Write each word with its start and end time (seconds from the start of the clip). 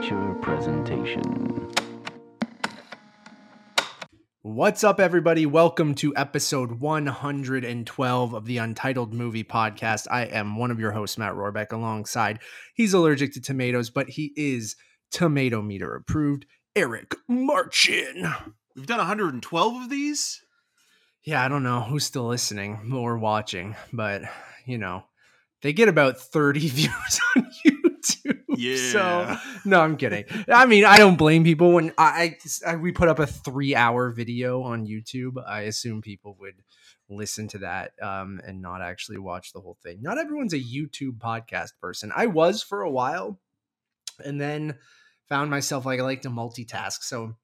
Amateur 0.00 0.32
presentation. 0.36 1.70
What's 4.40 4.82
up, 4.82 4.98
everybody? 4.98 5.44
Welcome 5.44 5.94
to 5.96 6.16
episode 6.16 6.80
112 6.80 8.32
of 8.32 8.46
the 8.46 8.56
Untitled 8.56 9.12
Movie 9.12 9.44
Podcast. 9.44 10.06
I 10.10 10.22
am 10.22 10.56
one 10.56 10.70
of 10.70 10.80
your 10.80 10.92
hosts, 10.92 11.18
Matt 11.18 11.34
Rohrbeck, 11.34 11.72
alongside 11.72 12.38
he's 12.72 12.94
allergic 12.94 13.34
to 13.34 13.42
tomatoes, 13.42 13.90
but 13.90 14.08
he 14.08 14.32
is 14.36 14.74
tomato 15.10 15.60
meter 15.60 15.94
approved, 15.94 16.46
Eric 16.74 17.14
Marchin. 17.28 18.32
We've 18.74 18.86
done 18.86 18.98
112 18.98 19.82
of 19.82 19.90
these. 19.90 20.40
Yeah, 21.24 21.44
I 21.44 21.48
don't 21.48 21.62
know 21.62 21.82
who's 21.82 22.06
still 22.06 22.26
listening 22.26 22.90
or 22.94 23.18
watching, 23.18 23.76
but 23.92 24.22
you 24.64 24.78
know, 24.78 25.04
they 25.60 25.74
get 25.74 25.90
about 25.90 26.18
30 26.18 26.60
views 26.70 27.20
on 27.36 27.50
YouTube. 27.66 28.39
Yeah. 28.60 28.92
So, 28.92 29.36
no, 29.64 29.80
I'm 29.80 29.96
kidding. 29.96 30.24
I 30.48 30.66
mean, 30.66 30.84
I 30.84 30.98
don't 30.98 31.16
blame 31.16 31.44
people 31.44 31.72
when 31.72 31.92
I, 31.96 32.36
I 32.66 32.76
we 32.76 32.92
put 32.92 33.08
up 33.08 33.18
a 33.18 33.26
3-hour 33.26 34.10
video 34.10 34.62
on 34.62 34.86
YouTube. 34.86 35.42
I 35.46 35.62
assume 35.62 36.02
people 36.02 36.36
would 36.40 36.62
listen 37.08 37.48
to 37.48 37.58
that 37.58 37.92
um, 38.02 38.40
and 38.46 38.62
not 38.62 38.82
actually 38.82 39.18
watch 39.18 39.52
the 39.52 39.60
whole 39.60 39.78
thing. 39.82 40.02
Not 40.02 40.18
everyone's 40.18 40.52
a 40.54 40.60
YouTube 40.60 41.18
podcast 41.18 41.70
person. 41.80 42.12
I 42.14 42.26
was 42.26 42.62
for 42.62 42.82
a 42.82 42.90
while 42.90 43.40
and 44.24 44.40
then 44.40 44.76
found 45.28 45.50
myself 45.50 45.86
like 45.86 45.98
I 45.98 46.02
like 46.02 46.22
to 46.22 46.30
multitask. 46.30 47.02
So, 47.02 47.36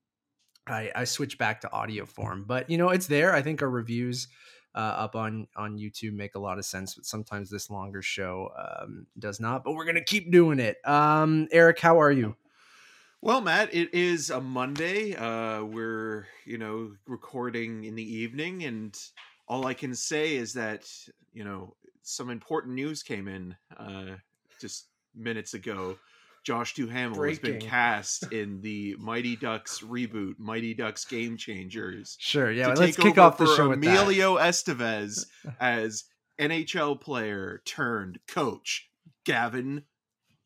I, 0.69 0.91
I 0.95 1.05
switched 1.05 1.39
back 1.39 1.61
to 1.61 1.73
audio 1.73 2.05
form, 2.05 2.45
but 2.47 2.69
you 2.69 2.77
know 2.77 2.91
it's 2.91 3.07
there. 3.07 3.33
I 3.33 3.43
think 3.43 3.63
our 3.63 3.71
reviews 3.71 4.27
uh, 4.77 4.79
up 4.79 5.17
on 5.17 5.49
on 5.57 5.79
YouTube 5.79 6.13
make 6.13 6.35
a 6.35 6.39
lot 6.39 6.59
of 6.59 6.65
sense, 6.67 6.95
but 6.95 7.07
sometimes 7.07 7.49
this 7.49 7.71
longer 7.71 8.03
show 8.03 8.53
um, 8.57 9.07
does 9.19 9.41
not. 9.41 9.65
But 9.65 9.73
we're 9.73 9.87
gonna 9.87 10.05
keep 10.05 10.31
doing 10.31 10.61
it. 10.61 10.77
Um, 10.87 11.49
Eric, 11.51 11.81
how 11.81 12.01
are 12.01 12.13
you? 12.13 12.37
Well, 13.23 13.41
Matt, 13.41 13.75
it 13.75 13.93
is 13.95 14.29
a 14.31 14.41
Monday. 14.41 15.17
Uh, 15.17 15.65
we're 15.65 16.27
you 16.45 16.59
know 16.59 16.93
recording 17.07 17.85
in 17.85 17.95
the 17.95 18.17
evening, 18.17 18.65
and 18.65 18.97
all 19.49 19.67
I 19.67 19.73
can 19.75 19.95
say 19.95 20.37
is 20.37 20.53
that 20.53 20.87
you 21.33 21.43
know 21.43 21.75
some 22.03 22.29
important 22.29 22.75
news 22.75 23.03
came 23.03 23.29
in 23.29 23.57
uh, 23.79 24.17
just 24.61 24.89
minutes 25.15 25.55
ago. 25.55 25.97
Josh 26.47 26.75
Duhamel 26.75 27.21
has 27.25 27.41
been 27.41 27.59
cast 27.59 28.23
in 28.33 28.61
the 28.61 28.95
Mighty 29.01 29.35
Ducks 29.35 29.81
reboot, 29.81 30.35
Mighty 30.39 30.75
Ducks 30.75 31.05
Game 31.05 31.37
Changers. 31.37 32.17
Sure, 32.21 32.53
yeah. 32.53 32.69
Let's 32.69 32.97
kick 32.97 33.19
off 33.19 33.37
the 33.37 33.53
show 33.57 33.71
with 33.71 33.83
that. 33.83 33.89
Emilio 33.89 34.37
Estevez 34.39 35.27
as 35.59 36.05
NHL 36.41 37.01
player 37.01 37.63
turned 37.65 38.21
coach 38.29 38.89
Gavin 39.25 39.83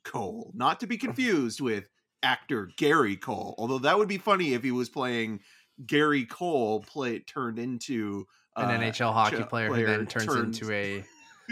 Cole. 0.02 0.52
Not 0.54 0.80
to 0.80 0.86
be 0.86 0.96
confused 0.96 1.60
with 1.60 1.86
actor 2.22 2.70
Gary 2.78 3.16
Cole, 3.16 3.54
although 3.58 3.80
that 3.80 3.98
would 3.98 4.08
be 4.08 4.16
funny 4.16 4.54
if 4.54 4.62
he 4.64 4.70
was 4.70 4.88
playing 4.88 5.40
Gary 5.84 6.24
Cole 6.24 6.80
play 6.80 7.18
turned 7.18 7.58
into 7.58 8.26
An 8.56 8.70
uh, 8.70 8.80
NHL 8.80 9.12
hockey 9.12 9.42
ch- 9.42 9.48
player, 9.50 9.68
who 9.68 9.84
then 9.84 10.06
turns 10.06 10.24
turned 10.24 10.54
into 10.54 10.72
a 10.72 11.04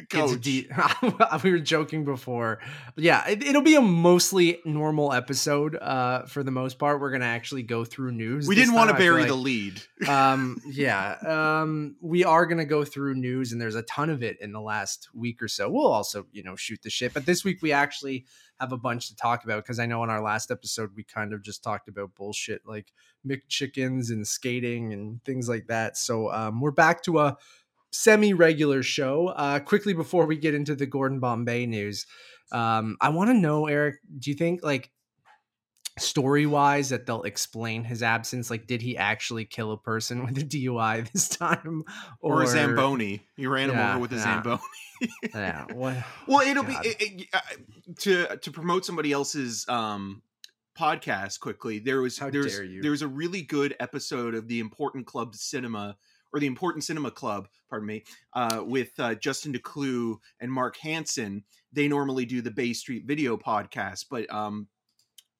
coach. 0.06 0.46
It's 0.46 1.42
we 1.44 1.50
were 1.52 1.58
joking 1.58 2.04
before. 2.04 2.60
But 2.94 3.04
yeah, 3.04 3.26
it, 3.28 3.42
it'll 3.42 3.62
be 3.62 3.74
a 3.74 3.80
mostly 3.80 4.60
normal 4.64 5.12
episode 5.12 5.76
uh, 5.76 6.26
for 6.26 6.42
the 6.42 6.50
most 6.50 6.78
part. 6.78 7.00
We're 7.00 7.10
gonna 7.10 7.24
actually 7.24 7.62
go 7.62 7.84
through 7.84 8.12
news. 8.12 8.46
we 8.46 8.54
didn't 8.54 8.74
want 8.74 8.88
to 8.88 8.92
time. 8.94 9.02
I 9.02 9.04
feel 9.04 9.12
bury 9.12 9.20
like- 9.22 9.28
the 9.28 9.36
lead. 9.36 9.82
um 10.08 10.60
yeah 10.70 11.16
um 11.26 11.96
we 12.00 12.22
are 12.24 12.46
gonna 12.46 12.64
go 12.64 12.84
through 12.84 13.14
news 13.14 13.50
and 13.50 13.60
there's 13.60 13.74
a 13.74 13.82
ton 13.82 14.10
of 14.10 14.22
it 14.22 14.40
in 14.40 14.52
the 14.52 14.60
last 14.60 15.08
week 15.12 15.42
or 15.42 15.48
so 15.48 15.68
we'll 15.68 15.88
also 15.88 16.24
you 16.30 16.42
know 16.42 16.54
shoot 16.54 16.80
the 16.82 16.90
shit 16.90 17.12
but 17.12 17.26
this 17.26 17.44
week 17.44 17.60
we 17.62 17.72
actually 17.72 18.24
have 18.60 18.70
a 18.72 18.76
bunch 18.76 19.08
to 19.08 19.16
talk 19.16 19.42
about 19.42 19.62
because 19.64 19.80
i 19.80 19.86
know 19.86 20.04
in 20.04 20.10
our 20.10 20.22
last 20.22 20.52
episode 20.52 20.90
we 20.94 21.02
kind 21.02 21.32
of 21.32 21.42
just 21.42 21.64
talked 21.64 21.88
about 21.88 22.14
bullshit 22.14 22.62
like 22.64 22.92
mcchickens 23.26 24.10
and 24.10 24.26
skating 24.26 24.92
and 24.92 25.22
things 25.24 25.48
like 25.48 25.66
that 25.66 25.96
so 25.96 26.32
um 26.32 26.60
we're 26.60 26.70
back 26.70 27.02
to 27.02 27.18
a 27.18 27.36
semi-regular 27.90 28.82
show 28.82 29.28
uh 29.28 29.58
quickly 29.60 29.92
before 29.94 30.26
we 30.26 30.36
get 30.36 30.54
into 30.54 30.74
the 30.74 30.86
gordon 30.86 31.20
bombay 31.20 31.66
news 31.66 32.06
um 32.52 32.96
i 33.00 33.08
want 33.08 33.30
to 33.30 33.34
know 33.34 33.66
eric 33.66 33.96
do 34.18 34.30
you 34.30 34.36
think 34.36 34.62
like 34.62 34.90
story 35.98 36.46
wise 36.46 36.90
that 36.90 37.06
they'll 37.06 37.22
explain 37.22 37.82
his 37.84 38.02
absence 38.02 38.50
like 38.50 38.66
did 38.66 38.80
he 38.82 38.96
actually 38.96 39.44
kill 39.44 39.72
a 39.72 39.76
person 39.78 40.24
with 40.26 40.38
a 40.38 40.42
dui 40.42 41.10
this 41.12 41.28
time 41.28 41.82
Or, 42.20 42.42
a 42.42 42.46
Zamboni. 42.46 43.20
He 43.36 43.46
ran 43.46 43.70
him 43.70 43.78
over 43.78 43.98
with 43.98 44.12
a 44.12 44.16
yeah. 44.16 44.22
Zamboni. 44.22 44.60
yeah 45.34 45.64
what 45.72 45.96
Well, 46.26 46.46
it'll 46.46 46.62
God. 46.62 46.82
be 46.82 46.88
it, 46.88 46.96
it, 47.00 47.28
uh, 47.32 47.40
to 48.00 48.36
to 48.38 48.50
promote 48.50 48.84
somebody 48.84 49.12
else's 49.12 49.68
um 49.68 50.22
podcast 50.78 51.40
quickly. 51.40 51.80
There 51.80 52.00
was 52.00 52.18
How 52.18 52.30
there's 52.30 52.54
dare 52.54 52.64
you. 52.64 52.82
there 52.82 52.92
was 52.92 53.02
a 53.02 53.08
really 53.08 53.42
good 53.42 53.74
episode 53.80 54.34
of 54.34 54.46
the 54.46 54.60
Important 54.60 55.06
Club 55.06 55.34
Cinema 55.34 55.96
or 56.32 56.40
the 56.40 56.46
Important 56.46 56.84
Cinema 56.84 57.10
Club, 57.10 57.48
pardon 57.70 57.86
me, 57.86 58.04
uh, 58.34 58.62
with 58.64 58.90
uh, 58.98 59.14
Justin 59.14 59.52
DeClue 59.52 60.16
and 60.40 60.52
Mark 60.52 60.76
Hansen. 60.78 61.44
They 61.72 61.88
normally 61.88 62.24
do 62.26 62.40
the 62.42 62.50
Bay 62.50 62.72
Street 62.72 63.04
Video 63.06 63.36
podcast, 63.36 64.06
but 64.10 64.30
um 64.32 64.68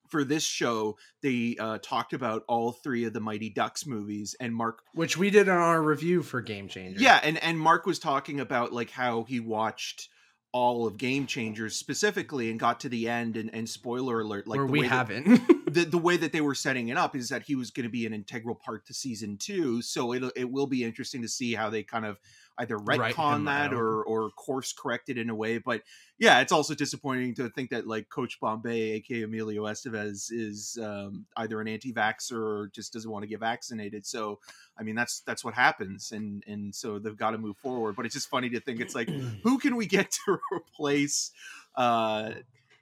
for 0.09 0.25
this 0.25 0.43
show 0.43 0.97
they 1.23 1.55
uh 1.61 1.77
talked 1.83 2.15
about 2.15 2.43
all 2.49 2.73
three 2.73 3.05
of 3.05 3.13
the 3.13 3.21
Mighty 3.21 3.51
Ducks 3.51 3.85
movies 3.87 4.35
and 4.41 4.55
Mark 4.55 4.81
which 4.95 5.19
we 5.19 5.29
did 5.29 5.51
on 5.51 5.59
our 5.59 5.83
review 5.83 6.23
for 6.23 6.41
game 6.41 6.67
changer 6.67 6.99
yeah, 6.99 7.21
and 7.23 7.37
and 7.45 7.61
Mark 7.61 7.85
was 7.85 7.99
talking 7.99 8.41
about 8.41 8.73
like 8.73 8.89
how 8.91 9.25
he 9.25 9.39
watched 9.39 10.09
all 10.51 10.87
of 10.87 10.97
Game 10.97 11.27
Changers 11.27 11.77
specifically 11.77 12.51
and 12.51 12.59
got 12.59 12.81
to 12.81 12.89
the 12.89 13.07
end 13.07 13.37
and, 13.37 13.51
and 13.53 13.69
spoiler 13.69 14.21
alert 14.23 14.47
like 14.49 14.59
we 14.63 14.81
that- 14.81 14.89
haven't 14.89 15.27
the, 15.69 15.85
the 15.85 15.99
way 15.99 16.17
that 16.17 16.33
they 16.33 16.41
were 16.41 16.55
setting 16.55 16.89
it 16.89 16.97
up 16.97 17.17
is 17.17 17.29
that 17.29 17.43
he 17.43 17.55
was 17.55 17.71
going 17.71 17.85
to 17.85 17.91
be 17.91 18.07
an 18.07 18.13
integral 18.13 18.55
part 18.55 18.87
to 18.87 18.95
season 18.95 19.37
two 19.37 19.83
so 19.83 20.13
it 20.13 20.23
it 20.37 20.51
will 20.51 20.67
be 20.67 20.85
interesting 20.85 21.23
to 21.23 21.29
see 21.29 21.55
how 21.55 21.71
they 21.71 21.83
kind 21.83 22.07
of 22.07 22.19
either 22.59 22.77
Write 22.77 23.15
retcon 23.15 23.37
him 23.37 23.45
that 23.45 23.73
or 23.73 24.03
or 24.05 24.31
course 24.31 24.73
correct 24.73 25.09
it 25.09 25.19
in 25.19 25.31
a 25.31 25.35
way 25.35 25.59
but 25.59 25.83
yeah 26.19 26.41
it's 26.41 26.53
also 26.53 26.75
disappointing 26.75 27.35
to 27.35 27.49
think 27.51 27.71
that 27.71 27.87
like 27.87 28.09
coach 28.09 28.39
bombay 28.41 28.93
aka 28.93 29.23
emilio 29.23 29.65
estevez 29.65 30.29
is 30.31 30.79
um, 30.83 31.27
either 31.37 31.61
an 31.61 31.69
anti-vaxxer 31.69 32.33
or 32.33 32.71
just 32.73 32.93
doesn't 32.93 33.11
want 33.11 33.23
to 33.23 33.29
get 33.29 33.41
vaccinated 33.41 34.05
so 34.05 34.39
i 34.79 34.83
mean 34.83 34.97
that's 34.97 35.21
that's 35.21 35.45
what 35.45 35.55
happens 35.55 36.13
and 36.13 36.43
and 36.47 36.75
so 36.75 36.99
they've 36.99 37.17
got 37.17 37.31
to 37.31 37.39
move 37.39 37.57
forward 37.59 37.95
but 37.95 38.05
it's 38.05 38.15
just 38.15 38.29
funny 38.29 38.49
to 38.51 38.61
think 38.61 38.81
it's 38.81 38.95
like 38.95 39.09
who 39.43 39.59
can 39.59 39.77
we 39.77 39.87
get 39.87 40.11
to 40.11 40.39
replace 40.53 41.31
uh 41.77 42.31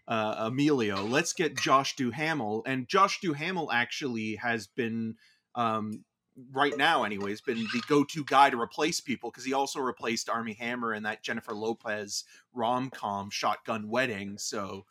uh, 0.09 0.34
Emilio. 0.39 1.05
Let's 1.05 1.33
get 1.33 1.56
Josh 1.56 1.97
Duhamel, 1.97 2.62
and 2.67 2.89
Josh 2.89 3.21
Duhamel 3.21 3.71
actually 3.72 4.37
has 4.37 4.67
been, 4.67 5.17
um, 5.55 6.05
right 6.53 6.77
now, 6.77 7.05
anyways, 7.05 7.41
been 7.41 7.59
the 7.72 7.83
go-to 7.89 8.25
guy 8.25 8.50
to 8.50 8.61
replace 8.61 9.00
people 9.00 9.31
because 9.31 9.45
he 9.45 9.53
also 9.53 9.81
replaced 9.81 10.28
Armie 10.28 10.55
Hammer 10.55 10.93
in 10.95 11.03
that 11.05 11.22
Jennifer 11.22 11.55
Lopez 11.55 12.25
rom-com 12.53 13.31
Shotgun 13.31 13.89
Wedding. 13.89 14.39
So 14.39 14.84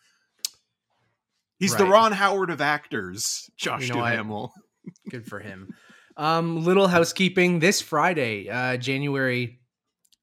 he's 1.58 1.76
the 1.76 1.86
Ron 1.86 2.12
Howard 2.12 2.50
of 2.50 2.62
actors, 2.62 3.50
Josh 3.58 3.88
You 3.88 3.94
know 3.94 4.02
what? 4.02 4.12
Duhamel. 4.12 4.54
good 5.10 5.26
for 5.26 5.40
him 5.40 5.74
um 6.18 6.64
little 6.64 6.88
housekeeping 6.88 7.60
this 7.60 7.82
friday 7.82 8.48
uh 8.50 8.78
january 8.78 9.60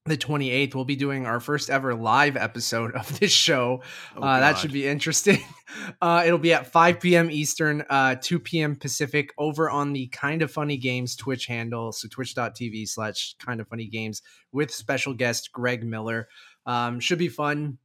the 0.05 0.17
28th 0.17 0.75
we'll 0.75 0.83
be 0.83 0.97
doing 0.97 1.25
our 1.25 1.39
first 1.39 1.69
ever 1.69 1.95
live 1.95 2.35
episode 2.35 2.93
of 2.95 3.19
this 3.19 3.31
show 3.31 3.81
Oh, 4.17 4.21
uh, 4.21 4.39
that 4.41 4.57
should 4.57 4.73
be 4.73 4.87
interesting. 4.87 5.39
Uh, 5.99 6.21
it'll 6.23 6.37
be 6.37 6.53
at 6.53 6.67
5 6.67 6.99
p.m. 6.99 7.31
Eastern, 7.31 7.83
uh, 7.89 8.15
2 8.21 8.39
p.m. 8.39 8.75
Pacific 8.75 9.33
over 9.39 9.71
on 9.71 9.91
the 9.91 10.05
Kind 10.09 10.43
of 10.43 10.51
Funny 10.51 10.77
Games 10.77 11.15
Twitch 11.15 11.47
handle. 11.47 11.91
So 11.91 12.07
twitch.tv 12.07 12.87
slash 12.87 13.35
kind 13.39 13.59
of 13.59 13.67
funny 13.67 13.87
games 13.87 14.21
with 14.51 14.69
special 14.71 15.15
guest 15.15 15.51
Greg 15.51 15.83
Miller. 15.83 16.27
Um, 16.67 16.99
should 16.99 17.17
be 17.17 17.27
fun. 17.27 17.79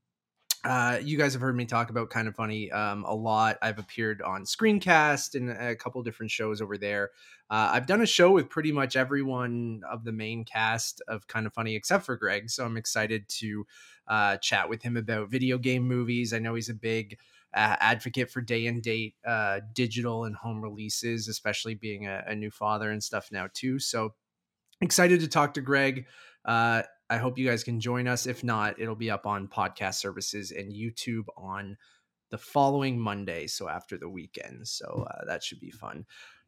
Uh, 0.65 0.99
you 1.03 1.17
guys 1.17 1.33
have 1.35 1.43
heard 1.43 1.57
me 1.57 1.65
talk 1.65 1.89
about 1.91 2.11
Kind 2.11 2.27
of 2.27 2.35
Funny 2.35 2.71
um, 2.73 3.05
a 3.05 3.15
lot. 3.15 3.59
I've 3.63 3.79
appeared 3.79 4.21
on 4.23 4.43
Screencast 4.43 5.37
and 5.37 5.51
a 5.51 5.77
couple 5.77 6.03
different 6.03 6.33
shows 6.33 6.61
over 6.61 6.77
there. 6.77 7.11
Uh, 7.49 7.71
I've 7.73 7.87
done 7.87 8.03
a 8.03 8.07
show 8.07 8.33
with 8.33 8.51
pretty 8.51 8.73
much 8.73 8.97
everyone 8.97 9.83
of 9.89 10.05
the 10.05 10.13
main 10.13 10.45
cast 10.45 11.01
of 11.07 11.29
Kind 11.29 11.47
of 11.47 11.55
Funny 11.55 11.77
except 11.77 12.05
for 12.05 12.17
Greg. 12.17 12.51
So 12.51 12.65
I'm 12.65 12.77
excited 12.77 13.29
to 13.29 13.67
uh, 14.09 14.37
chat 14.39 14.69
with 14.69 14.83
him 14.83 14.97
about 14.97 15.31
video 15.31 15.59
game 15.59 15.87
movies. 15.87 16.33
I 16.33 16.41
know 16.41 16.57
he's 16.57 16.69
a 16.69 16.75
big 16.75 17.19
uh, 17.55 17.77
advocate 17.79 18.31
for 18.31 18.41
day 18.41 18.67
and 18.67 18.83
date 18.83 19.15
uh, 19.25 19.61
digital 19.73 20.25
and 20.25 20.35
home 20.35 20.61
releases, 20.61 21.29
especially 21.29 21.77
being 21.77 22.07
a, 22.07 22.25
a 22.27 22.35
new 22.35 22.51
father 22.51 22.91
and 22.91 23.03
stuff 23.03 23.29
now 23.31 23.49
too. 23.55 23.79
So 23.79 24.15
excited 24.81 25.21
to 25.21 25.29
talk 25.29 25.55
to 25.55 25.61
Greg. 25.61 26.07
Uh, 26.45 26.83
I 27.11 27.17
hope 27.19 27.39
you 27.39 27.47
guys 27.49 27.65
can 27.65 27.81
join 27.81 28.07
us. 28.07 28.27
If 28.27 28.45
not, 28.45 28.79
it'll 28.81 28.95
be 28.95 29.11
up 29.11 29.27
on 29.27 29.49
podcast 29.49 29.95
services 29.95 30.51
and 30.51 30.73
YouTube 30.73 31.25
on 31.37 31.77
the 32.31 32.39
following 32.39 32.99
Monday, 33.01 33.47
so 33.47 33.69
after 33.69 33.97
the 33.97 34.09
weekend. 34.09 34.69
So 34.69 35.07
uh, 35.11 35.25
that 35.27 35.43
should 35.43 35.61
be 35.61 35.71
fun. 35.71 36.05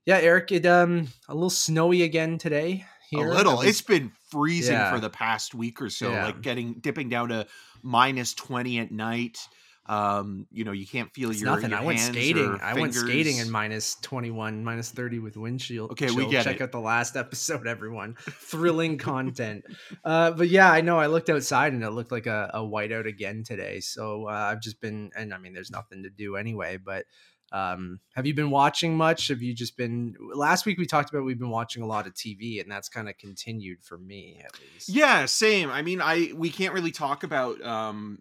Yeah, 0.07 0.19
Eric, 0.19 0.53
it 0.53 0.67
um 0.67 1.09
a 1.29 1.35
little 1.35 1.51
snowy 1.51 2.03
again 2.03 2.39
today. 2.39 2.85
Here. 3.11 3.27
a 3.27 3.35
little. 3.35 3.57
Least- 3.59 3.69
It's 3.69 3.81
been 3.83 4.13
freezing 4.31 4.75
Yeah. 4.75 4.93
for 4.93 5.01
the 5.01 5.11
past 5.11 5.55
week 5.55 5.83
or 5.83 5.91
so, 5.91 6.11
Yeah. 6.13 6.27
like 6.27 6.43
getting 6.43 6.75
dipping 6.75 7.09
down 7.09 7.31
to 7.31 7.47
minus 7.83 8.35
twenty 8.35 8.79
at 8.79 8.93
night. 8.93 9.39
Um, 9.87 10.47
you 10.53 10.65
know, 10.65 10.73
you 10.73 10.87
can't 10.87 11.13
feel 11.13 11.31
It's 11.31 11.41
your, 11.41 11.51
nothing. 11.57 11.71
your 11.71 11.81
I 11.81 11.85
went 11.85 11.99
skating. 11.99 12.59
I 12.63 12.75
went 12.75 12.95
skating 12.95 13.39
in 13.39 13.51
minus 13.51 13.97
21, 13.97 14.63
minus 14.63 14.91
30 14.91 15.19
with 15.19 15.37
windshield. 15.37 15.91
Okay, 15.93 16.11
we 16.11 16.29
get 16.29 16.45
Check 16.45 16.57
it. 16.57 16.63
out 16.63 16.71
the 16.73 16.79
last 16.81 17.17
episode, 17.17 17.67
everyone. 17.67 18.15
Thrilling 18.21 18.99
content. 18.99 19.65
Uh, 20.05 20.31
but 20.31 20.49
yeah, 20.49 20.71
I 20.71 20.81
know. 20.81 20.99
I 20.99 21.07
looked 21.07 21.29
outside 21.29 21.73
and 21.73 21.83
it 21.83 21.91
looked 21.91 22.13
like 22.13 22.27
a, 22.27 22.51
a 22.55 22.61
whiteout 22.61 23.07
again 23.09 23.43
today. 23.43 23.81
So 23.81 24.29
uh, 24.29 24.33
I've 24.33 24.61
just 24.61 24.81
been, 24.81 25.11
and 25.17 25.35
I 25.35 25.39
mean, 25.39 25.55
there's 25.55 25.71
nothing 25.73 26.05
to 26.05 26.11
do 26.11 26.37
anyway. 26.37 26.77
But 26.77 27.07
um, 27.53 27.99
have 28.15 28.27
you 28.27 28.35
been 28.35 28.51
watching 28.51 28.97
much? 28.97 29.27
Have 29.29 29.43
you 29.43 29.55
just 29.55 29.77
been? 29.77 30.15
Last 30.35 30.67
week 30.67 30.79
we 30.79 30.87
talked 30.87 31.11
about 31.11 31.25
we've 31.25 31.39
been 31.39 31.51
watching 31.51 31.83
a 31.83 31.87
lot 31.87 32.07
of 32.07 32.15
TV, 32.15 32.61
and 32.61 32.71
that's 32.71 32.89
kind 32.89 33.09
of 33.09 33.19
continued 33.19 33.83
for 33.83 33.99
me 33.99 34.41
at 34.45 34.53
least. 34.61 34.89
Yeah, 34.89 35.27
same. 35.27 35.69
I 35.69 35.83
mean, 35.83 36.01
I 36.01 36.33
we 36.37 36.51
can't 36.51 36.75
really 36.75 36.93
talk 36.93 37.25
about 37.25 37.61
um 37.65 38.21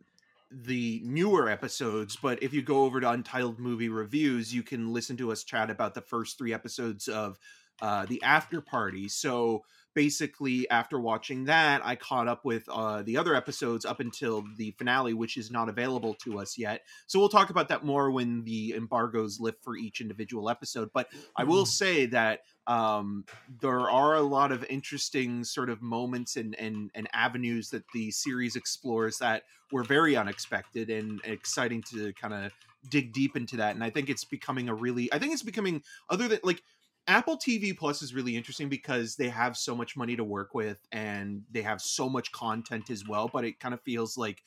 the 0.51 1.01
newer 1.03 1.49
episodes, 1.49 2.17
but 2.21 2.41
if 2.41 2.53
you 2.53 2.61
go 2.61 2.83
over 2.83 2.99
to 2.99 3.09
Untitled 3.09 3.59
Movie 3.59 3.89
Reviews, 3.89 4.53
you 4.53 4.63
can 4.63 4.91
listen 4.93 5.17
to 5.17 5.31
us 5.31 5.43
chat 5.43 5.69
about 5.69 5.93
the 5.93 6.01
first 6.01 6.37
three 6.37 6.53
episodes 6.53 7.07
of 7.07 7.37
uh 7.81 8.05
the 8.05 8.21
after 8.23 8.61
party. 8.61 9.07
So 9.07 9.63
basically 9.93 10.69
after 10.69 10.99
watching 10.99 11.45
that, 11.45 11.81
I 11.85 11.95
caught 11.95 12.27
up 12.27 12.45
with 12.45 12.63
uh 12.69 13.01
the 13.03 13.17
other 13.17 13.35
episodes 13.35 13.85
up 13.85 13.99
until 13.99 14.43
the 14.57 14.71
finale, 14.71 15.13
which 15.13 15.37
is 15.37 15.51
not 15.51 15.69
available 15.69 16.13
to 16.25 16.39
us 16.39 16.57
yet. 16.57 16.81
So 17.07 17.19
we'll 17.19 17.29
talk 17.29 17.49
about 17.49 17.69
that 17.69 17.83
more 17.83 18.11
when 18.11 18.43
the 18.43 18.73
embargoes 18.75 19.39
lift 19.39 19.63
for 19.63 19.75
each 19.75 20.01
individual 20.01 20.49
episode. 20.49 20.89
But 20.93 21.07
I 21.35 21.43
will 21.43 21.65
say 21.65 22.05
that 22.07 22.41
um, 22.67 23.25
there 23.61 23.89
are 23.89 24.15
a 24.15 24.21
lot 24.21 24.51
of 24.51 24.63
interesting 24.69 25.43
sort 25.43 25.69
of 25.69 25.81
moments 25.81 26.35
and, 26.35 26.55
and 26.59 26.91
and 26.93 27.07
avenues 27.13 27.71
that 27.71 27.83
the 27.93 28.11
series 28.11 28.55
explores 28.55 29.17
that 29.17 29.43
were 29.71 29.83
very 29.83 30.15
unexpected 30.15 30.89
and 30.89 31.19
exciting 31.23 31.83
to 31.91 32.13
kind 32.13 32.33
of 32.33 32.51
dig 32.89 33.11
deep 33.13 33.35
into 33.35 33.57
that. 33.57 33.75
And 33.75 33.83
I 33.83 33.89
think 33.89 34.09
it's 34.09 34.23
becoming 34.23 34.69
a 34.69 34.73
really, 34.73 35.11
I 35.11 35.19
think 35.19 35.33
it's 35.33 35.43
becoming 35.43 35.83
other 36.09 36.27
than 36.27 36.39
like 36.43 36.61
Apple 37.07 37.37
TV 37.37 37.73
Plus 37.73 38.01
is 38.01 38.13
really 38.13 38.35
interesting 38.35 38.69
because 38.69 39.15
they 39.15 39.29
have 39.29 39.57
so 39.57 39.75
much 39.75 39.97
money 39.97 40.15
to 40.15 40.23
work 40.23 40.53
with 40.53 40.85
and 40.91 41.43
they 41.49 41.61
have 41.63 41.81
so 41.81 42.07
much 42.07 42.31
content 42.31 42.89
as 42.89 43.05
well. 43.05 43.29
But 43.29 43.45
it 43.45 43.59
kind 43.59 43.73
of 43.73 43.81
feels 43.81 44.15
like 44.17 44.43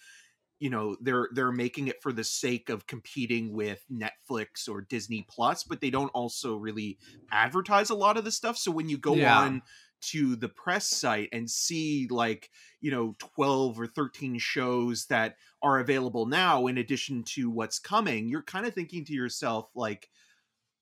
you 0.61 0.71
know 0.71 0.97
they're 1.01 1.29
they're 1.33 1.53
making 1.53 1.89
it 1.89 2.03
for 2.03 2.13
the 2.13 2.25
sake 2.25 2.69
of 2.69 2.87
competing 2.87 3.53
with 3.53 3.85
Netflix 3.91 4.69
or 4.69 4.83
Disney 4.83 5.27
Plus, 5.29 5.65
but 5.65 5.81
they 5.81 5.91
don't 5.91 6.11
also 6.11 6.57
really 6.57 6.99
advertise 7.33 7.91
a 7.91 7.95
lot 7.97 8.17
of 8.17 8.25
the 8.25 8.33
stuff. 8.33 8.57
So 8.57 8.71
when 8.71 8.89
you 8.89 8.99
go 8.99 9.25
Yeah. 9.25 9.27
on 9.27 9.63
to 10.03 10.37
the 10.37 10.49
press 10.49 10.89
site 10.89 11.29
and 11.33 11.51
see 11.51 12.09
like 12.11 12.51
you 12.81 12.91
know 12.91 13.15
12 13.19 13.79
or 13.81 13.87
13 13.87 14.39
shows 14.39 15.07
that 15.07 15.37
are 15.63 15.79
available 15.79 16.27
now 16.27 16.67
in 16.67 16.79
addition 16.79 17.23
to 17.25 17.51
what's 17.51 17.79
coming 17.79 18.29
you're 18.29 18.43
kind 18.43 18.67
of 18.67 18.75
thinking 18.75 19.05
to 19.05 19.13
yourself 19.13 19.71
like 19.77 20.11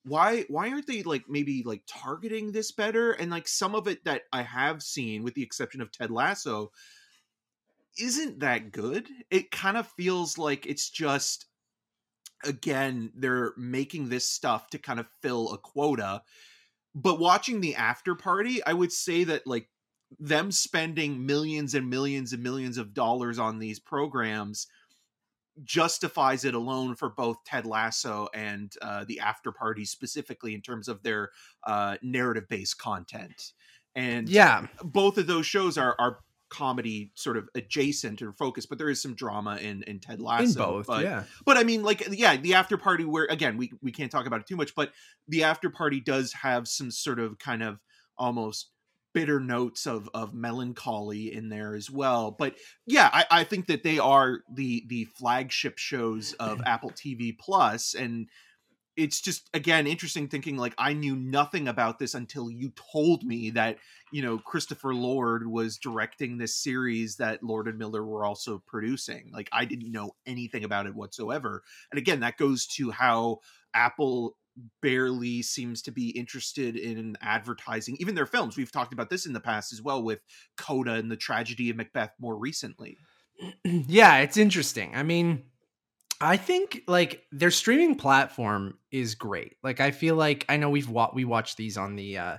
why 0.04 0.44
why 0.48 0.70
aren't 0.70 0.86
they 0.86 1.02
like 1.02 1.24
maybe 1.28 1.62
like 1.64 1.82
targeting 1.86 2.52
this 2.52 2.72
better? 2.72 3.12
And 3.12 3.30
like 3.30 3.48
some 3.48 3.74
of 3.74 3.86
it 3.86 4.04
that 4.04 4.22
i 4.32 4.42
have 4.42 4.82
seen 4.82 5.22
with 5.22 5.34
the 5.34 5.42
exception 5.42 5.80
of 5.80 5.92
ted 5.92 6.10
lasso 6.10 6.70
isn't 7.98 8.40
that 8.40 8.72
good. 8.72 9.08
It 9.30 9.50
kind 9.50 9.76
of 9.76 9.86
feels 9.88 10.38
like 10.38 10.66
it's 10.66 10.88
just 10.88 11.46
again 12.44 13.12
they're 13.14 13.52
making 13.56 14.08
this 14.08 14.26
stuff 14.26 14.70
to 14.70 14.78
kind 14.78 15.00
of 15.00 15.06
fill 15.22 15.52
a 15.52 15.58
quota. 15.58 16.22
But 16.94 17.20
watching 17.20 17.60
the 17.60 17.76
after 17.76 18.14
party 18.14 18.64
i 18.64 18.72
would 18.72 18.92
say 18.92 19.24
that 19.24 19.46
like 19.46 19.68
them 20.18 20.50
spending 20.50 21.24
millions 21.24 21.74
and 21.74 21.88
millions 21.88 22.32
and 22.32 22.42
millions 22.42 22.78
of 22.78 22.94
dollars 22.94 23.38
on 23.38 23.58
these 23.58 23.78
programs 23.78 24.66
justifies 25.64 26.44
it 26.44 26.54
alone 26.54 26.94
for 26.94 27.10
both 27.10 27.36
Ted 27.44 27.66
Lasso 27.66 28.28
and 28.34 28.72
uh, 28.82 29.04
the 29.06 29.20
After 29.20 29.52
Party 29.52 29.84
specifically 29.84 30.54
in 30.54 30.60
terms 30.62 30.88
of 30.88 31.02
their 31.02 31.30
uh, 31.66 31.96
narrative 32.02 32.48
based 32.48 32.78
content. 32.78 33.52
And 33.94 34.28
Yeah. 34.28 34.66
both 34.82 35.18
of 35.18 35.26
those 35.26 35.46
shows 35.46 35.76
are 35.76 35.96
are 35.98 36.20
comedy 36.48 37.12
sort 37.14 37.36
of 37.36 37.48
adjacent 37.54 38.20
or 38.22 38.32
focused, 38.32 38.68
but 38.68 38.76
there 38.76 38.90
is 38.90 39.00
some 39.00 39.14
drama 39.14 39.56
in 39.56 39.82
in 39.84 40.00
Ted 40.00 40.20
Lasso. 40.20 40.44
In 40.44 40.54
both. 40.76 40.86
but, 40.88 41.04
yeah. 41.04 41.24
but 41.44 41.56
I 41.56 41.62
mean, 41.62 41.82
like, 41.82 42.02
yeah, 42.10 42.36
the 42.36 42.54
after 42.54 42.76
party 42.76 43.04
where 43.04 43.26
again 43.30 43.56
we 43.56 43.72
we 43.82 43.92
can't 43.92 44.10
talk 44.10 44.26
about 44.26 44.40
it 44.40 44.46
too 44.46 44.56
much, 44.56 44.74
but 44.74 44.92
the 45.28 45.44
after 45.44 45.70
party 45.70 46.00
does 46.00 46.32
have 46.32 46.66
some 46.66 46.90
sort 46.90 47.18
of 47.20 47.38
kind 47.38 47.62
of 47.62 47.78
almost 48.18 48.70
bitter 49.12 49.40
notes 49.40 49.86
of 49.86 50.08
of 50.14 50.34
melancholy 50.34 51.32
in 51.32 51.48
there 51.48 51.74
as 51.74 51.90
well. 51.90 52.30
But 52.30 52.56
yeah, 52.86 53.10
I, 53.12 53.24
I 53.30 53.44
think 53.44 53.66
that 53.66 53.82
they 53.82 53.98
are 53.98 54.40
the 54.52 54.84
the 54.88 55.04
flagship 55.04 55.78
shows 55.78 56.32
of 56.34 56.62
Apple 56.66 56.90
TV 56.90 57.36
Plus, 57.36 57.94
and 57.94 58.28
it's 58.96 59.20
just 59.20 59.48
again 59.54 59.86
interesting 59.86 60.28
thinking 60.28 60.56
like 60.56 60.74
I 60.76 60.92
knew 60.92 61.16
nothing 61.16 61.68
about 61.68 61.98
this 61.98 62.14
until 62.14 62.50
you 62.50 62.72
told 62.92 63.22
me 63.22 63.50
that 63.50 63.78
you 64.12 64.22
know 64.22 64.38
Christopher 64.38 64.94
Lord 64.94 65.46
was 65.46 65.78
directing 65.78 66.38
this 66.38 66.56
series 66.56 67.16
that 67.16 67.42
Lord 67.42 67.68
and 67.68 67.78
Miller 67.78 68.04
were 68.04 68.24
also 68.24 68.62
producing. 68.66 69.30
Like 69.32 69.48
I 69.52 69.64
didn't 69.64 69.92
know 69.92 70.12
anything 70.26 70.64
about 70.64 70.86
it 70.86 70.94
whatsoever. 70.94 71.62
And 71.90 71.98
again, 71.98 72.20
that 72.20 72.36
goes 72.36 72.66
to 72.76 72.90
how 72.90 73.38
Apple 73.74 74.36
barely 74.82 75.42
seems 75.42 75.82
to 75.82 75.90
be 75.90 76.10
interested 76.10 76.76
in 76.76 77.16
advertising 77.20 77.96
even 78.00 78.14
their 78.14 78.26
films. 78.26 78.56
We've 78.56 78.72
talked 78.72 78.92
about 78.92 79.10
this 79.10 79.26
in 79.26 79.32
the 79.32 79.40
past 79.40 79.72
as 79.72 79.82
well 79.82 80.02
with 80.02 80.20
Coda 80.56 80.94
and 80.94 81.10
the 81.10 81.16
tragedy 81.16 81.70
of 81.70 81.76
Macbeth 81.76 82.12
more 82.18 82.36
recently. 82.36 82.96
yeah, 83.64 84.18
it's 84.18 84.36
interesting. 84.36 84.94
I 84.94 85.02
mean, 85.02 85.44
I 86.20 86.36
think 86.36 86.82
like 86.86 87.24
their 87.32 87.50
streaming 87.50 87.94
platform 87.94 88.78
is 88.90 89.14
great. 89.14 89.56
Like 89.62 89.80
I 89.80 89.90
feel 89.90 90.16
like 90.16 90.44
I 90.48 90.58
know 90.58 90.68
we've 90.68 90.88
wa- 90.88 91.12
we 91.14 91.24
watched 91.24 91.56
these 91.56 91.78
on 91.78 91.96
the 91.96 92.18
uh 92.18 92.36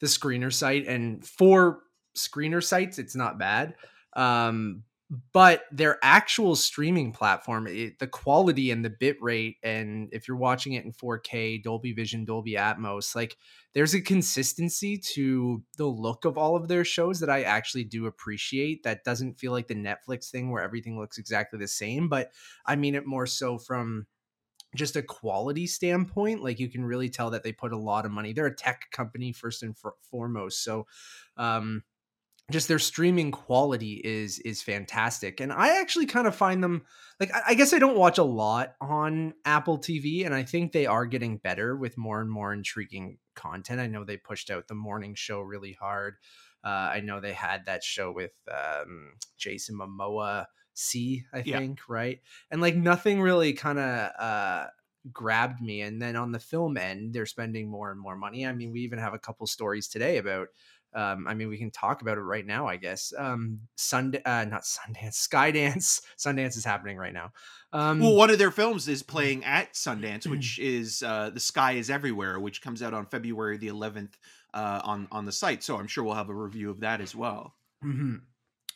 the 0.00 0.06
screener 0.08 0.52
site 0.52 0.86
and 0.86 1.24
for 1.24 1.80
screener 2.16 2.62
sites 2.62 2.98
it's 2.98 3.14
not 3.14 3.38
bad. 3.38 3.74
Um 4.14 4.82
but 5.32 5.64
their 5.70 5.98
actual 6.02 6.56
streaming 6.56 7.12
platform, 7.12 7.66
it, 7.66 7.98
the 7.98 8.06
quality 8.06 8.70
and 8.70 8.82
the 8.82 8.88
bit 8.88 9.18
rate, 9.20 9.56
and 9.62 10.08
if 10.10 10.26
you're 10.26 10.38
watching 10.38 10.72
it 10.72 10.86
in 10.86 10.92
4K, 10.92 11.62
Dolby 11.62 11.92
Vision, 11.92 12.24
Dolby 12.24 12.54
Atmos, 12.54 13.14
like 13.14 13.36
there's 13.74 13.92
a 13.92 14.00
consistency 14.00 14.96
to 15.14 15.62
the 15.76 15.84
look 15.86 16.24
of 16.24 16.38
all 16.38 16.56
of 16.56 16.68
their 16.68 16.84
shows 16.84 17.20
that 17.20 17.28
I 17.28 17.42
actually 17.42 17.84
do 17.84 18.06
appreciate. 18.06 18.84
That 18.84 19.04
doesn't 19.04 19.38
feel 19.38 19.52
like 19.52 19.66
the 19.66 19.74
Netflix 19.74 20.30
thing 20.30 20.50
where 20.50 20.62
everything 20.62 20.98
looks 20.98 21.18
exactly 21.18 21.58
the 21.58 21.68
same, 21.68 22.08
but 22.08 22.30
I 22.64 22.76
mean 22.76 22.94
it 22.94 23.06
more 23.06 23.26
so 23.26 23.58
from 23.58 24.06
just 24.74 24.96
a 24.96 25.02
quality 25.02 25.66
standpoint. 25.66 26.42
Like 26.42 26.58
you 26.58 26.70
can 26.70 26.84
really 26.84 27.10
tell 27.10 27.28
that 27.30 27.42
they 27.42 27.52
put 27.52 27.72
a 27.74 27.78
lot 27.78 28.06
of 28.06 28.12
money. 28.12 28.32
They're 28.32 28.46
a 28.46 28.56
tech 28.56 28.86
company 28.92 29.32
first 29.32 29.62
and 29.62 29.76
for- 29.76 29.96
foremost, 30.10 30.64
so 30.64 30.86
um, 31.36 31.82
just 32.50 32.68
their 32.68 32.78
streaming 32.78 33.30
quality 33.30 34.00
is 34.04 34.38
is 34.40 34.62
fantastic. 34.62 35.40
And 35.40 35.52
i 35.52 35.80
actually 35.80 36.06
kind 36.06 36.26
of 36.26 36.34
find 36.34 36.62
them 36.62 36.84
like 37.20 37.30
I, 37.46 37.54
guess 37.54 37.72
i 37.72 37.78
don't 37.78 37.96
watch 37.96 38.18
a 38.18 38.22
lot 38.24 38.74
on 38.80 39.34
apple 39.44 39.78
tv 39.78 40.26
and 40.26 40.34
i 40.34 40.42
think 40.42 40.72
they 40.72 40.86
are 40.86 41.06
getting 41.06 41.38
better 41.38 41.76
with 41.76 41.96
more 41.96 42.20
and 42.20 42.30
more 42.30 42.52
intriguing 42.52 43.18
content. 43.34 43.80
I 43.80 43.86
know 43.86 44.04
they 44.04 44.16
pushed 44.16 44.50
out 44.50 44.68
the 44.68 44.74
morning 44.74 45.14
show 45.14 45.40
really 45.40 45.72
hard. 45.72 46.16
Uh, 46.64 46.90
i 46.94 47.00
know 47.00 47.20
they 47.20 47.32
had 47.32 47.66
that 47.66 47.82
show 47.82 48.12
with 48.12 48.32
um, 48.50 49.14
jason 49.36 49.76
momoa 49.76 50.46
See 50.74 51.24
i 51.32 51.42
Yeah. 51.44 51.58
think 51.58 51.80
right? 51.88 52.20
And 52.50 52.60
like 52.62 52.74
nothing 52.76 53.20
really 53.20 53.52
kind 53.52 53.78
of 53.78 54.10
uh 54.18 54.66
grabbed 55.12 55.60
me. 55.60 55.80
And 55.82 56.00
then 56.00 56.16
on 56.16 56.32
the 56.32 56.38
film 56.38 56.76
end 56.76 57.12
they're 57.12 57.26
spending 57.26 57.68
more 57.68 57.90
and 57.90 58.00
more 58.00 58.16
money. 58.16 58.46
I 58.46 58.52
mean 58.52 58.72
we 58.72 58.80
even 58.80 58.98
have 58.98 59.14
a 59.14 59.18
couple 59.18 59.46
stories 59.46 59.88
today 59.88 60.16
about 60.18 60.48
um, 60.94 61.26
I 61.26 61.34
mean, 61.34 61.48
we 61.48 61.58
can 61.58 61.70
talk 61.70 62.02
about 62.02 62.18
it 62.18 62.22
right 62.22 62.46
now, 62.46 62.66
I 62.66 62.76
guess. 62.76 63.12
Um, 63.16 63.60
Sund, 63.76 64.20
uh, 64.24 64.44
not 64.44 64.62
Sundance, 64.62 65.28
Skydance. 65.28 66.02
Sundance 66.18 66.56
is 66.56 66.64
happening 66.64 66.96
right 66.96 67.12
now. 67.12 67.32
Um, 67.72 68.00
Well, 68.00 68.14
one 68.14 68.30
of 68.30 68.38
their 68.38 68.50
films 68.50 68.88
is 68.88 69.02
playing 69.02 69.44
at 69.44 69.72
Sundance, 69.74 70.26
which 70.30 70.58
is 70.58 71.02
uh, 71.02 71.30
"The 71.30 71.40
Sky 71.40 71.72
Is 71.72 71.90
Everywhere," 71.90 72.38
which 72.40 72.62
comes 72.62 72.82
out 72.82 72.94
on 72.94 73.06
February 73.06 73.58
the 73.58 73.68
11th 73.68 74.14
uh, 74.54 74.80
on 74.84 75.08
on 75.10 75.24
the 75.24 75.32
site. 75.32 75.62
So 75.62 75.76
I'm 75.78 75.86
sure 75.86 76.04
we'll 76.04 76.14
have 76.14 76.28
a 76.28 76.34
review 76.34 76.70
of 76.70 76.80
that 76.80 77.00
as 77.00 77.14
well. 77.14 77.54
mhm. 77.84 78.22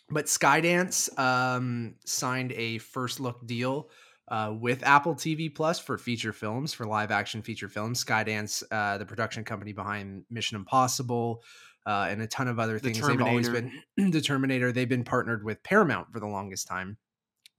But 0.09 0.27
Skydance 0.27 1.17
um, 1.19 1.97
signed 2.05 2.53
a 2.53 2.79
first 2.79 3.19
look 3.19 3.45
deal 3.45 3.91
uh, 4.29 4.55
with 4.59 4.85
Apple 4.85 5.15
TV 5.15 5.53
Plus 5.53 5.79
for 5.79 5.99
feature 5.99 6.33
films, 6.33 6.73
for 6.73 6.87
live 6.87 7.11
action 7.11 7.43
feature 7.43 7.69
films. 7.69 8.05
Skydance, 8.05 8.63
uh, 8.71 8.99
the 8.99 9.07
production 9.07 9.45
company 9.45 9.73
behind 9.73 10.25
Mission 10.31 10.57
Impossible. 10.57 11.43
Uh, 11.87 12.09
and 12.11 12.21
a 12.21 12.27
ton 12.27 12.49
of 12.49 12.59
other 12.59 12.75
The 12.75 12.91
things. 12.91 13.07
They've 13.07 13.23
always 13.23 13.49
been 13.49 13.71
the 13.97 14.21
Terminator. 14.21 14.73
They've 14.73 14.89
been 14.89 15.05
partnered 15.05 15.45
with 15.45 15.63
Paramount 15.63 16.13
for 16.13 16.19
the 16.19 16.27
longest 16.27 16.67
time. 16.67 16.99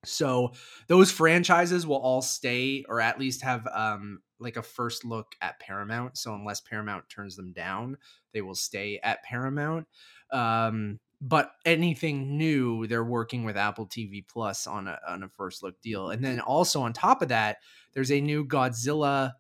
So 0.06 0.54
those 0.88 1.12
franchises 1.12 1.88
will 1.88 1.98
all 1.98 2.22
stay, 2.22 2.86
or 2.88 3.02
at 3.02 3.20
least 3.20 3.42
have 3.42 3.68
um, 3.74 4.22
like 4.40 4.58
a 4.58 4.62
first 4.62 5.06
look 5.06 5.36
at 5.42 5.60
Paramount. 5.60 6.18
So 6.18 6.34
unless 6.34 6.62
Paramount 6.62 7.10
turns 7.10 7.36
them 7.36 7.54
down, 7.54 7.98
they 8.34 8.42
will 8.42 8.56
stay 8.56 9.00
at 9.02 9.24
Paramount. 9.24 9.88
Um, 10.32 11.00
but 11.20 11.52
anything 11.66 12.38
new, 12.38 12.86
they're 12.86 13.04
working 13.04 13.44
with 13.44 13.58
Apple 13.58 13.88
TV 13.88 14.24
Plus 14.28 14.68
on 14.68 14.88
a 14.88 15.00
on 15.08 15.24
a 15.24 15.30
first 15.30 15.64
look 15.64 15.82
deal. 15.82 16.12
And 16.12 16.24
then 16.24 16.40
also 16.40 16.82
on 16.82 16.94
top 16.94 17.22
of 17.22 17.30
that, 17.30 17.58
there's 17.94 18.12
a 18.12 18.22
new 18.22 18.46
Godzilla 18.46 19.34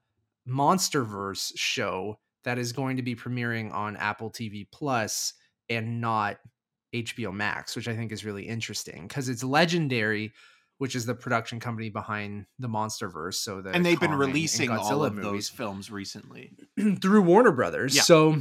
MonsterVerse 0.47 1.51
show 1.55 2.19
that 2.47 2.57
is 2.57 2.71
going 2.71 2.95
to 2.95 3.03
be 3.03 3.13
premiering 3.13 3.73
on 3.73 3.97
Apple 3.97 4.31
TV 4.31 4.65
Plus 4.71 5.33
and 5.67 5.99
not 5.99 6.37
HBO 6.95 7.33
Max, 7.33 7.75
which 7.75 7.89
I 7.89 7.95
think 7.97 8.13
is 8.13 8.23
really 8.23 8.47
interesting 8.47 9.05
because 9.05 9.27
it's 9.27 9.43
Legendary, 9.43 10.31
which 10.77 10.95
is 10.95 11.05
the 11.05 11.13
production 11.13 11.59
company 11.59 11.89
behind 11.89 12.45
the 12.57 12.69
MonsterVerse. 12.69 13.33
So 13.33 13.61
the 13.61 13.71
and 13.71 13.85
they've 13.85 13.99
Kong 13.99 14.11
been 14.11 14.17
releasing 14.17 14.69
all 14.69 15.03
of 15.03 15.17
those 15.17 15.49
films 15.49 15.91
recently. 15.91 16.53
through 17.01 17.23
Warner 17.23 17.51
Brothers. 17.51 17.93
Yeah. 17.93 18.03
So 18.03 18.37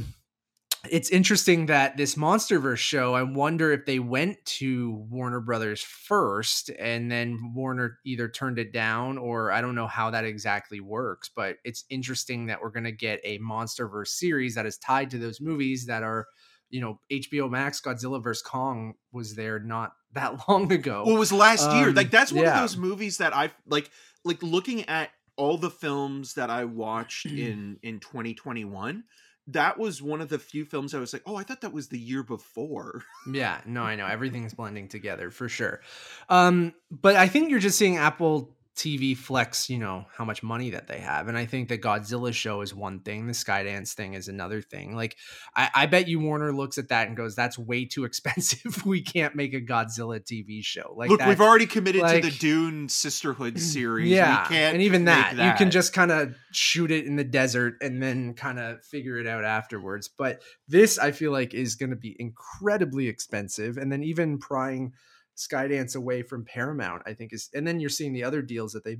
it's 0.89 1.09
interesting 1.09 1.67
that 1.67 1.97
this 1.97 2.15
MonsterVerse 2.15 2.77
show, 2.77 3.13
I 3.13 3.23
wonder 3.23 3.71
if 3.71 3.85
they 3.85 3.99
went 3.99 4.43
to 4.45 5.05
Warner 5.09 5.39
Brothers 5.39 5.81
first 5.81 6.69
and 6.69 7.11
then 7.11 7.53
Warner 7.55 7.99
either 8.05 8.29
turned 8.29 8.59
it 8.59 8.71
down 8.71 9.17
or 9.17 9.51
I 9.51 9.61
don't 9.61 9.75
know 9.75 9.87
how 9.87 10.11
that 10.11 10.23
exactly 10.23 10.79
works, 10.79 11.29
but 11.35 11.57
it's 11.63 11.85
interesting 11.89 12.47
that 12.47 12.61
we're 12.61 12.69
going 12.69 12.83
to 12.83 12.91
get 12.91 13.19
a 13.23 13.39
MonsterVerse 13.39 14.07
series 14.07 14.55
that 14.55 14.65
is 14.65 14.77
tied 14.77 15.09
to 15.11 15.17
those 15.17 15.41
movies 15.41 15.85
that 15.87 16.03
are, 16.03 16.27
you 16.69 16.81
know, 16.81 16.99
HBO 17.11 17.49
Max 17.49 17.81
Godzilla 17.81 18.21
vs 18.21 18.41
Kong 18.41 18.93
was 19.11 19.35
there 19.35 19.59
not 19.59 19.93
that 20.13 20.47
long 20.47 20.71
ago. 20.71 21.03
Well, 21.05 21.15
it 21.15 21.19
was 21.19 21.31
last 21.31 21.71
year. 21.73 21.89
Um, 21.89 21.95
Like 21.95 22.11
that's 22.11 22.31
one 22.31 22.43
yeah. 22.43 22.55
of 22.55 22.61
those 22.61 22.77
movies 22.77 23.17
that 23.17 23.35
I 23.35 23.51
like. 23.67 23.89
Like 24.23 24.41
looking 24.41 24.87
at 24.89 25.09
all 25.37 25.57
the 25.57 25.69
films 25.69 26.33
that 26.33 26.49
I 26.49 26.65
watched 26.65 27.27
in 27.27 27.77
in 27.83 27.99
2021. 27.99 29.03
That 29.47 29.77
was 29.79 30.01
one 30.01 30.19
of 30.21 30.29
the 30.29 30.39
few 30.39 30.65
films 30.65 30.93
I 30.93 30.99
was 30.99 31.13
like, 31.13 31.23
oh, 31.25 31.35
I 31.35 31.43
thought 31.43 31.61
that 31.61 31.73
was 31.73 31.87
the 31.87 31.99
year 31.99 32.23
before. 32.23 33.03
Yeah, 33.31 33.59
no, 33.65 33.83
I 33.83 33.95
know 33.95 34.07
everything's 34.07 34.53
blending 34.53 34.87
together 34.87 35.31
for 35.31 35.49
sure. 35.49 35.81
Um, 36.29 36.73
but 36.89 37.15
I 37.15 37.27
think 37.27 37.49
you're 37.49 37.59
just 37.59 37.77
seeing 37.77 37.97
Apple 37.97 38.56
TV 38.77 39.17
flex, 39.17 39.69
you 39.71 39.79
know, 39.79 40.05
how 40.15 40.23
much 40.23 40.43
money 40.43 40.69
that 40.69 40.87
they 40.87 40.99
have, 40.99 41.27
and 41.27 41.37
I 41.37 41.45
think 41.45 41.67
the 41.67 41.79
Godzilla 41.79 42.31
show 42.31 42.61
is 42.61 42.75
one 42.75 42.99
thing, 42.99 43.25
the 43.25 43.33
Skydance 43.33 43.93
thing 43.93 44.13
is 44.13 44.27
another 44.27 44.61
thing. 44.61 44.95
Like, 44.95 45.17
I, 45.55 45.69
I 45.73 45.85
bet 45.87 46.07
you 46.07 46.19
Warner 46.19 46.53
looks 46.53 46.77
at 46.77 46.89
that 46.89 47.07
and 47.07 47.17
goes, 47.17 47.35
"That's 47.35 47.57
way 47.57 47.85
too 47.85 48.05
expensive. 48.05 48.85
we 48.85 49.01
can't 49.01 49.35
make 49.35 49.55
a 49.55 49.61
Godzilla 49.61 50.21
TV 50.21 50.63
show." 50.63 50.93
Like, 50.95 51.09
Look, 51.09 51.19
that, 51.19 51.27
we've 51.27 51.41
already 51.41 51.65
committed 51.65 52.07
to 52.07 52.21
the 52.21 52.29
Dune 52.29 52.87
Sisterhood 52.87 53.59
series. 53.59 54.11
yeah, 54.11 54.43
we 54.43 54.55
can't 54.55 54.73
and 54.75 54.83
even 54.83 55.03
make 55.03 55.15
that, 55.15 55.37
you 55.37 55.57
can 55.57 55.71
just 55.71 55.91
kind 55.91 56.11
of 56.11 56.35
shoot 56.51 56.91
it 56.91 57.05
in 57.05 57.15
the 57.15 57.23
desert 57.23 57.75
and 57.81 58.01
then 58.01 58.35
kind 58.35 58.59
of 58.59 58.85
figure 58.85 59.17
it 59.17 59.25
out 59.25 59.43
afterwards. 59.43 60.07
But 60.07 60.43
this, 60.67 60.99
I 60.99 61.11
feel 61.11 61.31
like, 61.31 61.55
is 61.55 61.75
going 61.75 61.89
to 61.89 61.95
be 61.95 62.15
incredibly 62.19 63.07
expensive, 63.07 63.77
and 63.77 63.91
then 63.91 64.03
even 64.03 64.37
prying 64.37 64.93
Skydance 65.37 65.95
away 65.95 66.23
from 66.23 66.45
Paramount, 66.45 67.03
I 67.05 67.13
think 67.13 67.33
is, 67.33 67.49
and 67.53 67.67
then 67.67 67.79
you're 67.79 67.89
seeing 67.89 68.13
the 68.13 68.23
other 68.23 68.41
deals 68.41 68.73
that 68.73 68.83
they 68.83 68.97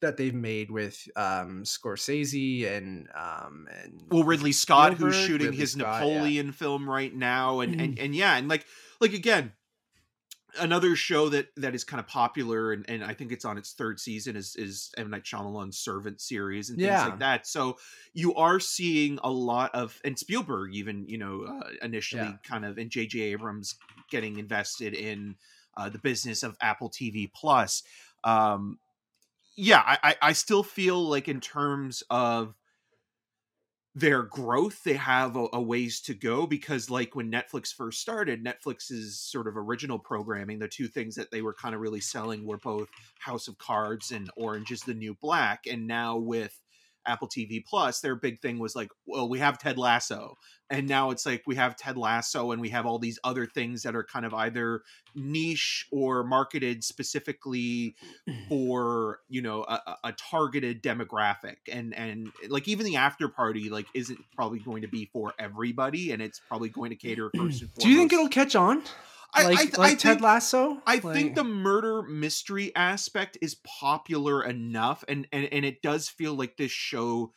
that 0.00 0.16
they've 0.16 0.34
made 0.34 0.70
with 0.70 1.00
um 1.16 1.62
Scorsese 1.62 2.68
and 2.70 3.08
um 3.14 3.68
and 3.82 4.02
well 4.10 4.24
Ridley 4.24 4.52
Scott 4.52 4.94
who's 4.94 5.14
shooting 5.14 5.46
Ridley 5.46 5.60
his 5.60 5.72
Scott, 5.72 6.04
yeah. 6.04 6.14
Napoleon 6.14 6.52
film 6.52 6.90
right 6.90 7.14
now 7.14 7.60
and 7.60 7.80
and 7.80 7.98
and 7.98 8.14
yeah 8.14 8.36
and 8.36 8.48
like 8.48 8.66
like 9.00 9.12
again 9.12 9.52
another 10.60 10.96
show 10.96 11.28
that 11.30 11.48
that 11.56 11.74
is 11.74 11.84
kind 11.84 12.00
of 12.00 12.06
popular 12.06 12.72
and, 12.72 12.84
and 12.88 13.04
I 13.04 13.14
think 13.14 13.32
it's 13.32 13.44
on 13.44 13.56
its 13.58 13.72
third 13.72 13.98
season 14.00 14.36
is 14.36 14.54
is 14.56 14.90
M 14.96 15.10
Night 15.10 15.24
Shyamalan's 15.24 15.78
Servant 15.78 16.20
series 16.20 16.68
and 16.70 16.78
things 16.78 16.88
Yeah. 16.88 17.06
like 17.06 17.18
that. 17.20 17.46
So 17.46 17.78
you 18.12 18.34
are 18.34 18.60
seeing 18.60 19.18
a 19.24 19.30
lot 19.30 19.74
of 19.74 20.00
and 20.04 20.18
Spielberg 20.18 20.74
even 20.74 21.06
you 21.08 21.18
know 21.18 21.42
uh, 21.44 21.70
initially 21.82 22.22
Yeah. 22.22 22.36
kind 22.44 22.64
of 22.64 22.78
and 22.78 22.90
J.J. 22.90 23.20
Abrams 23.20 23.76
getting 24.10 24.38
invested 24.38 24.94
in 24.94 25.36
uh, 25.76 25.88
the 25.88 25.98
business 25.98 26.42
of 26.42 26.56
Apple 26.60 26.90
TV 26.90 27.30
Plus. 27.32 27.82
Um, 28.24 28.78
yeah, 29.56 29.82
I, 29.84 29.98
I 30.02 30.16
I 30.22 30.32
still 30.32 30.62
feel 30.62 31.02
like 31.08 31.28
in 31.28 31.40
terms 31.40 32.02
of 32.10 32.54
their 33.94 34.22
growth 34.22 34.82
they 34.84 34.94
have 34.94 35.36
a, 35.36 35.46
a 35.52 35.60
ways 35.60 36.00
to 36.00 36.14
go 36.14 36.46
because 36.46 36.88
like 36.88 37.14
when 37.14 37.30
netflix 37.30 37.74
first 37.74 38.00
started 38.00 38.42
netflix's 38.42 39.20
sort 39.20 39.46
of 39.46 39.54
original 39.56 39.98
programming 39.98 40.58
the 40.58 40.66
two 40.66 40.88
things 40.88 41.14
that 41.14 41.30
they 41.30 41.42
were 41.42 41.52
kind 41.52 41.74
of 41.74 41.80
really 41.80 42.00
selling 42.00 42.46
were 42.46 42.56
both 42.58 42.88
house 43.18 43.48
of 43.48 43.58
cards 43.58 44.10
and 44.10 44.30
orange 44.34 44.70
is 44.70 44.80
the 44.80 44.94
new 44.94 45.14
black 45.20 45.66
and 45.66 45.86
now 45.86 46.16
with 46.16 46.58
apple 47.06 47.28
tv 47.28 47.64
plus 47.64 48.00
their 48.00 48.14
big 48.14 48.40
thing 48.40 48.58
was 48.58 48.74
like 48.74 48.90
well 49.06 49.28
we 49.28 49.38
have 49.38 49.58
ted 49.58 49.78
lasso 49.78 50.36
and 50.70 50.88
now 50.88 51.10
it's 51.10 51.26
like 51.26 51.42
we 51.46 51.54
have 51.54 51.76
ted 51.76 51.96
lasso 51.96 52.50
and 52.52 52.60
we 52.60 52.70
have 52.70 52.86
all 52.86 52.98
these 52.98 53.18
other 53.24 53.46
things 53.46 53.82
that 53.82 53.94
are 53.94 54.04
kind 54.04 54.24
of 54.24 54.32
either 54.34 54.82
niche 55.14 55.86
or 55.92 56.24
marketed 56.24 56.82
specifically 56.82 57.94
mm. 58.28 58.48
for 58.48 59.20
you 59.28 59.42
know 59.42 59.64
a, 59.64 59.96
a- 60.04 60.12
targeted 60.12 60.82
demographic 60.82 61.56
and 61.70 61.94
and 61.94 62.30
like 62.48 62.68
even 62.68 62.86
the 62.86 62.96
after 62.96 63.28
party 63.28 63.68
like 63.68 63.86
isn't 63.94 64.18
probably 64.34 64.58
going 64.58 64.82
to 64.82 64.88
be 64.88 65.08
for 65.12 65.32
everybody 65.38 66.12
and 66.12 66.22
it's 66.22 66.40
probably 66.40 66.68
going 66.68 66.90
to 66.90 66.96
mm. 66.96 67.00
cater 67.00 67.30
first 67.36 67.62
and 67.62 67.70
foremost 67.70 67.80
Do 67.80 67.88
you 67.88 67.96
think 67.96 68.12
it'll 68.12 68.28
catch 68.28 68.54
on? 68.54 68.82
I- 69.34 69.44
like 69.44 69.58
I 69.58 69.62
th- 69.64 69.78
like 69.78 69.92
I 69.92 69.94
Ted 69.94 70.00
think- 70.14 70.20
Lasso? 70.22 70.82
I 70.86 70.94
Like- 70.96 71.02
think 71.16 71.34
the 71.34 71.44
murder 71.44 72.02
mystery 72.02 72.74
aspect 72.76 73.38
is 73.40 73.54
popular 73.56 74.44
enough 74.44 75.04
and, 75.08 75.26
and 75.32 75.46
and 75.52 75.64
it 75.64 75.80
does 75.82 76.08
feel 76.08 76.34
like 76.34 76.56
this 76.56 76.72
show 76.72 77.32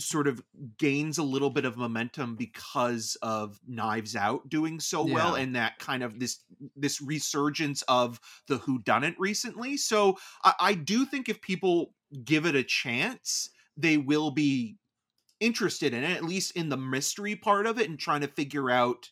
sort 0.00 0.26
of 0.26 0.42
gains 0.78 1.18
a 1.18 1.22
little 1.22 1.50
bit 1.50 1.64
of 1.66 1.76
momentum 1.76 2.34
because 2.34 3.16
of 3.22 3.60
Knives 3.66 4.16
Out 4.16 4.48
doing 4.48 4.80
so 4.80 5.04
well 5.04 5.34
and 5.34 5.54
that 5.54 5.78
kind 5.78 6.02
of 6.02 6.18
this 6.18 6.40
this 6.74 7.00
resurgence 7.00 7.82
of 7.82 8.18
the 8.48 8.58
Who 8.58 8.78
Done 8.80 9.04
It 9.04 9.14
recently. 9.18 9.76
So 9.76 10.18
I, 10.44 10.54
I 10.60 10.74
do 10.74 11.04
think 11.04 11.28
if 11.28 11.40
people 11.40 11.94
give 12.24 12.46
it 12.46 12.54
a 12.56 12.64
chance, 12.64 13.50
they 13.76 13.96
will 13.98 14.30
be 14.30 14.76
interested 15.40 15.92
in 15.94 16.04
it, 16.04 16.16
at 16.16 16.24
least 16.24 16.52
in 16.52 16.68
the 16.70 16.76
mystery 16.76 17.36
part 17.36 17.66
of 17.66 17.78
it 17.78 17.88
and 17.88 17.98
trying 17.98 18.22
to 18.22 18.28
figure 18.28 18.70
out 18.70 19.10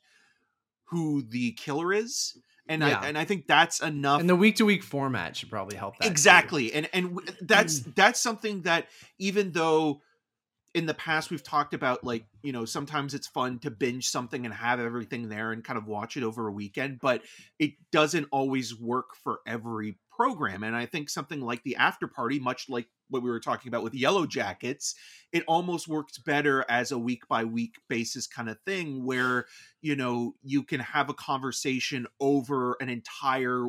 who 0.91 1.23
the 1.23 1.53
killer 1.53 1.93
is. 1.93 2.37
And 2.67 2.83
Yeah. 2.83 3.01
I 3.01 3.09
and 3.09 3.19
I 3.19 3.25
think 3.25 3.47
that's 3.47 3.81
enough 3.81 4.21
and 4.21 4.29
the 4.31 4.37
week 4.37 4.57
to 4.57 4.65
week 4.65 4.85
format 4.85 5.37
should 5.37 5.51
probably 5.51 5.77
help 5.77 5.97
that 5.99 6.05
too. 6.05 6.11
exactly 6.11 6.73
and 6.73 6.89
and 6.93 7.19
that's 7.41 7.81
that's 7.81 8.21
something 8.21 8.63
that 8.63 8.87
even 9.19 9.51
though 9.51 10.03
in 10.73 10.87
the 10.87 10.95
past 10.95 11.33
we've 11.33 11.43
talked 11.43 11.75
about 11.75 12.05
like 12.05 12.25
you 12.45 12.53
know 12.53 12.65
sometimes 12.65 13.13
it's 13.13 13.27
fun 13.27 13.59
to 13.59 13.73
binge 13.73 14.07
something 14.09 14.45
and 14.45 14.55
have 14.55 14.79
everything 14.79 15.29
there 15.29 15.51
and 15.51 15.65
kind 15.65 15.79
of 15.79 15.89
watch 15.89 16.17
it 16.17 16.23
over 16.23 16.47
a 16.47 16.53
weekend 16.53 17.01
but 17.01 17.23
it 17.59 17.73
doesn't 17.91 18.29
always 18.31 18.79
work 18.79 19.17
for 19.17 19.41
every 19.49 19.99
program 20.21 20.63
and 20.63 20.77
i 20.77 20.85
think 20.85 21.09
something 21.09 21.41
like 21.41 21.63
the 21.63 21.77
after 21.77 22.07
party 22.07 22.39
much 22.39 22.69
like 22.69 22.87
what 23.09 23.23
we 23.23 23.31
were 23.31 23.41
talking 23.41 23.69
about 23.69 23.83
with 23.83 23.95
yellow 23.95 24.27
jackets 24.27 24.95
it 25.33 25.43
almost 25.47 25.89
works 25.89 26.19
better 26.19 26.65
as 26.69 26.93
a 26.93 26.99
week 26.99 27.27
by 27.29 27.45
week 27.45 27.77
basis 27.89 28.27
kind 28.27 28.49
of 28.51 28.59
thing 28.67 29.05
where 29.05 29.47
you 29.81 29.97
know 29.97 30.35
you 30.43 30.63
can 30.63 30.81
have 30.81 31.09
a 31.09 31.15
conversation 31.15 32.07
over 32.21 32.77
an 32.81 32.89
entire 32.89 33.67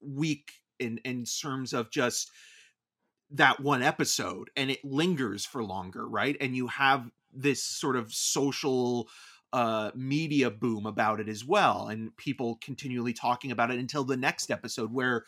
week 0.00 0.52
in 0.78 0.98
in 1.04 1.24
terms 1.24 1.72
of 1.72 1.90
just 1.90 2.30
that 3.30 3.60
one 3.60 3.82
episode 3.82 4.50
and 4.56 4.70
it 4.70 4.84
lingers 4.84 5.44
for 5.44 5.64
longer 5.64 6.06
right? 6.06 6.36
And 6.40 6.54
you 6.54 6.66
have 6.68 7.10
this 7.32 7.62
sort 7.62 7.96
of 7.96 8.12
social 8.12 9.08
uh 9.54 9.90
media 9.94 10.50
boom 10.50 10.86
about 10.86 11.20
it 11.20 11.28
as 11.28 11.44
well 11.44 11.88
and 11.88 12.16
people 12.16 12.58
continually 12.62 13.12
talking 13.12 13.50
about 13.50 13.70
it 13.70 13.78
until 13.78 14.02
the 14.02 14.16
next 14.16 14.50
episode 14.50 14.92
where 14.92 15.24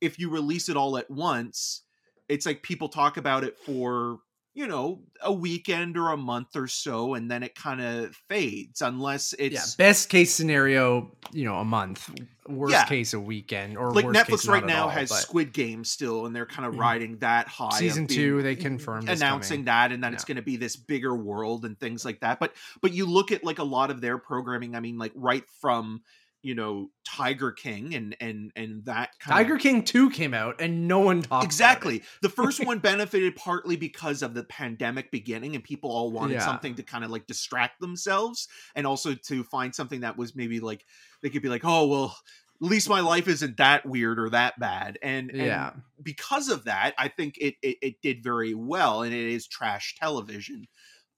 if 0.00 0.18
you 0.18 0.30
release 0.30 0.68
it 0.68 0.76
all 0.76 0.96
at 0.96 1.10
once 1.10 1.82
it's 2.28 2.46
like 2.46 2.62
people 2.62 2.88
talk 2.88 3.16
about 3.16 3.44
it 3.44 3.56
for 3.58 4.18
you 4.58 4.66
know 4.66 5.00
a 5.22 5.32
weekend 5.32 5.96
or 5.96 6.10
a 6.10 6.16
month 6.16 6.56
or 6.56 6.66
so 6.66 7.14
and 7.14 7.30
then 7.30 7.44
it 7.44 7.54
kind 7.54 7.80
of 7.80 8.14
fades 8.28 8.82
unless 8.82 9.32
yeah, 9.38 9.46
it's 9.46 9.76
best 9.76 10.08
case 10.08 10.34
scenario, 10.34 11.12
you 11.32 11.44
know, 11.44 11.54
a 11.56 11.64
month. 11.64 12.10
Worst 12.48 12.72
Yeah. 12.72 12.84
case, 12.84 13.14
a 13.14 13.20
weekend. 13.20 13.78
Or 13.78 13.92
like 13.92 14.06
Netflix 14.06 14.26
case, 14.26 14.48
right 14.48 14.66
now 14.66 14.84
all, 14.84 14.88
has 14.88 15.10
but 15.10 15.16
Squid 15.16 15.52
Game 15.52 15.84
still, 15.84 16.26
and 16.26 16.34
they're 16.34 16.46
kind 16.46 16.66
of 16.66 16.72
mm-hmm. 16.72 16.80
riding 16.80 17.18
that 17.18 17.46
high. 17.46 17.78
season 17.78 18.08
two. 18.08 18.42
They 18.42 18.56
confirmed 18.56 19.08
announcing 19.08 19.64
that, 19.66 19.92
and 19.92 20.02
then 20.02 20.12
it's 20.12 20.24
going 20.24 20.36
to 20.36 20.42
be 20.42 20.56
this 20.56 20.74
bigger 20.74 21.14
world 21.14 21.64
and 21.64 21.78
things 21.78 22.04
like 22.04 22.20
that. 22.20 22.40
But 22.40 22.54
but 22.80 22.92
you 22.92 23.06
look 23.06 23.30
at 23.30 23.44
like 23.44 23.60
a 23.60 23.64
lot 23.64 23.90
of 23.92 24.00
their 24.00 24.18
programming. 24.18 24.74
I 24.74 24.80
mean, 24.80 24.98
like 24.98 25.12
right 25.14 25.44
from 25.60 26.02
you 26.42 26.54
know 26.54 26.90
Tiger 27.04 27.52
King 27.52 27.94
and 27.94 28.16
and 28.20 28.52
and 28.54 28.84
that 28.84 29.10
kind 29.18 29.36
Tiger 29.36 29.54
of, 29.54 29.60
King 29.60 29.82
two 29.84 30.10
came 30.10 30.34
out 30.34 30.60
and 30.60 30.86
no 30.86 31.00
one 31.00 31.22
talked. 31.22 31.44
Exactly. 31.44 32.02
The 32.22 32.28
first 32.28 32.64
one 32.64 32.78
benefited 32.78 33.36
partly 33.36 33.76
because 33.76 34.22
of 34.22 34.34
the 34.34 34.44
pandemic 34.44 35.10
beginning 35.10 35.54
and 35.54 35.64
people 35.64 35.90
all 35.90 36.12
wanted 36.12 36.34
Yeah. 36.34 36.44
something 36.46 36.74
to 36.76 36.82
kind 36.82 37.04
of 37.04 37.10
like 37.10 37.26
distract 37.26 37.80
themselves 37.80 38.48
and 38.74 38.86
also 38.86 39.14
to 39.14 39.44
find 39.44 39.74
something 39.74 40.00
that 40.00 40.16
was 40.16 40.36
maybe 40.36 40.60
like 40.60 40.84
they 41.22 41.30
could 41.30 41.42
be 41.42 41.48
like, 41.48 41.64
"Oh, 41.64 41.86
well, 41.88 42.16
at 42.62 42.68
least 42.68 42.88
my 42.88 43.00
life 43.00 43.28
isn't 43.28 43.56
that 43.56 43.84
weird 43.86 44.18
or 44.18 44.30
that 44.30 44.58
bad." 44.58 44.98
And, 45.02 45.32
and 45.38 45.46
Yeah. 45.46 45.72
because 46.02 46.48
of 46.48 46.64
that, 46.64 46.94
I 46.98 47.08
think 47.08 47.36
it, 47.38 47.54
it 47.62 47.78
it 47.82 47.94
did 48.02 48.22
very 48.22 48.54
well 48.54 49.02
and 49.02 49.12
it 49.14 49.32
is 49.32 49.46
trash 49.48 49.96
television. 50.00 50.66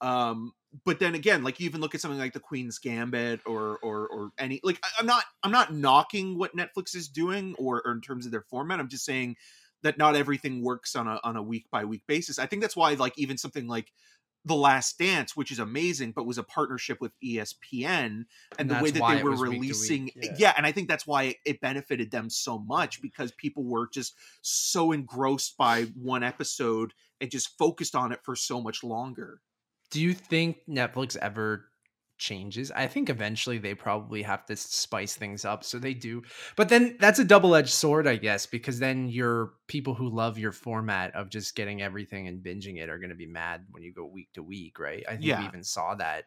Um 0.00 0.52
but 0.84 1.00
then 1.00 1.14
again, 1.14 1.42
like 1.42 1.58
you 1.58 1.66
even 1.66 1.80
look 1.80 1.94
at 1.94 2.00
something 2.00 2.18
like 2.18 2.32
the 2.32 2.40
Queen's 2.40 2.78
Gambit 2.78 3.40
or 3.46 3.78
or 3.82 4.06
or 4.08 4.30
any 4.38 4.60
like 4.62 4.78
I, 4.84 5.00
am 5.00 5.06
not 5.06 5.24
I'm 5.42 5.52
not 5.52 5.74
knocking 5.74 6.38
what 6.38 6.56
Netflix 6.56 6.94
is 6.94 7.08
doing 7.08 7.54
or, 7.58 7.82
or 7.84 7.92
in 7.92 8.00
terms 8.00 8.26
of 8.26 8.32
their 8.32 8.42
format. 8.42 8.80
I'm 8.80 8.88
just 8.88 9.04
saying 9.04 9.36
that 9.82 9.98
not 9.98 10.14
everything 10.14 10.62
works 10.62 10.94
on 10.94 11.08
a 11.08 11.20
on 11.24 11.36
a 11.36 11.42
week 11.42 11.66
by 11.70 11.84
week 11.84 12.02
basis. 12.06 12.38
I 12.38 12.46
think 12.46 12.62
that's 12.62 12.76
why 12.76 12.94
like 12.94 13.18
even 13.18 13.36
something 13.36 13.66
like 13.66 13.92
the 14.44 14.54
Last 14.54 14.98
Dance, 14.98 15.36
which 15.36 15.50
is 15.50 15.58
amazing, 15.58 16.12
but 16.12 16.26
was 16.26 16.38
a 16.38 16.42
partnership 16.42 16.98
with 17.00 17.12
ESPN, 17.22 17.94
and, 17.94 18.26
And 18.58 18.70
the 18.70 18.82
way 18.82 18.90
that 18.90 19.16
they 19.16 19.22
were 19.22 19.32
week 19.32 19.42
releasing, 19.42 20.04
week, 20.04 20.14
yeah. 20.16 20.32
yeah. 20.36 20.54
and 20.56 20.64
I 20.64 20.72
think 20.72 20.88
that's 20.88 21.06
why 21.06 21.34
it 21.44 21.60
benefited 21.60 22.10
them 22.10 22.30
so 22.30 22.58
much 22.58 23.02
because 23.02 23.32
people 23.32 23.64
were 23.64 23.88
just 23.92 24.14
so 24.40 24.92
engrossed 24.92 25.58
by 25.58 25.84
one 25.94 26.22
episode 26.22 26.94
and 27.20 27.30
just 27.30 27.58
focused 27.58 27.94
on 27.94 28.12
it 28.12 28.20
for 28.24 28.34
so 28.34 28.62
much 28.62 28.82
longer. 28.82 29.40
Do 29.90 30.00
you 30.00 30.14
think 30.14 30.58
Netflix 30.68 31.16
ever 31.16 31.66
changes? 32.18 32.70
I 32.70 32.86
think 32.86 33.08
eventually 33.08 33.58
they 33.58 33.74
probably 33.74 34.22
have 34.22 34.44
to 34.46 34.56
spice 34.56 35.14
things 35.16 35.44
up. 35.44 35.64
So 35.64 35.78
they 35.78 35.94
do. 35.94 36.22
But 36.54 36.68
then 36.68 36.96
that's 37.00 37.18
a 37.18 37.24
double 37.24 37.54
edged 37.54 37.70
sword, 37.70 38.06
I 38.06 38.16
guess, 38.16 38.46
because 38.46 38.78
then 38.78 39.08
your 39.08 39.54
people 39.68 39.94
who 39.94 40.08
love 40.08 40.38
your 40.38 40.52
format 40.52 41.14
of 41.16 41.30
just 41.30 41.56
getting 41.56 41.80
everything 41.82 42.28
and 42.28 42.44
binging 42.44 42.78
it 42.78 42.88
are 42.90 42.98
going 42.98 43.10
to 43.10 43.16
be 43.16 43.26
mad 43.26 43.66
when 43.70 43.82
you 43.82 43.92
go 43.92 44.04
week 44.04 44.28
to 44.34 44.42
week, 44.42 44.78
right? 44.78 45.02
I 45.08 45.12
think 45.16 45.24
Yeah. 45.24 45.38
we 45.40 45.46
even 45.46 45.64
saw 45.64 45.94
that 45.96 46.24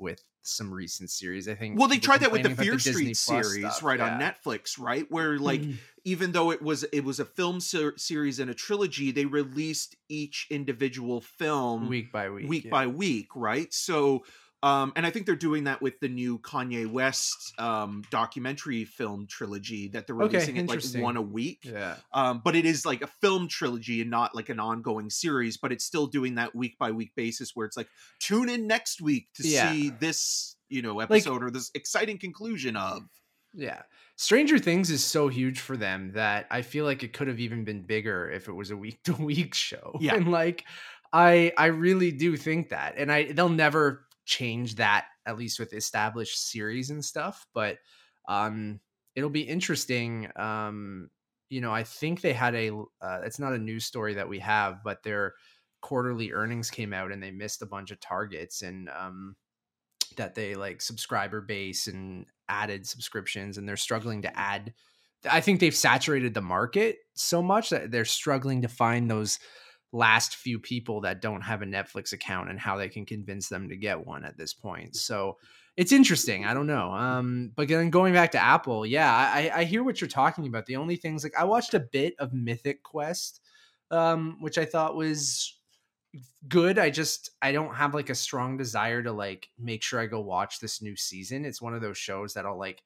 with 0.00 0.22
some 0.42 0.72
recent 0.72 1.10
series. 1.10 1.48
I 1.48 1.54
think 1.54 1.78
Well, 1.78 1.88
they 1.88 1.98
tried 1.98 2.20
that 2.20 2.32
with 2.32 2.42
the 2.42 2.50
Fear 2.50 2.72
Disney 2.76 3.14
Street 3.14 3.16
series, 3.16 3.60
stuff, 3.60 3.82
right 3.82 4.00
on. 4.00 4.20
Netflix, 4.20 4.78
right? 4.78 5.06
Where 5.10 5.38
like 5.38 5.60
mm-hmm. 5.60 5.72
even 6.04 6.32
though 6.32 6.50
it 6.50 6.62
was 6.62 6.84
it 6.84 7.04
was 7.04 7.20
a 7.20 7.24
film 7.24 7.60
ser- 7.60 7.98
series 7.98 8.38
and 8.38 8.50
a 8.50 8.54
trilogy, 8.54 9.10
they 9.10 9.26
released 9.26 9.96
each 10.08 10.46
individual 10.50 11.20
film 11.20 11.88
week 11.88 12.10
by 12.10 12.30
week. 12.30 12.48
week 12.48 12.64
yeah. 12.64 12.70
by 12.70 12.86
week, 12.86 13.28
right? 13.36 13.72
So, 13.72 14.24
um, 14.62 14.92
and 14.96 15.06
I 15.06 15.10
think 15.10 15.26
they're 15.26 15.36
doing 15.36 15.64
that 15.64 15.80
with 15.80 15.98
the 16.00 16.08
new 16.08 16.38
Kanye 16.38 16.86
West 16.90 17.52
um, 17.58 18.02
documentary 18.10 18.84
film 18.84 19.26
trilogy 19.26 19.88
that 19.88 20.06
they're 20.06 20.16
Okay, 20.22 20.34
releasing 20.38 20.56
it 20.56 20.68
like 20.68 21.02
one 21.02 21.16
a 21.16 21.22
week. 21.22 21.60
Yeah. 21.62 21.96
Um, 22.12 22.42
but 22.44 22.54
it 22.54 22.66
is 22.66 22.84
like 22.84 23.00
a 23.02 23.06
film 23.22 23.48
trilogy 23.48 24.02
and 24.02 24.10
not 24.10 24.34
like 24.34 24.48
an 24.50 24.60
ongoing 24.60 25.08
series, 25.08 25.56
but 25.56 25.72
it's 25.72 25.84
still 25.84 26.06
doing 26.06 26.34
that 26.34 26.54
week 26.54 26.76
by 26.78 26.90
week 26.90 27.12
basis 27.16 27.52
where 27.54 27.66
it's 27.66 27.76
like 27.76 27.88
tune 28.18 28.48
in 28.50 28.66
next 28.66 29.00
week 29.00 29.28
to 29.36 29.48
Yeah. 29.48 29.72
see 29.72 29.90
this, 29.90 30.56
you 30.68 30.82
know, 30.82 31.00
episode 31.00 31.42
or 31.42 31.50
this 31.50 31.70
exciting 31.74 32.18
conclusion 32.18 32.76
of. 32.76 33.02
Yeah. 33.54 33.82
Stranger 34.16 34.58
Things 34.58 34.90
is 34.90 35.02
so 35.02 35.28
huge 35.28 35.60
for 35.60 35.76
them 35.76 36.12
that 36.12 36.46
I 36.50 36.62
feel 36.62 36.84
like 36.84 37.02
it 37.02 37.12
could 37.14 37.28
have 37.28 37.40
even 37.40 37.64
been 37.64 37.80
bigger 37.82 38.30
if 38.30 38.46
it 38.48 38.52
was 38.52 38.70
a 38.70 38.76
week 38.76 39.02
to 39.04 39.14
week 39.14 39.54
show. 39.68 39.96
Yeah. 40.00 40.14
And 40.16 40.30
like 40.30 40.64
I 41.12 41.52
I 41.56 41.66
really 41.66 42.12
do 42.12 42.36
think 42.36 42.68
that. 42.68 42.94
And 42.98 43.10
I 43.10 43.32
they'll 43.32 43.48
never 43.48 44.06
change 44.30 44.76
that 44.76 45.06
at 45.26 45.36
least 45.36 45.58
with 45.58 45.72
established 45.72 46.50
series 46.50 46.90
and 46.90 47.04
stuff, 47.04 47.46
but 47.52 47.78
um 48.28 48.80
it'll 49.16 49.28
be 49.28 49.42
interesting 49.42 50.28
um 50.36 51.10
you 51.48 51.60
know, 51.60 51.72
I 51.72 51.82
think 51.82 52.20
they 52.20 52.32
had 52.32 52.54
a 52.54 52.70
uh, 53.02 53.20
it's 53.24 53.40
not 53.40 53.52
a 53.52 53.58
news 53.58 53.84
story 53.84 54.14
that 54.14 54.28
we 54.28 54.38
have, 54.38 54.84
but 54.84 55.02
their 55.02 55.34
quarterly 55.82 56.32
earnings 56.32 56.70
came 56.70 56.92
out 56.92 57.10
and 57.10 57.20
they 57.20 57.32
missed 57.32 57.60
a 57.60 57.66
bunch 57.66 57.90
of 57.90 57.98
targets 57.98 58.62
and 58.62 58.88
um 58.90 59.34
that 60.16 60.34
they 60.34 60.54
like 60.54 60.80
subscriber 60.80 61.40
base 61.40 61.88
and 61.88 62.26
added 62.48 62.86
subscriptions 62.86 63.58
and 63.58 63.68
they're 63.68 63.76
struggling 63.76 64.22
to 64.22 64.38
add 64.38 64.72
I 65.28 65.40
think 65.40 65.60
they've 65.60 65.74
saturated 65.74 66.34
the 66.34 66.40
market 66.40 66.98
so 67.14 67.42
much 67.42 67.70
that 67.70 67.90
they're 67.90 68.04
struggling 68.04 68.62
to 68.62 68.68
find 68.68 69.10
those 69.10 69.38
last 69.92 70.36
few 70.36 70.58
people 70.58 71.00
that 71.02 71.20
don't 71.20 71.40
have 71.40 71.62
a 71.62 71.66
Netflix 71.66 72.12
account 72.12 72.50
and 72.50 72.58
how 72.58 72.76
they 72.76 72.88
can 72.88 73.04
convince 73.04 73.48
them 73.48 73.68
to 73.68 73.76
get 73.76 74.06
one 74.06 74.24
at 74.24 74.36
this 74.38 74.54
point. 74.54 74.96
So 74.96 75.38
it's 75.76 75.92
interesting. 75.92 76.44
I 76.44 76.54
don't 76.54 76.66
know. 76.66 76.92
Um, 76.92 77.52
but 77.54 77.68
then 77.68 77.90
going 77.90 78.12
back 78.12 78.32
to 78.32 78.42
Apple, 78.42 78.84
yeah, 78.84 79.12
I, 79.12 79.50
I 79.54 79.64
hear 79.64 79.82
what 79.82 80.00
you're 80.00 80.08
talking 80.08 80.46
about. 80.46 80.66
The 80.66 80.76
only 80.76 80.96
things 80.96 81.24
like 81.24 81.34
I 81.38 81.44
watched 81.44 81.74
a 81.74 81.80
bit 81.80 82.14
of 82.18 82.32
Mythic 82.32 82.82
Quest, 82.82 83.40
um, 83.90 84.36
which 84.40 84.58
I 84.58 84.64
thought 84.64 84.96
was 84.96 85.56
good. 86.48 86.78
I 86.78 86.90
just 86.90 87.30
I 87.40 87.52
don't 87.52 87.74
have 87.74 87.94
like 87.94 88.10
a 88.10 88.14
strong 88.14 88.56
desire 88.56 89.02
to 89.02 89.12
like 89.12 89.48
make 89.58 89.82
sure 89.82 90.00
I 90.00 90.06
go 90.06 90.20
watch 90.20 90.60
this 90.60 90.82
new 90.82 90.96
season. 90.96 91.44
It's 91.44 91.62
one 91.62 91.74
of 91.74 91.80
those 91.80 91.98
shows 91.98 92.34
that 92.34 92.46
I'll 92.46 92.58
like 92.58 92.82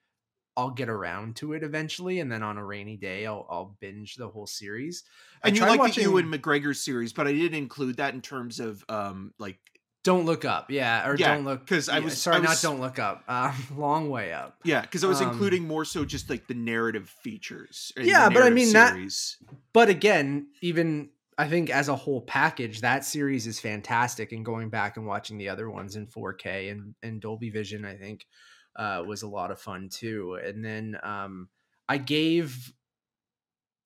I'll 0.57 0.71
get 0.71 0.89
around 0.89 1.37
to 1.37 1.53
it 1.53 1.63
eventually, 1.63 2.21
and 2.21 2.31
then 2.31 2.43
on 2.43 2.59
a 2.59 2.65
rainy 2.65 2.97
day 2.97 3.27
I'll 3.27 3.47
I'll 3.51 3.77
binge 3.81 4.17
the 4.17 4.29
whole 4.29 4.47
series. 4.47 5.03
I 5.43 5.49
And 5.49 5.57
you 5.57 5.63
like 5.65 5.79
watching- 5.81 6.05
the 6.05 6.11
Ewan 6.11 6.31
McGregor 6.31 6.77
series, 6.77 7.13
but 7.13 7.27
I 7.27 7.33
didn't 7.33 7.59
include 7.59 7.97
that 7.97 8.15
in 8.15 8.21
terms 8.21 8.61
of 8.61 8.85
um 8.89 9.33
like 9.39 9.59
Don't 10.05 10.27
look 10.27 10.45
up, 10.45 10.71
yeah, 10.71 11.09
or 11.09 11.17
Yeah, 11.17 11.35
don't 11.35 11.45
look 11.47 11.67
'cause 11.67 11.89
I 11.89 11.99
yeah, 11.99 12.05
was- 12.05 12.21
sorry, 12.21 12.37
I 12.37 12.41
not 12.41 12.61
don't 12.61 12.79
look 12.81 12.99
up, 12.99 13.25
uh, 13.27 13.53
long 13.77 14.11
way 14.11 14.33
up. 14.35 14.59
yeah, 14.63 14.83
because 14.83 15.03
I 15.03 15.07
was 15.07 15.21
Um, 15.23 15.31
including 15.31 15.67
more 15.67 15.85
so 15.87 16.05
just 16.05 16.29
like 16.29 16.47
the 16.47 16.53
narrative 16.55 17.09
features. 17.09 17.91
Yeah, 17.97 18.29
but 18.29 18.37
I 18.43 18.51
narrative 18.51 18.55
mean, 18.55 18.73
that- 18.75 18.93
series. 18.93 19.37
But 19.73 19.89
again, 19.89 20.49
even 20.61 21.09
I 21.37 21.49
think 21.49 21.69
as 21.71 21.89
a 21.89 21.97
whole 21.97 22.21
package, 22.21 22.83
that 22.83 23.05
series 23.05 23.47
is 23.49 23.59
fantastic. 23.59 24.31
And 24.31 24.45
going 24.45 24.69
back 24.69 24.97
and 24.99 25.05
watching 25.07 25.37
the 25.39 25.49
other 25.49 25.69
ones 25.69 25.97
in 25.97 26.07
4K 26.07 26.71
and, 26.71 26.95
and 27.03 27.21
Dolby 27.21 27.51
Vision, 27.51 27.85
I 27.85 27.97
think 27.97 28.27
uh, 28.77 29.03
was 29.07 29.23
a 29.23 29.29
lot 29.29 29.51
of 29.51 29.61
fun 29.61 29.89
too. 29.89 30.39
And 30.43 30.65
then 30.65 30.99
um, 31.03 31.49
I 31.89 31.99
gave 31.99 32.73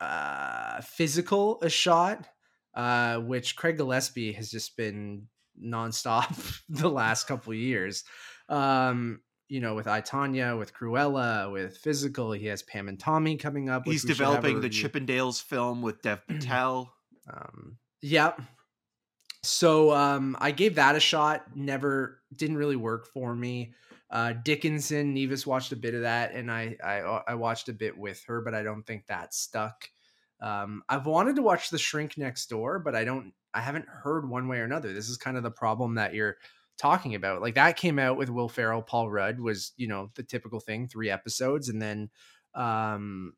uh, 0.00 0.80
Physical 0.82 1.58
a 1.62 1.68
shot, 1.68 2.26
uh, 2.74 3.18
which 3.18 3.56
Craig 3.56 3.76
Gillespie 3.76 4.32
has 4.32 4.50
just 4.50 4.76
been 4.76 5.26
nonstop 5.62 6.62
the 6.68 6.88
last 6.88 7.26
couple 7.26 7.52
years. 7.54 8.04
Um, 8.48 9.20
you 9.48 9.60
know, 9.60 9.74
with 9.74 9.86
I 9.86 10.02
Tonya, 10.02 10.58
with 10.58 10.74
Cruella, 10.74 11.50
with 11.50 11.78
Physical, 11.78 12.32
he 12.32 12.46
has 12.46 12.62
Pam 12.62 12.88
and 12.88 13.00
Tommy 13.00 13.36
coming 13.36 13.70
up. 13.70 13.82
He's 13.84 14.04
we 14.04 14.10
should 14.10 14.18
have 14.18 14.20
a 14.20 14.36
developing 14.36 14.60
the. 14.60 14.68
Chippendales 14.68 15.42
film 15.42 15.80
with 15.80 16.02
Dev 16.02 16.20
Patel. 16.28 16.92
Um, 17.32 17.78
yeah. 18.02 18.32
So 19.42 19.92
um, 19.92 20.36
I 20.38 20.50
gave 20.50 20.74
that 20.74 20.96
a 20.96 21.00
shot. 21.00 21.56
Never 21.56 22.20
didn't 22.34 22.58
really 22.58 22.76
work 22.76 23.06
for 23.06 23.34
me. 23.34 23.72
Uh, 24.10 24.32
Dickinson, 24.32 25.12
Nevis 25.12 25.46
watched 25.46 25.72
a 25.72 25.76
bit 25.76 25.94
of 25.94 26.02
that, 26.02 26.32
and 26.32 26.50
I, 26.50 26.76
I 26.82 26.98
I 27.28 27.34
watched 27.34 27.68
a 27.68 27.74
bit 27.74 27.96
with 27.96 28.22
her, 28.26 28.40
but 28.40 28.54
I 28.54 28.62
don't 28.62 28.84
think 28.84 29.06
that 29.06 29.34
stuck. 29.34 29.88
Um, 30.40 30.82
I've 30.88 31.06
wanted 31.06 31.36
to 31.36 31.42
watch 31.42 31.70
The 31.70 31.78
Shrink 31.78 32.16
Next 32.16 32.46
Door, 32.46 32.80
but 32.80 32.94
I 32.94 33.04
don't. 33.04 33.32
I 33.52 33.60
haven't 33.60 33.86
heard 33.86 34.28
one 34.28 34.48
way 34.48 34.58
or 34.58 34.64
another. 34.64 34.92
This 34.92 35.08
is 35.08 35.16
kind 35.16 35.36
of 35.36 35.42
the 35.42 35.50
problem 35.50 35.96
that 35.96 36.14
you're 36.14 36.36
talking 36.78 37.14
about. 37.14 37.42
Like 37.42 37.56
that 37.56 37.76
came 37.76 37.98
out 37.98 38.16
with 38.16 38.30
Will 38.30 38.48
Ferrell, 38.48 38.82
Paul 38.82 39.10
Rudd 39.10 39.40
was 39.40 39.72
you 39.76 39.88
know 39.88 40.10
the 40.14 40.22
typical 40.22 40.60
thing, 40.60 40.88
three 40.88 41.10
episodes, 41.10 41.68
and 41.68 41.82
then 41.82 42.10
um 42.54 43.34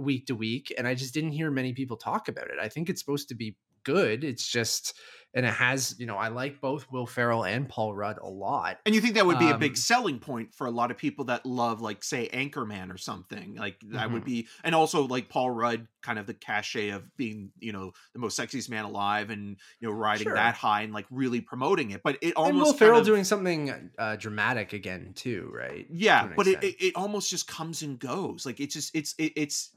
week 0.00 0.26
to 0.26 0.34
week 0.34 0.72
and 0.78 0.88
i 0.88 0.94
just 0.94 1.12
didn't 1.12 1.32
hear 1.32 1.50
many 1.50 1.74
people 1.74 1.96
talk 1.96 2.28
about 2.28 2.46
it 2.46 2.56
i 2.60 2.68
think 2.68 2.88
it's 2.88 3.00
supposed 3.00 3.28
to 3.28 3.34
be 3.34 3.54
good 3.84 4.24
it's 4.24 4.46
just 4.46 4.98
and 5.34 5.46
it 5.46 5.52
has 5.52 5.94
you 5.98 6.06
know 6.06 6.16
i 6.16 6.28
like 6.28 6.60
both 6.60 6.90
will 6.90 7.06
ferrell 7.06 7.44
and 7.44 7.68
paul 7.68 7.94
rudd 7.94 8.18
a 8.18 8.26
lot 8.28 8.78
And 8.84 8.94
you 8.94 9.00
think 9.00 9.14
that 9.14 9.26
would 9.26 9.38
be 9.38 9.50
a 9.50 9.54
Um, 9.54 9.60
big 9.60 9.76
selling 9.76 10.18
point 10.18 10.54
for 10.54 10.66
a 10.66 10.70
lot 10.70 10.90
of 10.90 10.96
people 10.98 11.26
that 11.26 11.46
love, 11.46 11.80
like, 11.80 12.02
say, 12.02 12.28
Anchorman 12.32 12.92
or 12.92 12.98
something. 12.98 13.54
Like 13.54 13.76
that 13.92 14.10
would 14.10 14.22
Mhm. 14.22 14.24
be, 14.24 14.48
and 14.64 14.74
also 14.74 15.06
like 15.06 15.28
Paul 15.28 15.50
Rudd, 15.50 15.86
kind 16.02 16.18
of 16.18 16.26
the 16.26 16.34
cachet 16.34 16.90
of 16.90 17.14
being, 17.16 17.52
you 17.60 17.72
know, 17.72 17.92
the 18.12 18.18
most 18.18 18.38
sexiest 18.38 18.68
man 18.68 18.84
alive, 18.84 19.30
and 19.30 19.56
you 19.80 19.88
know, 19.88 19.92
riding 19.94 20.32
Sure. 20.32 20.34
that 20.34 20.54
high 20.56 20.82
and 20.82 20.92
like 20.92 21.06
really 21.10 21.40
promoting 21.40 21.90
it. 21.92 22.02
But 22.02 22.18
it 22.22 22.34
and 22.42 22.56
almost 22.56 22.58
will 22.58 22.78
kind 22.78 22.78
ferrell 22.78 23.00
of- 23.00 23.06
doing 23.06 23.24
something 23.24 23.90
uh 23.98 24.16
dramatic 24.16 24.72
again 24.72 25.12
too 25.14 25.50
right 25.54 25.86
yeah, 25.90 26.28
but 26.36 26.46
it, 26.46 26.62
it 26.62 26.76
it 26.80 26.96
almost 26.96 27.30
just 27.30 27.46
comes 27.46 27.82
and 27.82 27.98
goes. 27.98 28.46
Like 28.46 28.60
it's 28.60 28.74
just 28.74 28.94
it's 28.94 29.14
it, 29.18 29.32
it's 29.36 29.76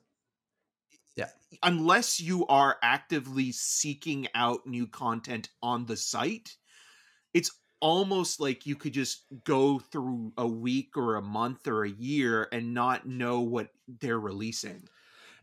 Yeah. 1.15 1.29
Unless 1.61 2.19
you 2.19 2.45
are 2.47 2.77
actively 2.81 3.51
seeking 3.51 4.27
out 4.33 4.65
new 4.65 4.87
content 4.87 5.49
on 5.61 5.85
the 5.85 5.97
site, 5.97 6.55
it's 7.33 7.51
almost 7.79 8.39
like 8.39 8.65
you 8.65 8.75
could 8.75 8.93
just 8.93 9.25
go 9.43 9.77
through 9.77 10.31
a 10.37 10.47
week 10.47 10.95
or 10.95 11.15
a 11.15 11.21
month 11.21 11.67
or 11.67 11.83
a 11.83 11.89
year 11.89 12.47
and 12.51 12.73
not 12.73 13.05
know 13.05 13.41
what 13.41 13.69
they're 13.99 14.19
releasing. 14.19 14.87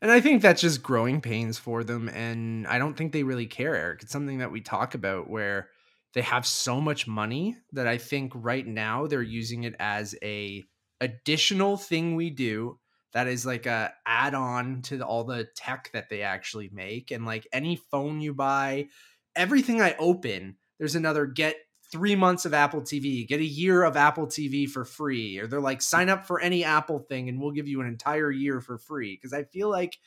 And 0.03 0.11
I 0.11 0.21
think 0.21 0.41
that's 0.41 0.63
just 0.63 0.83
growing 0.83 1.21
pains 1.21 1.59
for 1.59 1.85
them. 1.85 2.09
And 2.09 2.67
I 2.67 2.79
don't 2.79 2.97
think 2.97 3.13
they 3.13 3.23
really 3.23 3.47
care, 3.47 3.77
Eric. 3.77 4.03
It's 4.03 4.13
something 4.13 4.39
that 4.39 4.51
we 4.51 4.63
talk 4.63 4.95
about 4.95 5.29
where 5.29 5.69
they 6.15 6.23
have 6.23 6.47
so 6.47 6.81
much 6.81 7.07
money 7.07 7.57
that 7.73 7.87
I 7.87 7.99
think 7.99 8.33
right 8.35 8.67
now 8.67 9.07
they're 9.07 9.23
using 9.23 9.65
it 9.65 9.77
as 9.79 10.15
a 10.23 10.65
additional 11.01 11.77
thing 11.77 12.17
we 12.17 12.31
do 12.31 12.79
that 13.13 13.27
is 13.27 13.45
like 13.45 13.67
a 13.67 13.93
add-on 14.07 14.83
to 14.83 15.01
all 15.05 15.25
the 15.25 15.49
tech 15.57 15.91
that 15.93 16.09
they 16.09 16.23
actually 16.23 16.71
make. 16.73 17.11
And 17.11 17.25
like 17.25 17.47
any 17.53 17.77
phone 17.91 18.21
you 18.21 18.35
buy, 18.35 18.89
everything 19.35 19.81
I 19.81 19.95
open, 19.99 20.57
there's 20.79 20.95
another 20.95 21.27
get 21.27 21.57
three 21.91 22.15
months 22.15 22.45
of 22.45 22.55
Apple 22.55 22.83
TV, 22.83 23.27
get 23.27 23.41
a 23.41 23.45
year 23.45 23.83
of 23.83 23.97
Apple 23.97 24.27
TV 24.27 24.69
for 24.69 24.85
free, 24.85 25.39
or 25.39 25.47
they're 25.47 25.61
like 25.61 25.83
sign 25.83 26.09
up 26.09 26.25
for 26.27 26.41
any 26.41 26.65
Apple 26.65 27.01
thing 27.01 27.29
and 27.29 27.41
we'll 27.41 27.51
give 27.51 27.69
you 27.69 27.81
an 27.81 27.89
entire 27.89 28.31
year 28.31 28.61
for 28.61 28.79
free. 28.79 29.17
Because 29.17 29.33
I 29.33 29.45
feel 29.45 29.69
like 29.69 29.99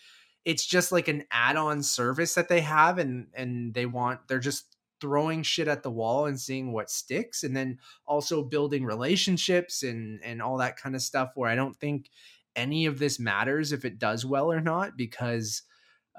it's 0.45 0.65
just 0.65 0.91
like 0.91 1.07
an 1.07 1.23
add-on 1.31 1.83
service 1.83 2.35
that 2.35 2.49
they 2.49 2.61
have, 2.61 2.97
and 2.99 3.27
and 3.33 3.73
they 3.73 3.85
want 3.85 4.27
they're 4.27 4.39
just 4.39 4.75
throwing 4.99 5.43
shit 5.43 5.67
at 5.67 5.83
the 5.83 5.91
wall 5.91 6.25
and 6.27 6.39
seeing 6.39 6.71
what 6.71 6.89
sticks 6.89 7.43
and 7.43 7.53
then 7.53 7.77
also 8.05 8.41
building 8.41 8.85
relationships 8.85 9.83
and 9.83 10.21
and 10.23 10.41
all 10.41 10.57
that 10.57 10.77
kind 10.77 10.95
of 10.95 11.01
stuff 11.01 11.31
where 11.35 11.49
I 11.49 11.55
don't 11.55 11.75
think 11.75 12.09
any 12.55 12.85
of 12.85 12.99
this 12.99 13.19
matters 13.19 13.71
if 13.71 13.85
it 13.85 13.99
does 13.99 14.25
well 14.25 14.51
or 14.51 14.61
not 14.61 14.97
because 14.97 15.63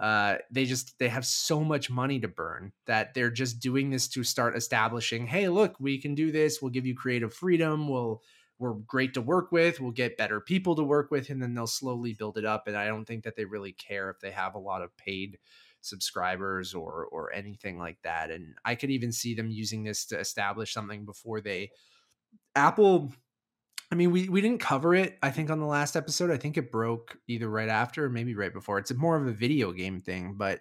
uh, 0.00 0.36
they 0.50 0.64
just 0.64 0.98
they 0.98 1.08
have 1.08 1.24
so 1.24 1.62
much 1.62 1.88
money 1.88 2.18
to 2.18 2.28
burn 2.28 2.72
that 2.86 3.14
they're 3.14 3.30
just 3.30 3.60
doing 3.60 3.90
this 3.90 4.08
to 4.08 4.24
start 4.24 4.56
establishing 4.56 5.26
hey 5.26 5.48
look 5.48 5.78
we 5.78 6.00
can 6.00 6.14
do 6.14 6.32
this. 6.32 6.60
We'll 6.60 6.72
give 6.72 6.86
you 6.86 6.94
creative 6.96 7.32
freedom. 7.32 7.88
We'll 7.88 8.20
we're 8.58 8.74
great 8.74 9.14
to 9.14 9.20
work 9.20 9.52
with. 9.52 9.80
We'll 9.80 9.92
get 9.92 10.16
better 10.16 10.40
people 10.40 10.74
to 10.76 10.82
work 10.82 11.10
with 11.10 11.30
and 11.30 11.40
then 11.42 11.54
they'll 11.54 11.66
slowly 11.66 12.12
build 12.12 12.38
it 12.38 12.44
up 12.44 12.66
and 12.66 12.76
i 12.76 12.86
don't 12.86 13.04
think 13.04 13.24
that 13.24 13.36
they 13.36 13.44
really 13.44 13.72
care 13.72 14.10
if 14.10 14.20
they 14.20 14.30
have 14.30 14.54
a 14.54 14.58
lot 14.58 14.82
of 14.82 14.96
paid 14.96 15.38
subscribers 15.80 16.74
or 16.74 17.06
or 17.12 17.32
anything 17.32 17.78
like 17.78 17.98
that 18.02 18.30
and 18.30 18.54
i 18.64 18.74
could 18.74 18.90
even 18.90 19.12
see 19.12 19.34
them 19.34 19.50
using 19.50 19.84
this 19.84 20.06
to 20.06 20.18
establish 20.18 20.72
something 20.72 21.04
before 21.04 21.40
they 21.40 21.70
apple 22.56 23.12
I 23.90 23.94
mean, 23.94 24.10
we, 24.10 24.28
we 24.28 24.40
didn't 24.40 24.60
cover 24.60 24.94
it, 24.94 25.18
I 25.22 25.30
think, 25.30 25.50
on 25.50 25.60
the 25.60 25.66
last 25.66 25.96
episode. 25.96 26.30
I 26.30 26.36
think 26.36 26.56
it 26.56 26.72
broke 26.72 27.18
either 27.28 27.48
right 27.48 27.68
after 27.68 28.06
or 28.06 28.10
maybe 28.10 28.34
right 28.34 28.52
before. 28.52 28.78
It's 28.78 28.92
more 28.94 29.16
of 29.16 29.26
a 29.26 29.32
video 29.32 29.72
game 29.72 30.00
thing, 30.00 30.34
but 30.36 30.60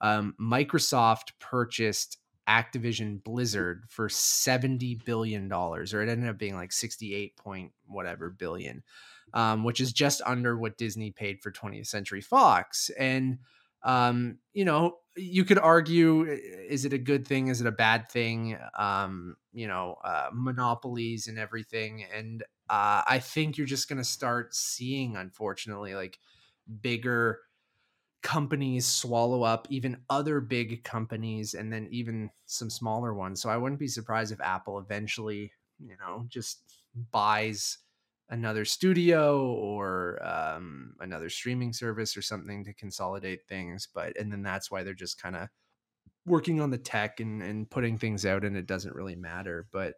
um, 0.00 0.34
Microsoft 0.40 1.32
purchased 1.38 2.18
Activision 2.48 3.22
Blizzard 3.22 3.84
for 3.88 4.08
$70 4.08 5.04
billion, 5.04 5.50
or 5.52 5.82
it 5.82 6.08
ended 6.08 6.28
up 6.28 6.38
being 6.38 6.54
like 6.54 6.72
68 6.72 7.36
point 7.36 7.72
whatever 7.86 8.30
billion, 8.30 8.82
um, 9.32 9.64
which 9.64 9.80
is 9.80 9.92
just 9.92 10.20
under 10.26 10.58
what 10.58 10.76
Disney 10.76 11.10
paid 11.10 11.40
for 11.40 11.50
20th 11.50 11.86
Century 11.86 12.20
Fox. 12.20 12.90
And, 12.98 13.38
um, 13.82 14.38
you 14.52 14.64
know, 14.64 14.98
you 15.16 15.44
could 15.44 15.58
argue 15.58 16.22
is 16.22 16.84
it 16.84 16.92
a 16.92 16.98
good 16.98 17.26
thing? 17.26 17.48
Is 17.48 17.60
it 17.60 17.66
a 17.66 17.72
bad 17.72 18.08
thing? 18.10 18.58
Um, 18.76 19.36
you 19.52 19.68
know, 19.68 19.96
uh, 20.04 20.28
monopolies 20.32 21.28
and 21.28 21.38
everything. 21.38 22.04
And 22.14 22.42
uh, 22.70 23.02
I 23.06 23.18
think 23.18 23.58
you're 23.58 23.66
just 23.66 23.88
going 23.88 23.98
to 23.98 24.04
start 24.04 24.54
seeing, 24.54 25.16
unfortunately, 25.16 25.94
like 25.94 26.18
bigger 26.80 27.40
companies 28.22 28.86
swallow 28.86 29.42
up 29.42 29.66
even 29.68 29.98
other 30.08 30.40
big 30.40 30.82
companies 30.82 31.52
and 31.52 31.70
then 31.70 31.86
even 31.90 32.30
some 32.46 32.70
smaller 32.70 33.12
ones. 33.12 33.42
So 33.42 33.50
I 33.50 33.58
wouldn't 33.58 33.78
be 33.78 33.86
surprised 33.86 34.32
if 34.32 34.40
Apple 34.40 34.78
eventually, 34.78 35.52
you 35.78 35.96
know, 36.00 36.24
just 36.28 36.62
buys 37.10 37.78
another 38.30 38.64
studio 38.64 39.52
or 39.52 40.18
um, 40.26 40.94
another 41.00 41.28
streaming 41.28 41.74
service 41.74 42.16
or 42.16 42.22
something 42.22 42.64
to 42.64 42.72
consolidate 42.72 43.46
things. 43.46 43.88
But, 43.92 44.18
and 44.18 44.32
then 44.32 44.42
that's 44.42 44.70
why 44.70 44.82
they're 44.82 44.94
just 44.94 45.20
kind 45.20 45.36
of 45.36 45.48
working 46.24 46.62
on 46.62 46.70
the 46.70 46.78
tech 46.78 47.20
and, 47.20 47.42
and 47.42 47.68
putting 47.68 47.98
things 47.98 48.24
out 48.24 48.42
and 48.42 48.56
it 48.56 48.66
doesn't 48.66 48.94
really 48.94 49.16
matter. 49.16 49.66
But, 49.70 49.96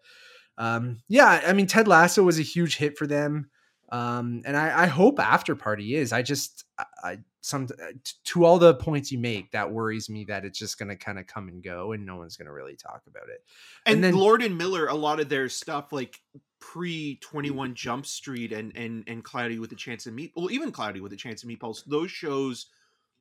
um, 0.58 1.02
yeah, 1.08 1.42
I 1.46 1.52
mean, 1.52 1.66
Ted 1.66 1.88
Lasso 1.88 2.22
was 2.22 2.38
a 2.38 2.42
huge 2.42 2.76
hit 2.76 2.96
for 2.96 3.06
them. 3.06 3.50
Um, 3.90 4.42
and 4.44 4.56
I, 4.56 4.82
I 4.82 4.86
hope 4.86 5.20
After 5.20 5.54
Party 5.54 5.94
is. 5.94 6.12
I 6.12 6.22
just, 6.22 6.64
I, 7.04 7.18
some 7.40 7.68
uh, 7.80 7.92
to 8.24 8.44
all 8.44 8.58
the 8.58 8.74
points 8.74 9.12
you 9.12 9.18
make, 9.18 9.52
that 9.52 9.70
worries 9.70 10.10
me 10.10 10.24
that 10.24 10.44
it's 10.44 10.58
just 10.58 10.78
going 10.78 10.88
to 10.88 10.96
kind 10.96 11.18
of 11.18 11.26
come 11.26 11.48
and 11.48 11.62
go, 11.62 11.92
and 11.92 12.04
no 12.04 12.16
one's 12.16 12.36
going 12.36 12.46
to 12.46 12.52
really 12.52 12.74
talk 12.74 13.02
about 13.06 13.28
it. 13.28 13.44
And, 13.86 13.96
and 13.96 14.04
then 14.04 14.14
Lord 14.16 14.42
and 14.42 14.58
Miller, 14.58 14.86
a 14.86 14.94
lot 14.94 15.20
of 15.20 15.28
their 15.28 15.48
stuff, 15.48 15.92
like 15.92 16.20
pre 16.58 17.16
Twenty 17.16 17.50
One 17.50 17.74
Jump 17.74 18.06
Street 18.06 18.52
and 18.52 18.76
and 18.76 19.04
and 19.06 19.22
Cloudy 19.22 19.60
with 19.60 19.70
a 19.70 19.76
Chance 19.76 20.06
of 20.06 20.14
Meat, 20.14 20.32
well, 20.34 20.50
even 20.50 20.72
Cloudy 20.72 21.00
with 21.00 21.12
a 21.12 21.16
Chance 21.16 21.44
of 21.44 21.48
Meatballs, 21.48 21.84
those 21.86 22.10
shows 22.10 22.66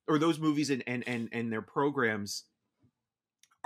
or 0.08 0.18
those 0.18 0.40
movies 0.40 0.72
and 0.72 0.84
and 0.88 1.04
and 1.08 1.30
and 1.32 1.54
their 1.54 1.62
programs 1.62 2.46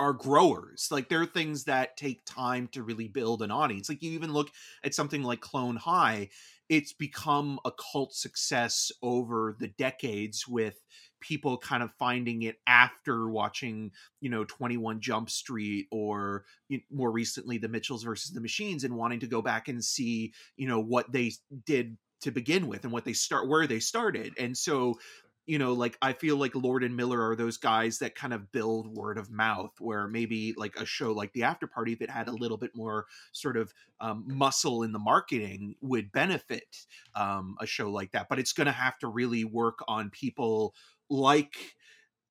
are 0.00 0.14
growers. 0.14 0.88
Like 0.90 1.08
they're 1.08 1.26
things 1.26 1.64
that 1.64 1.96
take 1.96 2.24
time 2.24 2.68
to 2.68 2.82
really 2.82 3.06
build 3.06 3.42
an 3.42 3.50
audience. 3.50 3.88
Like 3.88 4.02
you 4.02 4.12
even 4.12 4.32
look 4.32 4.50
at 4.82 4.94
something 4.94 5.22
like 5.22 5.40
Clone 5.40 5.76
High, 5.76 6.30
it's 6.68 6.92
become 6.92 7.60
a 7.64 7.70
cult 7.70 8.14
success 8.14 8.90
over 9.02 9.56
the 9.58 9.68
decades 9.68 10.48
with 10.48 10.82
people 11.20 11.58
kind 11.58 11.82
of 11.82 11.92
finding 11.98 12.42
it 12.42 12.56
after 12.66 13.28
watching, 13.28 13.90
you 14.20 14.30
know, 14.30 14.44
21 14.44 15.00
Jump 15.00 15.28
Street 15.28 15.86
or 15.90 16.44
more 16.90 17.10
recently 17.10 17.58
The 17.58 17.68
Mitchells 17.68 18.02
versus 18.02 18.32
the 18.32 18.40
Machines 18.40 18.84
and 18.84 18.96
wanting 18.96 19.20
to 19.20 19.26
go 19.26 19.42
back 19.42 19.68
and 19.68 19.84
see, 19.84 20.32
you 20.56 20.66
know, 20.66 20.80
what 20.80 21.12
they 21.12 21.32
did 21.66 21.98
to 22.22 22.30
begin 22.30 22.68
with 22.68 22.84
and 22.84 22.92
what 22.92 23.04
they 23.04 23.12
start 23.12 23.48
where 23.48 23.66
they 23.66 23.80
started. 23.80 24.32
And 24.38 24.56
so 24.56 24.98
you 25.46 25.58
know 25.58 25.72
like 25.72 25.96
i 26.02 26.12
feel 26.12 26.36
like 26.36 26.54
lord 26.54 26.84
and 26.84 26.96
miller 26.96 27.28
are 27.28 27.34
those 27.34 27.56
guys 27.56 27.98
that 27.98 28.14
kind 28.14 28.32
of 28.32 28.52
build 28.52 28.86
word 28.94 29.18
of 29.18 29.30
mouth 29.30 29.72
where 29.80 30.06
maybe 30.06 30.54
like 30.56 30.76
a 30.76 30.84
show 30.84 31.12
like 31.12 31.32
the 31.32 31.42
after 31.42 31.66
party 31.66 31.92
if 31.92 32.02
it 32.02 32.10
had 32.10 32.28
a 32.28 32.32
little 32.32 32.56
bit 32.56 32.70
more 32.74 33.06
sort 33.32 33.56
of 33.56 33.72
um, 34.00 34.24
muscle 34.26 34.82
in 34.82 34.92
the 34.92 34.98
marketing 34.98 35.74
would 35.80 36.10
benefit 36.12 36.86
um, 37.14 37.56
a 37.60 37.66
show 37.66 37.90
like 37.90 38.12
that. 38.12 38.28
But 38.28 38.38
it's 38.38 38.52
going 38.52 38.66
to 38.66 38.72
have 38.72 38.98
to 39.00 39.08
really 39.08 39.44
work 39.44 39.80
on 39.88 40.10
people 40.10 40.74
like 41.08 41.76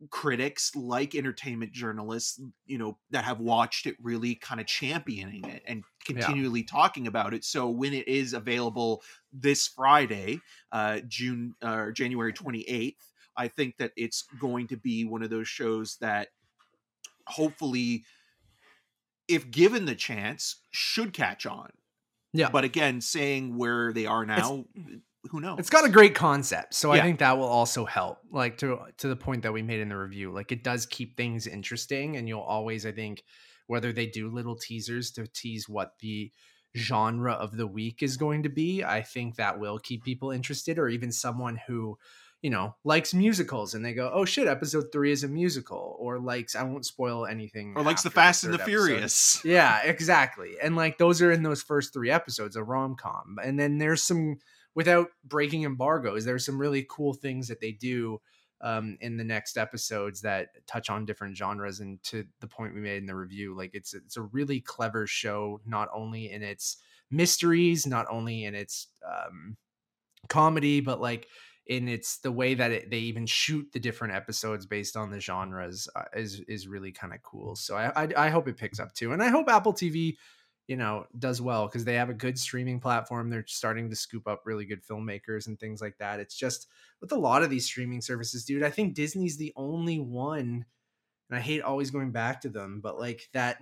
critics 0.09 0.73
like 0.75 1.13
entertainment 1.13 1.73
journalists 1.73 2.39
you 2.65 2.77
know 2.77 2.97
that 3.09 3.25
have 3.25 3.39
watched 3.39 3.85
it 3.85 3.95
really 4.01 4.35
kind 4.35 4.61
of 4.61 4.65
championing 4.65 5.43
it 5.45 5.61
and 5.67 5.83
continually 6.05 6.61
yeah. 6.61 6.65
talking 6.71 7.05
about 7.05 7.33
it. 7.33 7.43
So 7.43 7.69
when 7.69 7.93
it 7.93 8.07
is 8.07 8.33
available 8.33 9.01
this 9.31 9.67
friday 9.67 10.39
uh 10.71 10.99
june 11.07 11.53
or 11.61 11.89
uh, 11.89 11.91
january 11.91 12.33
28th 12.33 12.95
i 13.37 13.47
think 13.47 13.77
that 13.77 13.91
it's 13.95 14.23
going 14.39 14.65
to 14.65 14.75
be 14.75 15.05
one 15.05 15.21
of 15.21 15.29
those 15.29 15.47
shows 15.47 15.97
that 16.01 16.29
hopefully 17.27 18.03
if 19.29 19.51
given 19.51 19.85
the 19.85 19.95
chance 19.95 20.57
should 20.71 21.13
catch 21.13 21.45
on. 21.45 21.69
Yeah. 22.33 22.49
But 22.49 22.63
again 22.63 22.99
saying 22.99 23.57
where 23.57 23.93
they 23.93 24.05
are 24.05 24.25
now 24.25 24.65
it's, 24.75 25.01
who 25.29 25.41
knows? 25.41 25.59
It's 25.59 25.69
got 25.69 25.85
a 25.85 25.89
great 25.89 26.15
concept, 26.15 26.73
so 26.73 26.93
yeah. 26.93 27.01
I 27.01 27.03
think 27.03 27.19
that 27.19 27.37
will 27.37 27.45
also 27.45 27.85
help. 27.85 28.19
Like 28.31 28.57
to 28.59 28.79
to 28.97 29.07
the 29.07 29.15
point 29.15 29.43
that 29.43 29.53
we 29.53 29.61
made 29.61 29.79
in 29.79 29.89
the 29.89 29.97
review, 29.97 30.31
like 30.31 30.51
it 30.51 30.63
does 30.63 30.85
keep 30.85 31.17
things 31.17 31.47
interesting, 31.47 32.15
and 32.15 32.27
you'll 32.27 32.41
always, 32.41 32.85
I 32.85 32.91
think, 32.91 33.23
whether 33.67 33.91
they 33.91 34.05
do 34.05 34.29
little 34.29 34.55
teasers 34.55 35.11
to 35.11 35.27
tease 35.27 35.67
what 35.67 35.93
the 35.99 36.31
genre 36.77 37.33
of 37.33 37.57
the 37.57 37.67
week 37.67 38.01
is 38.01 38.15
going 38.15 38.43
to 38.43 38.49
be, 38.49 38.83
I 38.83 39.01
think 39.01 39.35
that 39.35 39.59
will 39.59 39.79
keep 39.79 40.03
people 40.03 40.31
interested, 40.31 40.79
or 40.79 40.87
even 40.87 41.11
someone 41.11 41.59
who 41.67 41.97
you 42.41 42.49
know 42.49 42.73
likes 42.85 43.13
musicals 43.13 43.73
and 43.73 43.83
they 43.83 43.93
go 43.93 44.09
oh 44.13 44.23
shit 44.23 44.47
episode 44.47 44.85
three 44.93 45.11
is 45.11 45.25
a 45.25 45.27
musical 45.27 45.97
or 45.99 46.19
likes 46.19 46.55
i 46.55 46.63
won't 46.63 46.85
spoil 46.85 47.25
anything 47.25 47.73
or 47.75 47.83
likes 47.83 48.03
the 48.03 48.09
fast 48.09 48.43
the 48.43 48.47
and 48.47 48.53
the 48.53 48.61
episode. 48.61 48.85
furious 48.85 49.41
yeah 49.43 49.81
exactly 49.83 50.53
and 50.63 50.77
like 50.77 50.97
those 50.97 51.21
are 51.21 51.31
in 51.33 51.43
those 51.43 51.61
first 51.61 51.91
three 51.91 52.09
episodes 52.09 52.55
a 52.55 52.63
rom-com 52.63 53.37
and 53.43 53.59
then 53.59 53.77
there's 53.77 54.01
some 54.01 54.37
without 54.79 55.09
breaking 55.25 55.63
embargoes. 55.63 56.23
There's 56.23 56.45
some 56.45 56.57
really 56.57 56.87
cool 56.89 57.13
things 57.13 57.49
that 57.49 57.59
they 57.59 57.73
do 57.73 58.21
um, 58.61 58.97
in 59.01 59.17
the 59.17 59.25
next 59.25 59.57
episodes 59.57 60.21
that 60.21 60.65
touch 60.67 60.89
on 60.89 61.05
different 61.05 61.35
genres. 61.35 61.81
And 61.81 62.01
to 62.03 62.23
the 62.39 62.47
point 62.47 62.73
we 62.73 62.79
made 62.79 62.99
in 62.99 63.05
the 63.05 63.13
review, 63.13 63.53
like 63.53 63.71
it's 63.73 63.93
it's 63.93 64.15
a 64.15 64.21
really 64.21 64.61
clever 64.61 65.05
show, 65.05 65.59
not 65.65 65.89
only 65.93 66.31
in 66.31 66.43
its 66.43 66.77
mysteries, 67.11 67.85
not 67.85 68.05
only 68.09 68.45
in 68.45 68.55
its 68.55 68.87
um, 69.05 69.57
comedy, 70.29 70.79
but 70.79 71.01
like 71.01 71.27
in 71.67 71.89
its 71.89 72.19
the 72.19 72.31
way 72.31 72.53
that 72.53 72.71
it, 72.71 72.89
they 72.89 72.99
even 72.99 73.25
shoot 73.25 73.67
the 73.73 73.81
different 73.81 74.13
episodes 74.13 74.65
based 74.65 74.95
on 74.95 75.11
the 75.11 75.19
genres 75.19 75.89
uh, 75.93 76.05
is 76.13 76.39
is 76.47 76.69
really 76.69 76.93
kind 76.93 77.13
of 77.13 77.21
cool. 77.21 77.57
So 77.57 77.75
I, 77.75 78.03
I 78.05 78.07
I 78.15 78.29
hope 78.29 78.47
it 78.47 78.55
picks 78.55 78.79
up 78.79 78.93
too, 78.93 79.11
and 79.11 79.21
I 79.21 79.27
hope 79.27 79.49
Apple 79.49 79.73
TV 79.73 80.15
you 80.69 80.75
know 80.75 81.07
does 81.17 81.41
well 81.41 81.65
because 81.65 81.83
they 81.83 81.95
have 81.95 82.11
a 82.11 82.13
good 82.13 82.37
streaming 82.37 82.79
platform 82.79 83.29
they're 83.29 83.43
starting 83.47 83.89
to 83.89 83.95
scoop 83.95 84.27
up 84.27 84.43
really 84.45 84.65
good 84.65 84.85
filmmakers 84.85 85.47
and 85.47 85.59
things 85.59 85.81
like 85.81 85.97
that 85.97 86.19
it's 86.19 86.37
just 86.37 86.67
with 87.01 87.11
a 87.11 87.17
lot 87.17 87.41
of 87.41 87.49
these 87.49 87.65
streaming 87.65 88.01
services 88.01 88.45
dude 88.45 88.61
i 88.61 88.69
think 88.69 88.93
disney's 88.93 89.35
the 89.35 89.51
only 89.55 89.97
one 89.99 90.63
and 91.29 91.37
i 91.37 91.39
hate 91.39 91.63
always 91.63 91.89
going 91.89 92.11
back 92.11 92.39
to 92.39 92.49
them 92.49 92.81
but 92.83 92.99
like 92.99 93.23
that 93.33 93.57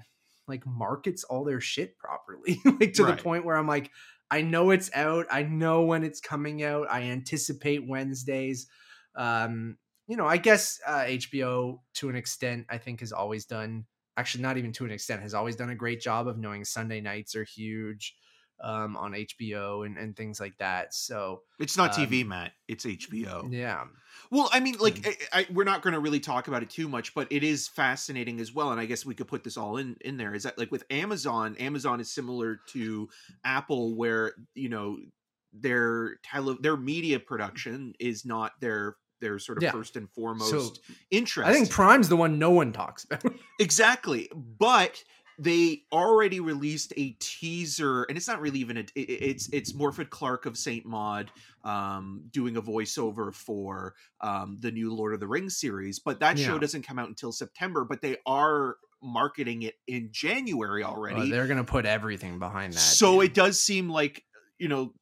like 0.50 0.68
markets 0.68 1.24
all 1.24 1.46
their 1.46 1.62
shit 1.62 1.98
properly 1.98 2.60
like 2.80 2.92
to 2.92 3.06
right. 3.06 3.16
the 3.16 3.24
point 3.24 3.46
where 3.46 3.56
i'm 3.56 3.68
like 3.68 3.90
i 4.30 4.42
know 4.42 4.72
it's 4.72 4.92
out 4.94 5.26
i 5.32 5.44
know 5.44 5.84
when 5.84 6.04
it's 6.04 6.20
coming 6.20 6.62
out 6.62 6.88
i 6.92 7.04
anticipate 7.04 7.88
wednesdays 7.88 8.68
um 9.16 9.78
you 10.08 10.18
know 10.18 10.28
i 10.28 10.36
guess 10.36 10.82
uh, 10.86 11.04
hbo 11.04 11.80
to 11.94 12.10
an 12.10 12.18
extent 12.18 12.66
i 12.70 12.78
think 12.78 13.00
has 13.00 13.14
always 13.14 13.46
done 13.46 13.86
actually 14.18 14.42
not 14.42 14.58
even 14.58 14.72
to 14.74 14.86
an 14.86 14.92
extent 14.92 15.22
has 15.22 15.34
always 15.34 15.56
done 15.56 15.70
a 15.70 15.76
great 15.76 16.02
job 16.02 16.28
of 16.28 16.38
knowing 16.38 16.66
Sunday 16.66 17.00
nights 17.00 17.36
are 17.36 17.44
huge 17.44 18.16
um, 18.62 18.98
on 18.98 19.14
HBO 19.14 19.86
and, 19.86 19.98
and 19.98 20.16
things 20.16 20.40
like 20.40 20.58
that. 20.58 20.94
So 20.94 21.42
it's 21.60 21.78
not 21.78 21.98
um, 21.98 22.06
TV, 22.06 22.26
Matt. 22.26 22.54
It's 22.68 22.86
HBO. 22.86 23.52
Yeah. 23.52 23.84
Well, 24.32 24.50
I 24.52 24.60
mean, 24.60 24.76
like, 24.80 24.96
mm. 24.96 25.16
I, 25.32 25.42
I, 25.42 25.48
we're 25.52 25.64
not 25.64 25.82
going 25.84 25.94
to 25.94 26.00
really 26.00 26.20
talk 26.20 26.48
about 26.48 26.64
it 26.64 26.70
too 26.70 26.88
much, 26.88 27.14
but 27.14 27.28
it 27.32 27.44
is 27.44 27.68
fascinating 27.68 28.40
as 28.40 28.54
well. 28.54 28.72
And 28.72 28.82
I 28.82 28.86
guess 28.86 29.06
we 29.06 29.16
could 29.16 29.28
put 29.28 29.44
this 29.44 29.58
all 29.58 29.78
in 29.78 29.96
in 30.02 30.18
there. 30.18 30.34
Is 30.34 30.44
that 30.44 30.58
like 30.58 30.72
with 30.72 30.84
Amazon? 30.90 31.56
Amazon 31.60 32.00
is 32.00 32.12
similar 32.12 32.60
to 32.70 33.10
Apple, 33.46 33.96
where 33.96 34.34
you 34.56 34.70
know 34.70 34.98
their 35.54 36.16
tele 36.24 36.58
their 36.60 36.78
media 36.78 37.20
production 37.20 37.94
is 38.00 38.26
not 38.26 38.54
their 38.60 38.96
their 39.22 39.40
sort 39.40 39.58
of 39.58 39.64
Yeah. 39.64 39.72
first 39.72 39.96
and 39.96 40.10
foremost 40.12 40.50
So 40.52 40.82
interest. 41.12 41.50
I 41.50 41.54
think 41.54 41.70
Prime's 41.70 42.10
the 42.10 42.16
one 42.18 42.40
no 42.40 42.52
one 42.52 42.72
talks 42.74 43.04
about. 43.06 43.24
Exactly. 43.60 44.30
But 44.36 45.04
they 45.40 45.84
already 45.92 46.40
released 46.40 46.94
a 46.98 47.12
teaser, 47.20 48.04
and 48.04 48.18
it's 48.18 48.28
not 48.28 48.40
really 48.42 48.60
even 48.60 48.78
a. 48.78 48.82
it- 48.96 48.96
It's 48.96 49.50
it's 49.54 49.74
Morfydd 49.74 50.10
Clark 50.10 50.46
of 50.46 50.58
Saint 50.58 50.86
Maud 50.86 51.32
um, 51.64 52.24
doing 52.32 52.58
a 52.58 52.62
voiceover 52.62 53.34
for 53.34 53.94
um, 54.22 54.58
the 54.60 54.72
new 54.72 54.94
Lord 54.94 55.14
of 55.14 55.20
the 55.20 55.28
Rings 55.28 55.58
series, 55.58 56.00
but 56.00 56.20
that 56.22 56.40
show 56.40 56.58
doesn't 56.58 56.84
come 56.84 56.98
out 57.00 57.08
until 57.10 57.32
September. 57.32 57.84
But 57.86 58.02
they 58.02 58.18
are 58.26 58.78
marketing 59.04 59.62
it 59.62 59.76
in 59.88 60.10
January 60.12 60.84
already. 60.84 61.30
they're 61.30 61.46
gonna 61.48 61.64
put 61.64 61.86
everything 61.86 62.40
behind 62.40 62.74
that. 62.74 62.80
so 62.80 63.22
dude. 63.22 63.30
it 63.30 63.34
does 63.36 63.60
seem 63.60 63.90
like 63.90 64.24
you 64.58 64.68
know. 64.68 64.94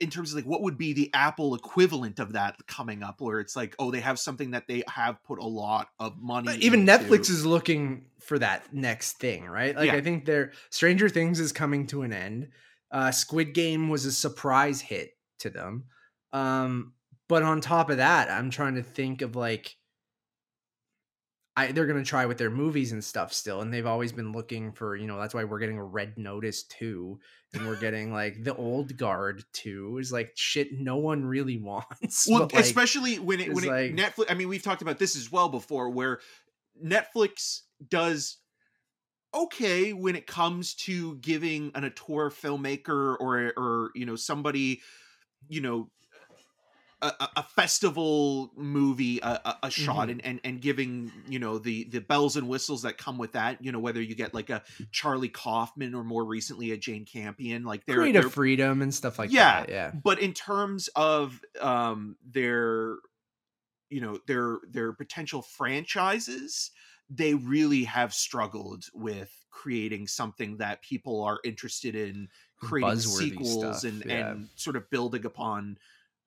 In 0.00 0.10
terms 0.10 0.30
of 0.30 0.36
like 0.36 0.44
what 0.44 0.62
would 0.62 0.76
be 0.76 0.92
the 0.92 1.10
Apple 1.14 1.54
equivalent 1.54 2.18
of 2.18 2.32
that 2.32 2.56
coming 2.66 3.02
up, 3.02 3.20
where 3.20 3.40
it's 3.40 3.56
like, 3.56 3.74
oh, 3.78 3.90
they 3.90 4.00
have 4.00 4.18
something 4.18 4.50
that 4.50 4.66
they 4.68 4.82
have 4.88 5.22
put 5.24 5.38
a 5.38 5.46
lot 5.46 5.88
of 5.98 6.18
money. 6.18 6.46
But 6.46 6.58
even 6.58 6.80
into. 6.80 6.92
Netflix 6.92 7.30
is 7.30 7.46
looking 7.46 8.06
for 8.20 8.38
that 8.38 8.72
next 8.74 9.18
thing, 9.18 9.46
right? 9.46 9.74
Like 9.74 9.86
Yeah. 9.86 9.96
I 9.96 10.00
think 10.00 10.26
their 10.26 10.52
Stranger 10.70 11.08
Things 11.08 11.40
is 11.40 11.52
coming 11.52 11.86
to 11.88 12.02
an 12.02 12.12
end. 12.12 12.48
Uh, 12.90 13.10
Squid 13.10 13.54
Game 13.54 13.88
was 13.88 14.04
a 14.04 14.12
surprise 14.12 14.80
hit 14.80 15.10
to 15.40 15.50
them. 15.50 15.84
Um, 16.32 16.92
but 17.28 17.42
on 17.42 17.60
top 17.60 17.90
of 17.90 17.96
that, 17.96 18.30
I'm 18.30 18.50
trying 18.50 18.74
to 18.74 18.82
think 18.82 19.22
of 19.22 19.34
like 19.34 19.76
I 21.56 21.72
they're 21.72 21.86
gonna 21.86 22.04
try 22.04 22.26
with 22.26 22.38
their 22.38 22.50
movies 22.50 22.92
and 22.92 23.02
stuff 23.02 23.32
still, 23.32 23.60
and 23.60 23.72
they've 23.72 23.86
always 23.86 24.12
been 24.12 24.32
looking 24.32 24.72
for, 24.72 24.96
you 24.96 25.06
know, 25.06 25.18
that's 25.20 25.34
why 25.34 25.44
we're 25.44 25.60
getting 25.60 25.78
a 25.78 25.84
Red 25.84 26.18
Notice 26.18 26.64
too, 26.64 27.20
and 27.52 27.66
we're 27.66 27.78
getting 27.78 28.12
like 28.12 28.42
the 28.42 28.54
Old 28.56 28.96
Guard 28.96 29.44
too. 29.52 29.98
Is 29.98 30.12
like 30.12 30.32
shit 30.34 30.78
no 30.78 30.96
one 30.96 31.24
really 31.24 31.58
wants. 31.62 32.26
well 32.28 32.42
like, 32.42 32.54
especially 32.54 33.18
when 33.18 33.40
it 33.40 33.52
when 33.54 33.64
it, 33.64 33.68
like- 33.68 33.92
netflix 33.92 34.24
i 34.30 34.34
mean 34.34 34.48
we've 34.48 34.62
talked 34.62 34.82
about 34.82 34.98
this 34.98 35.16
as 35.16 35.30
well 35.30 35.48
before 35.48 35.90
where 35.90 36.18
netflix 36.84 37.60
does 37.88 38.38
okay 39.32 39.92
when 39.92 40.16
it 40.16 40.26
comes 40.26 40.74
to 40.74 41.16
giving 41.16 41.70
an 41.74 41.84
auteur 41.84 42.30
filmmaker 42.30 43.16
or 43.20 43.52
or 43.56 43.90
you 43.94 44.06
know 44.06 44.16
somebody 44.16 44.80
you 45.48 45.60
know 45.60 45.88
a, 47.08 47.28
a- 47.36 47.42
festival 47.42 48.50
movie 48.56 49.20
a, 49.22 49.40
a, 49.44 49.58
a 49.64 49.70
shot 49.70 50.08
Mhm. 50.08 50.12
and, 50.12 50.24
and 50.26 50.40
and 50.44 50.60
giving 50.60 51.12
you 51.28 51.38
know 51.38 51.58
the 51.58 51.84
the 51.84 52.00
bells 52.00 52.36
and 52.36 52.48
whistles 52.48 52.82
that 52.82 52.98
come 52.98 53.18
with 53.18 53.32
that 53.32 53.62
you 53.64 53.70
know 53.72 53.78
whether 53.78 54.00
you 54.02 54.14
get 54.14 54.34
like 54.34 54.50
a 54.50 54.62
charlie 54.90 55.28
kaufman 55.28 55.94
or 55.94 56.02
more 56.02 56.24
recently 56.24 56.72
a 56.72 56.76
jane 56.76 57.04
campion 57.04 57.64
like 57.64 57.84
they're, 57.86 57.96
creative 57.96 58.32
freedom 58.32 58.82
and 58.82 58.92
stuff 58.94 59.18
like 59.18 59.30
Yeah. 59.30 59.60
that. 59.60 59.68
Yeah. 59.68 59.90
but 60.02 60.18
in 60.20 60.32
terms 60.32 60.88
of 60.96 61.40
um 61.60 62.16
their 62.24 62.96
you 63.90 64.00
know 64.00 64.18
their 64.26 64.58
their 64.68 64.92
potential 64.92 65.42
franchises 65.42 66.70
they 67.10 67.34
really 67.34 67.84
have 67.84 68.14
struggled 68.14 68.86
with 68.94 69.30
creating 69.50 70.06
something 70.08 70.56
that 70.56 70.82
people 70.82 71.22
are 71.22 71.38
interested 71.44 71.94
in 71.94 72.28
creating 72.58 72.96
Buzzworthy 72.96 73.18
sequels 73.30 73.78
stuff, 73.80 73.84
and 73.92 74.02
yeah. 74.06 74.30
and 74.30 74.48
sort 74.56 74.74
of 74.74 74.88
building 74.90 75.24
upon 75.26 75.76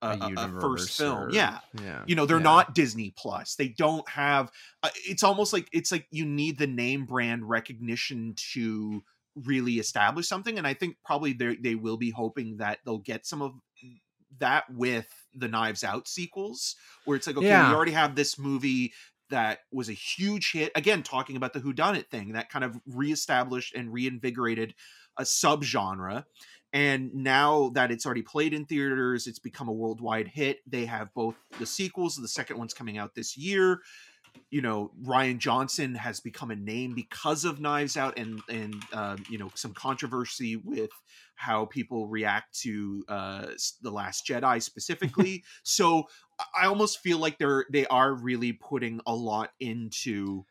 a, 0.02 0.10
A 0.10 0.34
a- 0.38 0.58
a 0.58 0.62
first 0.62 0.98
film 0.98 1.24
or- 1.24 1.32
yeah 1.32 1.60
Yeah. 1.84 2.04
you 2.06 2.16
know 2.16 2.26
they're 2.26 2.38
yeah. 2.38 2.44
not 2.44 2.76
disney 2.76 3.14
plus 3.18 3.56
they 3.56 3.70
don't 3.70 4.08
have 4.08 4.52
uh, 4.84 4.90
it's 5.08 5.24
almost 5.24 5.54
like 5.54 5.68
it's 5.72 5.92
like 5.92 6.08
you 6.12 6.26
need 6.26 6.58
the 6.60 6.68
name 6.68 7.06
brand 7.06 7.48
recognition 7.50 8.36
to 8.54 9.04
really 9.46 9.74
establish 9.80 10.28
something 10.28 10.58
and 10.58 10.68
i 10.68 10.74
think 10.74 10.98
probably 11.04 11.34
they 11.34 11.56
they 11.58 11.76
will 11.76 11.98
be 11.98 12.12
hoping 12.12 12.58
that 12.58 12.78
they'll 12.86 12.98
get 13.00 13.26
some 13.26 13.42
of 13.42 13.54
that 14.40 14.66
with 14.72 15.08
the 15.34 15.48
knives 15.48 15.84
out 15.84 16.08
sequels 16.08 16.76
where 17.06 17.16
it's 17.18 17.26
like 17.28 17.38
okay 17.38 17.48
Yeah. 17.48 17.70
we 17.70 17.76
already 17.76 17.92
have 17.94 18.16
this 18.16 18.38
movie 18.38 18.94
that 19.30 19.60
was 19.72 19.90
a 19.90 19.94
huge 19.94 20.52
hit 20.52 20.72
again 20.76 21.02
talking 21.04 21.36
about 21.38 21.54
the 21.54 21.60
whodunit 21.60 22.08
thing 22.10 22.34
that 22.34 22.50
kind 22.50 22.64
of 22.64 22.78
reestablished 22.88 23.74
and 23.76 23.92
reinvigorated 23.92 24.74
a 25.18 25.24
subgenre 25.24 26.24
and 26.74 27.14
now 27.14 27.70
that 27.70 27.92
it's 27.92 28.06
already 28.06 28.22
played 28.22 28.54
in 28.54 28.66
theaters 28.66 29.28
it's 29.28 29.40
become 29.40 29.68
a 29.68 29.74
worldwide 29.74 30.28
hit. 30.28 30.60
They 30.68 30.86
have 30.86 31.14
both 31.14 31.36
the 31.60 31.66
sequels 31.66 32.16
the 32.16 32.28
second 32.28 32.58
one's 32.58 32.74
coming 32.74 32.98
out 32.98 33.16
this 33.16 33.38
year. 33.38 33.82
You 34.52 34.62
know 34.62 34.92
rian 35.04 35.40
johnson 35.40 35.96
has 35.96 36.20
become 36.20 36.52
a 36.52 36.56
name 36.56 36.94
because 36.94 37.44
of 37.44 37.60
knives 37.60 37.98
out 37.98 38.18
and 38.20 38.42
and 38.50 38.76
uh, 38.94 39.18
you 39.30 39.38
know 39.38 39.50
some 39.56 39.74
controversy 39.74 40.56
with 40.58 40.92
how 41.36 41.66
people 41.66 42.08
react 42.08 42.60
to 42.62 43.04
uh 43.08 43.48
the 43.82 43.92
last 43.92 44.26
jedi 44.28 44.62
specifically. 44.72 45.44
So 45.64 46.04
I- 46.40 46.64
i 46.64 46.68
almost 46.68 47.00
feel 47.00 47.18
like 47.18 47.40
they're 47.40 47.66
they 47.72 47.88
are 47.88 48.14
really 48.14 48.54
putting 48.54 49.02
a 49.08 49.14
lot 49.16 49.52
into 49.60 50.46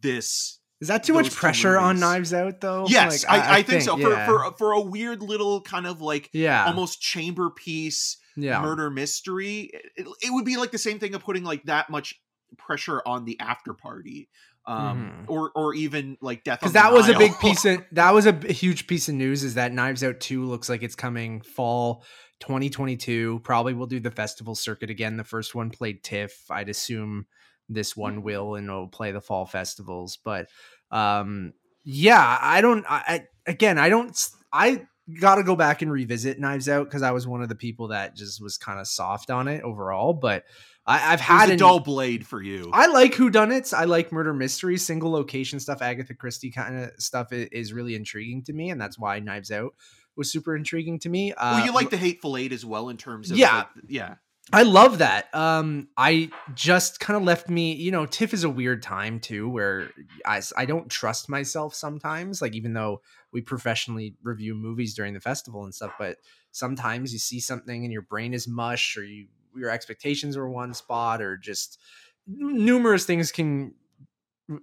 this 0.00 0.58
Is 0.82 0.88
that 0.88 1.04
too 1.04 1.14
much 1.14 1.32
pressure 1.32 1.78
on. 1.78 2.00
Knives 2.00 2.34
Out 2.34 2.60
though? 2.60 2.86
yes 2.88 3.24
Like, 3.24 3.40
I, 3.40 3.58
I, 3.58 3.62
think, 3.62 3.82
so 3.82 3.96
yeah. 3.96 4.26
for 4.26 4.50
for 4.50 4.56
for 4.58 4.72
a 4.72 4.80
weird 4.80 5.22
little 5.22 5.60
kind 5.62 5.86
of 5.86 6.00
like 6.00 6.28
yeah, 6.32 6.66
almost 6.66 7.00
chamber 7.00 7.50
piece 7.50 8.16
yeah. 8.36 8.60
murder 8.60 8.90
mystery 8.90 9.70
it, 9.94 10.06
it 10.22 10.32
would 10.32 10.44
be 10.44 10.56
like 10.56 10.72
the 10.72 10.78
same 10.78 10.98
thing 10.98 11.14
of 11.14 11.22
putting 11.22 11.44
like 11.44 11.62
that 11.64 11.88
much 11.88 12.20
pressure 12.58 13.00
on 13.06 13.24
the 13.24 13.38
after 13.38 13.74
party 13.74 14.28
um 14.66 15.26
Mhm. 15.26 15.30
or 15.30 15.52
or 15.54 15.74
even 15.74 16.16
like 16.20 16.42
death 16.44 16.60
because 16.60 16.72
the 16.72 16.80
that 16.80 16.92
was 16.92 17.08
a 17.08 17.16
big 17.16 17.38
piece 17.40 17.64
of 17.64 17.84
that 17.92 18.12
was 18.12 18.26
a 18.26 18.32
huge 18.52 18.86
piece 18.86 19.08
of 19.08 19.14
news 19.14 19.44
is 19.44 19.54
that 19.54 19.72
Knives 19.72 20.02
Out 20.02 20.18
2 20.20 20.44
looks 20.44 20.68
like 20.68 20.82
it's 20.82 20.94
coming 20.94 21.42
fall 21.42 22.04
2022 22.40 23.40
probably 23.44 23.74
will 23.74 23.86
do 23.86 24.00
the 24.00 24.10
festival 24.10 24.54
circuit 24.54 24.90
again 24.90 25.16
the 25.16 25.24
first 25.24 25.54
one 25.54 25.70
played 25.70 26.02
TIFF 26.02 26.50
I'd 26.50 26.68
assume 26.68 27.26
this 27.68 27.96
one 27.96 28.22
will 28.22 28.54
and 28.54 28.68
it'll 28.68 28.88
play 28.88 29.12
the 29.12 29.20
fall 29.20 29.46
festivals 29.46 30.18
but 30.24 30.48
um 30.90 31.52
yeah 31.84 32.38
I 32.40 32.60
don't 32.60 32.84
I, 32.88 33.26
again 33.46 33.78
I 33.78 33.88
don't 33.88 34.16
I 34.52 34.86
got 35.20 35.36
to 35.36 35.42
go 35.42 35.56
back 35.56 35.82
and 35.82 35.90
revisit 35.90 36.38
Knives 36.38 36.68
Out 36.68 36.84
because 36.84 37.02
I 37.02 37.10
was 37.10 37.26
one 37.26 37.42
of 37.42 37.48
the 37.48 37.54
people 37.54 37.88
that 37.88 38.14
just 38.14 38.42
was 38.42 38.56
kind 38.56 38.78
of 38.78 38.86
soft 38.86 39.30
on 39.30 39.48
it 39.48 39.62
overall 39.62 40.12
but 40.12 40.44
I, 40.84 41.12
was 41.12 41.20
had 41.20 41.50
a 41.50 41.56
dull 41.56 41.78
blade 41.78 42.26
for 42.26 42.42
you 42.42 42.68
I 42.72 42.86
like 42.88 43.14
whodunits. 43.14 43.72
I 43.72 43.84
like 43.84 44.10
murder 44.10 44.34
mysteries, 44.34 44.84
single 44.84 45.12
location 45.12 45.60
stuff, 45.60 45.80
Agatha 45.80 46.12
Christie 46.14 46.50
kind 46.50 46.76
of 46.76 46.90
stuff 46.98 47.32
is, 47.32 47.48
is 47.52 47.72
really 47.72 47.94
intriguing 47.94 48.42
to 48.44 48.52
me, 48.52 48.70
and 48.70 48.80
that's 48.80 48.98
why 48.98 49.20
Knives 49.20 49.52
Out 49.52 49.74
was 50.16 50.32
super 50.32 50.56
intriguing 50.56 50.98
to 51.00 51.08
me. 51.08 51.32
Uh, 51.32 51.56
well 51.58 51.66
you 51.66 51.72
like 51.72 51.90
the 51.90 51.96
hateful 51.96 52.36
eight 52.36 52.52
as 52.52 52.64
well 52.64 52.88
in 52.88 52.96
terms 52.96 53.30
of 53.30 53.36
Yeah. 53.36 53.58
like, 53.58 53.66
yeah 53.86 54.14
I 54.50 54.64
love 54.64 54.98
that. 54.98 55.32
Um, 55.34 55.88
I 55.96 56.30
just 56.54 56.98
kind 56.98 57.16
of 57.16 57.22
left 57.22 57.48
me, 57.48 57.74
you 57.74 57.90
know, 57.90 58.06
TIFF 58.06 58.34
is 58.34 58.44
a 58.44 58.50
weird 58.50 58.82
time 58.82 59.20
too, 59.20 59.48
where 59.48 59.90
I, 60.26 60.42
I 60.56 60.64
don't 60.64 60.90
trust 60.90 61.28
myself 61.28 61.74
sometimes. 61.74 62.42
Like 62.42 62.54
even 62.54 62.72
though 62.72 63.02
we 63.32 63.40
professionally 63.40 64.16
review 64.22 64.54
movies 64.54 64.94
during 64.94 65.14
the 65.14 65.20
festival 65.20 65.64
and 65.64 65.74
stuff, 65.74 65.92
but 65.98 66.16
sometimes 66.50 67.12
you 67.12 67.18
see 67.18 67.38
something 67.38 67.84
and 67.84 67.92
your 67.92 68.02
brain 68.02 68.34
is 68.34 68.48
mush, 68.48 68.96
or 68.96 69.04
you 69.04 69.28
your 69.54 69.70
expectations 69.70 70.36
are 70.36 70.48
one 70.48 70.74
spot, 70.74 71.22
or 71.22 71.36
just 71.36 71.78
numerous 72.26 73.04
things 73.04 73.30
can 73.30 73.74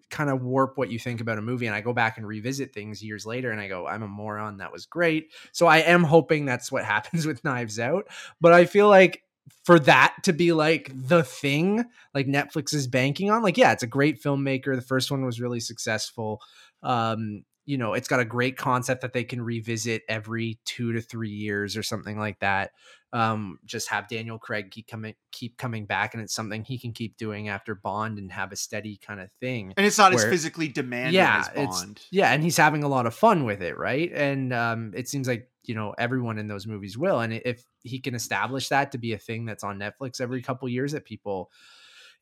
kind 0.10 0.30
of 0.30 0.44
warp 0.44 0.78
what 0.78 0.92
you 0.92 1.00
think 1.00 1.22
about 1.22 1.38
a 1.38 1.42
movie 1.42 1.66
and 1.66 1.74
I 1.74 1.82
go 1.82 1.94
back 1.94 2.18
and 2.18 2.28
revisit 2.28 2.74
things 2.74 3.02
years 3.02 3.26
later 3.26 3.50
and 3.50 3.62
I 3.62 3.68
go 3.68 3.88
I'm 3.88 4.04
a 4.04 4.08
moron 4.08 4.58
that 4.58 4.72
was 4.72 4.86
great. 4.86 5.32
So 5.52 5.68
I 5.68 5.78
am 5.78 6.04
hoping 6.04 6.46
that's 6.46 6.72
what 6.72 6.86
happens 6.96 7.26
with 7.26 7.44
Knives 7.44 7.80
Out, 7.80 8.08
but 8.42 8.54
I 8.54 8.66
feel 8.66 8.88
like 8.88 9.24
for 9.66 9.80
that 9.80 10.16
to 10.24 10.34
be 10.34 10.52
like 10.54 10.92
the 10.94 11.24
thing 11.24 11.86
like 12.14 12.28
Netflix 12.28 12.74
is 12.74 12.88
banking 12.88 13.30
on 13.32 13.42
like 13.44 13.58
yeah, 13.58 13.72
it's 13.72 13.84
a 13.84 13.88
great 13.88 14.22
filmmaker. 14.22 14.76
The 14.76 14.82
first 14.82 15.12
one 15.12 15.26
was 15.26 15.40
really 15.42 15.60
successful. 15.60 16.42
Um 16.84 17.44
you 17.66 17.78
know, 17.78 17.94
it's 17.94 18.08
got 18.08 18.20
a 18.20 18.26
great 18.26 18.58
concept 18.58 19.02
that 19.02 19.14
they 19.14 19.24
can 19.24 19.44
revisit 19.44 20.02
every 20.10 20.58
2 20.66 20.94
to 20.94 21.02
3 21.02 21.30
years 21.30 21.78
or 21.78 21.84
something 21.84 22.18
like 22.18 22.40
that 22.40 22.72
um 23.12 23.58
just 23.66 23.90
have 23.90 24.08
Daniel 24.08 24.38
Craig 24.38 24.70
keep 24.70 24.88
coming 24.88 25.16
keep 25.32 25.58
coming 25.58 25.86
back 25.88 26.14
and 26.14 26.22
it's 26.22 26.34
something 26.34 26.64
he 26.64 26.78
can 26.78 26.94
keep 26.94 27.18
doing 27.18 27.50
after 27.50 27.74
Bond 27.74 28.20
and 28.20 28.32
have 28.32 28.52
a 28.52 28.56
steady 28.56 28.98
kind 28.98 29.20
of 29.20 29.30
thing. 29.40 29.74
and 29.78 29.86
it's 29.86 29.98
not 29.98 30.14
as 30.14 30.24
physically 30.24 30.68
demanding 30.68 31.16
Yeah, 31.16 31.40
as 31.40 31.48
it's- 31.50 31.82
bond 31.84 32.02
Yeah, 32.12 32.32
and 32.32 32.44
he's 32.44 32.58
having 32.58 32.84
a 32.84 32.88
lot 32.88 33.08
of 33.08 33.16
fun 33.16 33.46
with 33.46 33.64
it, 33.64 33.78
right? 33.80 34.12
And 34.14 34.54
um 34.54 34.94
it 34.96 35.08
seems 35.10 35.28
like, 35.28 35.49
you 35.64 35.76
know, 35.76 35.94
everyone 35.98 36.38
in 36.38 36.48
those 36.48 36.68
movies 36.68 36.98
will 36.98 37.20
and 37.20 37.34
if 37.34 37.64
he 37.84 38.00
can 38.00 38.16
establish 38.16 38.70
that 38.70 38.92
to 38.92 38.98
be 38.98 39.14
a 39.14 39.18
thing 39.18 39.46
that's 39.46 39.64
on 39.64 39.80
Netflix 39.80 40.22
every 40.22 40.42
couple 40.42 40.68
years 40.70 40.92
that 40.94 41.06
people 41.06 41.52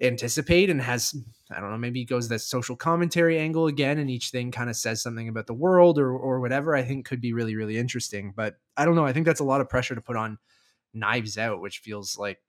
anticipate 0.02 0.70
and 0.70 0.82
has 0.82 1.16
I 1.52 1.60
don't 1.60 1.72
know, 1.72 1.78
maybe 1.78 2.06
goes 2.06 2.30
that 2.30 2.40
social 2.40 2.76
commentary 2.76 3.40
angle 3.40 3.68
again 3.68 3.98
and 3.98 4.10
each 4.10 4.30
thing 4.30 4.52
kind 4.52 4.70
of 4.70 4.76
says 4.76 5.02
something 5.02 5.28
about 5.28 5.48
the 5.48 5.54
world 5.54 5.98
or 5.98 6.12
or 6.12 6.40
whatever, 6.40 6.76
I 6.76 6.84
think 6.84 7.06
could 7.06 7.22
be 7.22 7.34
really 7.34 7.56
really 7.56 7.78
interesting, 7.78 8.34
but 8.36 8.56
I 8.76 8.86
don't 8.86 8.96
know, 8.96 9.06
I 9.06 9.14
think 9.14 9.26
that's 9.26 9.40
a 9.40 9.46
lot 9.46 9.62
of 9.62 9.70
pressure 9.70 9.96
to 9.96 10.02
put 10.02 10.16
on 10.16 10.38
Knives 10.94 11.38
Out, 11.38 11.62
which 11.62 11.80
feels 11.80 12.18
like 12.18 12.40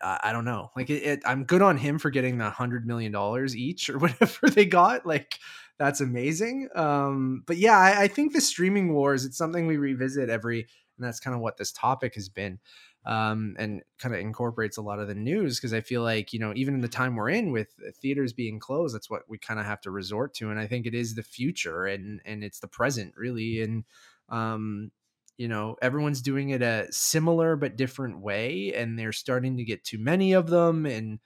I 0.00 0.32
don't 0.32 0.44
know. 0.44 0.70
Like 0.74 0.88
it, 0.88 1.02
it, 1.02 1.22
I'm 1.26 1.44
good 1.44 1.60
on 1.62 1.76
him 1.76 1.98
for 1.98 2.10
getting 2.10 2.38
the 2.38 2.48
hundred 2.48 2.86
million 2.86 3.12
dollars 3.12 3.54
each 3.54 3.90
or 3.90 3.98
whatever 3.98 4.48
they 4.48 4.64
got. 4.64 5.04
Like 5.04 5.38
that's 5.78 6.00
amazing. 6.00 6.68
Um, 6.74 7.42
but 7.46 7.58
yeah, 7.58 7.78
I, 7.78 8.02
I 8.02 8.08
think 8.08 8.32
the 8.32 8.40
streaming 8.40 8.94
wars. 8.94 9.24
It's 9.24 9.36
something 9.36 9.66
we 9.66 9.76
revisit 9.76 10.30
every 10.30 10.66
and 10.98 11.06
that's 11.06 11.20
kind 11.20 11.34
of 11.34 11.40
what 11.40 11.56
this 11.56 11.72
topic 11.72 12.14
has 12.14 12.28
been 12.28 12.58
um, 13.04 13.56
and 13.58 13.82
kind 13.98 14.14
of 14.14 14.20
incorporates 14.20 14.76
a 14.76 14.82
lot 14.82 15.00
of 15.00 15.08
the 15.08 15.14
news 15.14 15.58
because 15.58 15.74
I 15.74 15.80
feel 15.80 16.02
like 16.02 16.32
you 16.32 16.38
know 16.38 16.52
even 16.54 16.74
in 16.74 16.80
the 16.80 16.88
time 16.88 17.16
we're 17.16 17.30
in 17.30 17.50
with 17.50 17.68
theaters 18.00 18.32
being 18.32 18.58
closed, 18.58 18.94
that's 18.94 19.10
what 19.10 19.22
we 19.28 19.38
kind 19.38 19.58
of 19.58 19.66
have 19.66 19.80
to 19.82 19.90
resort 19.90 20.34
to, 20.34 20.50
and 20.50 20.60
I 20.60 20.66
think 20.66 20.86
it 20.86 20.94
is 20.94 21.14
the 21.14 21.22
future 21.22 21.86
and 21.86 22.20
and 22.24 22.44
it's 22.44 22.60
the 22.60 22.68
present 22.68 23.14
really, 23.16 23.62
and 23.62 23.84
um, 24.28 24.90
you 25.36 25.48
know 25.48 25.76
everyone's 25.82 26.22
doing 26.22 26.50
it 26.50 26.62
a 26.62 26.86
similar 26.90 27.56
but 27.56 27.76
different 27.76 28.20
way, 28.20 28.72
and 28.74 28.98
they're 28.98 29.12
starting 29.12 29.56
to 29.56 29.64
get 29.64 29.84
too 29.84 29.98
many 29.98 30.32
of 30.32 30.48
them, 30.48 30.86
and 30.86 31.20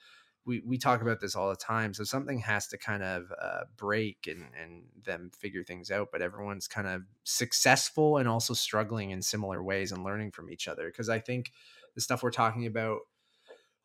we 0.47 0.63
we 0.65 0.79
talk 0.79 1.03
about 1.03 1.21
this 1.21 1.35
all 1.35 1.51
the 1.51 1.57
time. 1.57 1.93
So 1.93 2.05
something 2.05 2.39
has 2.39 2.69
to 2.69 2.79
kind 2.79 3.03
of 3.03 3.33
uh, 3.41 3.65
break 3.77 4.29
and 4.29 4.47
and 4.61 4.85
them 5.05 5.31
figure 5.37 5.65
things 5.65 5.91
out. 5.91 6.09
But 6.13 6.23
everyone's 6.23 6.69
kind 6.69 6.87
of 6.87 7.03
successful 7.25 8.17
and 8.19 8.29
also 8.29 8.55
struggling 8.55 9.11
in 9.11 9.23
similar 9.23 9.63
ways 9.63 9.93
and 9.93 10.05
learning 10.05 10.31
from 10.31 10.51
each 10.51 10.69
other. 10.69 10.87
Because 10.87 11.09
I 11.09 11.19
think 11.19 11.53
the 11.95 12.01
stuff 12.01 12.23
we're 12.23 12.31
talking 12.31 12.67
about 12.67 13.01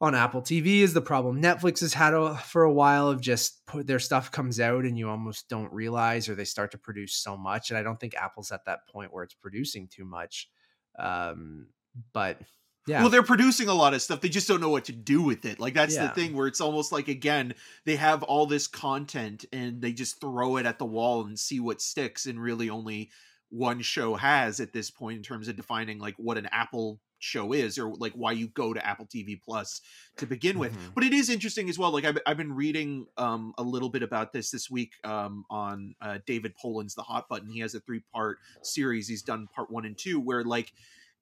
on 0.01 0.15
Apple 0.15 0.41
TV 0.41 0.79
is 0.79 0.93
the 0.93 1.01
problem 1.01 1.41
Netflix 1.41 1.79
has 1.81 1.93
had 1.93 2.15
a, 2.15 2.35
for 2.35 2.63
a 2.63 2.73
while 2.73 3.07
of 3.07 3.21
just 3.21 3.63
put 3.67 3.85
their 3.85 3.99
stuff 3.99 4.31
comes 4.31 4.59
out 4.59 4.83
and 4.83 4.97
you 4.97 5.07
almost 5.07 5.47
don't 5.47 5.71
realize 5.71 6.27
or 6.27 6.33
they 6.33 6.43
start 6.43 6.71
to 6.71 6.77
produce 6.79 7.15
so 7.15 7.37
much. 7.37 7.69
And 7.69 7.77
I 7.77 7.83
don't 7.83 7.99
think 7.99 8.15
Apple's 8.15 8.51
at 8.51 8.65
that 8.65 8.87
point 8.87 9.13
where 9.13 9.23
it's 9.23 9.35
producing 9.35 9.87
too 9.87 10.03
much. 10.03 10.49
Um, 10.97 11.67
but 12.13 12.41
yeah. 12.87 13.01
Well, 13.01 13.11
they're 13.11 13.21
producing 13.21 13.67
a 13.67 13.75
lot 13.75 13.93
of 13.93 14.01
stuff. 14.01 14.21
They 14.21 14.29
just 14.29 14.47
don't 14.47 14.59
know 14.59 14.69
what 14.69 14.85
to 14.85 14.91
do 14.91 15.21
with 15.21 15.45
it. 15.45 15.59
Like 15.59 15.75
that's 15.75 15.93
Yeah. 15.93 16.07
the 16.07 16.13
thing 16.13 16.33
where 16.35 16.47
it's 16.47 16.61
almost 16.61 16.91
like 16.91 17.07
again, 17.07 17.53
they 17.85 17.95
have 17.95 18.23
all 18.23 18.47
this 18.47 18.67
content 18.67 19.45
and 19.53 19.83
they 19.83 19.93
just 19.93 20.19
throw 20.19 20.57
it 20.57 20.65
at 20.65 20.79
the 20.79 20.85
wall 20.85 21.25
and 21.25 21.37
see 21.37 21.59
what 21.59 21.79
sticks 21.79 22.25
and 22.25 22.41
really 22.41 22.71
only 22.71 23.11
one 23.49 23.81
show 23.81 24.15
has 24.15 24.59
at 24.59 24.73
this 24.73 24.89
point 24.89 25.17
in 25.17 25.23
terms 25.23 25.47
of 25.47 25.55
defining 25.55 25.99
like 25.99 26.15
what 26.17 26.39
an 26.39 26.47
Apple 26.51 26.99
show 27.21 27.53
is 27.53 27.77
or 27.77 27.93
like 27.95 28.13
why 28.13 28.31
you 28.31 28.47
go 28.47 28.73
to 28.73 28.85
Apple 28.85 29.05
TV 29.05 29.39
Plus 29.41 29.81
to 30.17 30.25
begin 30.25 30.59
with. 30.59 30.73
Mhm. 30.73 30.93
But 30.93 31.03
it 31.03 31.13
is 31.13 31.29
interesting 31.29 31.69
as 31.69 31.77
well. 31.77 31.91
Like 31.91 32.03
I've, 32.03 32.17
I've 32.25 32.37
been 32.37 32.53
reading 32.53 33.07
um, 33.17 33.53
a 33.57 33.63
little 33.63 33.89
bit 33.89 34.03
about 34.03 34.33
this 34.33 34.51
this 34.51 34.69
week 34.69 34.93
um, 35.03 35.45
on 35.49 35.95
uh, 36.01 36.19
David 36.25 36.55
Poland's 36.55 36.95
The 36.95 37.03
Hot 37.03 37.29
Button. 37.29 37.49
He 37.49 37.59
has 37.59 37.75
a 37.75 37.79
three 37.79 38.01
part 38.13 38.39
series. 38.63 39.07
He's 39.07 39.23
done 39.23 39.47
part 39.53 39.71
one 39.71 39.85
and 39.85 39.97
two 39.97 40.19
where 40.19 40.43
like 40.43 40.73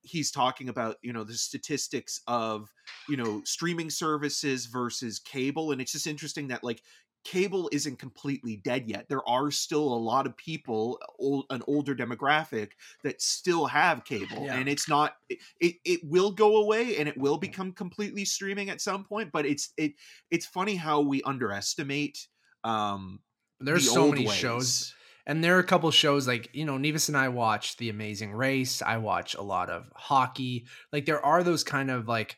he's 0.02 0.32
talking 0.32 0.70
about 0.70 0.96
you 1.02 1.12
know 1.12 1.24
the 1.26 1.34
statistics 1.34 2.22
of 2.28 2.74
you 3.10 3.18
know 3.18 3.42
streaming 3.44 3.90
services 3.90 4.66
versus 4.66 5.20
cable 5.20 5.72
and 5.74 5.82
it's 5.82 5.92
just 5.92 6.08
interesting 6.08 6.48
that 6.48 6.64
like 6.64 6.82
cable 7.26 7.70
isn't 7.74 8.00
completely 8.00 8.56
dead 8.64 8.88
yet 8.88 9.06
there 9.10 9.28
are 9.28 9.52
still 9.52 9.84
a 9.84 10.00
lot 10.00 10.26
of 10.26 10.36
people 10.38 11.00
old, 11.20 11.46
an 11.50 11.62
older 11.68 11.94
demographic 11.94 12.70
that 13.04 13.22
still 13.22 13.66
have 13.66 14.06
cable 14.06 14.46
Yeah. 14.46 14.56
and 14.56 14.70
it's 14.70 14.88
not 14.88 15.14
it, 15.30 15.40
it 15.60 15.76
it 15.84 16.00
will 16.04 16.32
go 16.32 16.58
away 16.64 16.98
and 16.98 17.10
it 17.10 17.18
will 17.18 17.38
become 17.38 17.74
completely 17.74 18.24
streaming 18.26 18.70
at 18.70 18.80
some 18.82 19.04
point 19.04 19.32
but 19.34 19.46
it's 19.46 19.74
it 19.78 19.94
it's 20.32 20.46
funny 20.46 20.76
how 20.76 21.02
we 21.02 21.22
underestimate 21.24 22.28
um 22.64 23.20
There's 23.60 23.86
the 23.86 23.92
so 23.92 24.10
many 24.10 24.26
ways. 24.28 24.36
shows 24.38 24.94
and 25.26 25.44
there 25.44 25.56
are 25.58 25.60
a 25.60 25.64
couple 25.64 25.92
shows 25.92 26.28
like 26.28 26.50
you 26.54 26.66
know 26.66 26.78
Nevis 26.78 27.10
and 27.10 27.18
I 27.18 27.28
watch 27.28 27.78
The 27.78 27.90
Amazing 27.90 28.32
Race. 28.32 28.82
I 28.82 28.98
watch 28.98 29.36
a 29.36 29.44
lot 29.44 29.70
of 29.70 29.92
hockey. 29.96 30.66
Like 30.92 31.06
there 31.06 31.24
are 31.24 31.44
those 31.44 31.64
kind 31.64 31.92
of 31.92 32.08
like 32.08 32.38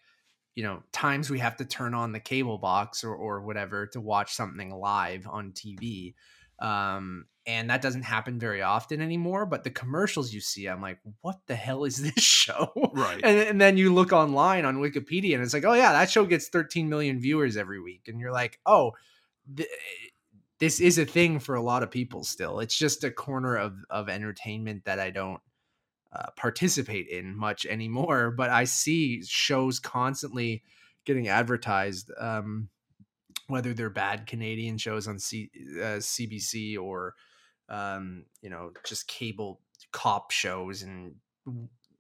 you 0.56 0.64
know 0.64 0.84
times 0.92 1.30
we 1.30 1.40
have 1.40 1.58
to 1.58 1.66
turn 1.66 1.94
on 1.94 2.12
the 2.12 2.20
cable 2.20 2.58
box 2.58 3.04
or 3.04 3.16
or 3.16 3.42
whatever 3.42 3.88
to 3.88 4.02
watch 4.02 4.34
something 4.34 4.72
live 4.72 5.28
on 5.28 5.52
TV. 5.52 6.14
Um, 6.60 7.26
and 7.48 7.72
that 7.72 7.82
doesn't 7.82 8.04
happen 8.04 8.38
very 8.38 8.62
often 8.62 9.02
anymore. 9.02 9.48
But 9.48 9.64
the 9.64 9.72
commercials 9.72 10.32
you 10.32 10.42
see, 10.42 10.68
I'm 10.68 10.82
like, 10.82 11.00
what 11.22 11.40
the 11.48 11.56
hell 11.56 11.86
is 11.86 11.98
this 12.02 12.24
show? 12.24 12.72
right 12.94 13.20
and, 13.24 13.40
and 13.40 13.62
then 13.62 13.78
you 13.78 13.94
look 13.94 14.14
online 14.14 14.66
on 14.66 14.78
Wikipedia 14.78 15.34
and 15.36 15.44
it's 15.44 15.54
like, 15.54 15.66
oh 15.66 15.74
yeah, 15.74 15.92
that 15.94 16.12
show 16.12 16.26
gets 16.26 16.50
13 16.50 16.88
million 16.90 17.20
viewers 17.20 17.58
every 17.58 17.82
week, 17.82 18.04
and 18.08 18.20
you're 18.20 18.32
like, 18.32 18.60
oh, 18.66 18.92
th- 19.56 19.70
this 20.60 20.80
is 20.80 21.00
a 21.00 21.06
thing 21.06 21.40
for 21.40 21.56
a 21.56 21.62
lot 21.62 21.82
of 21.82 21.90
people 21.90 22.24
still. 22.24 22.60
It's 22.60 22.78
just 22.78 23.04
a 23.04 23.12
corner 23.12 23.56
of 23.56 23.76
of 23.90 24.10
entertainment 24.10 24.86
that 24.86 25.00
I 25.00 25.10
don't 25.10 25.42
uh, 26.14 26.28
participate 26.36 27.08
in 27.08 27.36
much 27.36 27.66
anymore. 27.66 28.32
But 28.32 28.50
I 28.50 28.64
see 28.66 29.22
shows 29.24 29.80
constantly 29.80 30.64
getting 31.06 31.28
advertised, 31.28 32.12
um, 32.20 32.70
whether 33.48 33.74
they're 33.74 33.90
bad 33.90 34.28
Canadian 34.28 34.78
shows 34.78 35.08
on 35.08 35.20
C- 35.20 35.50
uh, 35.80 36.00
CBC 36.00 36.78
or 36.78 37.16
um, 37.70 38.26
you 38.42 38.50
know 38.50 38.72
just 38.86 39.08
cable 39.08 39.62
cop 39.92 40.32
shows 40.32 40.84
and 40.84 41.16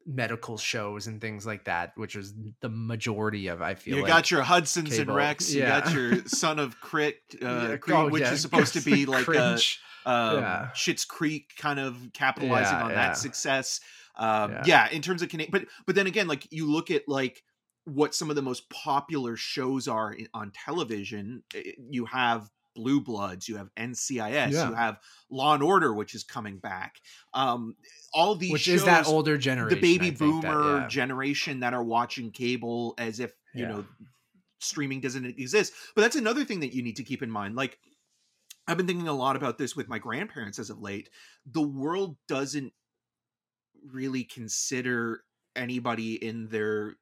medical 0.06 0.58
shows 0.58 1.08
and 1.08 1.22
things 1.22 1.46
like 1.46 1.66
that, 1.66 1.92
which 1.96 2.16
is 2.16 2.34
the 2.62 2.70
majority 2.70 3.48
of 3.48 3.62
I 3.62 3.76
feel 3.76 3.94
like 3.94 3.98
you 3.98 4.04
like. 4.04 4.10
got 4.12 4.32
your 4.32 4.42
Hudsons 4.42 4.90
and 4.98 5.08
cable. 5.08 5.14
Rex. 5.16 5.54
You 5.54 5.62
got 5.62 5.94
your 5.94 6.26
Son 6.26 6.58
of 6.60 6.80
Critch, 6.82 7.16
uh, 7.42 7.68
Yeah, 7.70 7.78
Creed, 7.78 7.96
oh, 7.98 8.10
which 8.10 8.22
yeah, 8.24 8.32
is 8.34 8.42
supposed 8.48 8.74
to 8.74 8.82
be 8.82 9.06
like 9.06 9.22
a 9.22 9.26
cringe. 9.26 9.80
um, 10.06 10.38
Yeah. 10.40 10.70
Schitt's 10.74 11.06
Creek 11.06 11.52
kind 11.58 11.80
of 11.80 11.98
capitalizing 12.14 12.78
Yeah, 12.78 12.84
on 12.84 12.90
yeah. 12.90 12.96
that 12.96 13.18
success. 13.18 13.80
Um, 14.22 14.52
yeah. 14.52 14.64
Yeah. 14.66 14.90
in 14.90 15.02
terms 15.02 15.22
of 15.22 15.30
Canadian, 15.30 15.52
but 15.52 15.66
but 15.86 15.96
then 15.96 16.08
again, 16.08 16.28
like 16.28 16.48
you 16.52 16.72
look 16.72 16.92
at 16.92 17.04
like 17.08 17.44
what 17.86 18.14
some 18.14 18.30
of 18.30 18.36
the 18.36 18.42
most 18.42 18.70
popular 18.70 19.36
shows 19.36 19.88
are 19.88 20.14
in, 20.14 20.28
on 20.34 20.52
television. 20.52 21.44
eh, 21.56 21.72
You 21.90 22.06
have 22.06 22.48
Blue 22.76 23.02
Bloods, 23.02 23.50
you 23.50 23.58
have 23.58 23.70
NCIS, 23.76 24.52
Yeah. 24.54 24.70
you 24.70 24.76
have 24.76 25.00
Law 25.30 25.54
and 25.56 25.64
Order, 25.64 25.94
which 25.94 26.14
is 26.16 26.24
coming 26.24 26.60
back. 26.60 26.96
Um, 27.34 27.76
all 28.14 28.36
these 28.36 28.52
which 28.54 28.62
shows, 28.62 28.76
is 28.82 28.86
that 28.86 29.08
older 29.08 29.38
generation, 29.38 29.76
the 29.76 29.82
baby 29.82 30.08
I 30.08 30.12
think 30.12 30.42
that- 30.44 30.52
boomer 30.52 30.78
yeah. 30.82 30.88
generation 30.88 31.60
that 31.62 31.74
are 31.74 31.84
watching 31.84 32.32
cable 32.32 32.94
as 32.98 33.20
if 33.20 33.34
you 33.56 33.66
know 33.68 33.86
streaming 34.60 35.02
doesn't 35.02 35.26
exist 35.26 35.74
but 35.96 36.04
that's 36.04 36.16
another 36.16 36.46
thing 36.46 36.60
that 36.60 36.72
you 36.74 36.84
need 36.84 36.96
to 36.98 37.04
keep 37.04 37.24
in 37.24 37.32
mind 37.32 37.56
like 37.56 37.80
i've 38.68 38.78
been 38.78 38.86
thinking 38.86 39.08
a 39.08 39.14
lot 39.14 39.36
about 39.36 39.58
this 39.58 39.76
with 39.76 39.90
my 39.90 39.98
grandparents 39.98 40.60
as 40.60 40.70
of 40.70 40.80
late 40.80 41.10
the 41.52 41.62
world 41.62 42.16
doesn't 42.28 42.72
really 43.90 44.24
consider 44.24 45.24
anybody 45.56 46.16
in 46.16 46.48
their 46.48 46.96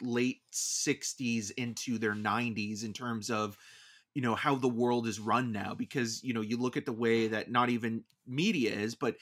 late 0.00 0.40
60s 0.52 1.50
into 1.56 1.98
their 1.98 2.14
90s 2.14 2.84
in 2.84 2.92
terms 2.92 3.30
of 3.30 3.56
you 4.14 4.22
know 4.22 4.34
how 4.34 4.56
the 4.56 4.68
world 4.68 5.06
is 5.06 5.20
run 5.20 5.52
now 5.52 5.74
because 5.74 6.24
you 6.24 6.34
know 6.34 6.40
you 6.40 6.56
look 6.56 6.76
at 6.76 6.86
the 6.86 6.92
way 6.92 7.28
that 7.28 7.50
not 7.50 7.70
even 7.70 8.02
media 8.26 8.72
is 8.72 8.94
but 8.94 9.16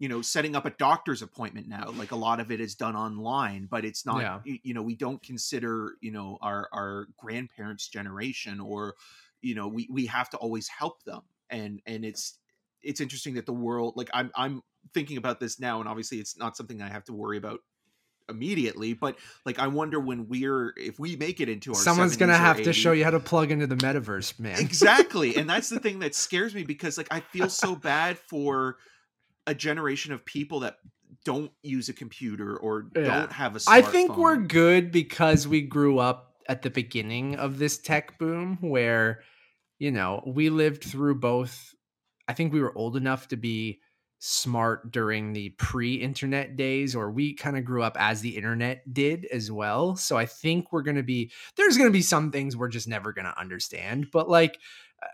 you 0.00 0.08
know 0.08 0.22
setting 0.22 0.56
up 0.56 0.66
a 0.66 0.70
doctor's 0.70 1.22
appointment 1.22 1.68
now 1.68 1.90
like 1.90 2.10
a 2.10 2.16
lot 2.16 2.40
of 2.40 2.50
it 2.50 2.60
is 2.60 2.74
done 2.74 2.96
online 2.96 3.68
but 3.70 3.84
it's 3.84 4.04
not 4.04 4.22
Yeah. 4.22 4.40
you 4.44 4.74
know 4.74 4.82
we 4.82 4.96
don't 4.96 5.22
consider 5.22 5.94
you 6.00 6.10
know 6.10 6.38
our 6.40 6.68
our 6.72 7.06
grandparents 7.16 7.86
generation 7.86 8.58
or 8.58 8.96
you 9.42 9.54
know 9.54 9.68
we 9.68 9.86
we 9.90 10.06
have 10.06 10.30
to 10.30 10.36
always 10.38 10.66
help 10.66 11.04
them 11.04 11.22
and 11.50 11.80
and 11.86 12.04
it's 12.04 12.38
it's 12.82 13.00
interesting 13.00 13.34
that 13.34 13.46
the 13.46 13.52
world 13.52 13.92
like 13.96 14.10
i'm 14.14 14.32
i'm 14.34 14.62
thinking 14.94 15.16
about 15.16 15.40
this 15.40 15.60
now 15.60 15.80
and 15.80 15.88
obviously 15.88 16.18
it's 16.18 16.36
not 16.36 16.56
something 16.56 16.82
i 16.82 16.88
have 16.88 17.04
to 17.04 17.12
worry 17.12 17.36
about 17.36 17.60
immediately 18.28 18.92
but 18.92 19.16
like 19.44 19.58
i 19.58 19.66
wonder 19.66 19.98
when 19.98 20.28
we're 20.28 20.72
if 20.76 20.98
we 20.98 21.16
make 21.16 21.40
it 21.40 21.48
into 21.48 21.72
our 21.72 21.76
Someone's 21.76 22.16
gonna 22.16 22.36
have 22.36 22.62
to 22.62 22.72
show 22.72 22.92
you 22.92 23.04
how 23.04 23.10
to 23.10 23.18
plug 23.18 23.50
into 23.50 23.66
the 23.66 23.74
metaverse, 23.74 24.38
man. 24.38 24.56
exactly 24.60 25.34
and 25.36 25.50
that's 25.50 25.68
the 25.68 25.80
thing 25.80 25.98
that 25.98 26.14
scares 26.14 26.54
me 26.54 26.62
because 26.62 26.96
like 26.96 27.08
i 27.10 27.20
feel 27.20 27.48
so 27.48 27.74
bad 27.74 28.18
for 28.18 28.76
a 29.46 29.54
generation 29.54 30.12
of 30.12 30.24
people 30.24 30.60
that 30.60 30.76
don't 31.24 31.50
use 31.62 31.88
a 31.88 31.92
computer 31.92 32.56
or 32.56 32.86
Yeah. 32.94 33.02
don't 33.04 33.32
have 33.32 33.56
a 33.56 33.60
I 33.66 33.82
think 33.82 34.16
we're 34.16 34.36
good 34.36 34.92
because 34.92 35.46
we 35.46 35.62
grew 35.62 35.98
up 35.98 36.36
at 36.48 36.62
the 36.62 36.70
beginning 36.70 37.36
of 37.36 37.58
this 37.58 37.78
tech 37.78 38.18
boom 38.18 38.58
where, 38.60 39.22
you 39.78 39.90
know, 39.90 40.22
we 40.26 40.50
lived 40.50 40.84
through 40.84 41.16
both. 41.16 41.74
I 42.26 42.32
think 42.32 42.52
we 42.52 42.60
were 42.60 42.76
old 42.76 42.96
enough 42.96 43.28
to 43.28 43.36
be 43.36 43.80
smart 44.20 44.92
during 44.92 45.32
the 45.32 45.48
pre 45.50 45.94
internet 45.94 46.54
days, 46.54 46.94
or 46.94 47.10
we 47.10 47.34
kind 47.34 47.56
of 47.56 47.64
grew 47.64 47.82
up 47.82 47.96
as 47.98 48.20
the 48.20 48.36
internet 48.36 48.92
did 48.92 49.24
as 49.32 49.50
well. 49.50 49.96
So 49.96 50.16
I 50.16 50.26
think 50.26 50.72
we're 50.72 50.82
going 50.82 50.96
to 50.96 51.02
be, 51.02 51.32
there's 51.56 51.76
going 51.76 51.88
to 51.88 51.92
be 51.92 52.02
some 52.02 52.30
things 52.30 52.56
we're 52.56 52.68
just 52.68 52.86
never 52.86 53.12
going 53.12 53.24
to 53.24 53.38
understand. 53.40 54.10
But 54.12 54.28
like, 54.28 54.58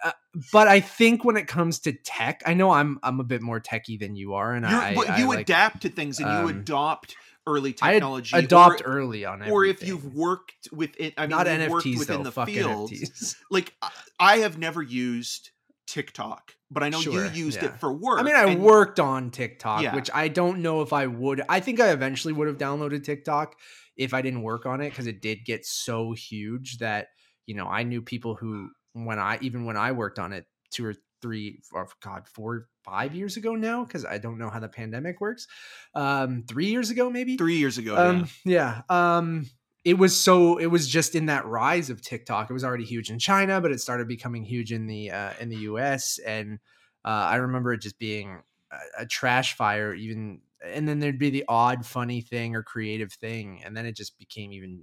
uh, 0.05 0.11
but 0.53 0.67
I 0.67 0.81
think 0.81 1.25
when 1.25 1.37
it 1.37 1.47
comes 1.47 1.79
to 1.81 1.93
tech, 1.93 2.43
I 2.45 2.55
know 2.55 2.73
I'm 2.73 2.99
I'm 3.03 3.21
a 3.21 3.25
bit 3.25 3.41
more 3.41 3.61
techie 3.61 3.99
than 3.99 4.17
you 4.17 4.35
are, 4.35 4.53
and 4.53 4.67
You're- 4.67 4.85
I, 4.85 4.95
but 4.95 5.09
I 5.09 5.19
you 5.21 5.29
like, 5.29 5.41
adapt 5.41 5.83
to 5.83 5.89
things 5.89 6.19
and 6.19 6.29
you 6.29 6.35
um, 6.35 6.61
adopt 6.61 7.15
early 7.47 7.77
I 7.81 7.93
technology 7.93 8.37
adopt 8.37 8.81
or, 8.83 8.87
early 8.87 9.25
on 9.25 9.49
or 9.49 9.65
if 9.65 9.87
you've 9.87 10.17
worked 10.17 10.69
with 10.73 10.99
it, 10.99 11.15
i 11.17 11.23
mean 11.23 11.31
not 11.31 11.47
NFTs 11.47 11.97
within 11.97 12.25
though. 12.25 12.31
the 12.31 12.47
field 12.47 12.91
NFTs. 12.91 13.37
like 13.53 13.73
I- 13.81 13.91
i 14.19 14.39
have 14.39 14.59
never 14.59 14.83
used 14.83 15.51
tiktok 15.87 16.53
but 16.71 16.83
i 16.83 16.89
know 16.89 17.01
Sure, 17.01 17.25
you 17.27 17.31
used 17.45 17.63
yeah. 17.63 17.69
it 17.69 17.81
for 17.81 17.93
work 17.93 18.19
I 18.21 18.23
mean, 18.23 18.35
I 18.35 18.45
and- 18.47 18.63
worked 18.63 18.99
on 19.01 19.31
TikTok, 19.31 19.83
Yeah. 19.83 19.95
which 19.95 20.11
I 20.13 20.29
don't 20.29 20.61
know 20.63 20.83
if 20.83 20.93
I 20.93 21.07
would. 21.07 21.43
I 21.49 21.61
think 21.61 21.79
I 21.81 21.91
eventually 21.91 22.33
would 22.35 22.49
have 22.49 22.59
downloaded 22.59 23.05
TikTok 23.05 23.55
if 23.97 24.13
I 24.13 24.21
didn't 24.23 24.43
work 24.43 24.67
on 24.67 24.81
it 24.81 24.91
because 24.91 25.07
it 25.07 25.23
did 25.23 25.45
get 25.45 25.65
so 25.65 26.13
huge 26.13 26.79
that 26.79 27.09
you 27.47 27.55
know 27.55 27.67
I 27.67 27.85
knew 27.85 28.03
people 28.03 28.35
who 28.35 28.71
when 28.95 29.19
I 29.21 29.39
even 29.43 29.65
when 29.65 29.77
I 29.77 29.93
worked 29.93 30.19
on 30.19 30.33
it 30.33 30.47
two 30.73 30.85
or 30.87 30.95
three 31.23 31.61
or 31.73 31.89
god 32.03 32.27
four 32.29 32.69
five 32.85 33.15
years 33.15 33.37
ago 33.39 33.55
now 33.55 33.85
because 33.85 34.05
i 34.05 34.19
don't 34.19 34.37
know 34.39 34.51
how 34.51 34.61
the 34.61 34.69
pandemic 34.69 35.19
works 35.21 35.49
um 35.95 36.45
three 36.47 36.67
years 36.67 36.91
ago 36.91 37.09
maybe 37.11 37.37
Three 37.39 37.57
years 37.57 37.79
ago. 37.79 37.97
um 37.97 38.29
yeah 38.45 38.83
um 38.91 39.47
it 39.87 39.97
was 39.97 40.21
so 40.21 40.59
it 40.59 40.67
was 40.67 40.89
just 40.89 41.15
in 41.15 41.27
that 41.27 41.47
rise 41.47 41.91
of 41.91 42.03
tiktok. 42.03 42.51
It 42.51 42.53
was 42.53 42.65
already 42.65 42.85
huge 42.85 43.09
in 43.09 43.21
china 43.21 43.61
but 43.61 43.71
it 43.71 43.81
started 43.81 44.09
becoming 44.09 44.45
huge 44.45 44.73
in 44.73 44.89
the 44.89 45.13
uh 45.13 45.33
in 45.41 45.49
the 45.49 45.59
us 45.59 46.19
and 46.27 46.59
uh 47.05 47.09
i 47.31 47.37
remember 47.37 47.73
it 47.73 47.81
just 47.81 47.99
being 47.99 48.43
a, 48.73 49.03
a 49.03 49.07
trash 49.07 49.55
fire 49.55 49.95
even 49.95 50.41
and 50.65 50.89
then 50.89 50.99
there'd 50.99 51.21
be 51.21 51.31
the 51.31 51.45
odd 51.49 51.87
funny 51.87 52.21
thing 52.21 52.57
or 52.57 52.65
creative 52.65 53.13
thing 53.13 53.63
and 53.65 53.77
then 53.77 53.87
it 53.87 53.95
just 53.95 54.19
became 54.19 54.53
even 54.53 54.83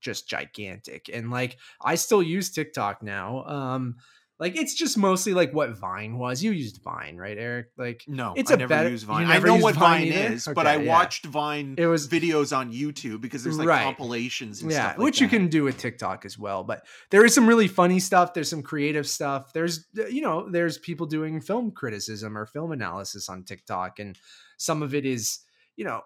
just 0.00 0.28
gigantic. 0.28 1.08
And 1.12 1.30
like 1.30 1.56
i 1.80 1.94
still 1.94 2.22
use 2.22 2.50
tiktok 2.50 3.02
now 3.04 3.44
um 3.44 3.96
like 4.38 4.56
it's 4.56 4.74
just 4.74 4.98
mostly 4.98 5.32
like 5.32 5.52
what 5.52 5.70
vine 5.78 6.18
was 6.18 6.42
you 6.42 6.50
used 6.52 6.82
vine 6.82 7.16
right 7.16 7.38
eric 7.38 7.68
like 7.78 8.04
No, 8.06 8.34
It's 8.36 8.50
I 8.50 8.54
a 8.54 8.56
never 8.58 8.68
better- 8.68 8.88
use 8.90 9.02
you 9.02 9.08
Vine. 9.08 9.26
I 9.26 9.38
know 9.38 9.56
what 9.56 9.74
Vine 9.74 10.10
Vine, 10.10 10.32
is, 10.32 10.48
but 10.54 10.66
I 10.66 10.76
yeah. 10.76 10.88
watched 10.92 11.24
Vine 11.26 11.74
it 11.78 11.86
was 11.86 12.06
videos 12.08 12.56
on 12.56 12.72
YouTube 12.72 13.20
because 13.20 13.42
there's 13.42 13.58
like 13.58 13.66
Right. 13.68 13.82
compilations 13.84 14.62
and 14.62 14.70
yeah 14.70 14.78
stuff 14.88 14.98
like 14.98 15.04
which 15.04 15.20
you 15.20 15.28
can 15.28 15.48
do 15.48 15.64
with 15.64 15.78
tiktok 15.78 16.24
as 16.24 16.38
well 16.38 16.64
but 16.64 16.84
there 17.10 17.24
is 17.24 17.34
some 17.34 17.46
really 17.48 17.68
funny 17.68 17.98
stuff 17.98 18.34
there's 18.34 18.50
some 18.50 18.62
creative 18.62 19.08
stuff 19.08 19.52
there's 19.52 19.86
uh, 19.98 20.06
you 20.06 20.20
know 20.22 20.48
there's 20.50 20.78
people 20.78 21.06
doing 21.06 21.40
film 21.40 21.70
criticism 21.70 22.36
or 22.36 22.46
film 22.46 22.72
analysis 22.72 23.28
on 23.28 23.42
tiktok 23.42 23.98
and 23.98 24.18
some 24.58 24.82
of 24.82 24.94
it 24.94 25.06
is 25.06 25.40
you 25.76 25.84
know 25.84 26.02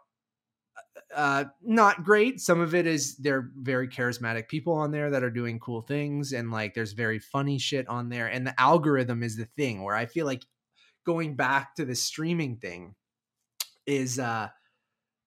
uh 1.14 1.44
not 1.62 2.04
great 2.04 2.40
some 2.40 2.60
of 2.60 2.74
it 2.74 2.86
is 2.86 3.16
they're 3.16 3.50
very 3.56 3.88
charismatic 3.88 4.48
people 4.48 4.74
on 4.74 4.90
there 4.90 5.10
that 5.10 5.24
are 5.24 5.30
doing 5.30 5.58
cool 5.58 5.82
things 5.82 6.32
and 6.32 6.50
like 6.50 6.74
there's 6.74 6.92
very 6.92 7.18
funny 7.18 7.58
shit 7.58 7.88
on 7.88 8.08
there 8.08 8.26
and 8.26 8.46
the 8.46 8.60
algorithm 8.60 9.22
is 9.22 9.36
the 9.36 9.46
thing 9.56 9.82
where 9.82 9.96
i 9.96 10.06
feel 10.06 10.26
like 10.26 10.44
going 11.04 11.34
back 11.34 11.74
to 11.74 11.84
the 11.84 11.94
streaming 11.94 12.56
thing 12.56 12.94
is 13.86 14.18
uh 14.18 14.48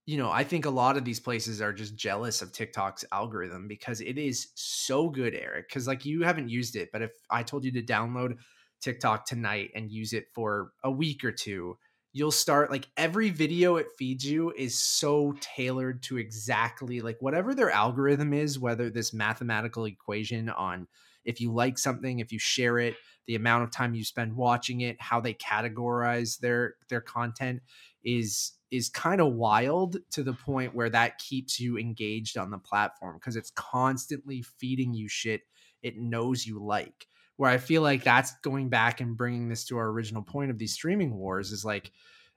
you 0.06 0.18
know, 0.18 0.30
I 0.30 0.44
think 0.44 0.66
a 0.66 0.70
lot 0.70 0.98
of 0.98 1.06
these 1.06 1.20
places 1.20 1.62
are 1.62 1.72
just 1.72 1.96
jealous 1.96 2.42
of 2.42 2.52
TikTok's 2.52 3.06
algorithm 3.12 3.68
because 3.68 4.02
it 4.02 4.18
is 4.18 4.50
so 4.56 5.10
good, 5.10 5.34
Eric. 5.34 5.70
Because 5.70 5.88
like 5.88 6.06
you 6.06 6.24
haven't 6.24 6.50
used 6.50 6.76
it, 6.76 6.90
but 6.92 7.02
if 7.02 7.12
I 7.30 7.44
told 7.44 7.64
you 7.64 7.72
to 7.74 7.82
download 7.82 8.36
TikTok 8.82 9.26
tonight 9.26 9.72
and 9.76 9.92
use 9.92 10.12
it 10.12 10.26
for 10.34 10.72
a 10.84 10.92
week 10.92 11.24
or 11.24 11.32
two, 11.32 11.78
you'll 12.14 12.32
start 12.32 12.70
like 12.72 12.88
every 12.96 13.32
video 13.32 13.76
it 13.78 13.88
feeds 13.98 14.24
you 14.24 14.54
is 14.56 14.80
so 14.80 15.36
tailored 15.42 16.04
to 16.04 16.18
exactly 16.18 17.02
like 17.02 17.18
whatever 17.20 17.56
their 17.56 17.72
algorithm 17.72 18.34
is, 18.34 18.60
whether 18.60 18.90
this 18.90 19.14
mathematical 19.14 19.86
equation 19.86 20.50
on 20.50 20.88
if 21.26 21.42
you 21.42 21.52
like 21.52 21.78
something, 21.78 22.20
if 22.20 22.32
you 22.32 22.40
share 22.40 22.80
it, 22.80 22.96
the 23.28 23.36
amount 23.36 23.64
of 23.64 23.72
time 23.72 23.96
you 23.96 24.04
spend 24.04 24.36
watching 24.36 24.82
it, 24.82 25.02
how 25.02 25.20
they 25.20 25.34
categorize 25.34 26.40
their 26.40 26.76
their 26.90 27.02
content 27.02 27.62
is 28.04 28.54
is 28.70 28.90
kind 28.90 29.22
of 29.22 29.34
wild 29.34 29.98
to 30.12 30.24
the 30.24 30.34
point 30.34 30.76
where 30.76 30.90
that 30.90 31.20
keeps 31.20 31.60
you 31.60 31.78
engaged 31.78 32.38
on 32.38 32.52
the 32.52 32.58
platform 32.58 33.18
because 33.18 33.36
it's 33.36 33.52
constantly 33.52 34.42
feeding 34.60 34.94
you 34.94 35.08
shit 35.08 35.42
it 35.84 35.98
knows 35.98 36.46
you 36.46 36.60
like 36.60 37.08
where 37.38 37.50
i 37.50 37.58
feel 37.58 37.82
like 37.82 38.04
that's 38.04 38.34
going 38.44 38.70
back 38.70 39.02
and 39.02 39.18
bringing 39.18 39.50
this 39.50 39.66
to 39.66 39.78
our 39.78 39.88
original 39.90 40.24
point 40.24 40.52
of 40.52 40.58
these 40.58 40.74
streaming 40.74 41.16
wars 41.16 41.52
is 41.52 41.64
like 41.66 41.92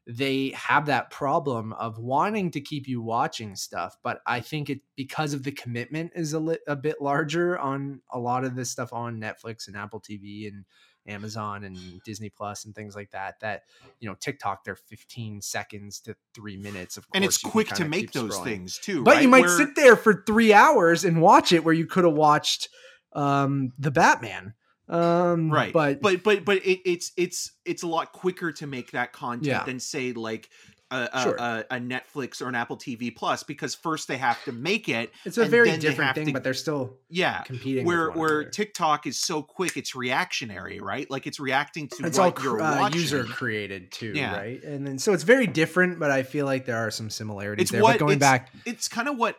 they 0.08 0.50
have 0.50 0.86
that 0.86 1.10
problem 1.10 1.72
of 1.72 1.98
wanting 1.98 2.52
to 2.52 2.60
keep 2.60 2.86
you 2.86 3.02
watching 3.02 3.56
stuff 3.56 3.96
but 4.02 4.20
i 4.26 4.40
think 4.40 4.70
it 4.70 4.80
because 4.96 5.34
of 5.34 5.42
the 5.42 5.50
commitment 5.52 6.12
is 6.14 6.32
a, 6.32 6.38
lit, 6.38 6.60
a 6.68 6.76
bit 6.76 7.00
larger 7.00 7.58
on 7.58 8.00
a 8.12 8.18
lot 8.18 8.44
of 8.44 8.54
this 8.54 8.70
stuff 8.70 8.92
on 8.92 9.20
netflix 9.20 9.66
and 9.66 9.76
apple 9.76 10.00
tv 10.00 10.46
and 10.46 10.64
amazon 11.08 11.64
and 11.64 11.76
disney 12.04 12.28
plus 12.28 12.64
and 12.64 12.74
things 12.74 12.96
like 12.96 13.10
that 13.10 13.38
that 13.40 13.62
you 14.00 14.08
know 14.08 14.14
tiktok 14.20 14.64
they're 14.64 14.76
15 14.76 15.40
seconds 15.40 16.00
to 16.00 16.16
three 16.34 16.56
minutes 16.56 16.96
of 16.96 17.04
course, 17.08 17.16
and 17.16 17.24
it's 17.24 17.38
quick 17.38 17.68
to 17.68 17.84
make 17.84 18.12
those 18.12 18.36
scrolling. 18.36 18.44
things 18.44 18.78
too. 18.78 19.04
but 19.04 19.14
right? 19.14 19.22
you 19.22 19.28
might 19.28 19.42
Where- 19.46 19.56
sit 19.56 19.76
there 19.76 19.96
for 19.96 20.24
three 20.26 20.52
hours 20.52 21.04
and 21.04 21.20
watch 21.20 21.52
it 21.52 21.64
where 21.64 21.74
you 21.74 21.86
could 21.86 22.04
have 22.04 22.14
watched 22.14 22.68
um 23.12 23.72
the 23.78 23.92
batman 23.92 24.54
um 24.88 25.50
right 25.50 25.72
but 25.72 26.00
but 26.00 26.22
but 26.22 26.44
but 26.44 26.58
it, 26.58 26.80
it's 26.88 27.12
it's 27.16 27.52
it's 27.64 27.82
a 27.82 27.86
lot 27.88 28.12
quicker 28.12 28.52
to 28.52 28.66
make 28.66 28.92
that 28.92 29.12
content 29.12 29.46
Yeah. 29.46 29.64
than 29.64 29.80
say 29.80 30.12
like 30.12 30.48
a, 30.92 31.08
a, 31.12 31.22
Sure. 31.22 31.34
a, 31.36 31.64
a 31.72 31.76
netflix 31.80 32.40
or 32.40 32.46
an 32.46 32.54
apple 32.54 32.76
tv 32.76 33.14
plus 33.16 33.42
because 33.42 33.74
first 33.74 34.06
they 34.06 34.16
have 34.18 34.40
to 34.44 34.52
make 34.52 34.88
it 34.88 35.10
it's 35.24 35.36
a 35.36 35.44
very 35.44 35.76
different 35.78 36.14
thing 36.14 36.26
to- 36.26 36.32
but 36.32 36.44
they're 36.44 36.54
still 36.54 36.96
yeah 37.08 37.42
competing 37.42 37.84
where 37.84 38.12
where 38.12 38.42
another. 38.42 38.50
tiktok 38.50 39.04
is 39.08 39.18
so 39.18 39.42
quick 39.42 39.76
it's 39.76 39.96
reactionary 39.96 40.78
right 40.78 41.10
like 41.10 41.26
it's 41.26 41.40
reacting 41.40 41.88
to 41.88 42.06
it's 42.06 42.16
all 42.20 42.26
what 42.26 42.36
cr- 42.36 42.44
you're 42.44 42.62
uh, 42.62 42.88
user 42.90 43.24
created 43.24 43.90
too 43.90 44.12
Yeah. 44.14 44.36
right 44.36 44.62
and 44.62 44.86
then 44.86 44.96
so 45.00 45.12
it's 45.12 45.24
very 45.24 45.48
different 45.48 45.98
but 45.98 46.12
i 46.12 46.22
feel 46.22 46.46
like 46.46 46.66
there 46.66 46.76
are 46.78 46.92
some 46.92 47.10
similarities 47.10 47.64
It's 47.64 47.70
there 47.72 47.82
what- 47.82 47.94
but 47.94 47.98
going 47.98 48.16
it's- 48.18 48.30
back 48.30 48.52
it's 48.64 48.86
kind 48.86 49.08
of 49.08 49.16
what 49.18 49.36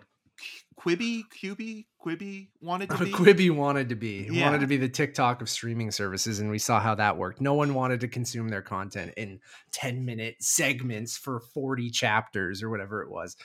quibi 0.87 1.23
quibi 1.43 1.85
quibi 2.03 2.47
wanted 2.61 2.89
to 2.89 2.97
be 3.05 3.11
Quibi 3.11 3.51
wanted 3.51 3.89
to 3.89 3.95
be 3.95 4.23
He 4.23 4.39
Yeah. 4.39 4.45
wanted 4.45 4.61
to 4.61 4.67
be 4.67 4.77
the 4.77 4.89
TikTok 4.89 5.41
of 5.41 5.49
streaming 5.49 5.91
services, 5.91 6.39
and 6.39 6.49
we 6.49 6.59
saw 6.59 6.79
how 6.79 6.95
that 6.95 7.17
worked. 7.17 7.41
No 7.41 7.53
one 7.53 7.73
wanted 7.73 7.99
to 8.01 8.07
consume 8.07 8.49
their 8.49 8.61
content 8.61 9.13
in 9.17 9.39
ten 9.71 10.05
minute 10.05 10.35
segments 10.39 11.17
for 11.17 11.39
forty 11.39 11.89
chapters 11.89 12.63
or 12.63 12.69
whatever 12.69 13.01
it 13.03 13.09
was. 13.09 13.35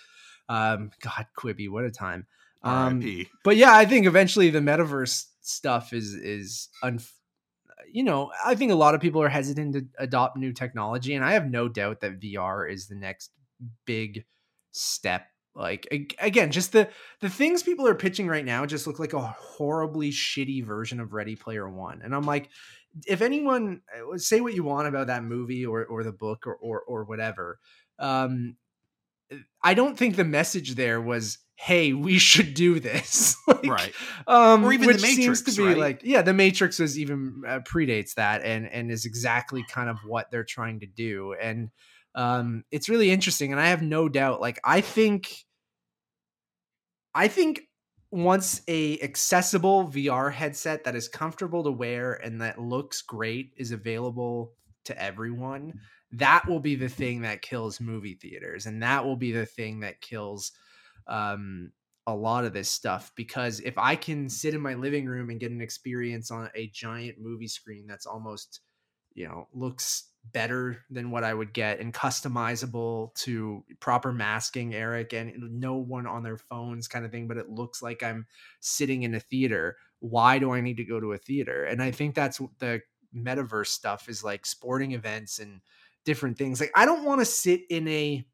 Um, 0.49 0.91
God, 1.01 1.27
Quibi, 1.39 1.69
what 1.71 1.85
a 1.85 1.91
time! 1.91 2.27
Um, 2.63 3.03
but 3.45 3.57
yeah, 3.57 3.75
I 3.75 3.85
think 3.87 4.07
eventually 4.07 4.51
the 4.51 4.61
metaverse 4.61 5.27
stuff 5.41 5.93
is 5.93 6.15
is 6.15 6.69
un- 6.83 7.01
you 7.93 8.05
know, 8.05 8.31
I 8.45 8.55
think 8.55 8.71
a 8.73 8.77
lot 8.77 8.95
of 8.95 9.01
people 9.01 9.21
are 9.23 9.29
hesitant 9.29 9.75
to 9.75 9.87
adopt 9.99 10.37
new 10.37 10.53
technology, 10.53 11.15
and 11.15 11.25
I 11.25 11.33
have 11.33 11.51
no 11.51 11.69
doubt 11.69 12.01
that 12.01 12.21
VR 12.21 12.71
is 12.71 12.87
the 12.87 12.95
next 12.95 13.31
big 13.85 14.25
step. 14.71 15.27
Like 15.55 16.15
again, 16.19 16.51
just 16.51 16.73
the 16.73 16.89
the 17.21 17.29
things 17.29 17.63
people 17.63 17.87
are 17.87 17.95
pitching 17.95 18.27
right 18.27 18.45
now 18.45 18.65
just 18.65 18.87
look 18.87 18.99
like 18.99 19.13
a 19.13 19.21
horribly 19.21 20.11
shitty 20.11 20.65
version 20.65 20.99
of 20.99 21.13
Ready 21.13 21.37
Player 21.37 21.69
One, 21.69 22.01
and 22.03 22.15
I'm 22.15 22.25
like, 22.25 22.49
if 23.07 23.21
anyone 23.21 23.83
uh, 23.95 24.17
say 24.17 24.41
what 24.41 24.55
you 24.55 24.65
want 24.65 24.89
about 24.89 25.09
that 25.09 25.25
movie 25.25 25.67
or 25.67 25.85
or 25.85 26.05
the 26.05 26.13
book 26.13 26.47
or 26.47 26.55
or, 26.55 26.81
or 26.81 27.05
whatever, 27.05 27.59
um, 27.99 28.57
I 29.63 29.75
don't 29.75 29.97
think 29.99 30.17
the 30.17 30.25
message 30.25 30.75
there 30.75 31.01
was, 31.03 31.39
"Hey, 31.55 31.93
we 31.93 32.19
should 32.19 32.55
do 32.55 32.81
this." 32.81 33.37
Like, 33.47 33.67
right 33.71 33.95
um, 34.27 34.65
Or 34.65 34.73
even 34.73 34.89
The 34.89 34.95
which 34.95 35.03
seems 35.03 35.19
Matrix, 35.19 35.43
to 35.43 35.53
be 35.63 35.69
right? 35.69 35.77
like, 35.77 36.01
yeah, 36.03 36.23
the 36.23 36.33
Matrix 36.33 36.79
was 36.81 36.99
even 36.99 37.43
uh, 37.47 37.61
predates 37.61 38.15
that, 38.15 38.43
and 38.43 38.67
and 38.67 38.91
is 38.91 39.05
exactly 39.05 39.65
kind 39.69 39.89
of 39.89 39.99
what 40.07 40.31
they're 40.31 40.43
trying 40.45 40.81
to 40.81 40.87
do, 40.87 41.35
and 41.41 41.71
um, 42.15 42.65
it's 42.71 42.89
really 42.89 43.11
interesting, 43.11 43.53
and 43.53 43.61
I 43.61 43.69
have 43.69 43.83
no 43.83 44.09
doubt. 44.09 44.41
Like, 44.41 44.61
I 44.65 44.81
think, 44.81 45.45
I 47.15 47.29
think 47.29 47.63
once 48.11 48.63
a 48.69 49.01
accessible 49.01 49.89
VR 49.89 50.31
headset 50.33 50.85
that 50.85 50.95
is 50.95 51.09
comfortable 51.09 51.65
to 51.65 51.71
wear 51.71 52.13
and 52.13 52.41
that 52.43 52.61
looks 52.61 53.01
great 53.03 53.53
is 53.57 53.73
available 53.73 54.53
to 54.85 55.03
everyone, 55.03 55.81
that 56.13 56.47
will 56.47 56.61
be 56.61 56.75
the 56.75 56.89
thing 56.89 57.23
that 57.23 57.41
kills 57.43 57.81
movie 57.81 58.15
theaters, 58.15 58.67
and 58.67 58.83
that 58.83 59.05
will 59.05 59.17
be 59.17 59.33
the 59.33 59.47
thing 59.47 59.81
that 59.81 60.01
kills 60.01 60.53
um 61.07 61.73
a 62.07 62.15
lot 62.15 62.45
of 62.45 62.53
this 62.53 62.69
stuff 62.69 63.13
because 63.15 63.61
if 63.61 63.79
I 63.79 63.95
can 63.95 64.29
sit 64.29 64.55
in 64.55 64.61
my 64.61 64.75
living 64.75 65.07
room 65.07 65.31
and 65.31 65.39
get 65.39 65.53
an 65.53 65.61
experience 65.61 66.31
on 66.31 66.51
a 66.55 66.67
giant 66.69 67.19
movie 67.21 67.47
screen 67.47 67.87
that's 67.87 68.07
almost, 68.07 68.61
you 69.15 69.29
know, 69.29 69.47
looks 69.53 70.12
better 70.25 70.85
than 70.91 71.11
what 71.11 71.25
I 71.25 71.35
would 71.35 71.53
get 71.53 71.81
and 71.81 71.93
customizable 71.93 73.15
to 73.17 73.65
proper 73.81 74.13
masking, 74.13 74.75
Eric, 74.75 75.13
and 75.13 75.33
no 75.61 75.75
one 75.75 76.07
on 76.07 76.23
their 76.23 76.39
phones 76.39 76.89
kind 76.89 77.05
of 77.05 77.11
thing, 77.11 77.29
but 77.29 77.37
it 77.37 77.49
looks 77.49 77.83
like 77.83 78.03
I'm 78.03 78.27
sitting 78.61 79.03
in 79.03 79.15
a 79.15 79.21
theater. 79.21 79.77
Why 79.99 80.39
do 80.39 80.53
I 80.53 80.61
need 80.61 80.77
to 80.79 80.85
go 80.85 81.01
to 81.01 81.13
a 81.13 81.19
theater? 81.19 81.65
And 81.65 81.83
I 81.83 81.91
think 81.91 82.15
that's 82.15 82.41
the 82.59 82.83
metaverse 83.15 83.67
stuff 83.67 84.09
is 84.09 84.25
like 84.25 84.47
sporting 84.47 84.93
events 84.93 85.39
and 85.39 85.61
different 86.05 86.39
things. 86.39 86.61
Like 86.61 86.73
I 86.75 86.85
don't 86.87 87.05
want 87.05 87.21
to 87.21 87.25
sit 87.25 87.63
in 87.69 87.87
a 87.89 88.25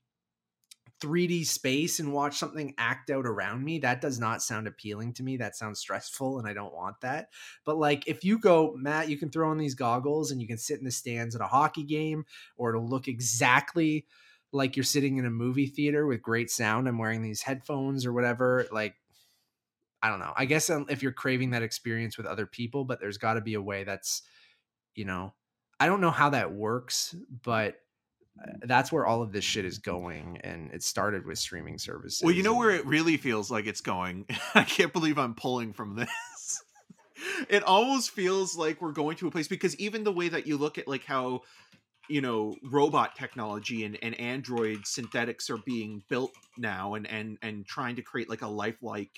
3D 1.00 1.46
space 1.46 2.00
and 2.00 2.12
watch 2.12 2.38
something 2.38 2.74
act 2.78 3.10
out 3.10 3.26
around 3.26 3.64
me, 3.64 3.78
that 3.78 4.00
does 4.00 4.18
not 4.18 4.42
sound 4.42 4.66
appealing 4.66 5.12
to 5.14 5.22
me. 5.22 5.36
That 5.36 5.56
sounds 5.56 5.78
stressful 5.80 6.38
and 6.38 6.48
I 6.48 6.52
don't 6.52 6.74
want 6.74 7.00
that. 7.02 7.30
But 7.64 7.78
like 7.78 8.06
if 8.06 8.24
you 8.24 8.38
go, 8.38 8.74
Matt, 8.76 9.08
you 9.08 9.16
can 9.16 9.30
throw 9.30 9.50
on 9.50 9.58
these 9.58 9.74
goggles 9.74 10.30
and 10.30 10.40
you 10.40 10.48
can 10.48 10.58
sit 10.58 10.78
in 10.78 10.84
the 10.84 10.90
stands 10.90 11.34
at 11.34 11.40
a 11.40 11.46
hockey 11.46 11.84
game 11.84 12.24
or 12.56 12.70
it'll 12.70 12.88
look 12.88 13.08
exactly 13.08 14.06
like 14.52 14.76
you're 14.76 14.84
sitting 14.84 15.18
in 15.18 15.26
a 15.26 15.30
movie 15.30 15.66
theater 15.66 16.06
with 16.06 16.22
great 16.22 16.50
sound. 16.50 16.88
I'm 16.88 16.98
wearing 16.98 17.22
these 17.22 17.42
headphones 17.42 18.06
or 18.06 18.12
whatever. 18.12 18.66
Like, 18.72 18.94
I 20.02 20.08
don't 20.08 20.20
know. 20.20 20.32
I 20.36 20.44
guess 20.44 20.70
um, 20.70 20.86
if 20.88 21.02
you're 21.02 21.12
craving 21.12 21.50
that 21.50 21.62
experience 21.62 22.16
with 22.16 22.26
other 22.26 22.46
people, 22.46 22.84
but 22.84 23.00
there's 23.00 23.18
got 23.18 23.34
to 23.34 23.40
be 23.40 23.54
a 23.54 23.62
way 23.62 23.84
that's, 23.84 24.22
you 24.94 25.04
know, 25.04 25.34
I 25.80 25.86
don't 25.86 26.00
know 26.00 26.10
how 26.10 26.30
that 26.30 26.52
works, 26.52 27.14
but 27.42 27.76
that's 28.62 28.92
where 28.92 29.06
all 29.06 29.22
of 29.22 29.32
this 29.32 29.44
shit 29.44 29.64
is 29.64 29.78
going 29.78 30.38
and 30.42 30.72
it 30.72 30.82
started 30.82 31.26
with 31.26 31.38
streaming 31.38 31.78
services 31.78 32.22
Well, 32.22 32.34
you 32.34 32.42
know 32.42 32.56
where 32.56 32.70
it 32.70 32.86
really 32.86 33.16
feels 33.16 33.50
like 33.50 33.66
it's 33.66 33.80
going. 33.80 34.26
I 34.54 34.64
can't 34.64 34.92
believe 34.92 35.18
I'm 35.18 35.34
pulling 35.34 35.72
from 35.72 35.96
this. 35.96 36.62
it 37.48 37.62
almost 37.62 38.10
feels 38.10 38.56
like 38.56 38.80
we're 38.80 38.92
going 38.92 39.16
to 39.16 39.28
a 39.28 39.30
place 39.30 39.48
because 39.48 39.76
even 39.76 40.04
the 40.04 40.12
way 40.12 40.28
that 40.28 40.46
you 40.46 40.56
look 40.56 40.78
at 40.78 40.86
like 40.88 41.04
how 41.04 41.42
you 42.08 42.20
know 42.20 42.56
robot 42.62 43.16
technology 43.16 43.84
and, 43.84 43.98
and 44.02 44.18
android 44.18 44.86
synthetics 44.86 45.50
are 45.50 45.58
being 45.58 46.02
built 46.08 46.32
now 46.56 46.94
and 46.94 47.06
and 47.06 47.38
and 47.42 47.66
trying 47.66 47.96
to 47.96 48.02
create 48.02 48.30
like 48.30 48.42
a 48.42 48.48
lifelike 48.48 49.10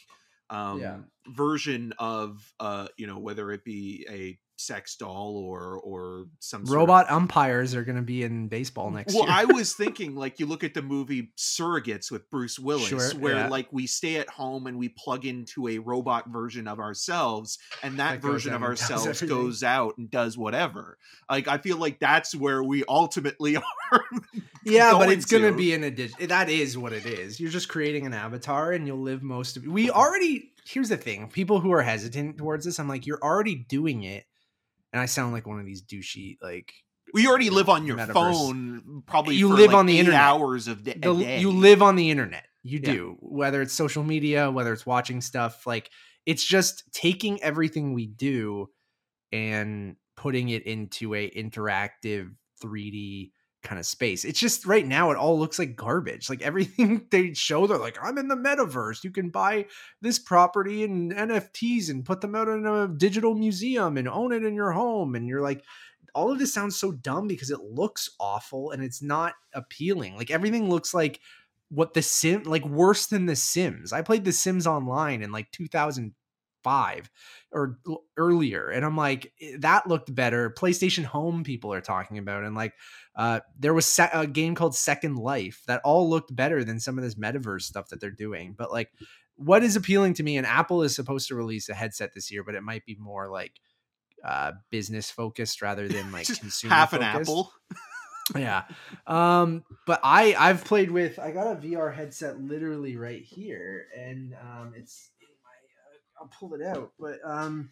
um 0.51 0.81
Yeah. 0.81 0.99
version 1.29 1.93
of 1.99 2.53
uh 2.59 2.89
you 2.97 3.07
know 3.07 3.19
whether 3.19 3.53
it 3.53 3.65
be 3.65 4.07
a 4.11 4.39
sex 4.61 4.97
doll 4.97 5.37
or 5.37 5.79
or 5.79 6.27
some 6.39 6.67
sort 6.67 6.77
of- 6.77 6.81
Robot 6.81 7.11
umpires 7.11 7.75
are 7.75 7.85
going 7.85 7.97
to 7.97 8.03
be 8.03 8.23
in 8.23 8.49
baseball 8.49 8.91
next 8.91 9.15
well, 9.15 9.25
year. 9.25 9.33
Well, 9.33 9.41
I 9.41 9.45
was 9.53 9.73
thinking 9.73 10.15
like 10.15 10.39
you 10.41 10.47
look 10.47 10.65
at 10.65 10.75
the 10.75 10.83
movie 10.83 11.33
Surrogates 11.37 12.11
with 12.11 12.31
Bruce 12.31 12.59
Willis, 12.59 12.89
Sure, 12.89 13.11
where 13.21 13.37
yeah. 13.37 13.49
like 13.49 13.69
we 13.73 13.87
stay 13.87 14.17
at 14.17 14.29
home 14.29 14.67
and 14.67 14.79
we 14.79 14.89
plug 14.91 15.25
into 15.25 15.69
a 15.69 15.79
robot 15.79 16.29
version 16.29 16.69
of 16.69 16.79
ourselves, 16.79 17.59
and 17.83 17.99
that, 17.99 18.21
That 18.21 18.29
version 18.29 18.53
of 18.53 18.63
out 18.63 18.69
and 18.69 18.79
does 18.79 18.91
ourselves 18.91 19.23
goes 19.23 19.63
out 19.63 19.99
and 19.99 20.11
does 20.11 20.37
whatever. 20.37 20.99
Like 21.29 21.49
I 21.49 21.59
feel 21.59 21.77
like 21.77 21.99
that's 22.01 22.35
where 22.35 22.63
we 22.63 22.85
ultimately 22.89 23.57
are. 23.93 24.05
yeah, 24.65 24.93
but 24.93 25.11
it's 25.11 25.27
going 25.27 25.43
to 25.43 25.51
to. 25.51 25.57
be 25.57 25.75
an 25.75 25.85
addition. 25.85 26.29
That 26.29 26.49
is 26.49 26.77
what 26.77 26.93
it 26.93 27.07
is. 27.07 27.41
You're 27.41 27.51
just 27.51 27.69
creating 27.69 28.07
an 28.07 28.15
avatar 28.15 28.73
and 28.73 28.87
you'll 28.87 29.01
live 29.01 29.23
most 29.23 29.57
of 29.57 29.65
We 29.67 29.91
already, 29.91 30.53
here's 30.67 30.89
the 30.89 30.97
thing 30.97 31.29
people 31.29 31.61
who 31.61 31.73
are 31.73 31.83
hesitant 31.83 32.39
towards 32.39 32.65
this, 32.65 32.79
I'm 32.79 32.89
like, 32.89 33.07
you're 33.07 33.23
already 33.23 33.55
doing 33.55 34.03
it. 34.03 34.25
And 34.93 35.01
I 35.01 35.07
sound 35.07 35.33
like 35.33 35.47
one 35.47 35.61
of 35.61 35.67
these 35.67 35.83
douchey, 35.83 36.37
like, 36.43 36.73
we 37.13 37.27
already 37.27 37.51
live 37.51 37.69
on 37.69 37.87
your 37.87 37.97
Metaverse. 37.97 38.13
phone, 38.15 39.03
probably. 39.07 39.35
You 39.37 39.49
live 39.49 39.69
like, 39.69 39.77
on 39.77 39.87
the 39.87 39.99
internet. 39.99 40.21
hours 40.21 40.69
of 40.69 40.81
a 40.81 40.83
the, 40.83 40.95
day. 40.95 41.41
you 41.41 41.51
live 41.51 41.83
on 41.83 41.97
the 41.97 42.11
internet. 42.11 42.45
You 42.63 42.81
Yeah. 42.83 42.93
do, 42.93 43.17
whether 43.21 43.63
it's 43.63 43.73
social 43.73 44.05
media, 44.05 44.51
whether 44.51 44.73
it's 44.73 44.87
watching 44.87 45.21
stuff. 45.21 45.67
Like 45.67 45.91
it's 46.27 46.45
just 46.45 46.85
taking 46.93 47.43
everything 47.43 47.95
we 47.95 48.07
do 48.07 48.69
and 49.33 49.97
putting 50.17 50.51
it 50.51 50.65
into 50.67 51.15
a 51.15 51.29
interactive 51.31 52.31
3D 52.63 53.33
kind 53.63 53.79
of 53.79 53.87
space. 53.87 54.25
It's 54.25 54.41
just 54.41 54.67
right 54.67 54.87
now 54.87 55.11
it 55.11 55.17
all 55.17 55.39
looks 55.39 55.59
like 55.59 55.77
garbage. 55.77 56.31
Like 56.31 56.43
everything 56.43 57.07
they 57.11 57.35
show, 57.35 57.67
they're 57.67 57.79
like, 57.79 57.99
I'm 58.03 58.19
in 58.19 58.29
the 58.29 58.37
metaverse. 58.37 59.05
You 59.05 59.11
can 59.11 59.31
buy 59.31 59.67
this 60.01 60.19
property 60.19 60.85
and 60.85 61.13
NFTs 61.13 61.91
and 61.91 62.05
put 62.05 62.21
them 62.21 62.35
out 62.35 62.49
in 62.49 62.67
a 62.67 62.89
digital 62.89 63.35
museum 63.35 63.97
and 63.97 64.09
own 64.09 64.33
it 64.33 64.45
in 64.45 64.55
your 64.55 64.73
home. 64.73 65.15
And 65.15 65.29
you're 65.29 65.43
like, 65.43 65.65
all 66.15 66.33
of 66.33 66.39
this 66.39 66.53
sounds 66.53 66.77
so 66.77 66.93
dumb 66.93 67.29
because 67.29 67.51
it 67.51 67.61
looks 67.61 68.11
awful 68.19 68.73
and 68.73 68.83
it's 68.83 69.03
not 69.03 69.35
appealing. 69.55 70.17
Like 70.17 70.31
everything 70.31 70.69
looks 70.69 70.93
like 70.93 71.21
what 71.71 71.95
the 71.95 72.03
sim 72.03 72.43
like 72.43 72.65
worse 72.67 73.07
than 73.07 73.27
the 73.27 73.37
sims 73.37 73.93
i 73.93 74.03
played 74.03 74.25
the 74.25 74.33
sims 74.33 74.67
online 74.67 75.23
in 75.23 75.31
like 75.31 75.51
2005 76.63 77.11
or 77.53 77.79
earlier 78.17 78.69
and 78.69 78.85
i'm 78.85 78.97
like 78.97 79.33
"Eh, 79.41 79.57
that 79.59 79.87
looked 79.87 80.15
better 80.15 80.51
playstation 80.51 81.05
home 81.05 81.43
people 81.45 81.73
are 81.73 81.81
talking 81.81 82.19
about 82.19 82.45
and 82.45 82.55
like 82.55 82.75
uh 83.17 83.41
there 83.59 83.75
was 83.75 84.01
a 84.13 84.27
game 84.27 84.55
called 84.55 84.75
second 84.75 85.17
life 85.17 85.63
that 85.67 85.81
all 85.85 86.09
looked 86.09 86.35
better 86.35 86.65
than 86.65 86.81
some 86.81 86.99
of 86.99 87.05
this 87.05 87.15
metaverse 87.15 87.63
stuff 87.63 87.89
that 87.89 88.01
they're 88.01 88.11
doing 88.11 88.55
but 88.57 88.71
like 88.71 88.91
what 89.37 89.63
is 89.63 89.77
appealing 89.77 90.15
to 90.15 90.23
me 90.23 90.37
and 90.37 90.47
apple 90.47 90.83
is 90.83 90.95
supposed 90.95 91.29
to 91.29 91.35
release 91.35 91.69
a 91.69 91.75
headset 91.75 92.13
this 92.15 92.31
year 92.31 92.45
but 92.45 92.55
it 92.55 92.63
might 92.63 92.85
be 92.85 92.97
more 92.97 93.29
like 93.29 93.61
uh 94.25 94.53
business 94.71 95.11
focused 95.11 95.63
rather 95.63 95.89
than 95.89 96.13
like 96.13 96.27
consumer 96.27 96.75
half 96.75 96.93
an 96.93 97.01
focused 97.01 97.31
apple. 97.31 97.53
yeah 98.39 98.63
um 99.09 99.65
but 99.87 99.99
i 100.05 100.37
i've 100.39 100.65
played 100.65 100.91
with 100.91 101.19
i 101.19 101.33
got 101.33 101.51
a 101.51 101.57
vr 101.57 101.93
headset 101.93 102.41
literally 102.41 102.97
right 102.97 103.25
here 103.25 103.87
and 103.99 104.37
um 104.41 104.73
it's 104.77 105.11
i'll 106.21 106.31
pull 106.39 106.55
it 106.55 106.63
out 106.63 106.93
but 106.99 107.19
um 107.25 107.71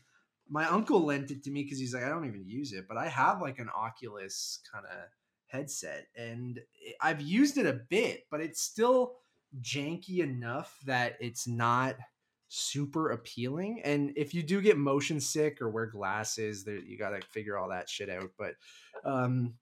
my 0.51 0.67
uncle 0.67 1.05
lent 1.05 1.31
it 1.31 1.43
to 1.45 1.51
me 1.51 1.63
because 1.63 1.79
he's 1.79 1.95
like 1.95 2.05
i 2.05 2.09
don't 2.09 2.27
even 2.27 2.45
use 2.47 2.73
it 2.73 2.87
but 2.89 2.97
i 2.97 3.07
have 3.07 3.41
like 3.41 3.59
an 3.59 3.69
oculus 3.77 4.61
kind 4.73 4.85
of 4.87 4.99
headset 5.47 6.07
and 6.17 6.61
i've 7.01 7.21
used 7.21 7.57
it 7.57 7.67
a 7.67 7.81
bit 7.89 8.25
but 8.31 8.41
it's 8.41 8.63
still 8.63 9.17
janky 9.61 10.19
enough 10.19 10.79
that 10.85 11.17
it's 11.21 11.49
not 11.49 11.97
super 12.49 13.11
appealing 13.11 13.81
and 13.85 14.13
if 14.17 14.33
you 14.33 14.43
do 14.43 14.61
get 14.61 14.79
motion 14.79 15.21
sick 15.21 15.61
or 15.61 15.69
wear 15.69 15.87
glasses 15.87 16.65
there 16.65 16.79
you 16.79 16.97
got 16.97 17.11
to 17.11 17.21
figure 17.29 17.59
all 17.59 17.69
that 17.69 17.89
shit 17.89 18.09
out 18.09 18.31
but 18.39 18.55
um 19.05 19.55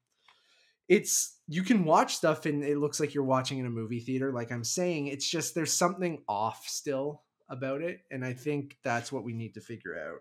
it's 0.89 1.39
you 1.49 1.63
can 1.63 1.85
watch 1.85 2.15
stuff 2.15 2.47
and 2.47 2.63
it 2.63 2.79
looks 2.79 3.01
like 3.01 3.13
you're 3.13 3.25
watching 3.25 3.59
in 3.59 3.67
a 3.67 3.71
movie 3.71 3.99
theater 3.99 4.33
like 4.33 4.53
i'm 4.53 4.63
saying 4.63 5.09
it's 5.09 5.29
just 5.29 5.55
there's 5.55 5.73
something 5.73 6.23
off 6.29 6.65
still 6.69 7.23
about 7.49 7.83
it 7.83 8.03
and 8.11 8.25
i 8.25 8.33
think 8.33 8.79
that's 8.83 9.13
what 9.13 9.25
we 9.25 9.33
need 9.33 9.55
to 9.55 9.61
figure 9.61 9.99
out 9.99 10.21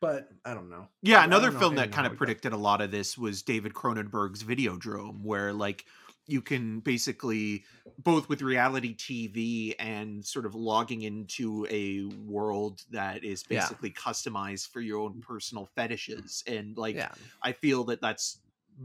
but 0.00 0.30
i 0.44 0.54
don't 0.54 0.70
know 0.70 0.88
Yeah, 1.02 1.24
another 1.24 1.52
know 1.52 1.52
film 1.52 1.76
that 1.76 1.92
kind 1.92 2.06
of 2.06 2.16
predicted 2.16 2.52
a 2.52 2.56
lot 2.56 2.80
of 2.80 2.90
this 2.90 3.16
was 3.16 3.42
David 3.42 3.72
Cronenberg's 3.72 4.42
Videodrome, 4.42 5.22
where 5.22 5.52
like 5.52 5.86
you 6.26 6.42
can 6.42 6.80
basically 6.80 7.64
both 7.98 8.28
with 8.28 8.42
reality 8.42 8.94
TV 8.96 9.74
and 9.78 10.24
sort 10.24 10.44
of 10.46 10.54
logging 10.54 11.02
into 11.02 11.66
a 11.70 12.04
world 12.04 12.84
that 12.90 13.24
is 13.24 13.44
Yeah. 13.48 13.72
basically 13.72 13.92
customized 13.92 14.68
for 14.70 14.80
your 14.80 14.98
own 15.00 15.16
personal 15.20 15.66
fetishes, 15.66 16.42
and 16.48 16.76
like 16.76 16.98
yeah 16.98 17.14
I 17.42 17.52
feel 17.52 17.84
that 17.84 18.00
that's 18.00 18.40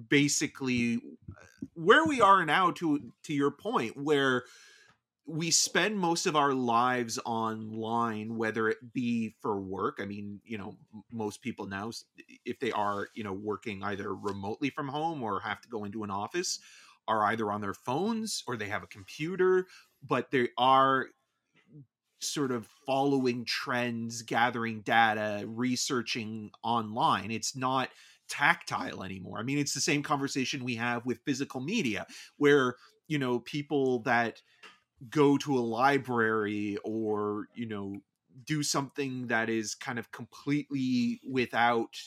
basically 0.07 1.01
uh, 1.41 1.45
where 1.73 2.05
we 2.05 2.21
are 2.21 2.45
now. 2.45 2.71
To 2.71 3.11
to 3.23 3.33
your 3.33 3.51
point, 3.51 3.97
where 3.97 4.43
we 5.25 5.51
spend 5.51 5.97
most 5.97 6.25
of 6.25 6.35
our 6.35 6.53
lives 6.53 7.17
online 7.25 8.35
whether 8.35 8.67
it 8.67 8.93
be 8.93 9.33
for 9.41 9.59
work. 9.59 9.99
I 10.01 10.05
mean 10.05 10.41
you 10.45 10.57
know 10.57 10.75
most 11.11 11.41
people 11.41 11.65
now 11.65 11.91
if 12.45 12.59
they 12.59 12.71
are 12.71 13.07
you 13.13 13.23
know 13.23 13.33
working 13.33 13.83
either 13.83 14.13
remotely 14.15 14.69
from 14.69 14.87
home 14.87 15.23
or 15.23 15.39
have 15.39 15.61
to 15.61 15.69
go 15.69 15.85
into 15.85 16.03
an 16.03 16.11
office 16.11 16.59
are 17.07 17.25
either 17.25 17.51
on 17.51 17.61
their 17.61 17.73
phones 17.73 18.43
or 18.47 18.55
they 18.55 18.67
have 18.67 18.83
a 18.83 18.87
computer 18.87 19.67
but 20.07 20.31
they 20.31 20.49
are 20.57 21.07
sort 22.19 22.51
of 22.51 22.67
following 22.85 23.45
trends 23.45 24.21
gathering 24.21 24.81
data 24.81 25.43
researching 25.45 26.49
online. 26.63 27.31
It's 27.31 27.55
not 27.55 27.89
tactile 28.29 29.03
anymore. 29.03 29.39
I 29.39 29.43
mean 29.43 29.57
it's 29.57 29.73
the 29.73 29.81
same 29.81 30.03
conversation 30.03 30.63
we 30.63 30.75
have 30.75 31.05
with 31.05 31.19
physical 31.25 31.61
media 31.61 32.07
where 32.37 32.75
you 33.07 33.19
know 33.19 33.39
people 33.39 33.99
that 33.99 34.41
go 35.09 35.37
to 35.37 35.57
a 35.57 35.61
library 35.61 36.77
or 36.83 37.47
you 37.53 37.65
know 37.65 38.01
do 38.45 38.63
something 38.63 39.27
that 39.27 39.49
is 39.49 39.75
kind 39.75 39.99
of 39.99 40.11
completely 40.11 41.21
without 41.27 41.97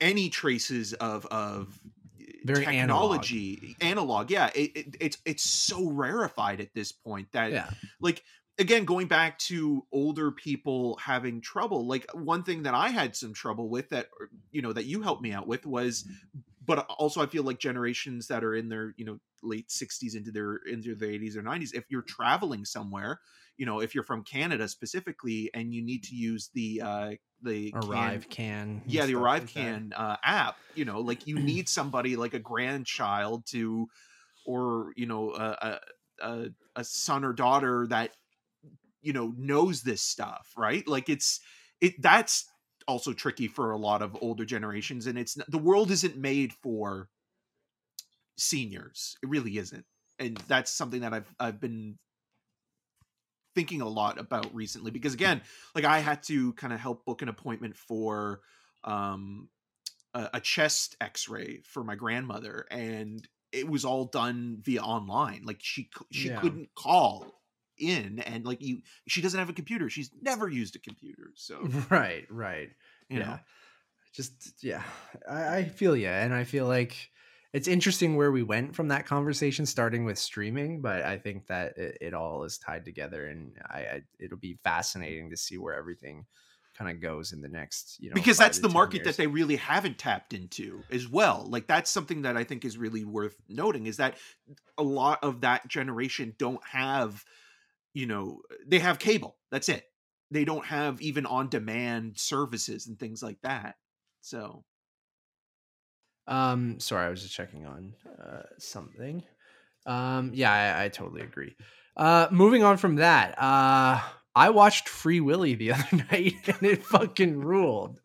any 0.00 0.28
traces 0.28 0.92
of 0.94 1.26
of 1.26 1.78
eh, 2.20 2.24
Very 2.44 2.64
technology 2.64 3.76
analog, 3.80 4.30
yeah 4.30 4.50
it, 4.54 4.76
it, 4.76 4.96
it's 5.00 5.18
it's 5.24 5.42
so 5.42 5.88
rarefied 5.90 6.60
at 6.60 6.74
this 6.74 6.92
point 6.92 7.32
that 7.32 7.52
yeah. 7.52 7.70
like 8.00 8.22
again 8.58 8.84
going 8.84 9.06
back 9.06 9.38
to 9.38 9.84
older 9.92 10.30
people 10.30 10.98
having 11.02 11.40
trouble 11.40 11.86
like 11.86 12.06
one 12.14 12.42
thing 12.42 12.62
that 12.62 12.74
i 12.74 12.88
had 12.88 13.16
some 13.16 13.32
trouble 13.32 13.68
with 13.68 13.88
that 13.90 14.08
you 14.50 14.62
know 14.62 14.72
that 14.72 14.84
you 14.84 15.02
helped 15.02 15.22
me 15.22 15.32
out 15.32 15.46
with 15.46 15.66
was 15.66 16.08
but 16.66 16.80
also 16.98 17.22
i 17.22 17.26
feel 17.26 17.42
like 17.42 17.58
generations 17.58 18.26
that 18.26 18.44
are 18.44 18.54
in 18.54 18.68
their 18.68 18.94
you 18.96 19.04
know 19.04 19.18
late 19.42 19.68
60s 19.68 20.16
into 20.16 20.30
their 20.30 20.56
into 20.66 20.94
their 20.94 21.10
80s 21.10 21.36
or 21.36 21.42
90s 21.42 21.74
if 21.74 21.84
you're 21.90 22.02
traveling 22.02 22.64
somewhere 22.64 23.20
you 23.56 23.66
know 23.66 23.80
if 23.80 23.94
you're 23.94 24.04
from 24.04 24.24
canada 24.24 24.68
specifically 24.68 25.50
and 25.54 25.74
you 25.74 25.82
need 25.82 26.02
to 26.04 26.14
use 26.14 26.50
the 26.54 26.82
uh 26.82 27.10
the 27.42 27.72
arrive 27.74 28.28
can 28.28 28.52
and 28.52 28.80
yeah 28.86 29.06
the 29.06 29.14
arrive 29.14 29.42
like 29.42 29.52
can 29.52 29.92
uh, 29.96 30.16
app 30.24 30.56
you 30.74 30.84
know 30.84 31.00
like 31.00 31.26
you 31.26 31.38
need 31.38 31.68
somebody 31.68 32.16
like 32.16 32.34
a 32.34 32.38
grandchild 32.38 33.46
to 33.46 33.86
or 34.44 34.92
you 34.96 35.06
know 35.06 35.32
a, 35.34 35.80
a, 36.22 36.46
a 36.76 36.84
son 36.84 37.24
or 37.24 37.32
daughter 37.32 37.86
that 37.88 38.12
you 39.02 39.12
know 39.12 39.32
knows 39.36 39.82
this 39.82 40.02
stuff 40.02 40.52
right? 40.56 40.86
Like 40.86 41.08
it's 41.08 41.40
it 41.80 42.00
that's 42.00 42.46
also 42.88 43.12
tricky 43.12 43.48
for 43.48 43.70
a 43.72 43.76
lot 43.76 44.02
of 44.02 44.16
older 44.20 44.44
generations 44.44 45.06
and 45.06 45.18
it's 45.18 45.34
the 45.48 45.58
world 45.58 45.90
isn't 45.90 46.16
made 46.16 46.52
for 46.52 47.08
seniors 48.36 49.16
it 49.22 49.28
really 49.28 49.56
isn't 49.58 49.84
and 50.18 50.36
that's 50.48 50.70
something 50.70 51.00
that 51.00 51.12
i've 51.14 51.34
i've 51.40 51.60
been 51.60 51.98
thinking 53.54 53.80
a 53.80 53.88
lot 53.88 54.18
about 54.18 54.54
recently 54.54 54.90
because 54.90 55.14
again 55.14 55.40
like 55.74 55.84
i 55.84 55.98
had 55.98 56.22
to 56.22 56.52
kind 56.54 56.72
of 56.72 56.78
help 56.78 57.04
book 57.06 57.22
an 57.22 57.28
appointment 57.28 57.74
for 57.74 58.40
um 58.84 59.48
a, 60.14 60.30
a 60.34 60.40
chest 60.40 60.96
x-ray 61.00 61.60
for 61.64 61.82
my 61.82 61.94
grandmother 61.94 62.66
and 62.70 63.26
it 63.52 63.66
was 63.66 63.84
all 63.86 64.04
done 64.04 64.58
via 64.60 64.82
online 64.82 65.42
like 65.44 65.58
she 65.60 65.88
she 66.12 66.28
Yeah. 66.28 66.40
couldn't 66.40 66.68
call 66.74 67.40
in 67.78 68.20
and 68.20 68.44
like 68.44 68.62
you 68.62 68.80
she 69.06 69.20
doesn't 69.20 69.38
have 69.38 69.48
a 69.48 69.54
computer 69.54 69.88
she's 69.88 70.10
never 70.20 70.48
used 70.48 70.76
a 70.76 70.78
computer 70.78 71.30
so 71.34 71.68
right 71.90 72.26
right 72.30 72.70
you 73.08 73.18
yeah 73.18 73.24
know 73.24 73.38
just 74.12 74.64
yeah 74.64 74.82
I, 75.28 75.58
I 75.58 75.64
feel 75.64 75.96
yeah 75.96 76.24
and 76.24 76.32
i 76.32 76.44
feel 76.44 76.66
like 76.66 77.10
it's 77.52 77.68
interesting 77.68 78.16
where 78.16 78.32
we 78.32 78.42
went 78.42 78.74
from 78.74 78.88
that 78.88 79.06
conversation 79.06 79.66
starting 79.66 80.04
with 80.04 80.18
streaming 80.18 80.80
but 80.80 81.02
i 81.02 81.18
think 81.18 81.46
that 81.48 81.76
it, 81.76 81.98
it 82.00 82.14
all 82.14 82.44
is 82.44 82.58
tied 82.58 82.84
together 82.84 83.26
and 83.26 83.52
I, 83.68 83.78
I 83.78 84.02
it'll 84.18 84.38
be 84.38 84.58
fascinating 84.64 85.30
to 85.30 85.36
see 85.36 85.58
where 85.58 85.74
everything 85.74 86.24
kind 86.76 86.90
of 86.90 87.00
goes 87.00 87.32
in 87.32 87.40
the 87.40 87.48
next 87.48 87.96
you 88.00 88.10
know 88.10 88.14
because 88.14 88.36
that's 88.36 88.58
the 88.58 88.68
market 88.68 88.98
years. 88.98 89.06
that 89.06 89.16
they 89.16 89.26
really 89.26 89.56
haven't 89.56 89.98
tapped 89.98 90.32
into 90.32 90.82
as 90.90 91.08
well 91.08 91.46
like 91.48 91.66
that's 91.66 91.90
something 91.90 92.22
that 92.22 92.36
i 92.36 92.44
think 92.44 92.64
is 92.64 92.76
really 92.76 93.04
worth 93.04 93.36
noting 93.48 93.86
is 93.86 93.96
that 93.96 94.16
a 94.76 94.82
lot 94.82 95.18
of 95.22 95.40
that 95.40 95.66
generation 95.68 96.34
don't 96.38 96.62
have 96.66 97.24
you 97.96 98.06
know 98.06 98.40
they 98.66 98.78
have 98.78 98.98
cable 98.98 99.36
that's 99.50 99.68
it 99.68 99.84
they 100.30 100.44
don't 100.44 100.66
have 100.66 101.00
even 101.00 101.24
on 101.26 101.48
demand 101.48 102.18
services 102.18 102.86
and 102.86 102.98
things 102.98 103.22
like 103.22 103.38
that 103.42 103.76
so 104.20 104.64
Um, 106.26 106.80
sorry, 106.80 107.06
I 107.06 107.10
was 107.10 107.22
just 107.22 107.34
checking 107.34 107.66
on 107.66 107.94
uh, 108.20 108.42
something. 108.58 109.22
Um, 109.86 110.32
yeah, 110.34 110.52
I, 110.52 110.84
I 110.84 110.88
totally 110.88 111.22
agree. 111.22 111.54
Uh, 111.96 112.26
moving 112.30 112.64
on 112.64 112.76
from 112.76 112.96
that, 112.96 113.40
uh, 113.40 114.00
I 114.34 114.50
watched 114.50 114.88
Free 114.88 115.20
Willy 115.20 115.54
the 115.54 115.72
other 115.76 116.04
night, 116.10 116.34
and 116.48 116.62
it 116.62 116.84
fucking 116.84 117.38
ruled. 117.38 118.00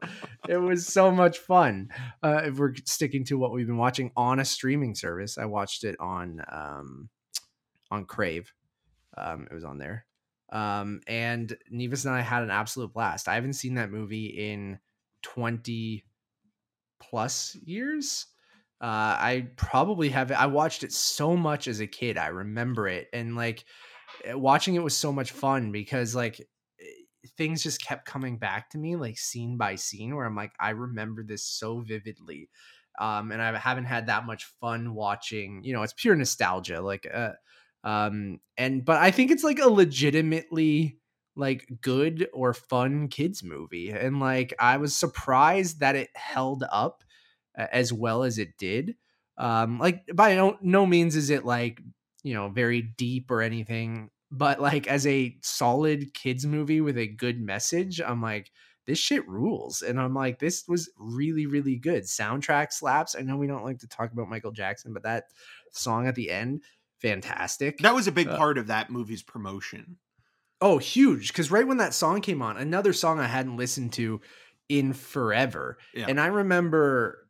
It 0.47 0.57
was 0.57 0.85
so 0.85 1.11
much 1.11 1.39
fun. 1.39 1.89
Uh, 2.21 2.41
if 2.45 2.57
we're 2.59 2.75
sticking 2.85 3.25
to 3.25 3.37
what 3.37 3.51
we've 3.51 3.67
been 3.67 3.77
watching 3.77 4.11
on 4.15 4.39
a 4.39 4.45
streaming 4.45 4.93
service, 4.95 5.37
I 5.39 5.45
watched 5.45 5.83
it 5.83 5.95
on 5.99 6.41
um, 6.51 7.09
on 7.89 8.05
Crave. 8.05 8.53
Um, 9.18 9.47
it 9.49 9.53
was 9.53 9.64
on 9.64 9.78
there. 9.78 10.05
Um, 10.51 11.01
and 11.07 11.55
Nevis 11.70 12.05
and 12.05 12.14
I 12.14 12.22
had 12.22 12.43
an 12.43 12.51
absolute 12.51 12.93
blast. 12.93 13.28
I 13.28 13.36
haven't 13.36 13.53
seen 13.53 13.76
that 13.76 13.91
movie 13.91 14.26
in 14.26 14.80
20 15.24 16.03
plus 16.99 17.55
years. 17.64 18.28
Uh, 18.82 19.16
I 19.20 19.47
probably 19.57 20.09
have. 20.09 20.32
I 20.32 20.47
watched 20.47 20.84
it 20.84 20.91
so 20.91 21.38
much 21.38 21.68
as 21.68 21.82
a 21.82 21.88
kid. 21.88 22.18
I 22.18 22.28
remember 22.28 22.88
it, 22.88 23.09
and 23.14 23.36
like 23.36 23.64
eh, 24.26 24.34
watching 24.34 24.74
it 24.74 24.84
was 24.84 24.97
so 24.97 25.12
much 25.12 25.32
fun 25.32 25.72
because 25.72 26.16
like 26.16 26.39
eh, 26.39 27.28
things 27.38 27.62
just 27.62 27.86
kept 27.86 28.05
coming 28.05 28.39
back 28.39 28.72
to 28.72 28.80
me, 28.80 28.95
like 28.95 29.20
scene 29.20 29.55
by 29.55 29.76
scene, 29.76 30.16
where 30.16 30.26
I'm 30.26 30.36
like, 30.36 30.53
I 30.59 30.72
remember 30.72 31.24
this 31.24 31.45
so 31.45 31.82
vividly. 31.82 32.49
Um, 32.99 33.32
and 33.32 33.39
I 33.41 33.55
haven't 33.55 33.86
had 33.86 34.07
that 34.07 34.26
much 34.26 34.45
fun 34.59 34.95
watching. 34.95 35.64
You 35.64 35.74
know, 35.74 35.84
it's 35.84 35.93
pure 35.93 36.16
nostalgia. 36.16 36.82
Like, 36.82 37.07
uh, 37.14 37.34
um, 37.84 38.39
and 38.57 38.84
but 38.86 38.97
I 38.97 39.11
think 39.11 39.32
it's 39.32 39.43
like 39.43 39.59
a 39.59 39.69
legitimately 39.69 40.97
like 41.36 41.67
good 41.82 42.27
or 42.34 42.53
fun 42.53 43.07
kids 43.07 43.41
movie 43.41 43.89
and 43.89 44.19
like 44.19 44.53
i 44.59 44.75
was 44.75 44.93
surprised 44.93 45.79
that 45.79 45.95
it 45.95 46.09
held 46.13 46.65
up 46.69 47.05
as 47.55 47.91
well 47.91 48.23
as 48.23 48.38
it 48.38 48.57
did. 48.57 48.95
Um 49.38 49.79
like 49.79 50.03
by 50.13 50.36
no, 50.36 50.57
no 50.61 50.86
means 50.86 51.15
is 51.15 51.29
it 51.29 51.45
like 51.45 51.82
you 52.23 52.34
know 52.34 52.49
very 52.49 52.82
deep 52.82 53.32
or 53.32 53.41
anything 53.41 54.09
but 54.29 54.61
like 54.61 54.88
as 54.88 55.07
a 55.07 55.36
solid 55.41 56.13
kids 56.13 56.45
movie 56.45 56.82
with 56.82 56.97
a 56.97 57.07
good 57.07 57.41
message 57.41 57.99
i'm 57.99 58.21
like 58.21 58.51
this 58.86 58.99
shit 58.99 59.27
rules 59.27 59.82
and 59.82 59.99
i'm 59.99 60.13
like 60.13 60.38
this 60.39 60.65
was 60.67 60.89
really 60.97 61.47
really 61.47 61.77
good. 61.77 62.03
Soundtrack 62.03 62.71
slaps 62.71 63.15
i 63.17 63.21
know 63.21 63.38
we 63.38 63.47
don't 63.47 63.65
like 63.65 63.79
to 63.79 63.88
talk 63.88 64.11
about 64.11 64.29
michael 64.29 64.51
jackson 64.51 64.93
but 64.93 65.03
that 65.03 65.23
song 65.71 66.07
at 66.07 66.15
the 66.15 66.29
end 66.29 66.61
fantastic 67.01 67.79
that 67.79 67.93
was 67.95 68.07
a 68.07 68.11
big 68.11 68.31
Uh, 68.31 68.35
part 68.35 68.57
of 68.57 68.67
that 68.67 68.89
movie's 68.89 69.23
promotion 69.23 69.97
Oh, 70.59 70.77
huge. 70.77 71.29
Because 71.29 71.49
right 71.51 71.65
when 71.65 71.77
that 71.77 71.93
song 71.93 72.21
came 72.21 72.41
on, 72.41 72.57
another 72.57 72.93
song 72.93 73.19
I 73.19 73.27
hadn't 73.27 73.57
listened 73.57 73.93
to 73.93 74.21
in 74.69 74.93
forever. 74.93 75.77
Yeah. 75.93 76.07
And 76.07 76.19
I 76.19 76.27
remember 76.27 77.27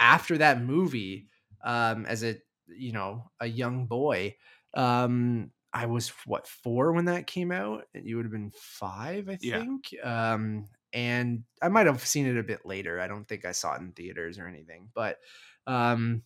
after 0.00 0.38
that 0.38 0.62
movie, 0.62 1.28
um, 1.64 2.06
as 2.06 2.24
a 2.24 2.40
you 2.68 2.92
know, 2.92 3.30
a 3.40 3.46
young 3.46 3.86
boy, 3.86 4.36
um, 4.74 5.52
I 5.72 5.86
was 5.86 6.10
what, 6.26 6.46
four 6.48 6.92
when 6.92 7.06
that 7.06 7.26
came 7.26 7.52
out? 7.52 7.86
You 7.94 8.16
would 8.16 8.26
have 8.26 8.32
been 8.32 8.52
five, 8.52 9.28
I 9.28 9.36
Yeah. 9.40 9.62
think. 9.62 9.94
Um, 10.02 10.68
and 10.92 11.44
I 11.62 11.68
might 11.68 11.86
have 11.86 12.06
seen 12.06 12.26
it 12.26 12.38
a 12.38 12.42
bit 12.44 12.66
later. 12.66 13.00
I 13.00 13.08
don't 13.08 13.26
think 13.26 13.44
I 13.44 13.52
saw 13.52 13.74
it 13.76 13.80
in 13.82 13.92
theaters 13.92 14.38
or 14.38 14.46
anything, 14.48 14.90
but 14.94 15.18
um 15.66 16.24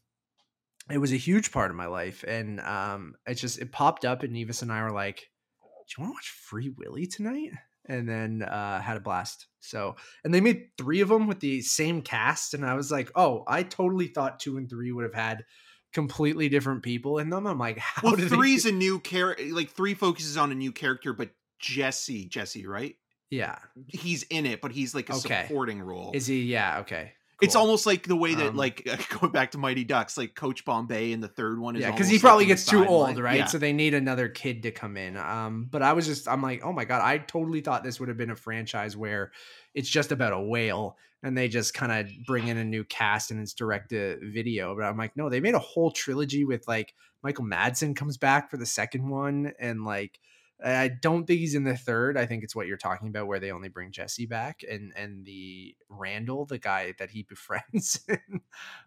it 0.90 0.98
was 0.98 1.12
a 1.12 1.16
huge 1.16 1.52
part 1.52 1.70
of 1.70 1.76
my 1.76 1.86
life. 1.86 2.24
And 2.26 2.60
um 2.60 3.14
it 3.26 3.34
just 3.34 3.58
it 3.58 3.72
popped 3.72 4.04
up 4.04 4.22
and 4.22 4.32
Nevis 4.32 4.62
and 4.62 4.72
I 4.72 4.82
were 4.82 4.92
like, 4.92 5.30
do 5.60 5.94
you 5.96 6.04
want 6.04 6.12
to 6.12 6.16
watch 6.16 6.30
Free 6.30 6.70
Willy 6.76 7.06
tonight? 7.06 7.50
And 7.86 8.08
then 8.08 8.42
uh, 8.42 8.80
had 8.80 8.96
a 8.96 9.00
blast. 9.00 9.48
So, 9.58 9.96
and 10.22 10.32
they 10.32 10.40
made 10.40 10.68
three 10.78 11.00
of 11.00 11.08
them 11.08 11.26
with 11.26 11.40
the 11.40 11.62
same 11.62 12.00
cast, 12.00 12.54
and 12.54 12.64
I 12.64 12.74
was 12.74 12.92
like, 12.92 13.10
oh, 13.16 13.42
I 13.48 13.64
totally 13.64 14.06
thought 14.06 14.38
two 14.38 14.56
and 14.56 14.70
three 14.70 14.92
would 14.92 15.02
have 15.02 15.14
had 15.14 15.44
completely 15.92 16.48
different 16.48 16.84
people 16.84 17.18
in 17.18 17.28
them. 17.30 17.44
I'm 17.44 17.58
like, 17.58 17.78
how 17.78 18.02
well 18.04 18.16
did 18.16 18.28
they 18.28 18.36
three's 18.36 18.66
a 18.66 18.72
new 18.72 19.00
character 19.00 19.44
like 19.50 19.70
three 19.70 19.94
focuses 19.94 20.36
on 20.36 20.52
a 20.52 20.54
new 20.54 20.70
character 20.72 21.12
but 21.12 21.30
jesse 21.58 22.26
jesse 22.26 22.66
right 22.66 22.96
yeah? 23.30 23.56
he's 23.88 24.22
in 24.24 24.46
it 24.46 24.60
but 24.60 24.72
he's 24.72 24.94
like 24.94 25.10
a 25.10 25.14
Okay. 25.14 25.42
supporting 25.46 25.80
role 25.80 26.12
Is 26.14 26.26
he? 26.26 26.42
Yeah. 26.42 26.80
Okay. 26.80 27.12
It's 27.42 27.56
almost 27.56 27.86
like 27.86 28.06
the 28.06 28.16
way 28.16 28.34
that, 28.34 28.48
Um, 28.48 28.56
like, 28.56 28.86
going 29.20 29.32
back 29.32 29.50
to 29.50 29.58
Mighty 29.58 29.84
Ducks, 29.84 30.16
like 30.16 30.34
Coach 30.34 30.64
Bombay 30.64 31.12
in 31.12 31.20
the 31.20 31.28
third 31.28 31.58
one 31.58 31.76
is 31.76 31.82
yeah 31.82 31.90
because 31.90 32.08
he 32.08 32.18
probably 32.18 32.44
the 32.44 32.48
gets 32.48 32.64
too 32.64 32.86
old 32.86 33.18
right? 33.18 33.38
Yeah. 33.38 33.46
so 33.46 33.58
they 33.58 33.72
need 33.72 33.94
another 33.94 34.28
kid 34.28 34.62
to 34.62 34.70
come 34.70 34.96
in. 34.96 35.16
Um 35.16 35.68
but 35.70 35.82
i 35.82 35.92
was 35.92 36.06
just 36.06 36.28
i'm 36.28 36.42
like 36.42 36.62
oh 36.64 36.72
my 36.72 36.84
god 36.84 37.02
i 37.02 37.18
totally 37.18 37.60
thought 37.60 37.82
this 37.84 37.98
would 38.00 38.08
have 38.08 38.16
been 38.18 38.30
a 38.30 38.36
franchise 38.36 38.96
where 38.96 39.32
it's 39.74 39.88
just 39.88 40.12
about 40.12 40.32
a 40.32 40.40
whale 40.40 40.96
and 41.22 41.36
they 41.36 41.48
just 41.48 41.72
kind 41.74 41.92
of 41.92 42.10
bring 42.26 42.48
in 42.48 42.56
a 42.58 42.64
new 42.64 42.84
cast 42.84 43.30
and 43.30 43.40
it's 43.40 43.54
direct 43.54 43.90
to 43.90 44.18
video. 44.22 44.74
But 44.76 44.84
i'm 44.84 44.96
like 44.96 45.16
no 45.16 45.28
they 45.28 45.40
made 45.40 45.54
a 45.54 45.58
whole 45.58 45.90
trilogy 45.90 46.44
with 46.44 46.66
like 46.68 46.94
michael 47.22 47.44
madsen 47.44 47.96
comes 47.96 48.16
back 48.16 48.50
for 48.50 48.56
the 48.56 48.66
second 48.66 49.08
one 49.08 49.52
and 49.58 49.84
like 49.84 50.18
I 50.64 50.88
don't 50.88 51.26
think 51.26 51.40
he's 51.40 51.54
in 51.54 51.64
the 51.64 51.76
third. 51.76 52.16
I 52.16 52.26
think 52.26 52.44
it's 52.44 52.54
what 52.54 52.66
you're 52.66 52.76
talking 52.76 53.08
about, 53.08 53.26
where 53.26 53.40
they 53.40 53.50
only 53.50 53.68
bring 53.68 53.90
Jesse 53.92 54.26
back 54.26 54.62
and 54.68 54.92
and 54.96 55.24
the 55.24 55.74
Randall, 55.88 56.46
the 56.46 56.58
guy 56.58 56.94
that 56.98 57.10
he 57.10 57.22
befriends, 57.28 58.06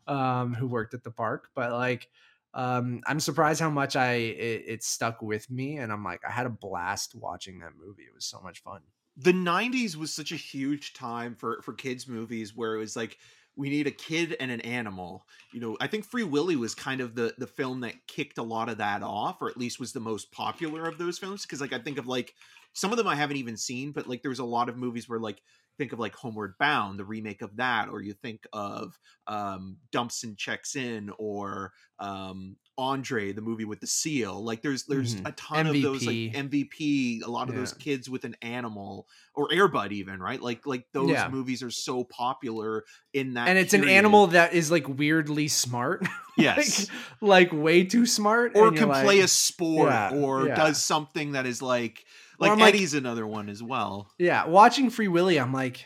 um, 0.07 0.53
who 0.53 0.67
worked 0.67 0.93
at 0.93 1.03
the 1.03 1.11
park. 1.11 1.49
But 1.55 1.71
like, 1.71 2.09
um, 2.53 3.01
I'm 3.05 3.19
surprised 3.19 3.59
how 3.59 3.69
much 3.69 3.95
I 3.95 4.13
it, 4.13 4.63
it 4.67 4.83
stuck 4.83 5.21
with 5.21 5.49
me, 5.51 5.77
and 5.77 5.91
I'm 5.91 6.03
like, 6.03 6.21
I 6.27 6.31
had 6.31 6.45
a 6.45 6.49
blast 6.49 7.15
watching 7.15 7.59
that 7.59 7.73
movie. 7.77 8.03
It 8.03 8.15
was 8.15 8.25
so 8.25 8.39
much 8.41 8.61
fun. 8.63 8.81
the 9.17 9.33
90s 9.33 9.95
was 9.95 10.13
such 10.13 10.31
a 10.31 10.35
huge 10.35 10.93
time 10.93 11.35
for 11.35 11.61
for 11.61 11.73
kids 11.73 12.07
movies 12.07 12.55
where 12.55 12.75
it 12.75 12.79
was 12.79 12.95
like 12.95 13.17
we 13.57 13.69
need 13.69 13.87
a 13.87 13.91
kid 13.91 14.35
and 14.39 14.51
an 14.51 14.61
animal 14.61 15.25
you 15.53 15.59
know 15.59 15.77
i 15.79 15.87
think 15.87 16.05
free 16.05 16.23
willy 16.23 16.55
was 16.55 16.75
kind 16.75 17.01
of 17.01 17.15
the 17.15 17.33
the 17.37 17.47
film 17.47 17.81
that 17.81 17.93
kicked 18.07 18.37
a 18.37 18.43
lot 18.43 18.69
of 18.69 18.77
that 18.77 19.01
off 19.01 19.41
or 19.41 19.49
at 19.49 19.57
least 19.57 19.79
was 19.79 19.93
the 19.93 19.99
most 19.99 20.31
popular 20.31 20.85
of 20.85 20.97
those 20.97 21.17
films 21.17 21.43
because 21.43 21.61
like 21.61 21.73
i 21.73 21.79
think 21.79 21.97
of 21.97 22.07
like 22.07 22.33
some 22.73 22.91
of 22.91 22.97
them 22.97 23.07
i 23.07 23.15
haven't 23.15 23.37
even 23.37 23.57
seen 23.57 23.91
but 23.91 24.07
like 24.07 24.21
there's 24.21 24.39
a 24.39 24.45
lot 24.45 24.69
of 24.69 24.77
movies 24.77 25.07
where 25.07 25.19
like 25.19 25.41
think 25.77 25.93
of 25.93 25.99
like 25.99 26.15
homeward 26.15 26.53
bound 26.57 26.97
the 26.99 27.05
remake 27.05 27.41
of 27.41 27.57
that 27.57 27.89
or 27.89 28.01
you 28.01 28.13
think 28.13 28.47
of 28.53 28.97
um 29.27 29.77
Dunston 29.91 30.35
Checks 30.37 30.75
In 30.75 31.11
or 31.17 31.73
um 31.99 32.55
andre 32.77 33.31
the 33.31 33.41
movie 33.41 33.63
with 33.63 33.79
the 33.79 33.87
seal 33.87 34.43
like 34.43 34.61
there's 34.61 34.83
there's 34.85 35.15
Mhm. 35.15 35.27
a 35.29 35.31
ton 35.31 35.65
of 35.67 35.81
those 35.81 36.05
like 36.05 36.15
MVP. 36.15 36.33
mvp 36.69 37.23
a 37.25 37.31
lot 37.31 37.47
of 37.47 37.55
those 37.55 37.71
kids 37.71 38.09
with 38.09 38.25
an 38.25 38.35
animal 38.41 39.07
or 39.33 39.47
airbud 39.47 39.91
even 39.93 40.19
right 40.19 40.41
like 40.41 40.65
like 40.65 40.85
those 40.91 41.09
Yeah. 41.11 41.29
movies 41.29 41.63
are 41.63 41.71
so 41.71 42.03
popular 42.03 42.83
in 43.13 43.35
that 43.35 43.47
and 43.47 43.57
it's 43.57 43.73
an 43.73 43.87
animal 43.87 44.27
that 44.27 44.53
is 44.53 44.71
like 44.71 44.89
weirdly 44.89 45.47
smart, 45.47 46.05
yes 46.37 46.89
like, 47.21 47.51
like 47.53 47.63
way 47.63 47.85
too 47.85 48.05
smart, 48.05 48.51
or 48.55 48.71
can 48.73 48.89
play 48.89 49.19
a 49.21 49.27
sport 49.29 49.89
Yeah, 49.89 50.09
or 50.13 50.47
yeah. 50.47 50.55
does 50.55 50.83
something 50.83 51.31
that 51.31 51.45
is 51.45 51.61
like 51.61 52.03
Or 52.39 52.47
like 52.47 52.51
I'm 52.51 52.59
like- 52.59 52.73
eddie's 52.75 52.93
another 52.93 53.25
one 53.25 53.47
as 53.47 53.63
well 53.63 54.11
Yeah, 54.19 54.47
watching 54.47 54.89
Free 54.89 55.07
Willy, 55.07 55.39
I'm 55.39 55.53
like, 55.53 55.85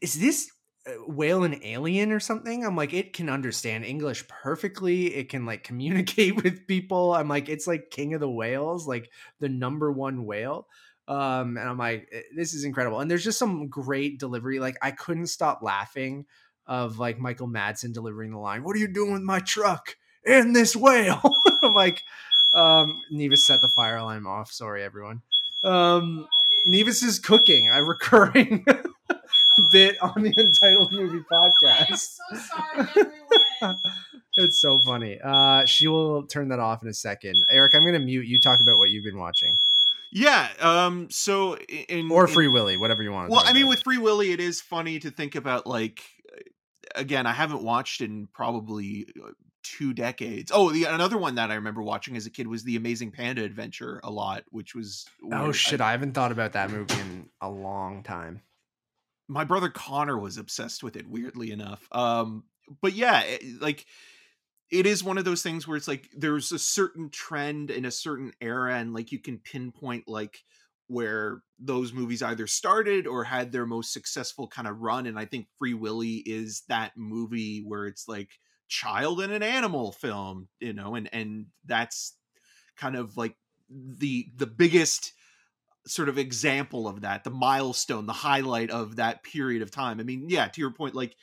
is 0.00 0.14
this 0.18 0.50
whale 1.06 1.44
an 1.44 1.60
alien 1.62 2.12
or 2.12 2.20
something? 2.20 2.64
I'm 2.64 2.76
like, 2.76 2.92
it 2.92 3.12
can 3.12 3.28
understand 3.28 3.84
English 3.84 4.26
perfectly. 4.28 5.14
It 5.14 5.28
can 5.28 5.46
like 5.46 5.64
communicate 5.64 6.36
with 6.42 6.66
people. 6.66 7.14
I'm 7.14 7.28
like, 7.28 7.48
it's 7.48 7.66
like 7.66 7.90
king 7.90 8.14
of 8.14 8.20
the 8.20 8.30
whales, 8.30 8.86
like 8.86 9.10
the 9.40 9.48
number 9.48 9.90
one 9.92 10.24
whale. 10.24 10.66
Um, 11.06 11.56
and 11.56 11.68
I'm 11.68 11.78
like, 11.78 12.08
eh, 12.12 12.22
this 12.36 12.54
is 12.54 12.64
incredible. 12.64 13.00
And 13.00 13.10
there's 13.10 13.24
just 13.24 13.38
some 13.38 13.68
great 13.68 14.18
delivery. 14.18 14.58
Like, 14.58 14.76
I 14.82 14.90
couldn't 14.90 15.28
stop 15.28 15.62
laughing 15.62 16.26
of 16.66 16.98
like 16.98 17.18
Michael 17.18 17.48
Madsen 17.48 17.94
delivering 17.94 18.30
the 18.30 18.38
line, 18.38 18.62
"What 18.62 18.76
are 18.76 18.78
you 18.78 18.88
doing 18.88 19.14
with 19.14 19.22
my 19.22 19.40
truck 19.40 19.96
and 20.26 20.54
this 20.54 20.76
whale?" 20.76 21.22
I'm 21.62 21.72
like, 21.72 22.02
um, 22.52 23.02
Nevis 23.10 23.46
set 23.46 23.62
the 23.62 23.68
fire 23.68 23.96
alarm 23.96 24.26
off. 24.26 24.52
Sorry, 24.52 24.82
everyone. 24.82 25.22
Um, 25.64 26.26
Nevis 26.66 27.02
is 27.02 27.18
cooking, 27.18 27.70
a 27.70 27.82
recurring 27.82 28.64
bit 29.62 30.00
on 30.02 30.22
the 30.22 30.32
Untitled 30.36 30.92
Movie 30.92 31.24
Podcast. 31.30 31.90
I'm 31.90 31.96
so 31.96 32.36
sorry, 32.36 32.88
everyone. 33.60 33.78
It's 34.40 34.60
so 34.60 34.78
funny. 34.78 35.18
Uh, 35.20 35.64
she 35.64 35.88
will 35.88 36.22
turn 36.24 36.50
that 36.50 36.60
off 36.60 36.82
in 36.84 36.88
a 36.88 36.94
second. 36.94 37.34
Eric, 37.50 37.74
I'm 37.74 37.84
gonna 37.84 37.98
mute 37.98 38.24
you. 38.26 38.38
Talk 38.38 38.60
about 38.60 38.78
what 38.78 38.88
you've 38.88 39.02
been 39.02 39.18
watching, 39.18 39.58
yeah 40.12 40.48
um 40.60 41.08
so 41.10 41.56
in 41.56 42.08
or 42.10 42.26
in- 42.28 42.32
Free 42.32 42.46
Willy, 42.48 42.76
whatever 42.76 43.02
you 43.02 43.10
want. 43.10 43.30
well 43.30 43.40
talk 43.40 43.50
i 43.50 43.52
mean 43.52 43.64
about. 43.64 43.70
with 43.70 43.82
free 43.82 43.98
willy 43.98 44.30
it 44.32 44.38
is 44.40 44.60
funny 44.60 44.98
to 45.00 45.10
think 45.10 45.34
about 45.34 45.66
like 45.66 46.00
again 46.94 47.26
i 47.26 47.32
haven't 47.32 47.62
watched 47.62 48.00
in 48.00 48.26
probably 48.32 49.06
uh, 49.22 49.30
two 49.62 49.92
decades 49.92 50.50
oh 50.54 50.70
the 50.70 50.84
another 50.84 51.18
one 51.18 51.34
that 51.34 51.50
i 51.50 51.54
remember 51.56 51.82
watching 51.82 52.16
as 52.16 52.24
a 52.24 52.30
kid 52.30 52.46
was 52.46 52.62
the 52.64 52.76
amazing 52.76 53.10
panda 53.10 53.42
adventure 53.42 54.00
a 54.02 54.10
lot 54.10 54.44
which 54.50 54.74
was 54.74 55.04
oh 55.30 55.42
weird. 55.44 55.56
shit, 55.56 55.80
I 55.82 55.90
haven't 55.90 56.12
thought 56.12 56.32
about 56.32 56.52
that 56.54 56.70
movie 56.70 56.94
in 57.00 57.28
a 57.42 57.50
long 57.50 58.02
time. 58.02 58.40
My 59.28 59.44
brother 59.44 59.68
Connor 59.68 60.18
was 60.18 60.38
obsessed 60.38 60.82
with 60.82 60.96
it. 60.96 61.08
Weirdly 61.08 61.50
enough, 61.50 61.86
um, 61.92 62.44
but 62.80 62.94
yeah, 62.94 63.22
it, 63.22 63.60
like 63.60 63.86
it 64.70 64.86
is 64.86 65.02
one 65.02 65.18
of 65.18 65.24
those 65.24 65.42
things 65.42 65.66
where 65.66 65.76
it's 65.76 65.88
like 65.88 66.08
there's 66.16 66.52
a 66.52 66.58
certain 66.58 67.10
trend 67.10 67.70
in 67.70 67.84
a 67.84 67.90
certain 67.90 68.32
era, 68.40 68.74
and 68.74 68.92
like 68.94 69.12
you 69.12 69.18
can 69.18 69.38
pinpoint 69.38 70.08
like 70.08 70.44
where 70.88 71.42
those 71.58 71.92
movies 71.92 72.22
either 72.22 72.46
started 72.46 73.06
or 73.06 73.22
had 73.22 73.52
their 73.52 73.66
most 73.66 73.92
successful 73.92 74.48
kind 74.48 74.66
of 74.66 74.80
run. 74.80 75.06
And 75.06 75.18
I 75.18 75.26
think 75.26 75.46
Free 75.58 75.74
Willy 75.74 76.16
is 76.24 76.62
that 76.68 76.92
movie 76.96 77.60
where 77.60 77.86
it's 77.86 78.08
like 78.08 78.30
child 78.68 79.20
and 79.20 79.32
an 79.32 79.42
animal 79.42 79.92
film, 79.92 80.48
you 80.60 80.72
know, 80.72 80.94
and 80.94 81.08
and 81.12 81.46
that's 81.66 82.16
kind 82.76 82.96
of 82.96 83.16
like 83.16 83.36
the 83.70 84.30
the 84.36 84.46
biggest 84.46 85.12
sort 85.88 86.08
of 86.08 86.18
example 86.18 86.86
of 86.86 87.00
that 87.00 87.24
the 87.24 87.30
milestone 87.30 88.06
the 88.06 88.12
highlight 88.12 88.70
of 88.70 88.96
that 88.96 89.22
period 89.22 89.62
of 89.62 89.70
time 89.70 90.00
i 90.00 90.02
mean 90.02 90.26
yeah 90.28 90.46
to 90.48 90.60
your 90.60 90.70
point 90.70 90.94
like 90.94 91.16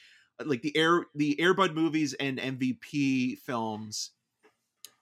like 0.44 0.62
the 0.62 0.76
air 0.76 1.06
the 1.16 1.36
airbud 1.40 1.74
movies 1.74 2.14
and 2.16 2.40
mvp 2.40 3.38
films 3.40 4.12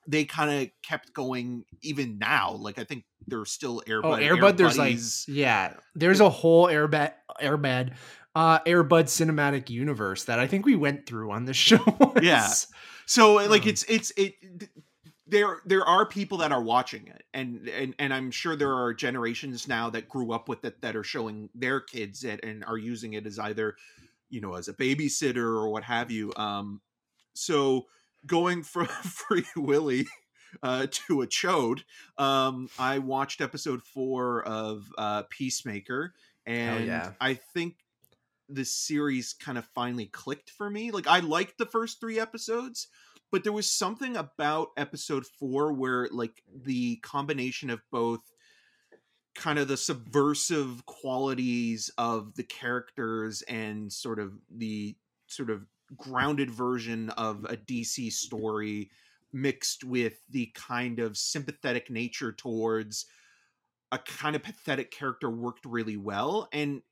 they 0.07 0.25
kind 0.25 0.51
of 0.51 0.69
kept 0.87 1.13
going 1.13 1.63
even 1.81 2.17
now 2.19 2.51
like 2.51 2.77
i 2.77 2.83
think 2.83 3.05
there's 3.25 3.51
still 3.51 3.81
airbud 3.87 4.03
Oh, 4.03 4.17
Airbud, 4.17 4.57
there's 4.57 4.77
like 4.77 4.97
yeah, 5.27 5.75
there's 5.95 6.19
a 6.19 6.29
whole 6.29 6.67
Airbud 6.67 7.13
Airbud 7.41 7.93
uh 8.35 8.59
Airbud 8.59 9.05
cinematic 9.05 9.69
universe 9.69 10.25
that 10.25 10.39
I 10.39 10.47
think 10.47 10.65
we 10.65 10.75
went 10.75 11.05
through 11.05 11.31
on 11.31 11.45
the 11.45 11.53
show. 11.67 12.13
Yeah. 12.21 12.49
so 13.05 13.35
like 13.35 13.63
Um, 13.63 13.69
it's 13.69 13.83
it's 13.83 14.11
it 14.17 14.33
there 15.33 15.61
there 15.65 15.83
are 15.83 16.05
people 16.05 16.37
that 16.37 16.51
are 16.51 16.61
watching 16.61 17.07
it 17.07 17.23
and 17.33 17.67
and 17.67 17.95
and 17.97 18.13
i'm 18.13 18.29
sure 18.29 18.55
there 18.55 18.75
are 18.75 18.93
generations 18.93 19.67
now 19.67 19.89
that 19.89 20.07
grew 20.07 20.31
up 20.31 20.47
with 20.47 20.63
it 20.63 20.79
that 20.81 20.95
are 20.95 21.03
showing 21.03 21.49
their 21.55 21.79
kids 21.79 22.23
it 22.23 22.39
and 22.43 22.63
are 22.65 22.77
using 22.77 23.13
it 23.13 23.25
as 23.25 23.39
either 23.39 23.75
you 24.29 24.39
know 24.39 24.53
as 24.53 24.67
a 24.67 24.73
babysitter 24.73 25.37
or 25.37 25.69
what 25.69 25.83
have 25.83 26.11
you 26.11 26.31
um 26.37 26.79
so 27.33 27.87
going 28.27 28.61
from 28.73 28.85
free 28.85 29.45
willy 29.55 30.05
uh 30.61 30.85
to 30.91 31.23
a 31.23 31.27
chode 31.27 31.81
um 32.19 32.69
i 32.77 32.99
watched 32.99 33.41
episode 33.41 33.81
four 33.81 34.43
of 34.43 34.85
uh 34.99 35.23
peacemaker 35.31 36.13
and 36.45 36.85
yeah. 36.85 37.11
i 37.19 37.33
think 37.33 37.73
the 38.49 38.65
series 38.65 39.33
kind 39.33 39.57
of 39.57 39.65
finally 39.73 40.05
clicked 40.05 40.51
for 40.51 40.69
me 40.69 40.91
like 40.91 41.07
i 41.07 41.19
liked 41.21 41.57
the 41.57 41.65
first 41.65 41.99
three 41.99 42.19
episodes 42.19 42.87
but 43.33 43.43
there 43.43 43.51
was 43.51 43.67
something 43.67 44.15
about 44.15 44.69
episode 44.77 45.25
four 45.25 45.73
where 45.73 46.07
like 46.11 46.43
the 46.63 46.97
combination 46.97 47.71
of 47.71 47.81
both 47.91 48.21
kind 49.33 49.57
of 49.57 49.67
the 49.67 49.75
subversive 49.75 50.85
qualities 50.85 51.89
of 51.97 52.35
the 52.35 52.43
characters 52.43 53.41
and 53.49 53.91
sort 53.91 54.19
of 54.19 54.33
the 54.55 54.95
sort 55.25 55.49
of 55.49 55.65
grounded 55.97 56.51
version 56.51 57.09
of 57.17 57.43
a 57.45 57.57
DC 57.57 58.11
story 58.11 58.91
mixed 59.33 59.83
with 59.83 60.21
the 60.29 60.51
kind 60.53 60.99
of 60.99 61.17
sympathetic 61.17 61.89
nature 61.89 62.31
towards 62.31 63.07
a 63.91 63.97
kind 63.97 64.35
of 64.35 64.43
pathetic 64.43 64.91
character 64.91 65.31
worked 65.31 65.65
really 65.65 65.97
well 65.97 66.47
and 66.53 66.83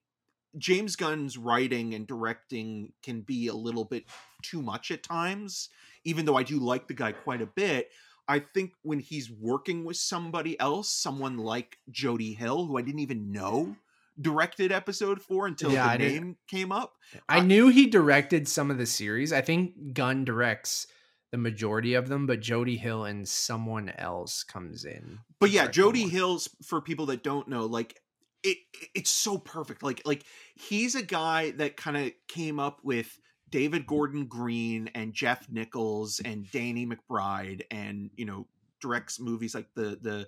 James 0.57 0.95
Gunn's 0.95 1.37
writing 1.37 1.93
and 1.93 2.07
directing 2.07 2.93
can 3.03 3.21
be 3.21 3.47
a 3.47 3.53
little 3.53 3.85
bit 3.85 4.05
too 4.41 4.61
much 4.63 4.89
at 4.89 5.03
times 5.03 5.69
even 6.05 6.25
though 6.25 6.35
I 6.35 6.43
do 6.43 6.59
like 6.59 6.87
the 6.87 6.93
guy 6.93 7.11
quite 7.11 7.41
a 7.41 7.45
bit 7.45 7.89
I 8.27 8.39
think 8.39 8.71
when 8.81 8.99
he's 8.99 9.29
working 9.29 9.83
with 9.83 9.97
somebody 9.97 10.57
else, 10.57 10.89
someone 10.89 11.37
like 11.37 11.77
Jody 11.89 12.33
Hill, 12.33 12.65
who 12.65 12.77
I 12.77 12.81
didn't 12.81 13.01
even 13.01 13.31
know 13.31 13.75
directed 14.19 14.71
episode 14.71 15.21
four 15.21 15.47
until 15.47 15.71
Yeah, 15.71 15.85
the 15.85 15.93
I 15.93 15.97
name 15.97 16.37
came 16.47 16.71
up. 16.71 16.93
I 17.27 17.39
Uh, 17.39 17.43
knew 17.43 17.67
he 17.69 17.87
directed 17.87 18.47
some 18.47 18.71
of 18.71 18.77
the 18.77 18.85
series. 18.85 19.33
I 19.33 19.41
think 19.41 19.93
Gunn 19.93 20.23
directs 20.23 20.87
the 21.31 21.37
majority 21.37 21.93
of 21.93 22.09
them, 22.09 22.25
but 22.27 22.41
Jody 22.41 22.77
Hill 22.77 23.03
and 23.05 23.27
someone 23.27 23.89
else 23.89 24.43
comes 24.43 24.85
in. 24.85 25.19
But 25.39 25.49
yeah, 25.49 25.67
Jody. 25.67 26.07
Hill's 26.07 26.47
for 26.65 26.81
people 26.81 27.07
that 27.07 27.23
don't 27.23 27.47
know, 27.47 27.65
like 27.65 27.99
it 28.43 28.57
it's 28.93 29.11
so 29.11 29.37
perfect. 29.37 29.81
Like 29.83 30.01
like 30.05 30.23
he's 30.55 30.95
a 30.95 31.03
guy 31.03 31.51
that 31.51 31.75
kind 31.75 31.97
of 31.97 32.11
came 32.27 32.59
up 32.59 32.79
with 32.83 33.17
David 33.51 33.85
Gordon 33.85 34.25
Green 34.25 34.89
and 34.95 35.13
Jeff 35.13 35.47
Nichols 35.49 36.21
and 36.23 36.49
Danny 36.51 36.87
McBride 36.87 37.63
and 37.69 38.09
you 38.15 38.25
know 38.25 38.47
directs 38.81 39.19
movies 39.19 39.53
like 39.53 39.67
the 39.75 39.97
the 40.01 40.27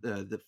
the 0.00 0.24
the 0.24 0.40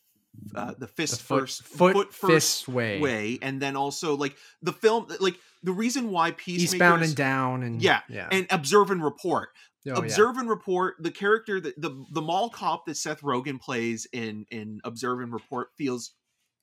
uh, 0.55 0.75
the 0.75 0.81
The 0.81 0.87
fist 0.87 1.23
foot, 1.23 1.41
first 1.41 1.63
foot, 1.65 2.15
first 2.15 2.33
fist 2.33 2.69
way, 2.69 3.01
way 3.01 3.39
and 3.43 3.61
then 3.61 3.75
also 3.75 4.17
like 4.17 4.37
the 4.63 4.73
film 4.73 5.09
like 5.19 5.37
the 5.63 5.73
reason 5.73 6.11
why 6.11 6.31
peacemaker 6.31 6.75
eastbound 6.75 7.03
and 7.03 7.17
down, 7.17 7.63
and 7.65 7.83
Yeah, 7.83 8.03
yeah. 8.09 8.29
and 8.31 8.47
observe 8.51 8.91
and 8.91 9.03
report 9.03 9.49
Oh, 9.87 9.93
yeah. 9.93 9.99
observe 9.99 10.37
and 10.37 10.49
report 10.49 10.97
the 11.01 11.11
character 11.11 11.59
that 11.59 11.81
the 11.81 12.05
the 12.13 12.21
mall 12.21 12.51
cop 12.51 12.85
that 12.87 12.99
seth 12.99 13.23
rogen 13.23 13.59
plays 13.59 14.07
in 14.13 14.45
in 14.51 14.81
observe 14.85 15.21
and 15.21 15.33
report 15.33 15.71
feels 15.77 16.13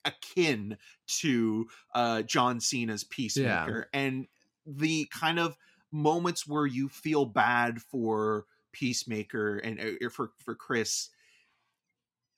akin 0.04 0.78
to 1.20 1.66
uh 1.96 2.22
john 2.22 2.60
cena's 2.60 3.02
peacemaker 3.02 3.88
and 3.92 4.28
the 4.76 5.06
kind 5.06 5.38
of 5.38 5.56
moments 5.90 6.46
where 6.46 6.66
you 6.66 6.88
feel 6.88 7.24
bad 7.24 7.80
for 7.80 8.44
peacemaker 8.72 9.58
and 9.58 9.80
uh, 9.80 10.08
for 10.10 10.32
for 10.44 10.54
chris 10.54 11.08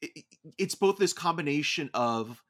it, 0.01 0.25
it's 0.57 0.77
both 0.77 0.97
this 0.97 1.13
combination 1.13 1.91
of 1.93 2.43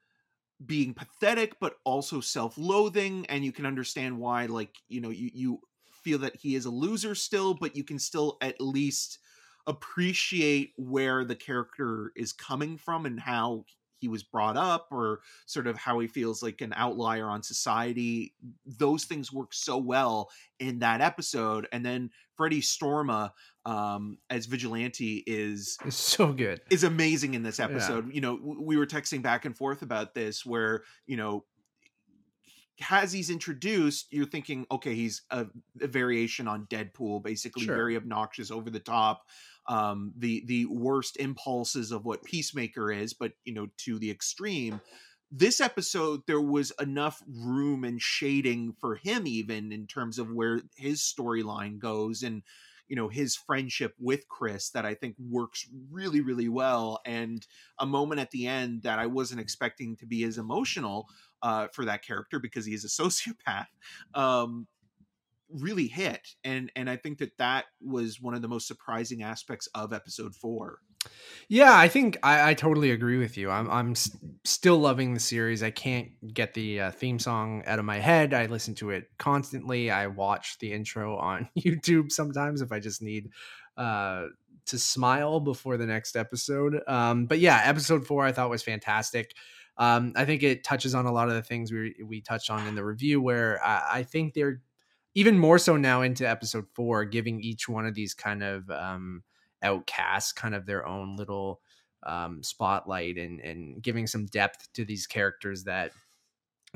being 0.63 0.93
pathetic 0.93 1.55
but 1.59 1.75
also 1.83 2.21
self-loathing 2.21 3.25
and 3.27 3.43
you 3.43 3.51
can 3.51 3.65
understand 3.65 4.17
why 4.17 4.45
like 4.45 4.75
you 4.87 5.01
know 5.01 5.09
you 5.09 5.31
you 5.33 5.59
feel 6.03 6.19
that 6.19 6.35
he 6.35 6.55
is 6.55 6.65
a 6.65 6.69
loser 6.69 7.15
still 7.15 7.55
but 7.55 7.75
you 7.75 7.83
can 7.83 7.97
still 7.97 8.37
at 8.41 8.61
least 8.61 9.17
appreciate 9.67 10.71
where 10.77 11.25
the 11.25 11.35
character 11.35 12.11
is 12.15 12.33
coming 12.33 12.77
from 12.77 13.05
and 13.05 13.19
how 13.19 13.63
he 14.01 14.09
was 14.09 14.23
brought 14.23 14.57
up 14.57 14.87
or 14.91 15.21
sort 15.45 15.67
of 15.67 15.77
how 15.77 15.99
he 15.99 16.07
feels 16.07 16.43
like 16.43 16.59
an 16.59 16.73
outlier 16.75 17.27
on 17.27 17.41
society 17.43 18.33
those 18.65 19.05
things 19.05 19.31
work 19.31 19.53
so 19.53 19.77
well 19.77 20.29
in 20.59 20.79
that 20.79 20.99
episode 20.99 21.67
and 21.71 21.85
then 21.85 22.09
Freddie 22.35 22.61
Stroma 22.61 23.31
um 23.65 24.17
as 24.29 24.47
vigilante 24.47 25.23
is 25.27 25.77
it's 25.85 25.95
so 25.95 26.33
good. 26.33 26.59
is 26.71 26.83
amazing 26.83 27.35
in 27.35 27.43
this 27.43 27.59
Yeah. 27.59 27.65
episode. 27.65 28.11
You 28.13 28.21
know, 28.21 28.39
we 28.59 28.75
were 28.75 28.87
texting 28.87 29.21
back 29.21 29.45
and 29.45 29.55
forth 29.55 29.83
about 29.83 30.15
this 30.15 30.43
where, 30.43 30.83
you 31.05 31.15
know, 31.17 31.45
as 32.89 33.11
he's 33.13 33.29
introduced, 33.29 34.07
you're 34.11 34.25
thinking, 34.25 34.65
okay, 34.71 34.95
he's 34.95 35.21
a, 35.29 35.45
a 35.79 35.87
variation 35.87 36.47
on 36.47 36.65
Deadpool, 36.65 37.21
basically 37.23 37.65
Sure. 37.65 37.75
very 37.75 37.95
obnoxious, 37.95 38.49
over 38.49 38.69
the 38.71 38.79
top, 38.79 39.27
um, 39.71 40.11
the 40.17 40.43
the 40.45 40.65
worst 40.65 41.15
impulses 41.17 41.91
of 41.91 42.03
what 42.03 42.25
Peacemaker 42.25 42.91
is, 42.91 43.13
but 43.13 43.31
you 43.45 43.53
know, 43.53 43.67
to 43.77 43.97
the 43.97 44.11
extreme. 44.11 44.81
This 45.33 45.61
episode, 45.61 46.23
there 46.27 46.41
was 46.41 46.73
enough 46.77 47.23
room 47.25 47.85
and 47.85 48.01
shading 48.01 48.75
for 48.81 48.95
him, 48.97 49.25
even 49.25 49.71
in 49.71 49.87
terms 49.87 50.19
of 50.19 50.29
where 50.29 50.59
his 50.75 50.99
storyline 50.99 51.79
goes, 51.79 52.21
and 52.21 52.43
you 52.89 52.97
know 52.97 53.07
his 53.07 53.37
friendship 53.37 53.93
with 53.97 54.27
Chris 54.27 54.71
that 54.71 54.85
I 54.85 54.93
think 54.93 55.15
works 55.17 55.65
really 55.89 56.19
really 56.19 56.49
well 56.49 56.99
and 57.05 57.47
a 57.79 57.85
moment 57.85 58.19
at 58.19 58.31
the 58.31 58.47
end 58.47 58.83
that 58.83 58.99
I 58.99 59.05
wasn't 59.05 59.39
expecting 59.39 59.95
to 59.97 60.05
be 60.05 60.25
as 60.25 60.37
emotional 60.37 61.07
uh, 61.41 61.67
for 61.71 61.85
that 61.85 62.05
character 62.05 62.39
because 62.39 62.65
he 62.65 62.73
is 62.73 62.83
a 62.83 62.87
sociopath 63.01 63.67
um, 64.13 64.67
really 65.53 65.87
hit 65.87 66.35
and 66.43 66.71
and 66.75 66.89
I 66.89 66.95
think 66.97 67.19
that 67.19 67.37
that 67.37 67.65
was 67.81 68.19
one 68.21 68.33
of 68.33 68.41
the 68.41 68.47
most 68.47 68.67
surprising 68.67 69.23
aspects 69.23 69.67
of 69.75 69.93
episode 69.93 70.35
4 70.35 70.79
Yeah, 71.49 71.75
I 71.77 71.87
think 71.87 72.17
I, 72.23 72.51
I 72.51 72.53
totally 72.53 72.91
agree 72.91 73.17
with 73.17 73.37
you. 73.37 73.49
I'm 73.49 73.69
I'm 73.69 73.91
s- 73.91 74.15
still 74.45 74.77
loving 74.77 75.13
the 75.13 75.19
series. 75.19 75.63
I 75.63 75.71
can't 75.71 76.09
get 76.33 76.53
the 76.53 76.81
uh, 76.81 76.91
theme 76.91 77.19
song 77.19 77.63
out 77.65 77.79
of 77.79 77.85
my 77.85 77.97
head. 77.99 78.33
I 78.33 78.45
listen 78.45 78.75
to 78.75 78.91
it 78.91 79.05
constantly. 79.17 79.89
I 79.89 80.07
watch 80.07 80.57
the 80.59 80.71
intro 80.73 81.17
on 81.29 81.49
YouTube 81.57 82.11
sometimes 82.11 82.61
if 82.61 82.71
I 82.71 82.79
just 82.79 83.01
need 83.01 83.29
uh, 83.77 84.27
to 84.67 84.77
smile 84.77 85.39
before 85.39 85.77
the 85.77 85.87
next 85.87 86.15
episode. 86.15 86.79
Um, 86.87 87.25
but 87.25 87.39
yeah, 87.39 87.61
episode 87.65 88.05
four 88.05 88.23
I 88.23 88.31
thought 88.31 88.49
was 88.49 88.63
fantastic. 88.63 89.33
Um, 89.77 90.13
I 90.15 90.25
think 90.25 90.43
it 90.43 90.63
touches 90.63 90.93
on 90.93 91.05
a 91.07 91.11
lot 91.11 91.29
of 91.29 91.33
the 91.33 91.41
things 91.41 91.71
we 91.71 91.95
we 92.05 92.21
touched 92.21 92.51
on 92.51 92.67
in 92.67 92.75
the 92.75 92.85
review, 92.85 93.21
where 93.21 93.59
I, 93.65 93.99
I 93.99 94.03
think 94.03 94.33
they're 94.33 94.61
even 95.15 95.37
more 95.37 95.59
so 95.59 95.77
now 95.77 96.01
into 96.01 96.27
episode 96.27 96.65
four, 96.73 97.05
giving 97.05 97.41
each 97.41 97.67
one 97.67 97.85
of 97.85 97.95
these 97.95 98.13
kind 98.13 98.43
of 98.43 98.69
um, 98.69 99.23
outcasts 99.61 100.33
kind 100.33 100.55
of 100.55 100.65
their 100.65 100.85
own 100.85 101.15
little 101.15 101.61
um, 102.03 102.41
spotlight 102.43 103.17
and 103.17 103.39
and 103.39 103.81
giving 103.81 104.07
some 104.07 104.25
depth 104.25 104.67
to 104.73 104.85
these 104.85 105.05
characters 105.05 105.65
that 105.65 105.91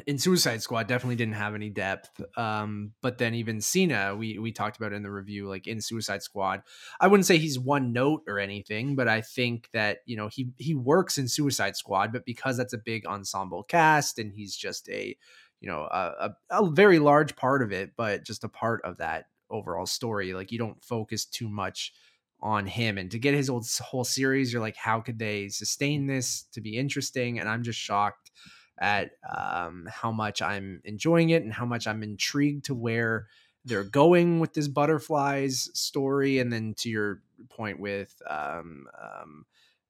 in 0.08 0.18
Suicide 0.18 0.62
Squad 0.62 0.88
definitely 0.88 1.16
didn't 1.16 1.36
have 1.36 1.56
any 1.56 1.70
depth. 1.70 2.22
Um, 2.38 2.92
but 3.02 3.18
then 3.18 3.34
even 3.34 3.62
Cena, 3.62 4.16
we 4.16 4.38
we 4.38 4.52
talked 4.52 4.78
about 4.78 4.94
in 4.94 5.04
the 5.04 5.12
review, 5.12 5.48
like 5.48 5.68
in 5.68 5.80
Suicide 5.80 6.22
Squad, 6.22 6.64
I 7.00 7.08
wouldn't 7.08 7.26
say 7.26 7.38
he's 7.38 7.58
one 7.58 7.94
note 7.94 8.24
or 8.28 8.38
anything, 8.40 8.96
but 8.96 9.08
I 9.08 9.22
think 9.22 9.70
that 9.74 10.00
you 10.06 10.18
know 10.18 10.28
he 10.28 10.50
he 10.58 10.76
works 10.76 11.18
in 11.18 11.28
Suicide 11.28 11.78
Squad, 11.78 12.12
but 12.12 12.26
because 12.26 12.58
that's 12.58 12.74
a 12.74 12.78
big 12.78 13.06
ensemble 13.06 13.64
cast 13.64 14.20
and 14.20 14.34
he's 14.34 14.56
just 14.56 14.90
a 14.90 15.18
you 15.62 15.70
know 15.70 15.82
a, 15.82 16.36
a, 16.51 16.64
a 16.64 16.70
very 16.72 16.99
large 16.99 17.36
part 17.36 17.62
of 17.62 17.72
it, 17.72 17.91
but 17.95 18.24
just 18.26 18.43
a 18.43 18.49
part 18.49 18.82
of 18.84 18.97
that 18.97 19.26
overall 19.49 19.86
story. 19.86 20.34
Like 20.34 20.51
you 20.51 20.58
don't 20.58 20.84
focus 20.84 21.26
too 21.26 21.49
much 21.49 21.93
on 22.41 22.68
him 22.68 22.97
and 22.97 23.10
to 23.12 23.20
get 23.20 23.34
his 23.34 23.49
old 23.49 23.66
whole 23.80 24.03
series 24.03 24.51
you're 24.51 24.62
like 24.62 24.76
how 24.76 24.99
could 24.99 25.18
they 25.18 25.47
sustain 25.47 26.06
this 26.06 26.43
to 26.51 26.62
be 26.62 26.78
interesting 26.78 27.39
and 27.39 27.47
i'm 27.49 27.64
just 27.64 27.80
shocked 27.80 28.32
at 28.78 29.12
um, 29.36 29.88
how 29.89 30.12
much 30.12 30.41
i'm 30.41 30.82
enjoying 30.84 31.30
it 31.30 31.43
and 31.43 31.53
how 31.53 31.66
much 31.66 31.88
i'm 31.88 32.03
intrigued 32.03 32.66
to 32.66 32.76
where 32.76 33.28
they're 33.64 33.84
going 33.84 34.39
with 34.39 34.53
this 34.53 34.68
butterflies 34.68 35.70
story 35.74 36.38
and 36.39 36.51
then 36.51 36.74
to 36.78 36.89
your 36.89 37.22
point 37.49 37.80
with 37.80 38.14
um, 38.30 38.86
um, 39.01 39.45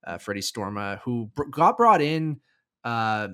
uh, 0.07 0.17
Freddie 0.17 0.39
Stroma 0.39 0.99
who 1.01 1.29
br- 1.35 1.45
got 1.45 1.75
brought 1.75 2.01
in 2.01 2.39
uh, 2.85 3.27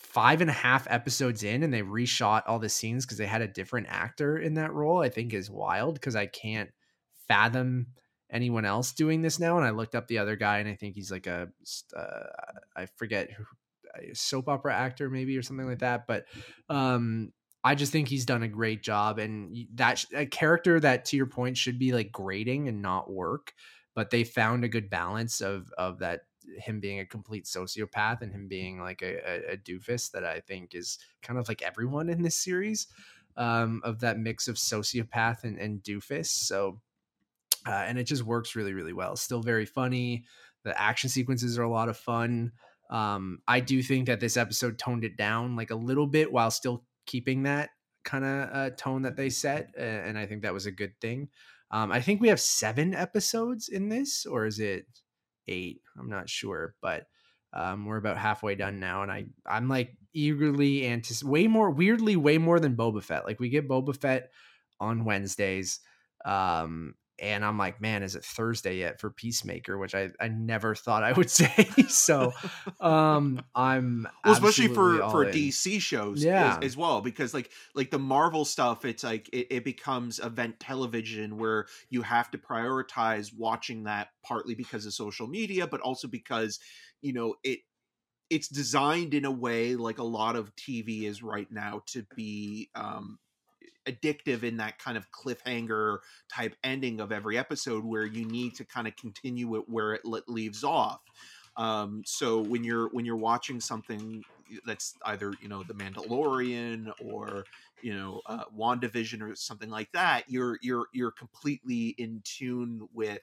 five 0.00 0.40
and 0.40 0.50
a 0.50 0.54
half 0.54 0.86
episodes 0.90 1.44
in 1.44 1.62
and 1.62 1.72
they 1.72 1.82
reshot 1.82 2.42
all 2.46 2.58
the 2.58 2.68
scenes 2.68 3.06
because 3.06 3.18
they 3.18 3.26
had 3.26 3.42
a 3.42 3.48
different 3.48 3.86
actor 3.88 4.38
in 4.38 4.54
that 4.54 4.72
role 4.72 5.00
i 5.00 5.08
think 5.08 5.32
is 5.32 5.50
wild 5.50 5.94
because 5.94 6.16
i 6.16 6.26
can't 6.26 6.70
fathom 7.28 7.86
anyone 8.32 8.64
else 8.64 8.92
doing 8.92 9.22
this 9.22 9.38
now. 9.38 9.56
And 9.56 9.66
I 9.66 9.70
looked 9.70 9.94
up 9.94 10.08
the 10.08 10.18
other 10.18 10.36
guy, 10.36 10.58
and 10.58 10.68
I 10.68 10.74
think 10.74 10.94
he's 10.94 11.10
like 11.10 11.26
a 11.26 11.48
uh, 11.96 12.26
I 12.76 12.86
forget 12.96 13.30
who, 13.30 13.44
soap 14.14 14.48
opera 14.48 14.74
actor 14.74 15.10
maybe 15.10 15.36
or 15.36 15.42
something 15.42 15.66
like 15.66 15.80
that. 15.80 16.06
But 16.06 16.26
um, 16.68 17.32
I 17.64 17.74
just 17.74 17.92
think 17.92 18.08
he's 18.08 18.26
done 18.26 18.42
a 18.42 18.48
great 18.48 18.82
job, 18.82 19.18
and 19.18 19.56
that 19.74 20.04
a 20.14 20.26
character 20.26 20.80
that 20.80 21.06
to 21.06 21.16
your 21.16 21.26
point 21.26 21.56
should 21.56 21.78
be 21.78 21.92
like 21.92 22.12
grading 22.12 22.68
and 22.68 22.82
not 22.82 23.10
work. 23.10 23.52
But 23.94 24.10
they 24.10 24.24
found 24.24 24.64
a 24.64 24.68
good 24.68 24.88
balance 24.88 25.40
of 25.40 25.70
of 25.76 25.98
that 25.98 26.20
him 26.58 26.80
being 26.80 27.00
a 27.00 27.06
complete 27.06 27.44
sociopath 27.44 28.22
and 28.22 28.32
him 28.32 28.48
being 28.48 28.80
like 28.80 29.02
a, 29.02 29.16
a, 29.26 29.52
a 29.52 29.56
doofus 29.56 30.10
that 30.12 30.24
I 30.24 30.40
think 30.40 30.74
is 30.74 30.98
kind 31.22 31.38
of 31.38 31.48
like 31.48 31.62
everyone 31.62 32.08
in 32.08 32.22
this 32.22 32.36
series 32.36 32.86
um, 33.36 33.80
of 33.84 34.00
that 34.00 34.18
mix 34.18 34.48
of 34.48 34.56
sociopath 34.56 35.44
and, 35.44 35.58
and 35.58 35.82
doofus. 35.82 36.26
So 36.26 36.80
uh, 37.66 37.84
and 37.86 37.98
it 37.98 38.04
just 38.04 38.22
works 38.22 38.56
really 38.56 38.72
really 38.72 38.92
well. 38.92 39.16
Still 39.16 39.42
very 39.42 39.66
funny. 39.66 40.24
The 40.64 40.78
action 40.80 41.10
sequences 41.10 41.58
are 41.58 41.62
a 41.62 41.70
lot 41.70 41.88
of 41.88 41.96
fun. 41.96 42.52
Um, 42.90 43.38
i 43.46 43.60
do 43.60 43.84
think 43.84 44.06
that 44.06 44.18
this 44.18 44.36
episode 44.36 44.76
toned 44.76 45.04
it 45.04 45.16
down 45.16 45.54
like 45.54 45.70
a 45.70 45.76
little 45.76 46.08
bit 46.08 46.32
while 46.32 46.50
still 46.50 46.82
keeping 47.06 47.44
that 47.44 47.70
kind 48.02 48.24
of 48.24 48.48
uh, 48.52 48.70
tone 48.70 49.02
that 49.02 49.14
they 49.16 49.30
set 49.30 49.72
and 49.78 50.18
i 50.18 50.26
think 50.26 50.42
that 50.42 50.52
was 50.52 50.66
a 50.66 50.72
good 50.72 51.00
thing. 51.00 51.28
Um, 51.70 51.92
i 51.92 52.00
think 52.00 52.20
we 52.20 52.26
have 52.28 52.40
seven 52.40 52.92
episodes 52.92 53.68
in 53.68 53.90
this 53.90 54.26
or 54.26 54.44
is 54.44 54.58
it 54.58 54.86
eight 55.50 55.80
i'm 55.98 56.08
not 56.08 56.28
sure 56.28 56.74
but 56.80 57.06
um, 57.52 57.84
we're 57.84 57.96
about 57.96 58.16
halfway 58.16 58.54
done 58.54 58.80
now 58.80 59.02
and 59.02 59.10
i 59.12 59.26
i'm 59.46 59.68
like 59.68 59.96
eagerly 60.14 60.86
anticipate 60.86 61.30
way 61.30 61.46
more 61.46 61.70
weirdly 61.70 62.16
way 62.16 62.38
more 62.38 62.60
than 62.60 62.76
boba 62.76 63.02
fett 63.02 63.26
like 63.26 63.40
we 63.40 63.48
get 63.48 63.68
boba 63.68 63.94
fett 63.94 64.30
on 64.80 65.04
wednesdays 65.04 65.80
um 66.24 66.94
and 67.20 67.44
I'm 67.44 67.58
like, 67.58 67.80
man, 67.80 68.02
is 68.02 68.16
it 68.16 68.24
Thursday 68.24 68.78
yet 68.78 69.00
for 69.00 69.10
Peacemaker? 69.10 69.76
Which 69.78 69.94
I, 69.94 70.10
I 70.18 70.28
never 70.28 70.74
thought 70.74 71.02
I 71.02 71.12
would 71.12 71.30
say. 71.30 71.68
so 71.88 72.32
um 72.80 73.42
I'm 73.54 74.08
well, 74.24 74.32
especially 74.34 74.68
for 74.68 74.98
for 75.10 75.24
in. 75.24 75.34
DC 75.34 75.80
shows 75.80 76.24
yeah. 76.24 76.56
as, 76.56 76.64
as, 76.64 76.76
well, 76.76 77.00
because 77.00 77.34
like 77.34 77.50
like 77.74 77.90
the 77.90 77.98
Marvel 77.98 78.44
stuff, 78.44 78.84
it's 78.84 79.04
like 79.04 79.28
it, 79.32 79.48
it 79.50 79.64
becomes 79.64 80.18
event 80.18 80.58
television 80.60 81.36
where 81.36 81.66
you 81.90 82.02
have 82.02 82.30
to 82.30 82.38
prioritize 82.38 83.32
watching 83.36 83.84
that 83.84 84.08
partly 84.24 84.54
because 84.54 84.86
of 84.86 84.94
social 84.94 85.26
media, 85.26 85.66
but 85.66 85.80
also 85.80 86.08
because 86.08 86.58
you 87.02 87.12
know 87.12 87.34
it 87.44 87.60
it's 88.30 88.48
designed 88.48 89.12
in 89.12 89.24
a 89.24 89.30
way 89.30 89.74
like 89.74 89.98
a 89.98 90.04
lot 90.04 90.36
of 90.36 90.54
TV 90.56 91.02
is 91.02 91.22
right 91.22 91.48
now 91.50 91.82
to 91.86 92.06
be 92.14 92.70
um 92.74 93.18
addictive 93.90 94.42
in 94.42 94.56
that 94.58 94.78
kind 94.78 94.96
of 94.96 95.10
cliffhanger 95.10 95.98
type 96.32 96.54
ending 96.62 97.00
of 97.00 97.12
every 97.12 97.36
episode 97.36 97.84
where 97.84 98.06
you 98.06 98.24
need 98.24 98.54
to 98.56 98.64
kind 98.64 98.86
of 98.86 98.96
continue 98.96 99.56
it 99.56 99.68
where 99.68 99.94
it 99.94 100.02
leaves 100.28 100.64
off. 100.64 101.00
Um, 101.56 102.02
so 102.06 102.40
when 102.40 102.64
you're 102.64 102.88
when 102.88 103.04
you're 103.04 103.16
watching 103.16 103.60
something 103.60 104.22
that's 104.66 104.94
either 105.04 105.32
you 105.40 105.48
know 105.48 105.62
the 105.62 105.74
mandalorian 105.74 106.92
or 107.04 107.44
you 107.82 107.94
know 107.94 108.20
uh, 108.26 108.44
wandavision 108.56 109.20
or 109.22 109.34
something 109.36 109.70
like 109.70 109.90
that 109.92 110.24
you're 110.28 110.58
you're 110.60 110.86
you're 110.92 111.12
completely 111.12 111.94
in 111.98 112.20
tune 112.24 112.88
with 112.92 113.22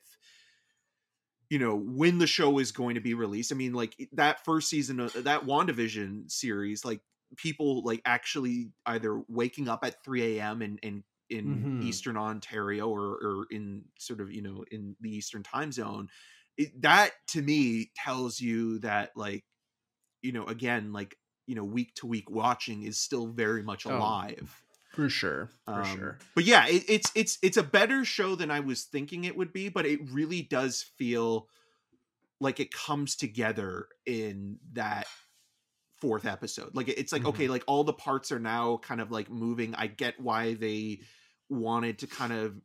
you 1.49 1.59
know 1.59 1.75
when 1.75 2.17
the 2.17 2.27
show 2.27 2.59
is 2.59 2.71
going 2.71 2.95
to 2.95 3.01
be 3.01 3.13
released. 3.13 3.51
I 3.51 3.55
mean 3.55 3.73
like 3.73 3.95
that 4.13 4.43
first 4.43 4.69
season 4.69 4.99
of 4.99 5.13
that 5.23 5.45
wandavision 5.45 6.29
series 6.29 6.83
like 6.83 7.01
people 7.35 7.83
like 7.83 8.01
actually 8.05 8.69
either 8.85 9.21
waking 9.27 9.67
up 9.67 9.83
at 9.83 10.03
3 10.03 10.37
a.m. 10.37 10.61
in 10.61 10.77
in, 10.81 11.03
in 11.29 11.45
mm-hmm. 11.45 11.81
Eastern 11.83 12.17
Ontario 12.17 12.87
or 12.87 13.01
or 13.01 13.45
in 13.51 13.83
sort 13.97 14.21
of 14.21 14.31
you 14.31 14.41
know 14.41 14.63
in 14.71 14.95
the 15.01 15.15
Eastern 15.15 15.43
time 15.43 15.71
zone. 15.71 16.09
It, 16.57 16.81
that 16.81 17.11
to 17.29 17.41
me 17.41 17.91
tells 17.95 18.39
you 18.39 18.79
that 18.79 19.11
like 19.15 19.43
you 20.21 20.31
know 20.31 20.45
again 20.45 20.93
like 20.93 21.15
you 21.45 21.55
know 21.55 21.63
week 21.63 21.93
to 21.95 22.07
week 22.07 22.29
watching 22.29 22.83
is 22.83 22.99
still 22.99 23.27
very 23.27 23.63
much 23.63 23.85
oh, 23.85 23.95
alive. 23.97 24.39
Oh, 24.43 24.63
for 24.95 25.09
sure, 25.09 25.51
for 25.65 25.83
um, 25.83 25.97
sure. 25.97 26.17
But 26.33 26.45
yeah, 26.45 26.65
it, 26.67 26.83
it's 26.87 27.11
it's 27.13 27.37
it's 27.43 27.57
a 27.57 27.63
better 27.63 28.03
show 28.03 28.35
than 28.35 28.49
I 28.49 28.61
was 28.61 28.83
thinking 28.83 29.25
it 29.25 29.37
would 29.37 29.53
be, 29.53 29.69
but 29.69 29.85
it 29.85 29.99
really 30.11 30.41
does 30.41 30.83
feel 30.97 31.47
like 32.39 32.59
it 32.59 32.71
comes 32.71 33.15
together 33.15 33.87
in 34.05 34.57
that 34.73 35.07
fourth 35.99 36.25
episode. 36.25 36.71
Like 36.73 36.89
it's 36.89 37.11
like 37.11 37.21
mm-hmm. 37.21 37.29
okay, 37.29 37.47
like 37.47 37.63
all 37.67 37.83
the 37.83 37.93
parts 37.93 38.31
are 38.31 38.39
now 38.39 38.77
kind 38.77 39.01
of 39.01 39.11
like 39.11 39.29
moving. 39.29 39.75
I 39.75 39.87
get 39.87 40.19
why 40.19 40.53
they 40.55 41.01
wanted 41.49 41.99
to 41.99 42.07
kind 42.07 42.33
of 42.33 42.55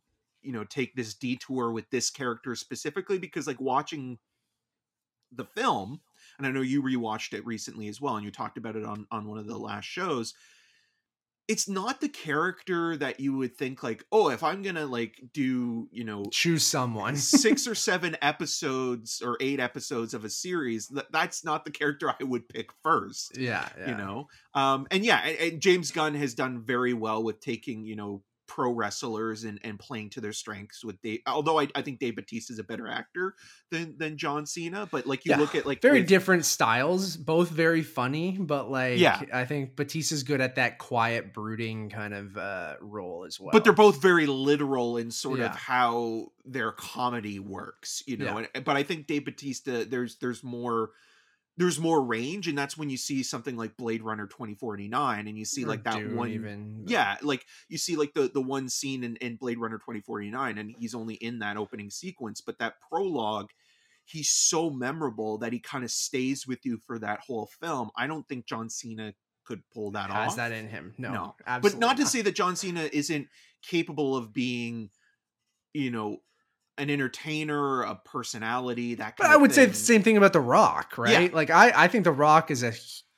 you 0.41 0.51
know 0.51 0.63
take 0.63 0.95
this 0.95 1.13
detour 1.13 1.71
with 1.71 1.89
this 1.89 2.09
character 2.09 2.55
specifically 2.55 3.17
because 3.17 3.47
like 3.47 3.61
watching 3.61 4.19
the 5.31 5.45
film 5.45 5.99
and 6.37 6.45
I 6.45 6.51
know 6.51 6.61
you 6.61 6.83
rewatched 6.83 7.33
it 7.33 7.45
recently 7.45 7.87
as 7.87 7.99
well 7.99 8.15
and 8.15 8.25
you 8.25 8.31
talked 8.31 8.57
about 8.57 8.75
it 8.75 8.83
on 8.83 9.07
on 9.09 9.27
one 9.27 9.39
of 9.39 9.47
the 9.47 9.57
last 9.57 9.85
shows 9.85 10.33
it's 11.47 11.67
not 11.67 11.99
the 11.99 12.07
character 12.07 12.95
that 12.95 13.19
you 13.19 13.35
would 13.35 13.55
think 13.55 13.83
like 13.83 14.03
oh 14.11 14.29
if 14.29 14.43
i'm 14.43 14.61
gonna 14.61 14.85
like 14.85 15.21
do 15.33 15.87
you 15.91 16.03
know 16.03 16.23
choose 16.31 16.63
someone 16.65 17.15
six 17.15 17.67
or 17.67 17.75
seven 17.89 18.15
episodes 18.21 19.21
or 19.23 19.37
eight 19.41 19.59
episodes 19.59 20.13
of 20.13 20.23
a 20.23 20.29
series 20.29 20.87
that, 20.87 21.11
that's 21.11 21.43
not 21.43 21.65
the 21.65 21.71
character 21.71 22.09
i 22.09 22.23
would 22.23 22.47
pick 22.47 22.69
first 22.81 23.37
yeah, 23.37 23.67
yeah. 23.77 23.89
you 23.89 23.95
know 23.97 24.27
um 24.53 24.87
and 24.91 25.03
yeah 25.03 25.21
and, 25.25 25.37
and 25.37 25.61
james 25.61 25.91
gunn 25.91 26.15
has 26.15 26.33
done 26.33 26.61
very 26.61 26.93
well 26.93 27.23
with 27.23 27.39
taking 27.39 27.85
you 27.85 27.95
know 27.95 28.21
pro 28.53 28.71
wrestlers 28.71 29.45
and, 29.45 29.59
and 29.63 29.79
playing 29.79 30.11
to 30.11 30.21
their 30.21 30.31
strengths 30.31 30.85
with 30.85 31.01
Dave. 31.01 31.21
Although 31.25 31.59
I, 31.59 31.67
I 31.73 31.81
think 31.81 31.97
Dave 31.97 32.15
Bautista 32.15 32.53
is 32.53 32.59
a 32.59 32.63
better 32.63 32.87
actor 32.87 33.33
than 33.71 33.97
than 33.97 34.15
John 34.15 34.45
Cena, 34.45 34.87
but 34.91 35.07
like 35.07 35.25
you 35.25 35.31
yeah, 35.31 35.37
look 35.37 35.55
at 35.55 35.65
like 35.65 35.81
very 35.81 36.01
with, 36.01 36.07
different 36.07 36.45
styles, 36.45 37.17
both 37.17 37.49
very 37.49 37.81
funny, 37.81 38.37
but 38.39 38.69
like 38.69 38.99
yeah. 38.99 39.21
I 39.33 39.45
think 39.45 39.75
Bautista's 39.75 40.21
good 40.21 40.39
at 40.39 40.55
that 40.55 40.77
quiet, 40.77 41.33
brooding 41.33 41.89
kind 41.89 42.13
of 42.13 42.37
uh, 42.37 42.75
role 42.79 43.25
as 43.25 43.39
well. 43.39 43.49
But 43.51 43.63
they're 43.63 43.73
both 43.73 43.99
very 43.99 44.27
literal 44.27 44.97
in 44.97 45.09
sort 45.09 45.39
yeah. 45.39 45.45
of 45.45 45.55
how 45.55 46.27
their 46.45 46.71
comedy 46.73 47.39
works, 47.39 48.03
you 48.05 48.17
know. 48.17 48.37
And, 48.37 48.63
but 48.63 48.75
I 48.75 48.83
think 48.83 49.07
Dave 49.07 49.25
Bautista, 49.25 49.83
there's 49.85 50.17
there's 50.17 50.43
more 50.43 50.91
there's 51.57 51.79
more 51.79 52.03
range 52.03 52.47
and 52.47 52.57
that's 52.57 52.77
when 52.77 52.89
you 52.89 52.97
see 52.97 53.21
something 53.21 53.55
like 53.55 53.77
blade 53.77 54.01
runner 54.01 54.25
2049 54.27 55.27
and 55.27 55.37
you 55.37 55.45
see 55.45 55.63
or 55.63 55.67
like 55.67 55.83
that 55.83 55.95
Dune 55.95 56.15
one 56.15 56.29
even 56.29 56.83
yeah 56.87 57.17
like 57.21 57.45
you 57.69 57.77
see 57.77 57.95
like 57.95 58.13
the 58.13 58.29
the 58.33 58.41
one 58.41 58.69
scene 58.69 59.03
in, 59.03 59.15
in 59.17 59.35
blade 59.35 59.59
runner 59.59 59.77
2049 59.77 60.57
and 60.57 60.75
he's 60.79 60.95
only 60.95 61.15
in 61.15 61.39
that 61.39 61.57
opening 61.57 61.89
sequence 61.89 62.41
but 62.41 62.57
that 62.59 62.75
prologue 62.89 63.49
he's 64.05 64.29
so 64.29 64.69
memorable 64.69 65.37
that 65.37 65.53
he 65.53 65.59
kind 65.59 65.83
of 65.83 65.91
stays 65.91 66.45
with 66.47 66.65
you 66.65 66.77
for 66.85 66.99
that 66.99 67.19
whole 67.25 67.49
film. 67.61 67.89
I 67.95 68.07
don't 68.07 68.27
think 68.27 68.45
john 68.45 68.69
cena 68.69 69.13
could 69.45 69.61
pull 69.73 69.91
that 69.91 70.09
has 70.09 70.17
off. 70.17 70.23
has 70.25 70.35
that 70.37 70.51
in 70.51 70.69
him? 70.69 70.93
No, 70.97 71.11
no. 71.11 71.35
but 71.61 71.77
not 71.77 71.97
to 71.97 72.05
say 72.05 72.21
that 72.21 72.35
john 72.35 72.55
cena 72.55 72.89
isn't 72.91 73.27
capable 73.61 74.15
of 74.15 74.33
being 74.33 74.89
you 75.73 75.91
know 75.91 76.17
an 76.77 76.89
entertainer, 76.89 77.81
a 77.83 77.95
personality, 77.95 78.95
that 78.95 79.15
But 79.17 79.27
I 79.27 79.37
would 79.37 79.53
say 79.53 79.65
the 79.65 79.73
same 79.73 80.03
thing 80.03 80.17
about 80.17 80.33
The 80.33 80.39
Rock, 80.39 80.97
right? 80.97 81.29
Yeah. 81.31 81.35
Like 81.35 81.49
I, 81.49 81.71
I 81.75 81.87
think 81.87 82.03
The 82.03 82.11
Rock 82.11 82.51
is 82.51 82.63
a 82.63 82.73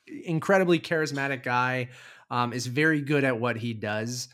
incredibly 0.07 0.79
charismatic 0.79 1.43
guy, 1.43 1.89
um, 2.29 2.53
is 2.53 2.67
very 2.67 3.01
good 3.01 3.23
at 3.23 3.39
what 3.39 3.57
he 3.57 3.73
does. 3.73 4.27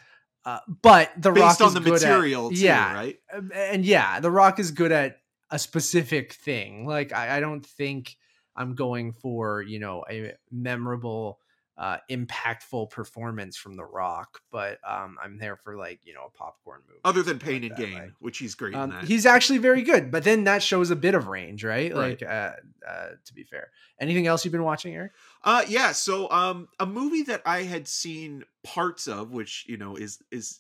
Uh, 0.44 0.60
but 0.82 1.12
The 1.18 1.32
Based 1.32 1.60
Rock 1.60 1.62
on 1.62 1.68
is 1.68 1.74
the 1.76 1.80
good 1.82 2.02
material, 2.02 2.48
at, 2.48 2.56
too, 2.56 2.62
yeah, 2.62 2.94
right? 2.94 3.20
And 3.54 3.86
yeah, 3.86 4.20
The 4.20 4.32
Rock 4.32 4.60
is 4.60 4.72
good 4.72 4.92
at 4.92 5.18
a 5.52 5.60
specific 5.60 6.34
thing. 6.34 6.88
Like 6.88 7.14
I, 7.14 7.38
I 7.38 7.40
don't 7.40 7.66
think 7.66 8.16
I'm 8.56 8.74
going 8.74 9.14
for 9.14 9.62
you 9.62 9.80
know 9.80 10.04
a 10.10 10.34
memorable 10.52 11.40
uh, 11.78 11.98
impactful 12.12 12.90
performance 12.92 13.58
from 13.58 13.76
The 13.76 13.84
Rock, 13.86 14.42
but 14.52 14.78
um, 14.88 15.18
I'm 15.24 15.38
there 15.38 15.56
for 15.56 15.76
like 15.78 16.00
you 16.04 16.14
know 16.14 16.26
a 16.28 16.30
popcorn 16.38 16.82
movie. 16.88 17.00
Other 17.04 17.24
than 17.24 17.40
Pain 17.40 17.62
like 17.64 17.72
and 17.72 17.72
that, 17.72 17.78
Gain, 17.78 17.94
like- 17.94 18.12
which 18.20 18.38
he's 18.38 18.56
great 18.56 18.74
in 18.74 18.80
um, 18.80 18.90
that. 18.92 19.06
he's 19.06 19.26
actually 19.26 19.60
very 19.60 19.82
good, 19.82 20.12
but 20.12 20.24
then 20.24 20.44
that 20.44 20.62
shows 20.62 20.92
a 20.92 20.96
bit 20.96 21.16
of 21.16 21.28
range, 21.28 21.64
right? 21.64 21.94
Right. 21.94 22.22
Like, 22.22 22.24
uh, 22.24 22.52
uh, 22.88 23.08
to 23.26 23.34
be 23.34 23.44
fair, 23.44 23.70
anything 24.00 24.28
else 24.28 24.46
you've 24.46 24.52
been 24.52 24.64
watching, 24.64 24.96
Eric? 24.96 25.14
Uh 25.44 25.64
yeah, 25.68 25.92
so 25.92 26.30
um 26.30 26.68
a 26.80 26.86
movie 26.86 27.24
that 27.24 27.42
I 27.46 27.64
had 27.64 27.88
seen 27.88 28.44
parts 28.64 29.08
of, 29.08 29.32
which 29.32 29.66
you 29.68 29.78
know 29.78 29.96
is 29.96 30.20
is 30.32 30.60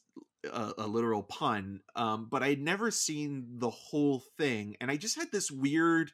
a, 0.51 0.73
a 0.79 0.87
literal 0.87 1.21
pun, 1.21 1.81
um, 1.95 2.27
but 2.31 2.41
I'd 2.41 2.59
never 2.61 2.89
seen 2.89 3.45
the 3.59 3.69
whole 3.69 4.23
thing, 4.37 4.75
and 4.81 4.89
I 4.89 4.97
just 4.97 5.15
had 5.17 5.31
this 5.31 5.51
weird 5.51 6.11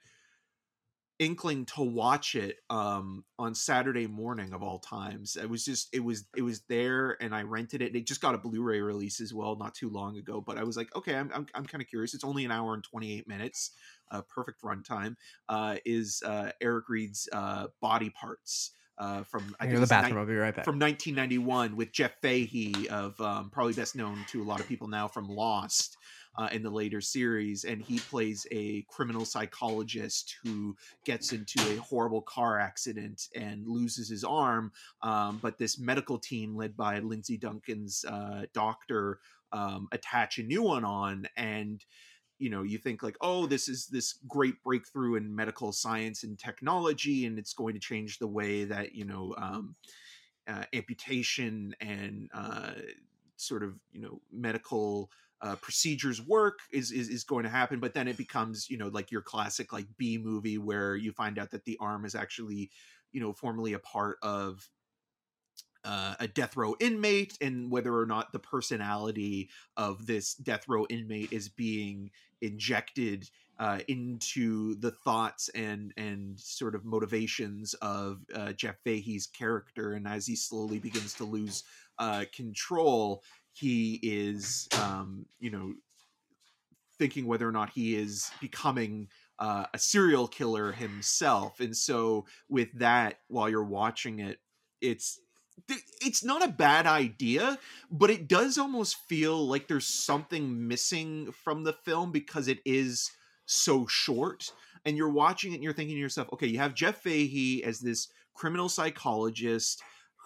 inkling 1.19 1.65
to 1.65 1.81
watch 1.81 2.35
it 2.35 2.57
um 2.69 3.23
on 3.39 3.55
Saturday 3.55 4.05
morning 4.07 4.53
of 4.53 4.61
all 4.61 4.79
times. 4.79 5.35
It 5.35 5.49
was 5.49 5.65
just 5.65 5.89
it 5.93 6.03
was 6.03 6.25
it 6.35 6.41
was 6.43 6.61
there 6.69 7.17
and 7.21 7.33
I 7.33 7.41
rented 7.41 7.81
it. 7.81 7.95
It 7.95 8.05
just 8.05 8.21
got 8.21 8.35
a 8.35 8.37
Blu-ray 8.37 8.81
release 8.81 9.19
as 9.19 9.33
well 9.33 9.55
not 9.55 9.73
too 9.73 9.89
long 9.89 10.17
ago, 10.17 10.41
but 10.45 10.57
I 10.57 10.63
was 10.63 10.77
like, 10.77 10.95
okay, 10.95 11.15
I'm 11.15 11.31
I'm, 11.33 11.47
I'm 11.55 11.65
kind 11.65 11.81
of 11.81 11.87
curious. 11.87 12.13
It's 12.13 12.23
only 12.23 12.45
an 12.45 12.51
hour 12.51 12.73
and 12.73 12.83
28 12.83 13.27
minutes. 13.27 13.71
Uh 14.11 14.21
perfect 14.29 14.61
runtime. 14.61 15.15
Uh 15.49 15.77
is 15.85 16.21
uh 16.25 16.51
Eric 16.61 16.85
Red's 16.89 17.27
uh 17.33 17.67
Body 17.81 18.09
Parts 18.11 18.71
uh 18.99 19.23
from 19.23 19.55
I 19.59 19.63
think 19.65 19.71
go 19.73 19.75
to 19.75 19.81
the 19.81 19.87
bathroom. 19.87 20.13
nine- 20.15 20.19
I'll 20.21 20.27
be 20.27 20.35
right 20.35 20.55
back. 20.55 20.65
from 20.65 20.79
1991 20.79 21.75
with 21.75 21.91
Jeff 21.91 22.13
Fahey 22.21 22.87
of 22.89 23.19
um, 23.21 23.49
probably 23.51 23.73
best 23.73 23.95
known 23.95 24.23
to 24.29 24.41
a 24.41 24.45
lot 24.45 24.59
of 24.59 24.67
people 24.67 24.87
now 24.87 25.07
from 25.07 25.27
Lost 25.27 25.97
uh, 26.37 26.49
in 26.51 26.63
the 26.63 26.69
later 26.69 27.01
series, 27.01 27.63
and 27.63 27.81
he 27.81 27.99
plays 27.99 28.45
a 28.51 28.85
criminal 28.89 29.25
psychologist 29.25 30.35
who 30.43 30.75
gets 31.05 31.33
into 31.33 31.59
a 31.71 31.77
horrible 31.77 32.21
car 32.21 32.59
accident 32.59 33.27
and 33.35 33.67
loses 33.67 34.09
his 34.09 34.23
arm. 34.23 34.71
Um, 35.01 35.39
but 35.41 35.57
this 35.57 35.79
medical 35.79 36.17
team 36.17 36.55
led 36.55 36.77
by 36.77 36.99
Lindsay 36.99 37.37
Duncan's 37.37 38.05
uh, 38.05 38.43
doctor 38.53 39.19
um, 39.51 39.87
attach 39.91 40.37
a 40.39 40.43
new 40.43 40.61
one 40.61 40.83
on 40.83 41.27
and 41.37 41.83
you 42.39 42.49
know 42.49 42.63
you 42.63 42.77
think 42.77 43.01
like 43.01 43.17
oh 43.21 43.45
this 43.45 43.67
is 43.67 43.87
this 43.87 44.19
great 44.27 44.61
breakthrough 44.63 45.15
in 45.15 45.33
medical 45.33 45.71
science 45.71 46.23
and 46.23 46.37
technology 46.37 47.25
and 47.25 47.39
it's 47.39 47.53
going 47.53 47.73
to 47.73 47.79
change 47.79 48.19
the 48.19 48.27
way 48.27 48.63
that 48.63 48.93
you 48.93 49.05
know 49.05 49.33
um, 49.37 49.75
uh, 50.47 50.63
amputation 50.73 51.75
and 51.81 52.29
uh, 52.33 52.71
sort 53.37 53.63
of 53.63 53.75
you 53.91 54.01
know 54.01 54.21
medical 54.31 55.09
uh, 55.41 55.55
procedures 55.57 56.21
work 56.21 56.59
is, 56.71 56.91
is 56.91 57.09
is 57.09 57.23
going 57.23 57.43
to 57.43 57.49
happen 57.49 57.79
but 57.79 57.93
then 57.93 58.07
it 58.07 58.17
becomes 58.17 58.69
you 58.69 58.77
know 58.77 58.87
like 58.87 59.11
your 59.11 59.21
classic 59.21 59.71
like 59.71 59.85
b 59.97 60.17
movie 60.17 60.57
where 60.57 60.95
you 60.95 61.11
find 61.11 61.37
out 61.37 61.51
that 61.51 61.65
the 61.65 61.77
arm 61.79 62.05
is 62.05 62.15
actually 62.15 62.71
you 63.11 63.21
know 63.21 63.33
formerly 63.33 63.73
a 63.73 63.79
part 63.79 64.17
of 64.23 64.69
uh, 65.83 66.15
a 66.19 66.27
death 66.27 66.57
row 66.57 66.75
inmate 66.79 67.37
and 67.39 67.71
whether 67.71 67.97
or 67.97 68.05
not 68.05 68.31
the 68.33 68.39
personality 68.39 69.49
of 69.77 70.05
this 70.05 70.33
death 70.33 70.67
row 70.67 70.85
inmate 70.89 71.31
is 71.31 71.49
being 71.49 72.11
injected 72.41 73.29
uh, 73.59 73.79
into 73.87 74.75
the 74.75 74.91
thoughts 74.91 75.49
and 75.49 75.93
and 75.97 76.39
sort 76.39 76.75
of 76.75 76.85
motivations 76.85 77.73
of 77.75 78.19
uh, 78.35 78.53
Jeff 78.53 78.75
Fahey's 78.83 79.27
character, 79.27 79.93
and 79.93 80.07
as 80.07 80.27
he 80.27 80.35
slowly 80.35 80.77
begins 80.77 81.13
to 81.15 81.23
lose 81.23 81.63
uh, 81.97 82.25
control, 82.35 83.23
he 83.57 83.99
is, 84.03 84.67
um, 84.79 85.25
you 85.39 85.49
know, 85.49 85.73
thinking 86.99 87.25
whether 87.25 87.47
or 87.47 87.51
not 87.51 87.71
he 87.71 87.95
is 87.95 88.29
becoming 88.39 89.07
uh, 89.39 89.65
a 89.73 89.79
serial 89.79 90.27
killer 90.27 90.71
himself. 90.71 91.59
And 91.59 91.75
so, 91.75 92.25
with 92.49 92.69
that, 92.79 93.19
while 93.27 93.49
you're 93.49 93.63
watching 93.63 94.19
it, 94.19 94.39
it's 94.81 95.19
it's 96.01 96.23
not 96.23 96.43
a 96.43 96.51
bad 96.51 96.85
idea, 96.85 97.57
but 97.89 98.11
it 98.11 98.27
does 98.27 98.59
almost 98.59 98.97
feel 99.07 99.47
like 99.47 99.67
there's 99.67 99.87
something 99.87 100.67
missing 100.67 101.31
from 101.31 101.63
the 101.63 101.73
film 101.73 102.11
because 102.11 102.47
it 102.47 102.59
is 102.63 103.11
so 103.45 103.87
short. 103.87 104.51
And 104.85 104.95
you're 104.95 105.09
watching 105.09 105.51
it 105.51 105.55
and 105.55 105.63
you're 105.63 105.73
thinking 105.73 105.95
to 105.95 106.01
yourself, 106.01 106.29
okay, 106.31 106.47
you 106.47 106.59
have 106.59 106.75
Jeff 106.75 107.01
Fahey 107.01 107.63
as 107.63 107.79
this 107.79 108.07
criminal 108.35 108.69
psychologist 108.69 109.81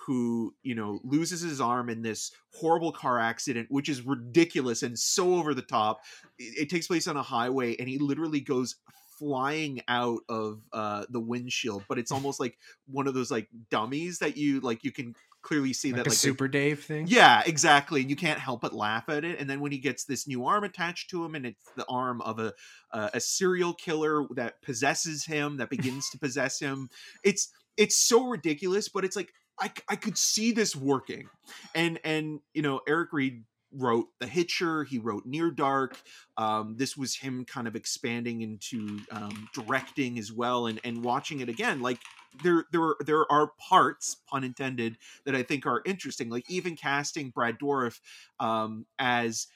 who, 0.05 0.53
you 0.63 0.75
know, 0.75 0.99
loses 1.03 1.41
his 1.41 1.61
arm 1.61 1.89
in 1.89 2.01
this 2.01 2.31
horrible 2.53 2.91
car 2.91 3.19
accident, 3.19 3.67
which 3.69 3.89
is 3.89 4.01
ridiculous 4.01 4.83
and 4.83 4.97
so 4.97 5.35
over 5.35 5.53
the 5.53 5.61
top. 5.61 6.01
It, 6.39 6.63
it 6.63 6.69
takes 6.69 6.87
place 6.87 7.07
on 7.07 7.17
a 7.17 7.23
highway 7.23 7.75
and 7.77 7.87
he 7.87 7.97
literally 7.97 8.41
goes 8.41 8.75
flying 9.19 9.81
out 9.87 10.21
of 10.29 10.61
uh 10.73 11.05
the 11.11 11.19
windshield 11.19 11.83
but 11.87 11.99
it's 11.99 12.11
almost 12.11 12.39
like 12.39 12.57
one 12.87 13.07
of 13.07 13.13
those 13.13 13.29
like 13.29 13.47
dummies 13.69 14.17
that 14.17 14.35
you 14.35 14.59
like 14.61 14.83
you 14.83 14.91
can 14.91 15.13
clearly 15.41 15.73
see 15.73 15.91
like 15.91 15.97
that 15.97 16.07
a 16.07 16.09
like 16.09 16.17
Super 16.17 16.47
Dave 16.47 16.83
thing. 16.83 17.07
yeah, 17.07 17.41
exactly. 17.45 18.01
And 18.01 18.09
you 18.09 18.15
can't 18.15 18.39
help 18.39 18.61
but 18.61 18.73
laugh 18.73 19.09
at 19.09 19.25
it. 19.25 19.39
And 19.39 19.49
then 19.49 19.59
when 19.59 19.71
he 19.71 19.77
gets 19.77 20.05
this 20.05 20.27
new 20.27 20.45
arm 20.45 20.63
attached 20.63 21.09
to 21.11 21.25
him, 21.25 21.35
and 21.35 21.45
it's 21.45 21.65
the 21.75 21.85
arm 21.89 22.21
of 22.21 22.39
a 22.39 22.53
uh, 22.91 23.09
a 23.13 23.19
serial 23.19 23.73
killer 23.73 24.25
that 24.35 24.61
possesses 24.61 25.25
him, 25.25 25.57
that 25.57 25.69
begins 25.69 26.09
to 26.11 26.19
possess 26.19 26.59
him, 26.59 26.89
it's 27.23 27.51
it's 27.77 27.97
so 27.97 28.27
ridiculous. 28.27 28.89
But 28.89 29.05
it's 29.05 29.15
like 29.15 29.33
I 29.61 29.71
I 29.87 29.95
could 29.95 30.17
see 30.17 30.51
this 30.51 30.75
working, 30.75 31.29
and 31.75 31.99
and 32.03 32.39
you 32.53 32.63
know 32.63 32.81
Eric 32.87 33.09
Red 33.13 33.43
wrote 33.73 34.07
The 34.19 34.27
Hitcher. 34.27 34.83
He 34.83 34.97
wrote 34.97 35.25
Near 35.25 35.49
Dark. 35.51 36.01
Um, 36.35 36.75
this 36.77 36.97
was 36.97 37.15
him 37.15 37.45
kind 37.45 37.67
of 37.67 37.75
expanding 37.75 38.41
into 38.41 38.99
um, 39.11 39.47
directing 39.53 40.17
as 40.17 40.31
well, 40.31 40.65
and 40.65 40.81
and 40.83 41.03
watching 41.03 41.39
it 41.39 41.49
again, 41.49 41.81
like. 41.81 41.99
There, 42.43 42.63
there, 42.71 42.95
there 43.05 43.29
are 43.29 43.51
parts, 43.59 44.15
pun 44.25 44.45
intended, 44.45 44.95
that 45.25 45.35
I 45.35 45.43
think 45.43 45.65
are 45.65 45.81
interesting. 45.85 46.29
Like 46.29 46.49
even 46.49 46.77
casting 46.77 47.29
Brad 47.29 47.59
Dourif 47.59 47.99
um, 48.39 48.85
as 48.97 49.47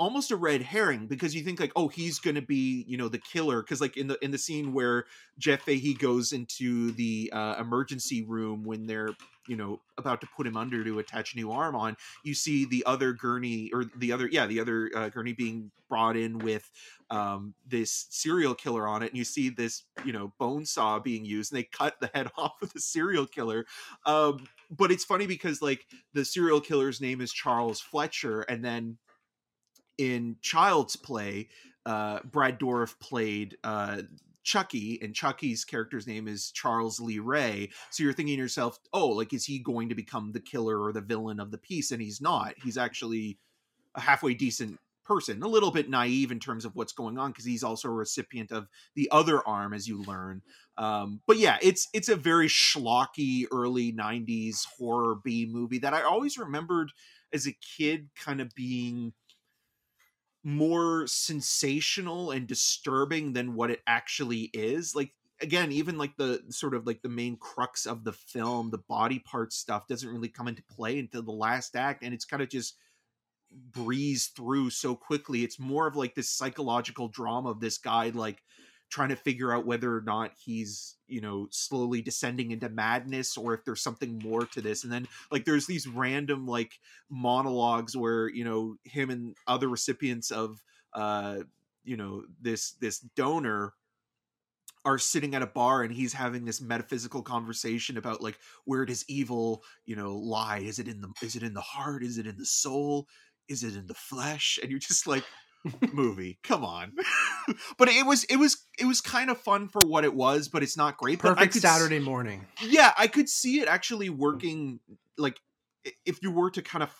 almost 0.00 0.30
a 0.30 0.36
red 0.36 0.62
herring 0.62 1.06
because 1.06 1.34
you 1.34 1.42
think 1.42 1.60
like, 1.60 1.72
oh, 1.76 1.86
he's 1.88 2.18
going 2.18 2.34
to 2.36 2.42
be, 2.42 2.84
you 2.88 2.96
know, 2.96 3.08
the 3.08 3.18
killer. 3.18 3.62
Because 3.62 3.80
like 3.80 3.96
in 3.96 4.06
the 4.06 4.18
in 4.24 4.30
the 4.30 4.38
scene 4.38 4.72
where 4.72 5.04
Jeff 5.38 5.62
Fahey 5.62 5.94
goes 5.94 6.32
into 6.32 6.92
the 6.92 7.30
uh, 7.32 7.56
emergency 7.60 8.22
room 8.22 8.64
when 8.64 8.86
they're 8.86 9.10
you 9.50 9.56
know 9.56 9.80
about 9.98 10.20
to 10.20 10.28
put 10.36 10.46
him 10.46 10.56
under 10.56 10.84
to 10.84 11.00
attach 11.00 11.34
a 11.34 11.36
new 11.36 11.50
arm 11.50 11.74
on 11.74 11.96
you 12.22 12.34
see 12.34 12.64
the 12.64 12.84
other 12.86 13.12
gurney 13.12 13.68
or 13.74 13.84
the 13.96 14.12
other 14.12 14.28
yeah 14.30 14.46
the 14.46 14.60
other 14.60 14.88
uh, 14.94 15.08
gurney 15.08 15.32
being 15.32 15.72
brought 15.88 16.16
in 16.16 16.38
with 16.38 16.70
um, 17.10 17.52
this 17.66 18.06
serial 18.10 18.54
killer 18.54 18.86
on 18.86 19.02
it 19.02 19.08
and 19.08 19.18
you 19.18 19.24
see 19.24 19.50
this 19.50 19.82
you 20.04 20.12
know 20.12 20.32
bone 20.38 20.64
saw 20.64 21.00
being 21.00 21.24
used 21.24 21.52
and 21.52 21.58
they 21.58 21.64
cut 21.64 21.96
the 22.00 22.08
head 22.14 22.28
off 22.38 22.62
of 22.62 22.72
the 22.72 22.80
serial 22.80 23.26
killer. 23.26 23.66
Um, 24.06 24.46
but 24.70 24.92
it's 24.92 25.04
funny 25.04 25.26
because 25.26 25.60
like 25.60 25.84
the 26.14 26.24
serial 26.24 26.60
killer's 26.60 27.00
name 27.00 27.20
is 27.20 27.32
charles 27.32 27.80
fletcher 27.80 28.42
and 28.42 28.64
then 28.64 28.98
in 29.98 30.36
child's 30.40 30.94
play 30.94 31.48
uh, 31.86 32.20
brad 32.22 32.60
dourif 32.60 32.98
played 33.00 33.56
uh, 33.64 34.02
Chucky, 34.50 34.98
and 35.00 35.14
Chucky's 35.14 35.64
character's 35.64 36.08
name 36.08 36.26
is 36.26 36.50
Charles 36.50 36.98
Lee 36.98 37.20
Ray. 37.20 37.70
So 37.90 38.02
you're 38.02 38.12
thinking 38.12 38.34
to 38.34 38.42
yourself, 38.42 38.80
oh, 38.92 39.10
like, 39.10 39.32
is 39.32 39.44
he 39.44 39.60
going 39.60 39.90
to 39.90 39.94
become 39.94 40.32
the 40.32 40.40
killer 40.40 40.82
or 40.82 40.92
the 40.92 41.00
villain 41.00 41.38
of 41.38 41.52
the 41.52 41.58
piece? 41.58 41.92
And 41.92 42.02
he's 42.02 42.20
not. 42.20 42.54
He's 42.64 42.76
actually 42.76 43.38
a 43.94 44.00
halfway 44.00 44.34
decent 44.34 44.80
person, 45.04 45.40
a 45.44 45.48
little 45.48 45.70
bit 45.70 45.88
naive 45.88 46.32
in 46.32 46.40
terms 46.40 46.64
of 46.64 46.74
what's 46.74 46.92
going 46.92 47.16
on 47.16 47.30
because 47.30 47.44
he's 47.44 47.62
also 47.62 47.86
a 47.86 47.92
recipient 47.92 48.50
of 48.50 48.66
the 48.96 49.08
other 49.12 49.40
arm, 49.46 49.72
as 49.72 49.86
you 49.86 50.02
learn. 50.02 50.42
Um, 50.76 51.20
but 51.28 51.36
yeah, 51.36 51.58
it's 51.62 51.88
it's 51.92 52.08
a 52.08 52.16
very 52.16 52.48
schlocky 52.48 53.46
early 53.52 53.92
'90s 53.92 54.66
horror 54.78 55.14
B 55.22 55.48
movie 55.48 55.78
that 55.78 55.94
I 55.94 56.02
always 56.02 56.38
remembered 56.38 56.90
as 57.32 57.46
a 57.46 57.56
kid, 57.76 58.08
kind 58.16 58.40
of 58.40 58.52
being 58.56 59.12
more 60.42 61.06
sensational 61.06 62.30
and 62.30 62.46
disturbing 62.46 63.32
than 63.32 63.54
what 63.54 63.70
it 63.70 63.80
actually 63.86 64.50
is 64.54 64.94
like 64.94 65.12
again 65.42 65.70
even 65.70 65.98
like 65.98 66.16
the 66.16 66.42
sort 66.48 66.74
of 66.74 66.86
like 66.86 67.02
the 67.02 67.08
main 67.10 67.36
crux 67.36 67.84
of 67.84 68.04
the 68.04 68.12
film 68.12 68.70
the 68.70 68.78
body 68.88 69.18
part 69.18 69.52
stuff 69.52 69.86
doesn't 69.86 70.08
really 70.08 70.28
come 70.28 70.48
into 70.48 70.62
play 70.70 70.98
until 70.98 71.22
the 71.22 71.30
last 71.30 71.76
act 71.76 72.02
and 72.02 72.14
it's 72.14 72.24
kind 72.24 72.42
of 72.42 72.48
just 72.48 72.76
breeze 73.72 74.30
through 74.36 74.70
so 74.70 74.94
quickly. 74.94 75.42
It's 75.44 75.58
more 75.58 75.86
of 75.86 75.96
like 75.96 76.14
this 76.14 76.30
psychological 76.30 77.08
drama 77.08 77.50
of 77.50 77.60
this 77.60 77.78
guy 77.78 78.10
like 78.10 78.42
trying 78.90 79.08
to 79.10 79.16
figure 79.16 79.52
out 79.52 79.66
whether 79.66 79.96
or 79.96 80.02
not 80.02 80.32
he's 80.44 80.96
you 81.06 81.20
know 81.20 81.46
slowly 81.50 82.02
descending 82.02 82.50
into 82.50 82.68
madness 82.68 83.36
or 83.36 83.54
if 83.54 83.64
there's 83.64 83.82
something 83.82 84.18
more 84.18 84.44
to 84.46 84.60
this. 84.60 84.84
And 84.84 84.92
then 84.92 85.06
like 85.30 85.44
there's 85.44 85.66
these 85.66 85.86
random 85.86 86.46
like 86.46 86.72
monologues 87.08 87.96
where 87.96 88.28
you 88.28 88.44
know 88.44 88.76
him 88.84 89.10
and 89.10 89.36
other 89.46 89.68
recipients 89.68 90.30
of 90.30 90.62
uh 90.92 91.38
you 91.84 91.96
know 91.96 92.24
this 92.40 92.72
this 92.72 92.98
donor 92.98 93.74
are 94.84 94.98
sitting 94.98 95.34
at 95.34 95.42
a 95.42 95.46
bar 95.46 95.82
and 95.82 95.92
he's 95.92 96.12
having 96.12 96.44
this 96.44 96.60
metaphysical 96.60 97.22
conversation 97.22 97.98
about 97.98 98.22
like 98.22 98.38
where 98.64 98.84
does 98.84 99.04
evil 99.08 99.62
you 99.84 99.96
know 99.96 100.16
lie? 100.16 100.58
Is 100.58 100.78
it 100.78 100.88
in 100.88 101.00
the 101.00 101.12
is 101.22 101.36
it 101.36 101.42
in 101.42 101.54
the 101.54 101.60
heart? 101.60 102.02
Is 102.02 102.18
it 102.18 102.26
in 102.26 102.36
the 102.36 102.46
soul? 102.46 103.06
Is 103.48 103.62
it 103.62 103.76
in 103.76 103.86
the 103.86 103.94
flesh? 103.94 104.58
And 104.62 104.70
you're 104.70 104.80
just 104.80 105.06
like 105.06 105.24
movie. 105.92 106.38
Come 106.42 106.64
on. 106.64 106.92
but 107.78 107.88
it 107.88 108.06
was 108.06 108.24
it 108.24 108.36
was 108.36 108.64
it 108.78 108.86
was 108.86 109.00
kind 109.00 109.30
of 109.30 109.38
fun 109.38 109.68
for 109.68 109.80
what 109.86 110.04
it 110.04 110.14
was, 110.14 110.48
but 110.48 110.62
it's 110.62 110.76
not 110.76 110.96
great. 110.96 111.20
But 111.20 111.32
I 111.32 111.34
Perfect 111.46 111.56
s- 111.56 111.62
Saturday 111.62 111.98
morning. 111.98 112.46
yeah, 112.62 112.92
I 112.98 113.06
could 113.06 113.28
see 113.28 113.60
it 113.60 113.68
actually 113.68 114.08
working. 114.10 114.80
Like 115.18 115.38
if 116.04 116.22
you 116.22 116.30
were 116.30 116.50
to 116.50 116.62
kind 116.62 116.82
of, 116.82 116.90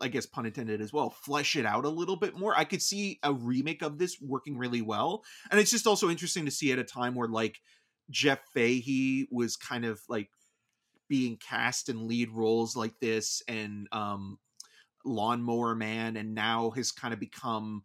I 0.00 0.08
guess 0.08 0.26
pun 0.26 0.46
intended 0.46 0.80
as 0.80 0.92
well, 0.92 1.10
flesh 1.10 1.56
it 1.56 1.66
out 1.66 1.84
a 1.84 1.88
little 1.88 2.16
bit 2.16 2.36
more. 2.36 2.56
I 2.56 2.64
could 2.64 2.82
see 2.82 3.18
a 3.22 3.32
remake 3.32 3.82
of 3.82 3.98
this 3.98 4.16
working 4.20 4.56
really 4.58 4.82
well, 4.82 5.22
and 5.50 5.58
it's 5.60 5.70
just 5.70 5.86
also 5.86 6.10
interesting 6.10 6.44
to 6.44 6.50
see 6.50 6.72
at 6.72 6.78
a 6.78 6.84
time 6.84 7.14
where 7.14 7.28
like 7.28 7.58
Jeff 8.10 8.40
Fahey 8.54 9.28
was 9.30 9.56
kind 9.56 9.84
of 9.84 10.00
like 10.08 10.28
being 11.08 11.36
cast 11.36 11.88
in 11.88 12.08
lead 12.08 12.30
roles 12.30 12.74
like 12.76 12.94
this, 13.00 13.42
and 13.48 13.86
um, 13.92 14.38
Lawnmower 15.04 15.74
Man, 15.74 16.16
and 16.16 16.34
now 16.34 16.70
has 16.70 16.92
kind 16.92 17.12
of 17.14 17.20
become. 17.20 17.82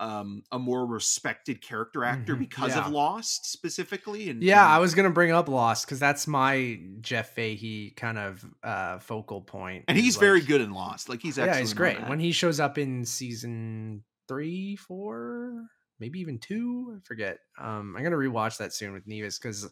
Um, 0.00 0.44
a 0.52 0.60
more 0.60 0.86
respected 0.86 1.60
character 1.60 2.04
actor 2.04 2.36
Mhm, 2.36 2.38
because 2.38 2.70
yeah. 2.76 2.86
of 2.86 2.92
Lost 2.92 3.50
specifically, 3.50 4.30
and 4.30 4.40
Yeah, 4.40 4.62
and- 4.64 4.74
I 4.74 4.78
was 4.78 4.94
gonna 4.94 5.10
bring 5.10 5.32
up 5.32 5.48
Lost 5.48 5.86
because 5.86 5.98
that's 5.98 6.28
my 6.28 6.80
Jeff 7.00 7.34
Fahey 7.34 7.94
kind 7.96 8.16
of 8.16 8.46
uh, 8.62 9.00
focal 9.00 9.42
point. 9.42 9.86
and 9.88 9.98
he's 9.98 10.14
very 10.16 10.40
good 10.40 10.60
in 10.60 10.70
Lost. 10.70 11.08
Like 11.08 11.20
he's 11.20 11.36
yeah, 11.36 11.58
he's 11.58 11.74
great. 11.74 11.98
When 12.08 12.20
he 12.20 12.30
shows 12.30 12.60
up 12.60 12.78
in 12.78 13.04
season 13.04 14.04
three, 14.28 14.76
four, 14.76 15.66
maybe 15.98 16.20
even 16.20 16.38
two, 16.38 16.94
I 16.96 17.00
forget. 17.04 17.40
Um, 17.60 17.96
I'm 17.96 18.04
gonna 18.04 18.14
rewatch 18.14 18.58
that 18.58 18.72
soon 18.72 18.92
with 18.92 19.04
Nevis 19.08 19.40
because 19.40 19.68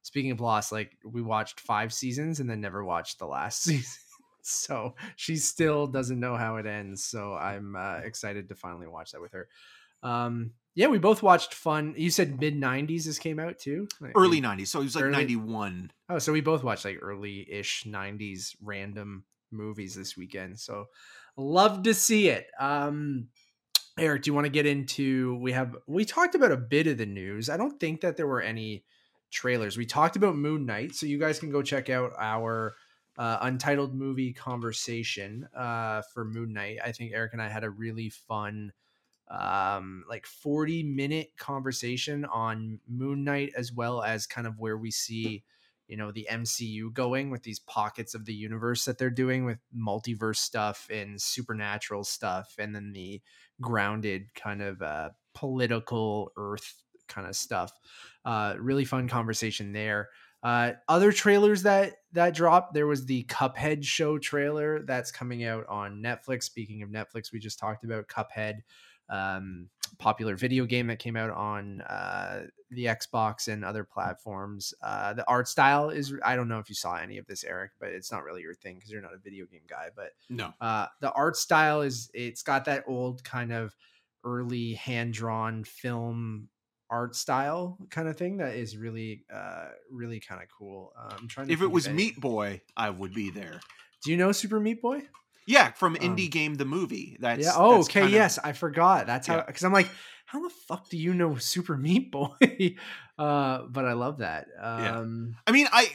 speaking 0.00 0.30
of 0.30 0.40
Lost, 0.40 0.72
like 0.72 0.96
we 1.04 1.20
watched 1.20 1.60
five 1.60 1.92
seasons 1.92 2.40
and 2.40 2.48
then 2.48 2.62
never 2.62 2.82
watched 2.82 3.18
the 3.18 3.26
last 3.26 3.62
season. 3.64 4.00
So 4.48 4.94
she 5.16 5.36
still 5.36 5.86
doesn't 5.86 6.20
know 6.20 6.36
how 6.36 6.56
it 6.56 6.66
ends. 6.66 7.04
So 7.04 7.34
I'm 7.34 7.74
uh, 7.76 7.98
excited 8.04 8.48
to 8.48 8.54
finally 8.54 8.86
watch 8.86 9.12
that 9.12 9.20
with 9.20 9.32
her. 9.32 9.48
Um, 10.02 10.52
yeah, 10.74 10.88
we 10.88 10.98
both 10.98 11.22
watched 11.22 11.54
fun. 11.54 11.94
You 11.96 12.10
said 12.10 12.38
mid 12.38 12.54
'90s. 12.54 13.04
This 13.04 13.18
came 13.18 13.38
out 13.38 13.58
too. 13.58 13.88
Like, 14.00 14.12
early 14.14 14.40
'90s, 14.40 14.68
so 14.68 14.80
he 14.80 14.84
was 14.84 14.94
like 14.94 15.04
Early- 15.04 15.12
'91. 15.16 15.90
Oh, 16.10 16.18
so 16.18 16.32
we 16.32 16.40
both 16.42 16.62
watched 16.62 16.84
like 16.84 16.98
early-ish 17.00 17.84
'90s 17.86 18.54
random 18.62 19.24
movies 19.50 19.94
this 19.94 20.16
weekend. 20.16 20.60
So 20.60 20.86
love 21.36 21.82
to 21.84 21.94
see 21.94 22.28
it. 22.28 22.46
Um, 22.60 23.28
Eric, 23.98 24.22
do 24.22 24.28
you 24.30 24.34
want 24.34 24.44
to 24.44 24.50
get 24.50 24.66
into? 24.66 25.36
We 25.36 25.52
have 25.52 25.74
we 25.86 26.04
talked 26.04 26.34
about 26.34 26.52
a 26.52 26.56
bit 26.58 26.86
of 26.86 26.98
the 26.98 27.06
news. 27.06 27.48
I 27.48 27.56
don't 27.56 27.80
think 27.80 28.02
that 28.02 28.16
there 28.18 28.26
were 28.26 28.42
any 28.42 28.84
trailers. 29.30 29.78
We 29.78 29.86
talked 29.86 30.16
about 30.16 30.36
Moon 30.36 30.66
Knight, 30.66 30.94
so 30.94 31.06
you 31.06 31.18
guys 31.18 31.40
can 31.40 31.50
go 31.50 31.62
check 31.62 31.88
out 31.88 32.12
our 32.18 32.74
uh, 33.18 33.38
untitled 33.42 33.94
movie 33.94 34.32
conversation 34.32 35.48
uh, 35.56 36.02
for 36.12 36.24
Moon 36.24 36.52
Knight. 36.52 36.78
I 36.84 36.92
think 36.92 37.12
Eric 37.14 37.32
and 37.32 37.42
I 37.42 37.48
had 37.48 37.64
a 37.64 37.70
really 37.70 38.10
fun 38.10 38.72
um 39.28 40.04
like 40.08 40.24
40 40.24 40.84
minute 40.84 41.32
conversation 41.36 42.24
on 42.26 42.78
moon 42.88 43.24
knight 43.24 43.52
as 43.56 43.72
well 43.72 44.02
as 44.02 44.24
kind 44.26 44.46
of 44.46 44.60
where 44.60 44.76
we 44.76 44.92
see 44.92 45.42
you 45.88 45.96
know 45.96 46.12
the 46.12 46.28
mcu 46.30 46.92
going 46.92 47.30
with 47.30 47.42
these 47.42 47.58
pockets 47.58 48.14
of 48.14 48.24
the 48.24 48.34
universe 48.34 48.84
that 48.84 48.98
they're 48.98 49.10
doing 49.10 49.44
with 49.44 49.58
multiverse 49.76 50.36
stuff 50.36 50.86
and 50.92 51.20
supernatural 51.20 52.04
stuff 52.04 52.54
and 52.58 52.72
then 52.74 52.92
the 52.92 53.20
grounded 53.60 54.32
kind 54.34 54.62
of 54.62 54.80
uh 54.80 55.10
political 55.34 56.30
earth 56.36 56.84
kind 57.08 57.26
of 57.26 57.34
stuff 57.34 57.72
uh 58.24 58.54
really 58.58 58.84
fun 58.84 59.08
conversation 59.08 59.72
there 59.72 60.08
uh 60.46 60.72
other 60.88 61.12
trailers 61.12 61.62
that 61.62 61.94
that 62.12 62.34
dropped 62.34 62.72
there 62.72 62.86
was 62.86 63.04
the 63.06 63.24
cuphead 63.24 63.84
show 63.84 64.18
trailer 64.18 64.82
that's 64.84 65.10
coming 65.10 65.44
out 65.44 65.66
on 65.66 66.02
netflix 66.02 66.44
speaking 66.44 66.82
of 66.82 66.90
netflix 66.90 67.32
we 67.32 67.38
just 67.38 67.58
talked 67.58 67.84
about 67.84 68.08
cuphead 68.08 68.60
um, 69.08 69.68
popular 69.98 70.36
video 70.36 70.64
game 70.64 70.88
that 70.88 70.98
came 70.98 71.16
out 71.16 71.30
on 71.30 71.80
uh, 71.82 72.46
the 72.70 72.86
Xbox 72.86 73.48
and 73.48 73.64
other 73.64 73.84
platforms. 73.84 74.74
Uh, 74.82 75.12
the 75.12 75.26
art 75.28 75.48
style 75.48 75.90
is 75.90 76.12
I 76.24 76.36
don't 76.36 76.48
know 76.48 76.58
if 76.58 76.68
you 76.68 76.74
saw 76.74 76.96
any 76.96 77.18
of 77.18 77.26
this, 77.26 77.44
Eric, 77.44 77.72
but 77.78 77.90
it's 77.90 78.10
not 78.10 78.24
really 78.24 78.42
your 78.42 78.54
thing 78.54 78.76
because 78.76 78.90
you're 78.90 79.02
not 79.02 79.14
a 79.14 79.18
video 79.18 79.46
game 79.46 79.62
guy. 79.68 79.88
But 79.94 80.10
No, 80.28 80.52
uh, 80.60 80.86
the 81.00 81.12
art 81.12 81.36
style 81.36 81.82
is 81.82 82.10
it's 82.14 82.42
got 82.42 82.64
that 82.64 82.84
old 82.86 83.22
kind 83.24 83.52
of 83.52 83.76
early 84.24 84.74
hand 84.74 85.12
drawn 85.12 85.62
film 85.62 86.48
art 86.90 87.16
style 87.16 87.78
kind 87.90 88.08
of 88.08 88.16
thing 88.16 88.36
that 88.38 88.54
is 88.54 88.76
really 88.76 89.24
uh 89.32 89.66
really 89.90 90.20
kind 90.20 90.40
of 90.42 90.48
cool 90.56 90.92
uh, 90.98 91.14
i'm 91.18 91.26
trying 91.28 91.46
to 91.48 91.52
if 91.52 91.62
it 91.62 91.70
was 91.70 91.88
Meat 91.88 92.20
Boy, 92.20 92.60
I 92.76 92.90
would 92.90 93.12
be 93.14 93.30
there. 93.30 93.60
do 94.04 94.10
you 94.10 94.16
know 94.16 94.32
super 94.32 94.60
meat 94.60 94.80
boy 94.82 95.02
Yeah, 95.46 95.70
from 95.72 95.92
Um, 95.94 96.02
Indie 96.02 96.28
Game 96.30 96.54
the 96.56 96.64
movie. 96.64 97.16
That's 97.20 97.44
yeah. 97.44 97.52
Oh, 97.54 97.76
that's 97.76 97.86
okay. 97.88 98.00
kind 98.00 98.06
of- 98.06 98.12
yes, 98.12 98.38
I 98.42 98.52
forgot. 98.52 99.06
That's 99.06 99.26
how 99.28 99.36
Yeah. 99.36 99.44
because 99.46 99.62
I'm 99.62 99.72
like, 99.72 99.88
how 100.26 100.42
the 100.42 100.50
fuck 100.66 100.88
do 100.90 100.96
you 100.98 101.14
know 101.14 101.36
Super 101.54 101.76
Meat 101.76 102.10
Boy? 102.10 102.34
uh, 103.18 103.62
but 103.68 103.84
I 103.84 103.92
love 103.92 104.18
that. 104.18 104.48
Yeah. 104.58 104.98
Um, 104.98 105.36
I 105.46 105.52
mean, 105.52 105.68
I 105.72 105.88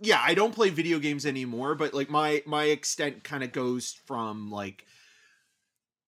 yeah, 0.00 0.20
I 0.22 0.34
don't 0.34 0.54
play 0.54 0.68
video 0.68 0.98
games 0.98 1.24
anymore, 1.24 1.74
but 1.74 1.94
like 1.94 2.10
my 2.10 2.42
my 2.46 2.64
extent 2.64 3.24
kind 3.24 3.42
of 3.42 3.52
goes 3.52 3.96
from 4.06 4.50
like 4.50 4.84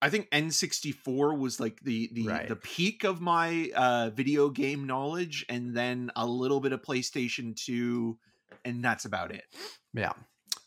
I 0.02 0.10
think 0.10 0.28
N64 0.30 1.38
was 1.38 1.58
like 1.60 1.80
the 1.82 2.10
the 2.12 2.28
Right. 2.28 2.48
the 2.48 2.56
peak 2.56 3.04
of 3.04 3.20
my 3.20 3.70
uh 3.74 4.10
video 4.10 4.50
game 4.50 4.86
knowledge 4.86 5.44
and 5.48 5.74
then 5.76 6.10
a 6.16 6.26
little 6.26 6.60
bit 6.60 6.72
of 6.72 6.82
PlayStation 6.82 7.56
2 7.56 8.18
and 8.64 8.84
that's 8.84 9.04
about 9.04 9.30
it. 9.32 9.44
yeah. 9.94 10.12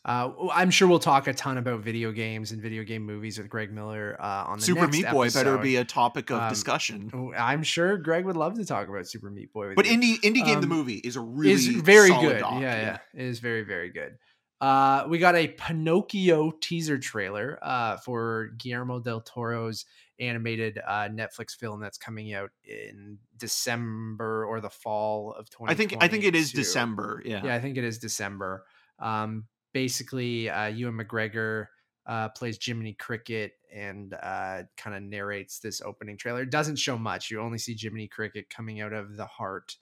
Uh, 0.02 0.30
I'm 0.54 0.70
sure 0.70 0.88
we'll 0.88 0.98
talk 0.98 1.26
a 1.26 1.34
ton 1.34 1.58
about 1.58 1.80
video 1.80 2.10
games 2.10 2.52
and 2.52 2.62
video 2.62 2.84
game 2.84 3.04
movies 3.04 3.36
with 3.36 3.50
Greg 3.50 3.70
Miller 3.70 4.16
uh, 4.18 4.44
on 4.46 4.58
the 4.58 4.64
Super 4.64 4.88
Meat 4.88 5.04
Boy 5.10 5.28
better 5.28 5.58
be 5.58 5.76
a 5.76 5.84
topic 5.84 6.30
of 6.30 6.40
Um, 6.40 6.48
discussion. 6.48 7.10
I'm 7.36 7.62
sure 7.62 7.98
Greg 7.98 8.24
would 8.24 8.36
love 8.36 8.54
to 8.54 8.64
talk 8.64 8.88
about 8.88 9.06
Super 9.06 9.28
Meat 9.30 9.52
Boy. 9.52 9.74
But 9.74 9.84
you. 9.84 9.92
Indie 9.92 10.16
Indie 10.20 10.42
Game 10.42 10.60
the 10.62 10.66
Um, 10.66 10.68
movie 10.70 10.94
is 10.96 11.16
a 11.16 11.20
really 11.20 11.52
is 11.52 11.66
very 11.68 12.08
solid 12.08 12.28
good. 12.32 12.40
doc, 12.40 12.62
yeah, 12.62 12.80
yeah, 12.80 12.98
it 13.14 13.26
is 13.26 13.40
very, 13.40 13.62
very 13.62 13.90
good. 13.90 14.16
Uh, 14.60 15.04
we 15.08 15.18
got 15.18 15.34
a 15.34 15.48
Pinocchio 15.48 16.50
teaser 16.60 16.98
trailer 16.98 17.58
uh, 17.62 17.96
for 17.96 18.50
Guillermo 18.58 19.00
del 19.00 19.22
Toro's 19.22 19.86
animated 20.18 20.78
uh, 20.86 21.08
Netflix 21.08 21.56
film 21.56 21.80
that's 21.80 21.96
coming 21.96 22.34
out 22.34 22.50
in 22.64 23.18
December 23.38 24.44
or 24.44 24.60
the 24.60 24.68
fall 24.68 25.32
of 25.32 25.48
2020. 25.48 25.72
I 25.72 25.74
think 25.74 26.04
I 26.04 26.08
think 26.08 26.24
it 26.24 26.34
is 26.34 26.52
December. 26.52 27.22
Yeah. 27.24 27.42
Yeah, 27.44 27.54
I 27.54 27.60
think 27.60 27.78
it 27.78 27.84
is 27.84 27.98
December. 27.98 28.64
Um, 28.98 29.46
basically, 29.72 30.50
uh, 30.50 30.66
Ewan 30.66 30.98
McGregor 30.98 31.68
uh, 32.06 32.28
plays 32.30 32.58
Jiminy 32.62 32.92
Cricket 32.94 33.52
and 33.72 34.14
uh, 34.14 34.64
kind 34.76 34.96
of 34.96 35.02
narrates 35.02 35.60
this 35.60 35.80
opening 35.80 36.18
trailer. 36.18 36.42
It 36.42 36.50
doesn't 36.50 36.76
show 36.76 36.98
much. 36.98 37.30
You 37.30 37.40
only 37.40 37.58
see 37.58 37.76
Jiminy 37.78 38.08
Cricket 38.08 38.50
coming 38.50 38.80
out 38.80 38.92
of 38.92 39.16
the 39.16 39.26
heart 39.26 39.76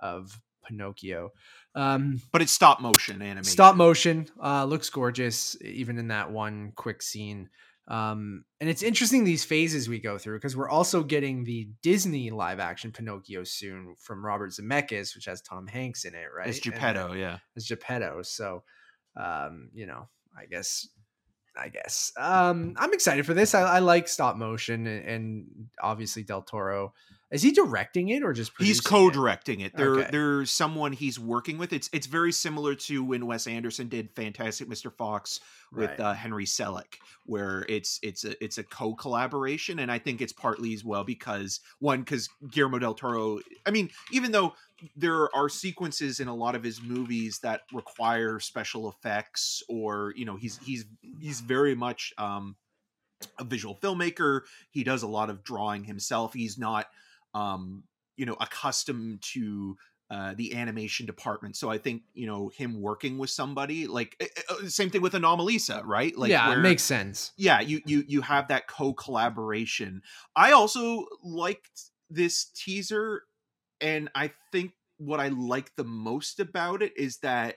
of 0.00 0.40
Pinocchio. 0.64 1.32
Um, 1.74 2.20
But 2.32 2.42
it's 2.42 2.52
stop 2.52 2.80
motion 2.80 3.20
animation. 3.22 3.44
stop 3.44 3.76
motion 3.76 4.28
uh, 4.42 4.64
looks 4.64 4.90
gorgeous, 4.90 5.56
even 5.62 5.98
in 5.98 6.08
that 6.08 6.30
one 6.30 6.72
quick 6.76 7.02
scene. 7.02 7.50
Um, 7.86 8.44
and 8.60 8.70
it's 8.70 8.82
interesting 8.82 9.24
these 9.24 9.44
phases 9.44 9.88
we 9.90 9.98
go 9.98 10.16
through 10.16 10.38
because 10.38 10.56
we're 10.56 10.70
also 10.70 11.02
getting 11.02 11.44
the 11.44 11.68
Disney 11.82 12.30
live 12.30 12.58
action 12.58 12.92
Pinocchio 12.92 13.44
soon 13.44 13.94
from 13.98 14.24
Robert 14.24 14.52
Zemeckis, 14.52 15.14
which 15.14 15.26
has 15.26 15.42
Tom 15.42 15.66
Hanks 15.66 16.04
in 16.06 16.14
it, 16.14 16.28
right? 16.34 16.48
It's 16.48 16.64
And- 16.64 16.72
Geppetto, 16.74 17.12
yeah. 17.12 17.38
as 17.56 17.66
Geppetto. 17.66 18.22
So, 18.22 18.62
um, 19.16 19.68
you 19.74 19.84
know, 19.86 20.08
I 20.36 20.46
guess, 20.46 20.88
I 21.56 21.68
guess, 21.68 22.10
um, 22.16 22.74
I'm 22.78 22.92
excited 22.94 23.26
for 23.26 23.34
this. 23.34 23.54
I, 23.54 23.62
I 23.62 23.78
like 23.80 24.08
stop 24.08 24.36
motion, 24.36 24.86
and, 24.86 25.04
and 25.06 25.46
obviously 25.82 26.22
Del 26.22 26.42
Toro. 26.42 26.94
Is 27.34 27.42
he 27.42 27.50
directing 27.50 28.10
it 28.10 28.22
or 28.22 28.32
just 28.32 28.52
He's 28.58 28.80
producing 28.80 28.86
it? 28.86 28.88
co-directing 29.12 29.60
it. 29.60 29.76
There, 29.76 29.94
Okay. 29.96 30.08
there's 30.12 30.52
someone 30.52 30.92
he's 30.92 31.18
working 31.18 31.58
with. 31.58 31.72
It's 31.72 31.90
it's 31.92 32.06
very 32.06 32.30
similar 32.30 32.76
to 32.76 33.02
when 33.02 33.26
Wes 33.26 33.48
Anderson 33.48 33.88
did 33.88 34.10
Fantastic 34.14 34.68
Mr. 34.68 34.92
Fox 34.96 35.40
with 35.72 35.90
Right. 35.90 36.00
uh, 36.00 36.14
Henry 36.14 36.44
Selick, 36.44 36.94
where 37.26 37.66
it's 37.68 37.98
it's 38.04 38.24
a 38.24 38.42
it's 38.42 38.58
a 38.58 38.62
co-collaboration, 38.62 39.80
and 39.80 39.90
I 39.90 39.98
think 39.98 40.20
it's 40.20 40.32
partly 40.32 40.72
as 40.74 40.84
well 40.84 41.02
because 41.02 41.58
one 41.80 42.00
because 42.00 42.28
Guillermo 42.50 42.78
del 42.78 42.94
Toro. 42.94 43.40
I 43.66 43.72
mean, 43.72 43.90
even 44.12 44.30
though 44.30 44.54
there 44.96 45.34
are 45.34 45.48
sequences 45.48 46.20
in 46.20 46.28
a 46.28 46.34
lot 46.34 46.54
of 46.54 46.62
his 46.62 46.80
movies 46.82 47.40
that 47.40 47.62
require 47.72 48.38
special 48.38 48.88
effects, 48.88 49.60
or 49.68 50.12
you 50.16 50.24
know, 50.24 50.36
he's 50.36 50.58
he's 50.58 50.84
he's 51.20 51.40
very 51.40 51.74
much 51.74 52.12
um, 52.16 52.54
a 53.40 53.44
visual 53.44 53.76
filmmaker. 53.82 54.42
He 54.70 54.84
does 54.84 55.02
a 55.02 55.08
lot 55.08 55.30
of 55.30 55.42
drawing 55.42 55.82
himself. 55.82 56.32
He's 56.32 56.56
not 56.58 56.86
um 57.34 57.84
you 58.16 58.26
know 58.26 58.36
accustomed 58.40 59.20
to 59.22 59.76
uh 60.10 60.34
the 60.36 60.54
animation 60.54 61.06
department 61.06 61.56
so 61.56 61.70
i 61.70 61.78
think 61.78 62.02
you 62.12 62.26
know 62.26 62.48
him 62.48 62.80
working 62.80 63.18
with 63.18 63.30
somebody 63.30 63.86
like 63.86 64.16
uh, 64.50 64.66
same 64.68 64.90
thing 64.90 65.02
with 65.02 65.14
anomalisa 65.14 65.82
right 65.84 66.16
like 66.16 66.30
yeah, 66.30 66.48
where- 66.48 66.58
it 66.58 66.62
makes 66.62 66.82
sense. 66.82 67.32
yeah 67.36 67.60
you 67.60 67.80
you 67.86 68.04
you 68.06 68.20
have 68.20 68.48
that 68.48 68.68
co-collaboration 68.68 70.02
i 70.36 70.52
also 70.52 71.06
liked 71.22 71.90
this 72.10 72.46
teaser 72.54 73.22
and 73.80 74.10
i 74.14 74.30
think 74.52 74.72
what 74.98 75.20
i 75.20 75.28
like 75.28 75.74
the 75.76 75.84
most 75.84 76.38
about 76.38 76.82
it 76.82 76.92
is 76.96 77.18
that 77.18 77.56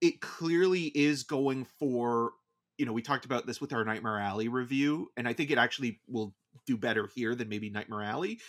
it 0.00 0.20
clearly 0.20 0.90
is 0.94 1.22
going 1.22 1.66
for 1.78 2.32
you 2.76 2.86
know, 2.86 2.92
we 2.92 3.02
talked 3.02 3.24
about 3.24 3.46
this 3.46 3.60
with 3.60 3.72
our 3.72 3.84
Nightmare 3.84 4.18
Alley 4.18 4.48
review, 4.48 5.10
and 5.16 5.28
I 5.28 5.32
think 5.32 5.50
it 5.50 5.58
actually 5.58 6.00
will 6.08 6.34
do 6.66 6.76
better 6.76 7.08
here 7.14 7.34
than 7.34 7.48
maybe 7.48 7.70
Nightmare 7.70 8.02
Alley. 8.02 8.40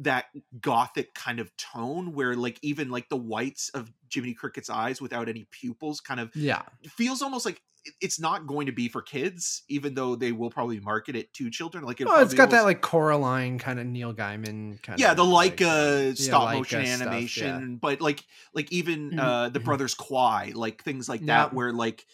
That 0.00 0.26
gothic 0.60 1.14
kind 1.14 1.40
of 1.40 1.54
tone, 1.56 2.14
where 2.14 2.34
like 2.34 2.58
even 2.62 2.90
like 2.90 3.08
the 3.10 3.16
whites 3.16 3.68
of 3.70 3.92
Jiminy 4.12 4.34
Cricket's 4.34 4.70
eyes 4.70 5.00
without 5.00 5.28
any 5.28 5.46
pupils, 5.50 6.00
kind 6.00 6.20
of 6.20 6.30
Yeah. 6.34 6.62
feels 6.88 7.22
almost 7.22 7.46
like 7.46 7.62
it's 8.00 8.20
not 8.20 8.46
going 8.46 8.66
to 8.66 8.72
be 8.72 8.88
for 8.88 9.02
kids, 9.02 9.62
even 9.68 9.94
though 9.94 10.16
they 10.16 10.32
will 10.32 10.50
probably 10.50 10.80
market 10.80 11.16
it 11.16 11.32
to 11.34 11.50
children. 11.50 11.84
Like, 11.84 12.00
Well, 12.04 12.20
it's 12.22 12.34
probably 12.34 12.34
got 12.34 12.50
that 12.50 12.62
like 12.62 12.80
Coraline 12.80 13.58
kind 13.58 13.78
of 13.78 13.86
Neil 13.86 14.14
Gaiman 14.14 14.82
kind 14.82 15.04
of 15.04 15.06
yeah 15.06 15.12
of 15.12 15.16
the 15.16 15.22
like, 15.42 15.60
Laika 15.60 16.16
yeah, 16.16 16.34
stop 16.34 16.40
Laika 16.40 16.72
motion 16.72 16.84
stuff, 16.86 17.36
yeah. 17.36 17.60
animation, 17.60 17.76
but 17.76 18.00
like 18.00 18.24
like 18.54 18.70
even 18.72 19.12
Mhm, 19.12 19.18
uh 19.18 19.48
the 19.50 19.60
mhm. 19.60 19.60
Brothers 19.60 19.94
Quay, 19.94 20.52
like 20.54 20.82
things 20.82 21.08
like 21.08 21.26
that, 21.26 21.52
Yeah. 21.52 21.52
where 21.52 21.72
like 21.72 22.06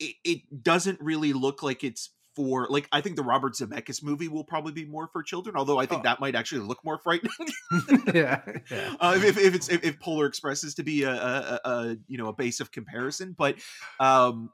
it, 0.00 0.16
it 0.24 0.64
doesn't 0.64 1.00
really 1.00 1.32
look 1.32 1.62
like 1.62 1.84
it's 1.84 2.10
for 2.34 2.66
like 2.70 2.88
I 2.92 3.00
think 3.00 3.16
the 3.16 3.22
Robert 3.22 3.54
Zemeckis 3.54 4.02
movie 4.02 4.28
will 4.28 4.44
probably 4.44 4.72
be 4.72 4.84
more 4.84 5.08
for 5.12 5.22
children, 5.22 5.56
although 5.56 5.78
I 5.78 5.86
think 5.86 6.00
Oh. 6.00 6.04
that 6.04 6.20
might 6.20 6.34
actually 6.34 6.62
look 6.62 6.84
more 6.84 6.98
frightening. 6.98 7.32
yeah. 8.14 8.40
yeah. 8.70 8.94
uh, 9.00 9.14
if, 9.16 9.36
if 9.36 9.54
it's 9.54 9.68
if, 9.68 9.84
if 9.84 10.00
Polar 10.00 10.26
Express 10.26 10.64
is 10.64 10.74
to 10.76 10.82
be 10.82 11.02
a, 11.02 11.12
a, 11.12 11.60
a, 11.64 11.96
you 12.08 12.18
know 12.18 12.28
a 12.28 12.32
base 12.32 12.60
of 12.60 12.72
comparison, 12.72 13.34
but 13.36 13.56
um, 14.00 14.50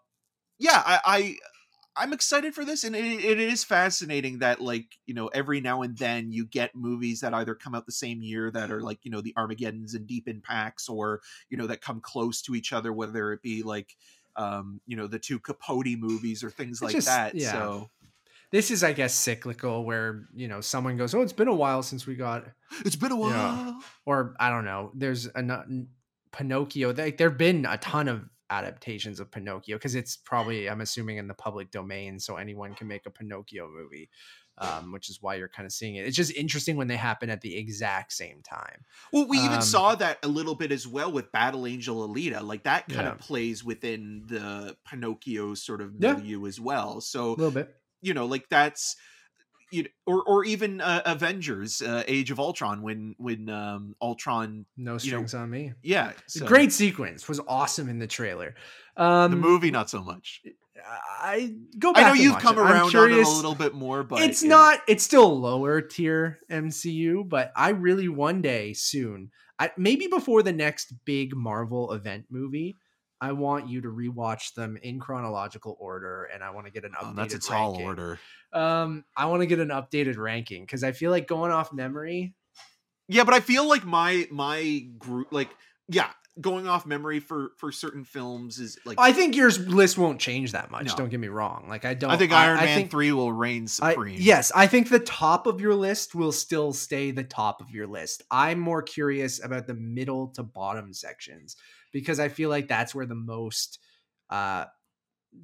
yeah, 0.59 0.83
I, 0.85 1.01
I 1.05 1.37
I'm 2.01 2.13
excited 2.13 2.55
for 2.55 2.65
this, 2.65 2.85
and 2.85 2.95
it, 2.95 3.25
it 3.25 3.41
is 3.41 3.65
fascinating 3.65 4.39
that 4.39 4.61
like 4.61 4.87
you 5.07 5.15
know 5.15 5.27
every 5.29 5.61
now 5.61 5.83
and 5.83 5.97
then 5.99 6.31
you 6.31 6.47
get 6.47 6.75
movies 6.75 7.21
that 7.21 7.35
either 7.35 7.55
come 7.55 7.75
out 7.75 7.87
the 7.87 7.93
same 7.93 8.23
year 8.23 8.51
that 8.53 8.71
are 8.71 8.81
like 8.81 8.99
you 9.03 9.11
know 9.11 9.21
the 9.21 9.35
Armageddons 9.37 9.95
and 9.95 10.07
Deep 10.07 10.29
Impacts, 10.29 10.89
or 10.89 11.21
you 11.51 11.57
know 11.57 11.67
that 11.67 11.81
come 11.81 12.01
close 12.01 12.41
to 12.43 12.55
each 12.55 12.73
other, 12.73 12.93
whether 12.93 13.33
it 13.33 13.43
be 13.43 13.63
like 13.63 13.97
um 14.39 14.81
you 14.87 14.97
know 14.97 15.07
the 15.07 15.19
two 15.19 15.39
Capote 15.39 15.99
movies 15.99 16.43
or 16.43 16.51
things 16.51 16.81
like 16.81 16.93
just- 16.95 17.09
that. 17.09 17.35
yeah. 17.35 17.53
So 17.53 17.91
This 18.51 18.71
is, 18.71 18.83
I 18.83 18.95
guess, 18.95 19.13
cyclical 19.15 19.85
where, 19.85 20.25
you 20.35 20.49
know, 20.49 20.63
someone 20.63 20.97
goes, 20.97 21.15
Oh, 21.15 21.21
it's 21.21 21.35
been 21.35 21.49
a 21.49 21.55
while 21.55 21.83
since 21.83 22.07
we 22.07 22.15
got 22.15 22.47
it's 22.87 22.97
been 22.97 23.13
a 23.13 23.17
while. 23.17 23.33
Yeah. 23.33 23.81
or 24.07 24.35
I 24.41 24.49
don't 24.49 24.65
know. 24.65 24.91
There's 24.95 25.27
a 25.27 25.43
Pinocchio. 26.33 26.95
Like 26.95 27.17
there've 27.19 27.37
been 27.39 27.67
a 27.67 27.77
ton 27.79 28.09
of 28.09 28.25
adaptations 28.51 29.21
of 29.21 29.31
Pinocchio 29.31 29.77
because 29.77 29.95
it's 29.95 30.17
probably 30.17 30.69
I'm 30.71 30.81
assuming 30.81 31.19
in 31.19 31.29
the 31.29 31.35
public 31.35 31.71
domain, 31.71 32.19
so 32.19 32.37
anyone 32.37 32.75
can 32.75 32.87
make 32.89 33.05
a 33.07 33.11
Pinocchio 33.11 33.69
movie. 33.69 34.09
Um, 34.61 34.91
which 34.93 35.09
is 35.09 35.19
why 35.23 35.37
you're 35.37 35.49
kind 35.49 35.67
of 35.67 35.73
seeing 35.73 35.95
it. 35.97 36.07
It's 36.07 36.17
just 36.17 36.35
interesting 36.35 36.77
when 36.77 36.89
they 36.89 36.97
happen 36.97 37.31
at 37.31 37.41
the 37.43 37.57
exact 37.57 38.13
same 38.13 38.43
time. 38.43 38.85
Well, 39.13 39.29
we 39.29 39.39
even 39.39 39.53
Um, 39.57 39.63
saw 39.63 39.95
that 39.95 40.19
a 40.25 40.29
little 40.29 40.55
bit 40.57 40.73
as 40.73 40.87
well 40.87 41.13
with 41.13 41.31
Battle 41.31 41.67
Angel 41.67 42.09
Alita. 42.09 42.43
Like 42.43 42.65
that 42.65 42.89
kind 42.89 43.07
Yeah. 43.07 43.13
of 43.13 43.19
plays 43.21 43.63
within 43.63 44.25
the 44.27 44.77
Pinocchio 44.85 45.55
sort 45.55 45.81
of 45.81 45.95
Yeah. 45.99 46.15
milieu 46.15 46.47
as 46.47 46.59
well. 46.61 47.01
So 47.01 47.31
A 47.31 47.37
little 47.37 47.51
bit. 47.53 47.75
you 48.01 48.15
know, 48.15 48.27
like 48.27 48.49
that's 48.49 48.97
you 49.71 49.83
know, 49.83 49.89
or 50.07 50.23
or 50.23 50.45
even 50.47 50.81
uh, 50.81 51.03
Avengers: 51.05 51.83
uh, 51.83 52.03
Age 52.09 52.31
of 52.31 52.41
Ultron 52.41 52.81
when 52.81 53.15
when 53.19 53.51
um 53.51 53.95
Ultron, 54.01 54.65
No 54.79 54.93
you 54.93 54.95
know, 54.95 54.99
strings 54.99 55.35
on 55.35 55.51
me. 55.51 55.75
yeah, 55.83 56.13
so- 56.27 56.47
great 56.47 56.73
sequence 56.73 57.29
was 57.29 57.39
awesome 57.47 57.89
in 57.91 57.99
the 57.99 58.07
trailer. 58.07 58.55
Um, 58.97 59.31
The 59.31 59.37
movie, 59.37 59.71
not 59.71 59.91
so 59.91 60.03
much. 60.03 60.41
I 60.87 61.55
go 61.79 61.93
back. 61.93 62.05
I 62.05 62.09
know 62.09 62.15
you've 62.15 62.39
come 62.39 62.59
it. 62.59 62.61
Around 62.63 62.95
on 62.95 63.11
it 63.11 63.19
a 63.19 63.29
little 63.29 63.55
bit 63.55 63.75
more, 63.75 64.03
but 64.03 64.21
it's 64.23 64.43
yeah. 64.43 64.49
not 64.49 64.81
it's 64.87 65.03
still 65.05 65.39
lower 65.39 65.81
tier 65.81 66.39
mcu 66.51 67.29
but 67.29 67.53
i 67.57 67.71
really 67.71 68.09
one 68.09 68.41
day 68.43 68.73
soon 68.73 69.31
I, 69.59 69.71
maybe 69.77 70.07
before 70.07 70.43
the 70.43 70.53
next 70.53 70.93
big 71.05 71.35
marvel 71.35 71.93
event 71.93 72.27
movie 72.31 72.77
i 73.21 73.33
want 73.33 73.69
you 73.69 73.81
to 73.83 73.89
rewatch 73.89 74.55
them 74.55 74.77
in 74.83 75.01
chronological 75.01 75.77
order 75.81 76.25
and 76.33 76.43
i 76.43 76.51
want 76.51 76.67
to 76.67 76.73
get 76.73 76.85
an 76.85 76.93
updated 76.93 77.11
Oh, 77.11 77.15
that's 77.17 77.35
a 77.35 77.39
tall 77.39 77.71
ranking. 77.73 77.87
order. 77.87 78.19
um 78.53 79.05
i 79.17 79.27
want 79.27 79.43
to 79.43 79.47
get 79.47 79.59
an 79.59 79.69
updated 79.69 80.17
ranking 80.17 80.63
because 80.63 80.85
i 80.85 80.93
feel 80.93 81.11
like 81.11 81.27
going 81.27 81.51
off 81.53 81.73
memory 81.73 82.35
Yeah, 83.09 83.25
but 83.25 83.33
I 83.35 83.41
feel 83.41 83.67
like 83.67 83.85
my 83.87 84.29
my 84.31 84.87
group, 84.99 85.29
like 85.33 85.49
yeah, 85.89 86.11
going 86.41 86.69
off 86.69 86.87
memory 86.87 87.19
for 87.21 87.51
for 87.57 87.73
certain 87.73 88.05
films 88.05 88.59
is 88.61 88.79
like 88.85 88.97
i 89.01 89.13
think 89.13 89.35
your 89.35 89.51
list 89.51 89.99
won't 89.99 90.21
change 90.21 90.53
that 90.53 90.71
much 90.71 90.87
No. 90.87 90.95
don't 90.97 91.09
get 91.09 91.19
me 91.19 91.29
wrong 91.29 91.67
like 91.69 91.85
i 91.85 91.95
don't 91.95 92.11
I 92.11 92.17
think 92.17 92.31
Iron 92.33 92.57
Man 92.59 92.77
think- 92.79 92.91
three 92.91 93.11
will 93.13 93.33
reign 93.33 93.65
I, 93.83 93.93
supreme. 93.93 94.19
yes, 94.21 94.53
I 94.55 94.67
think 94.69 94.89
the 94.89 95.01
top 95.01 95.47
of 95.49 95.61
your 95.61 95.75
list 95.75 96.15
will 96.15 96.31
still 96.33 96.73
stay 96.73 97.11
the 97.11 97.25
top 97.25 97.61
of 97.61 97.71
your 97.71 97.87
list. 97.89 98.23
I'm 98.31 98.59
more 98.61 98.83
curious 98.83 99.43
about 99.45 99.67
the 99.67 99.75
middle 99.75 100.29
to 100.35 100.43
bottom 100.43 100.93
sections 100.93 101.57
because 101.93 102.21
I 102.21 102.29
feel 102.29 102.51
like 102.51 102.69
that's 102.69 102.95
where 102.95 103.07
the 103.07 103.15
most 103.17 103.79
uh, 104.31 104.67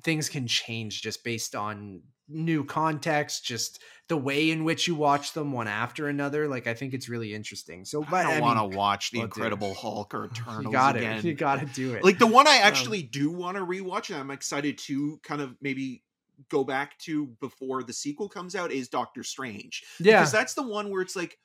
things 0.02 0.28
can 0.28 0.46
change 0.46 1.02
just 1.02 1.24
based 1.24 1.54
on 1.54 2.02
new 2.28 2.64
context, 2.64 3.44
just 3.44 3.80
the 4.08 4.16
way 4.16 4.50
in 4.50 4.64
which 4.64 4.86
you 4.86 4.94
watch 4.94 5.32
them 5.32 5.50
one 5.52 5.66
after 5.68 6.08
another. 6.08 6.46
Like 6.48 6.66
I 6.66 6.74
think 6.74 6.92
it's 6.94 7.08
really 7.08 7.32
interesting. 7.34 7.84
So, 7.84 8.02
but 8.02 8.14
I 8.14 8.22
don't 8.24 8.32
I 8.34 8.40
want 8.40 8.72
to 8.72 8.76
watch 8.76 9.10
the 9.10 9.18
well, 9.20 9.26
dude, 9.28 9.36
Incredible 9.36 9.74
Hulk 9.74 10.14
or 10.14 10.24
Eternals 10.32 10.64
you 10.64 10.72
got 10.72 10.96
again. 10.96 11.18
it. 11.18 11.24
You 11.24 11.34
got 11.34 11.60
to 11.60 11.66
do 11.66 11.94
it. 11.94 12.04
like 12.04 12.18
the 12.18 12.26
one 12.26 12.46
I 12.46 12.56
Um, 12.58 12.62
actually 12.64 13.02
do 13.02 13.30
want 13.30 13.56
to 13.56 13.64
rewatch, 13.64 14.10
and 14.10 14.18
I'm 14.18 14.30
excited 14.30 14.76
to 14.78 15.18
kind 15.22 15.40
of 15.40 15.54
maybe 15.62 16.02
go 16.50 16.64
back 16.64 16.98
to 16.98 17.26
before 17.40 17.82
the 17.82 17.92
sequel 17.92 18.28
comes 18.28 18.54
out 18.56 18.72
is 18.72 18.88
Doctor 18.88 19.22
Strange. 19.22 19.84
yeah, 20.00 20.18
Because 20.20 20.32
that's 20.32 20.54
the 20.54 20.62
one 20.66 20.90
where 20.90 21.00
it's 21.00 21.16
like 21.16 21.38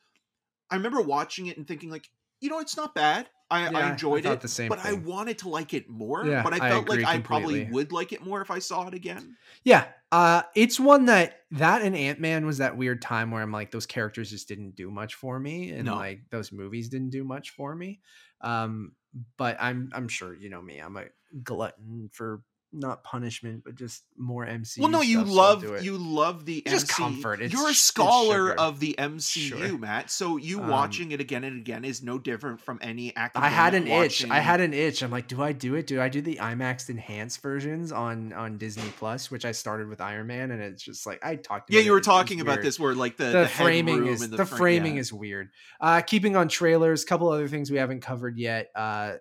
I 0.70 0.76
remember 0.76 1.02
watching 1.02 1.46
it 1.48 1.58
and 1.58 1.68
thinking 1.68 1.90
like, 1.90 2.10
you 2.42 2.50
know, 2.50 2.60
it's 2.60 2.76
not 2.76 2.94
bad. 2.94 3.30
I, 3.52 3.70
Yeah, 3.70 3.80
I 3.80 3.84
enjoyed 3.84 4.24
thought 4.24 4.44
it, 4.44 4.46
but 4.68 4.80
I 4.80 4.94
wanted 4.94 5.40
to 5.40 5.50
like 5.50 5.74
it 5.74 5.90
more. 5.90 6.32
Yeah, 6.32 6.44
but 6.44 6.54
I 6.54 6.60
I 6.60 6.70
felt 6.70 6.88
like 6.88 7.02
agree 7.02 7.06
I 7.06 7.20
probably 7.20 7.60
would 7.60 7.92
like 7.92 8.12
it 8.14 8.22
more 8.22 8.42
if 8.42 8.52
I 8.52 8.60
saw 8.60 8.88
it 8.88 8.94
again. 8.94 9.38
Yeah, 9.64 9.92
uh, 10.12 10.44
it's 10.56 10.80
one 10.80 11.06
that 11.06 11.42
that 11.52 11.82
and 11.82 11.96
Ant 11.96 12.20
Man 12.20 12.46
was 12.46 12.60
that 12.60 12.78
weird 12.78 13.02
time 13.02 13.32
where 13.32 13.42
I'm 13.42 13.52
like 13.52 13.72
those 13.72 13.86
characters 13.86 14.30
just 14.30 14.48
didn't 14.48 14.76
do 14.76 14.90
much 14.92 15.16
for 15.16 15.40
me, 15.40 15.72
and 15.72 15.86
No. 15.86 15.96
like 15.96 16.30
those 16.30 16.52
movies 16.52 16.90
didn't 16.90 17.10
do 17.10 17.24
much 17.24 17.52
for 17.52 17.76
me. 17.76 18.02
Um, 18.42 18.96
but 19.38 19.58
I'm 19.60 19.90
I'm 19.94 20.08
sure 20.08 20.34
you 20.36 20.50
know 20.50 20.62
me. 20.62 20.80
I'm 20.80 20.98
a 20.98 21.06
glutton 21.44 22.10
for 22.12 22.44
not 22.72 23.04
punishment, 23.04 23.64
but 23.66 23.76
just 23.76 24.04
more 24.18 24.46
MCU. 24.46 24.80
well, 24.80 24.90
no, 24.90 25.02
you 25.02 25.22
stuff, 25.22 25.30
love 25.30 25.64
it. 25.64 25.84
you 25.84 25.98
love 25.98 26.46
the 26.46 26.60
It's 26.60 26.72
just 26.72 26.90
comfort. 26.90 27.42
It's 27.42 27.54
You're 27.54 27.70
a 27.70 27.74
scholar 27.74 28.54
of 28.54 28.80
the 28.80 28.96
MCU, 28.98 29.50
Sure. 29.50 29.78
Matt. 29.78 30.12
So 30.12 30.38
you 30.38 30.62
Um, 30.62 30.70
watching 30.70 31.12
it 31.12 31.20
again 31.20 31.44
and 31.44 31.60
again 31.60 31.84
is 31.84 32.04
no 32.04 32.20
different 32.20 32.62
from 32.62 32.80
any 32.82 33.16
actor. 33.16 33.40
I 33.40 33.48
had 33.50 33.74
an 33.74 33.88
itch. 33.88 34.30
I 34.30 34.40
had 34.40 34.62
an 34.62 34.74
itch. 34.74 35.02
I'm 35.02 35.12
like, 35.12 35.28
do 35.28 35.42
I 35.42 35.52
do 35.52 35.76
it? 35.76 35.88
Do 35.88 36.02
I 36.02 36.10
do 36.10 36.22
the 36.22 36.36
IMAX 36.36 36.90
enhanced 36.90 37.42
versions 37.42 37.92
on 37.92 38.34
on 38.34 38.58
Disney 38.58 38.92
Plus, 38.98 39.32
which 39.32 39.46
I 39.46 39.52
started 39.52 39.88
with 39.88 40.02
Iron 40.02 40.28
Man, 40.28 40.52
and 40.52 40.62
it's 40.62 40.84
just 40.84 41.06
like 41.06 41.20
I 41.24 41.36
talked. 41.36 41.72
Yeah, 41.72 41.82
you 41.82 41.92
were 41.92 42.02
talking 42.02 42.42
about 42.42 42.58
weird. 42.58 42.66
this 42.66 42.80
where 42.80 42.94
like 42.94 43.18
the, 43.18 43.26
the, 43.26 43.32
the, 43.42 43.48
framing 43.48 44.06
is 44.06 44.30
the, 44.30 44.38
the, 44.38 44.46
fr- 44.46 44.56
framing 44.58 44.96
yeah. 44.96 45.02
is 45.02 45.14
weird. 45.14 45.50
Uh, 45.82 46.02
keeping 46.02 46.36
on 46.36 46.48
trailers, 46.48 47.04
couple 47.06 47.30
other 47.30 47.48
things 47.48 47.72
we 47.72 47.78
haven't 47.78 48.02
covered 48.02 48.38
yet. 48.38 48.70
Uh, 48.76 49.14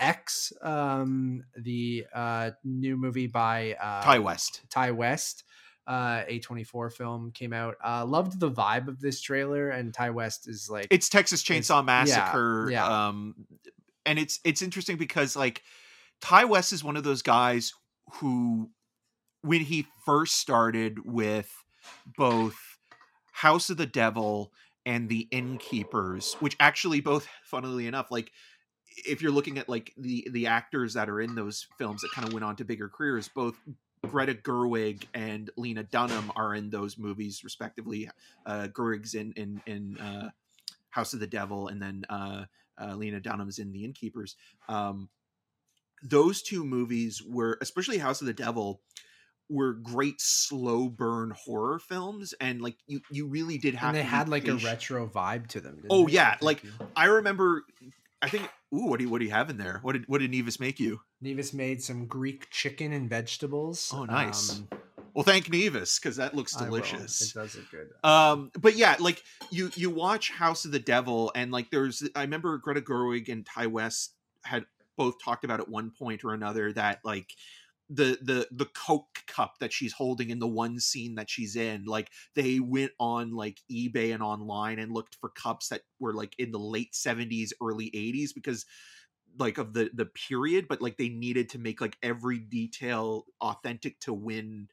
X, 0.00 0.52
um, 0.62 1.42
the 1.56 2.06
uh, 2.14 2.50
new 2.64 2.96
movie 2.96 3.26
by 3.26 3.74
uh, 3.80 4.12
Ti 4.12 4.18
West. 4.20 4.62
Ti 4.70 4.90
West, 4.92 5.44
uh, 5.86 6.22
A24 6.24 6.92
film 6.92 7.30
came 7.32 7.52
out. 7.52 7.76
Uh, 7.84 8.04
loved 8.04 8.38
the 8.40 8.50
vibe 8.50 8.88
of 8.88 9.00
this 9.00 9.20
trailer, 9.20 9.70
and 9.70 9.94
Ti 9.94 10.10
West 10.10 10.48
is 10.48 10.68
like 10.70 10.88
It's 10.90 11.08
Texas 11.08 11.42
Chainsaw 11.42 11.80
yeah, 11.80 11.82
Massacre. 11.82 12.68
yeah. 12.70 13.08
Um, 13.08 13.34
and 14.06 14.18
it's 14.18 14.40
it's 14.44 14.62
interesting 14.62 14.96
because 14.96 15.36
like 15.36 15.62
Ti 16.20 16.44
West 16.44 16.72
is 16.72 16.82
one 16.82 16.96
of 16.96 17.04
those 17.04 17.22
guys 17.22 17.72
who, 18.14 18.70
when 19.42 19.60
he 19.60 19.86
first 20.04 20.36
started 20.36 21.04
with 21.04 21.52
both 22.16 22.56
House 23.32 23.70
of 23.70 23.76
the 23.76 23.86
Devil 23.86 24.52
and 24.84 25.08
The 25.08 25.28
Innkeepers, 25.30 26.34
which 26.40 26.56
actually 26.58 27.00
both, 27.00 27.28
funnily 27.44 27.86
enough, 27.86 28.10
like 28.10 28.32
if 29.06 29.22
you're 29.22 29.32
looking 29.32 29.58
at 29.58 29.68
like 29.68 29.92
the 29.96 30.26
the 30.30 30.46
actors 30.46 30.94
that 30.94 31.08
are 31.08 31.20
in 31.20 31.34
those 31.34 31.66
films 31.78 32.02
that 32.02 32.10
kind 32.12 32.26
of 32.26 32.32
went 32.32 32.44
on 32.44 32.56
to 32.56 32.64
bigger 32.64 32.88
careers, 32.88 33.28
both 33.28 33.56
Greta 34.06 34.34
Gerwig 34.34 35.04
and 35.14 35.50
Lena 35.56 35.82
Dunham 35.82 36.30
are 36.36 36.54
in 36.54 36.70
those 36.70 36.98
movies 36.98 37.42
respectively. 37.44 38.10
Uh, 38.46 38.68
Gerwig's 38.68 39.14
in 39.14 39.32
in 39.32 39.60
in 39.66 39.98
uh, 39.98 40.30
House 40.90 41.14
of 41.14 41.20
the 41.20 41.26
Devil, 41.26 41.68
and 41.68 41.80
then 41.82 42.04
uh, 42.08 42.44
uh, 42.80 42.94
Lena 42.94 43.20
Dunham's 43.20 43.58
in 43.58 43.72
The 43.72 43.84
Innkeepers. 43.84 44.36
Um, 44.68 45.08
those 46.02 46.42
two 46.42 46.64
movies 46.64 47.22
were, 47.22 47.58
especially 47.60 47.98
House 47.98 48.20
of 48.20 48.26
the 48.28 48.32
Devil, 48.32 48.80
were 49.50 49.72
great 49.72 50.20
slow 50.20 50.88
burn 50.88 51.32
horror 51.36 51.78
films, 51.78 52.34
and 52.40 52.60
like 52.60 52.76
you, 52.86 53.00
you 53.10 53.26
really 53.26 53.58
did 53.58 53.74
have. 53.74 53.90
and 53.90 53.98
they 53.98 54.02
had 54.02 54.28
like 54.28 54.46
a 54.46 54.54
retro 54.56 55.08
vibe 55.08 55.48
to 55.48 55.60
them. 55.60 55.82
Oh, 55.90 56.06
they? 56.06 56.12
yeah, 56.12 56.36
like- 56.40 56.62
I 56.94 57.06
remember. 57.06 57.64
I 58.20 58.28
think. 58.28 58.48
Ooh, 58.74 58.84
what 58.86 58.98
do 58.98 59.04
you 59.04 59.10
what 59.10 59.18
do 59.20 59.24
you 59.24 59.30
have 59.30 59.48
in 59.50 59.56
there? 59.56 59.78
What 59.82 59.92
did 59.92 60.04
what 60.08 60.20
did 60.20 60.30
Nevis 60.30 60.60
make 60.60 60.78
you? 60.78 61.00
Nevis 61.20 61.52
made 61.54 61.82
some 61.82 62.06
Greek 62.06 62.50
chicken 62.50 62.92
and 62.92 63.08
vegetables. 63.08 63.90
Oh, 63.94 64.04
nice. 64.04 64.58
Um, 64.58 64.68
Well, 65.14 65.24
thank 65.24 65.50
Nevis 65.50 65.98
because 65.98 66.16
that 66.16 66.34
looks 66.34 66.54
delicious. 66.54 67.22
It 67.22 67.34
does 67.38 67.56
look 67.56 67.70
good. 67.70 67.88
um 68.04 68.50
but 68.60 68.76
yeah 68.76 68.96
like 69.00 69.22
you 69.50 69.70
you 69.74 69.90
watch 69.90 70.30
house 70.30 70.64
of 70.64 70.70
the 70.72 70.78
devil 70.78 71.32
and 71.34 71.50
like 71.50 71.70
there's 71.70 72.02
i 72.14 72.20
remember 72.22 72.56
greta 72.58 72.80
gerwig 72.80 73.28
and 73.28 73.44
ti 73.46 73.66
west 73.66 74.12
had 74.44 74.64
both 74.96 75.14
talked 75.24 75.44
about 75.44 75.58
at 75.60 75.68
one 75.68 75.90
point 75.90 76.22
or 76.24 76.34
another 76.34 76.72
that 76.72 77.00
like 77.04 77.32
the 77.90 78.18
the 78.20 78.46
the 78.50 78.66
coke 78.66 79.22
cup 79.26 79.58
that 79.60 79.72
she's 79.72 79.94
holding 79.94 80.30
in 80.30 80.38
the 80.38 80.46
one 80.46 80.78
scene 80.78 81.14
that 81.14 81.30
she's 81.30 81.56
in 81.56 81.84
like 81.84 82.10
they 82.34 82.60
went 82.60 82.92
on 83.00 83.34
like 83.34 83.60
ebay 83.72 84.12
and 84.12 84.22
online 84.22 84.78
and 84.78 84.92
looked 84.92 85.14
for 85.14 85.30
cups 85.30 85.68
that 85.68 85.82
were 85.98 86.12
like 86.12 86.34
in 86.38 86.50
the 86.50 86.58
late 86.58 86.92
70s 86.92 87.52
early 87.62 87.90
80s 87.90 88.34
because 88.34 88.66
like 89.38 89.58
of 89.58 89.72
the 89.72 89.90
the 89.94 90.06
period 90.06 90.66
but 90.68 90.82
like 90.82 90.96
they 90.98 91.08
needed 91.08 91.48
to 91.48 91.58
make 91.58 91.80
like 91.80 91.96
every 92.02 92.38
detail 92.38 93.24
authentic 93.40 93.98
to 94.00 94.12
when 94.12 94.68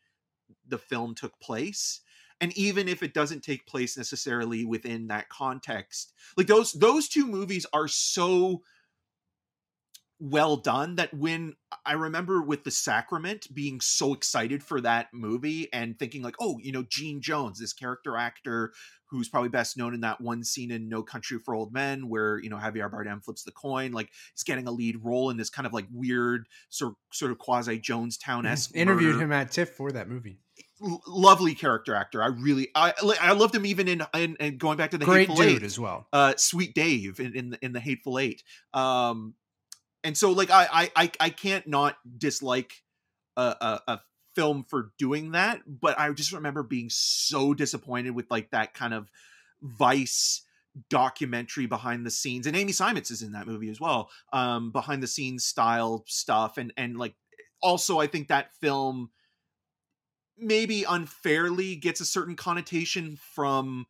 the 0.68 0.78
film 0.78 1.16
took 1.16 1.40
place. 1.40 2.02
And 2.42 2.56
even 2.58 2.88
if 2.90 3.02
it 3.02 3.14
doesn't 3.14 3.44
take 3.44 3.66
place 3.66 3.98
necessarily 3.98 4.66
within 4.66 5.08
that 5.08 5.30
context 5.30 6.14
like 6.36 6.48
those 6.48 6.74
those 6.74 7.08
two 7.08 7.26
movies 7.26 7.66
are 7.72 7.88
so 7.88 8.62
well 10.20 10.58
done 10.58 10.96
that 10.96 11.14
when 11.14 11.56
I 11.86 11.94
remember 11.94 12.42
with 12.42 12.64
the 12.64 12.72
Sacrament 12.72 13.54
being 13.54 13.82
so 13.82 14.14
excited 14.14 14.64
for 14.64 14.80
that 14.82 15.08
movie 15.14 15.72
and 15.74 15.98
thinking 16.00 16.22
like, 16.22 16.36
oh, 16.40 16.58
you 16.62 16.72
know, 16.72 16.84
Gene 16.88 17.22
Jones, 17.22 17.60
this 17.60 17.74
character 17.74 18.16
actor 18.16 18.72
who's 19.10 19.30
probably 19.30 19.50
best 19.50 19.78
known 19.78 19.94
in 19.94 20.02
that 20.02 20.20
one 20.20 20.44
scene 20.44 20.72
in 20.72 20.90
No 20.90 21.04
Country 21.04 21.38
for 21.38 21.54
Old 21.54 21.72
Men 21.74 22.10
where 22.10 22.40
you 22.40 22.50
know 22.50 22.58
Javier 22.58 22.90
Bardem 22.92 23.24
flips 23.24 23.44
the 23.44 23.52
coin, 23.52 23.92
like 23.92 24.10
he's 24.34 24.44
getting 24.44 24.68
a 24.68 24.72
lead 24.72 25.04
role 25.04 25.30
in 25.30 25.38
this 25.38 25.50
kind 25.50 25.66
of 25.66 25.74
like 25.74 25.86
weird 25.92 26.48
sort 26.70 26.92
of, 26.92 26.98
sort 27.12 27.32
of 27.32 27.38
quasi 27.38 27.80
Jonestown 27.80 28.46
esque. 28.48 28.72
Interviewed 28.74 29.22
him 29.22 29.32
at 29.32 29.52
TIFF 29.52 29.70
for 29.70 29.92
that 29.92 30.10
movie. 30.10 30.40
L- 30.82 31.02
lovely 31.08 31.56
character 31.56 31.96
actor. 31.96 32.22
I 32.22 32.28
really, 32.28 32.70
I, 32.76 32.94
I 33.22 33.34
loved 33.34 33.56
him 33.56 33.66
even 33.66 33.88
in, 33.88 34.04
in, 34.14 34.36
in 34.40 34.58
going 34.58 34.78
back 34.78 34.92
to 34.92 34.98
the 34.98 35.06
Great 35.06 35.28
Hateful 35.30 35.36
dude 35.36 35.62
Eight, 35.62 35.64
as 35.64 35.80
well. 35.80 36.08
uh, 36.12 36.34
Sweet 36.38 36.74
Dave 36.74 37.20
in, 37.20 37.36
in 37.36 37.50
the 37.52 37.66
in 37.66 37.74
the 37.74 37.80
Hateful 37.80 38.20
Eight. 38.20 38.44
Um, 38.74 39.36
and 40.06 40.16
so 40.16 40.32
like 40.32 40.50
I 40.52 40.90
I 40.96 41.12
I, 41.20 41.30
can't 41.32 41.68
not 41.68 41.98
dislike 42.18 42.84
a, 43.36 43.56
a, 43.60 43.82
a 43.88 44.00
film 44.36 44.64
for 44.64 44.92
doing 45.00 45.32
that, 45.32 45.62
but 45.68 46.00
I 46.00 46.12
just 46.12 46.32
remember 46.32 46.62
being 46.62 46.90
so 46.90 47.54
disappointed 47.54 48.12
with 48.12 48.30
like 48.30 48.52
that 48.52 48.74
kind 48.74 48.94
of 48.94 49.10
Vice 49.62 50.44
documentary 50.90 51.66
behind 51.66 52.06
the 52.06 52.12
scenes 52.12 52.46
and 52.46 52.56
Amy 52.56 52.74
Seimetz 52.74 53.10
is 53.10 53.22
in 53.22 53.32
that 53.32 53.48
movie 53.48 53.70
as 53.70 53.80
well 53.80 54.10
um 54.34 54.72
behind 54.72 55.02
the 55.02 55.08
scenes 55.08 55.46
style 55.46 56.04
stuff 56.06 56.58
and 56.58 56.74
and 56.76 56.98
like 56.98 57.16
also 57.62 57.98
I 57.98 58.08
think 58.08 58.28
that 58.28 58.54
film 58.60 59.10
maybe 60.38 60.84
unfairly 60.84 61.78
gets 61.78 62.02
a 62.02 62.06
certain 62.06 62.36
connotation 62.36 63.18
from 63.34 63.86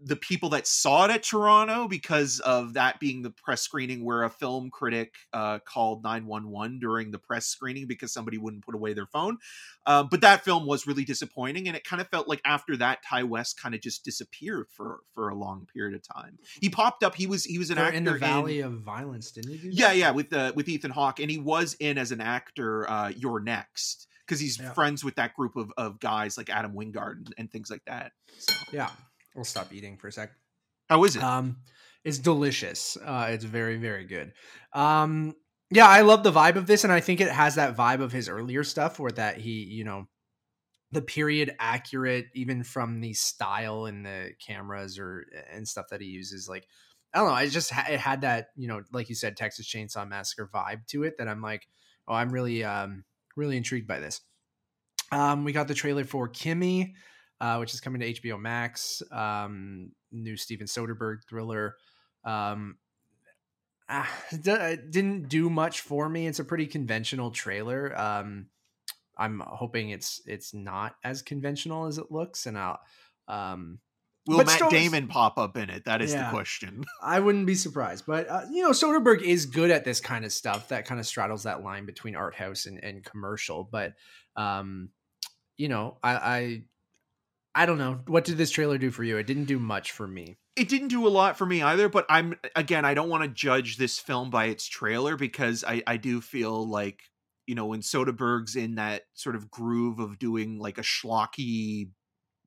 the 0.00 0.16
people 0.16 0.50
that 0.50 0.66
saw 0.66 1.04
it 1.06 1.10
at 1.10 1.22
Toronto 1.24 1.88
because 1.88 2.40
of 2.40 2.74
that 2.74 3.00
being 3.00 3.22
the 3.22 3.30
press 3.30 3.62
screening 3.62 4.04
where 4.04 4.22
a 4.22 4.30
film 4.30 4.70
critic 4.70 5.14
uh, 5.32 5.58
called 5.60 6.04
911 6.04 6.78
during 6.78 7.10
the 7.10 7.18
press 7.18 7.46
screening 7.46 7.86
because 7.86 8.12
somebody 8.12 8.38
wouldn't 8.38 8.64
put 8.64 8.74
away 8.74 8.92
their 8.92 9.06
phone. 9.06 9.38
Uh, 9.86 10.02
but 10.04 10.20
that 10.20 10.44
film 10.44 10.66
was 10.66 10.86
really 10.86 11.04
disappointing, 11.04 11.66
and 11.66 11.76
it 11.76 11.82
kind 11.82 12.00
of 12.00 12.08
felt 12.08 12.28
like 12.28 12.40
after 12.44 12.76
that, 12.76 12.98
Ti 13.10 13.22
West 13.24 13.60
kind 13.60 13.74
of 13.74 13.80
just 13.80 14.04
disappeared 14.04 14.66
for 14.70 15.00
for 15.14 15.30
a 15.30 15.34
long 15.34 15.66
period 15.72 15.94
of 15.94 16.02
time. 16.02 16.38
He 16.60 16.68
popped 16.68 17.02
up. 17.02 17.14
He 17.14 17.26
was 17.26 17.44
he 17.44 17.58
was 17.58 17.70
an 17.70 17.78
actor 17.78 17.96
in 17.96 18.04
the 18.04 18.14
Valley 18.14 18.60
of 18.60 18.72
Violence, 18.80 19.32
didn't 19.32 19.54
he? 19.58 19.68
Yeah, 19.70 19.92
yeah, 19.92 20.10
with 20.10 20.32
uh, 20.32 20.52
with 20.54 20.68
Ethan 20.68 20.90
Hawke, 20.90 21.20
and 21.20 21.30
he 21.30 21.38
was 21.38 21.74
in 21.80 21.96
as 21.98 22.12
an 22.12 22.20
actor. 22.20 22.88
Uh, 22.88 23.08
You're 23.16 23.40
next 23.40 24.06
because 24.26 24.38
he's 24.40 24.58
Yeah. 24.60 24.72
friends 24.74 25.02
with 25.02 25.14
that 25.14 25.32
group 25.34 25.56
of, 25.56 25.72
of 25.78 25.98
guys 26.00 26.36
like 26.36 26.50
Adam 26.50 26.74
Wingard 26.74 27.16
and, 27.16 27.34
and 27.38 27.50
things 27.50 27.70
like 27.70 27.82
that. 27.86 28.12
So, 28.38 28.52
yeah. 28.72 28.90
We'll 29.38 29.44
stop 29.44 29.72
eating 29.72 29.96
for 29.96 30.08
a 30.08 30.12
sec. 30.12 30.32
how 30.88 31.04
is 31.04 31.14
it? 31.14 31.22
Um, 31.22 31.58
it's 32.02 32.18
delicious. 32.18 32.96
Uh, 32.96 33.28
it's 33.30 33.44
very, 33.44 33.76
very 33.76 34.04
good. 34.04 34.32
Um, 34.72 35.36
yeah, 35.70 35.86
I 35.86 36.00
love 36.00 36.24
the 36.24 36.32
vibe 36.32 36.56
of 36.56 36.66
this, 36.66 36.82
and 36.82 36.92
I 36.92 36.98
think 36.98 37.20
it 37.20 37.30
has 37.30 37.54
that 37.54 37.76
vibe 37.76 38.00
of 38.00 38.10
his 38.10 38.28
earlier 38.28 38.64
stuff, 38.64 38.98
where 38.98 39.12
that 39.12 39.36
he, 39.36 39.62
you 39.62 39.84
know, 39.84 40.08
the 40.90 41.02
period 41.02 41.54
accurate, 41.60 42.26
even 42.34 42.64
from 42.64 43.00
the 43.00 43.12
style 43.12 43.84
and 43.84 44.04
the 44.04 44.30
cameras 44.44 44.98
or 44.98 45.24
and 45.52 45.68
stuff 45.68 45.86
that 45.90 46.00
he 46.00 46.08
uses. 46.08 46.48
Like, 46.48 46.66
I 47.14 47.18
don't 47.18 47.28
know, 47.28 47.34
I 47.34 47.48
just 47.48 47.70
it 47.70 48.00
had 48.00 48.22
that, 48.22 48.48
you 48.56 48.66
know, 48.66 48.82
like 48.92 49.08
you 49.08 49.14
said, 49.14 49.36
Texas 49.36 49.72
Chainsaw 49.72 50.08
Massacre 50.08 50.50
vibe 50.52 50.84
to 50.88 51.04
it. 51.04 51.18
That 51.18 51.28
I'm 51.28 51.42
like, 51.42 51.68
oh, 52.08 52.14
I'm 52.14 52.30
really, 52.30 52.64
um, 52.64 53.04
really 53.36 53.56
intrigued 53.56 53.86
by 53.86 54.00
this. 54.00 54.20
Um, 55.12 55.44
we 55.44 55.52
got 55.52 55.68
the 55.68 55.74
trailer 55.74 56.02
for 56.02 56.26
Kimi 56.26 56.96
uh, 57.40 57.56
which 57.58 57.74
is 57.74 57.80
coming 57.80 58.00
to 58.00 58.12
HBO 58.14 58.40
Max. 58.40 59.02
Um, 59.12 59.92
new 60.12 60.36
Steven 60.36 60.66
Soderbergh 60.66 61.18
thriller. 61.28 61.76
Um, 62.24 62.76
ah, 63.88 64.08
it 64.30 64.90
didn't 64.90 65.28
do 65.28 65.48
much 65.50 65.80
for 65.80 66.08
me. 66.08 66.26
It's 66.26 66.38
a 66.38 66.44
pretty 66.44 66.66
conventional 66.66 67.30
trailer. 67.30 67.98
Um, 67.98 68.46
I'm 69.16 69.40
hoping 69.44 69.90
it's 69.90 70.22
it's 70.26 70.54
not 70.54 70.96
as 71.02 71.22
conventional 71.22 71.86
as 71.86 71.98
it 71.98 72.10
looks, 72.10 72.46
and 72.46 72.58
I'll. 72.58 72.78
Um, 73.26 73.80
Will 74.26 74.44
Matt 74.44 74.68
Damon 74.68 75.08
pop 75.08 75.38
up 75.38 75.56
in 75.56 75.70
it? 75.70 75.86
That 75.86 76.02
is 76.02 76.12
Yeah. 76.12 76.24
the 76.24 76.30
question. 76.30 76.84
I 77.02 77.18
wouldn't 77.18 77.46
be 77.46 77.54
surprised, 77.54 78.04
but 78.06 78.28
uh, 78.28 78.42
you 78.50 78.62
know, 78.62 78.72
Soderbergh 78.72 79.22
is 79.22 79.46
good 79.46 79.70
at 79.70 79.86
this 79.86 80.00
kind 80.00 80.22
of 80.24 80.32
stuff. 80.32 80.68
That 80.68 80.84
kind 80.84 81.00
of 81.00 81.06
straddles 81.06 81.44
that 81.44 81.62
line 81.64 81.86
between 81.86 82.14
art 82.14 82.34
house 82.34 82.66
and, 82.66 82.82
and 82.84 83.02
commercial. 83.02 83.64
But, 83.64 83.94
um, 84.36 84.90
you 85.56 85.68
know, 85.68 85.96
I, 86.02 86.14
I, 86.14 86.62
I 87.54 87.66
don't 87.66 87.78
know. 87.78 88.00
What 88.06 88.24
did 88.24 88.38
this 88.38 88.50
trailer 88.50 88.78
do 88.78 88.90
for 88.90 89.02
you? 89.02 89.16
It 89.16 89.26
didn't 89.26 89.46
do 89.46 89.58
much 89.58 89.92
for 89.92 90.06
me. 90.06 90.38
It 90.54 90.68
didn't 90.68 90.88
do 90.88 91.06
a 91.06 91.08
lot 91.08 91.36
for 91.36 91.46
me 91.46 91.62
either, 91.62 91.88
but 91.88 92.06
I'm 92.08 92.34
again, 92.54 92.84
I 92.84 92.94
don't 92.94 93.08
want 93.08 93.24
to 93.24 93.28
judge 93.28 93.76
this 93.76 93.98
film 93.98 94.30
by 94.30 94.46
its 94.46 94.66
trailer 94.66 95.16
because 95.16 95.64
I, 95.66 95.82
I 95.86 95.96
do 95.96 96.20
feel 96.20 96.68
like, 96.68 97.00
you 97.46 97.54
know, 97.54 97.66
when 97.66 97.80
Soderbergh's 97.80 98.56
in 98.56 98.76
that 98.76 99.02
sort 99.14 99.36
of 99.36 99.50
groove 99.50 99.98
of 99.98 100.18
doing 100.18 100.58
like 100.58 100.78
a 100.78 100.82
schlocky 100.82 101.90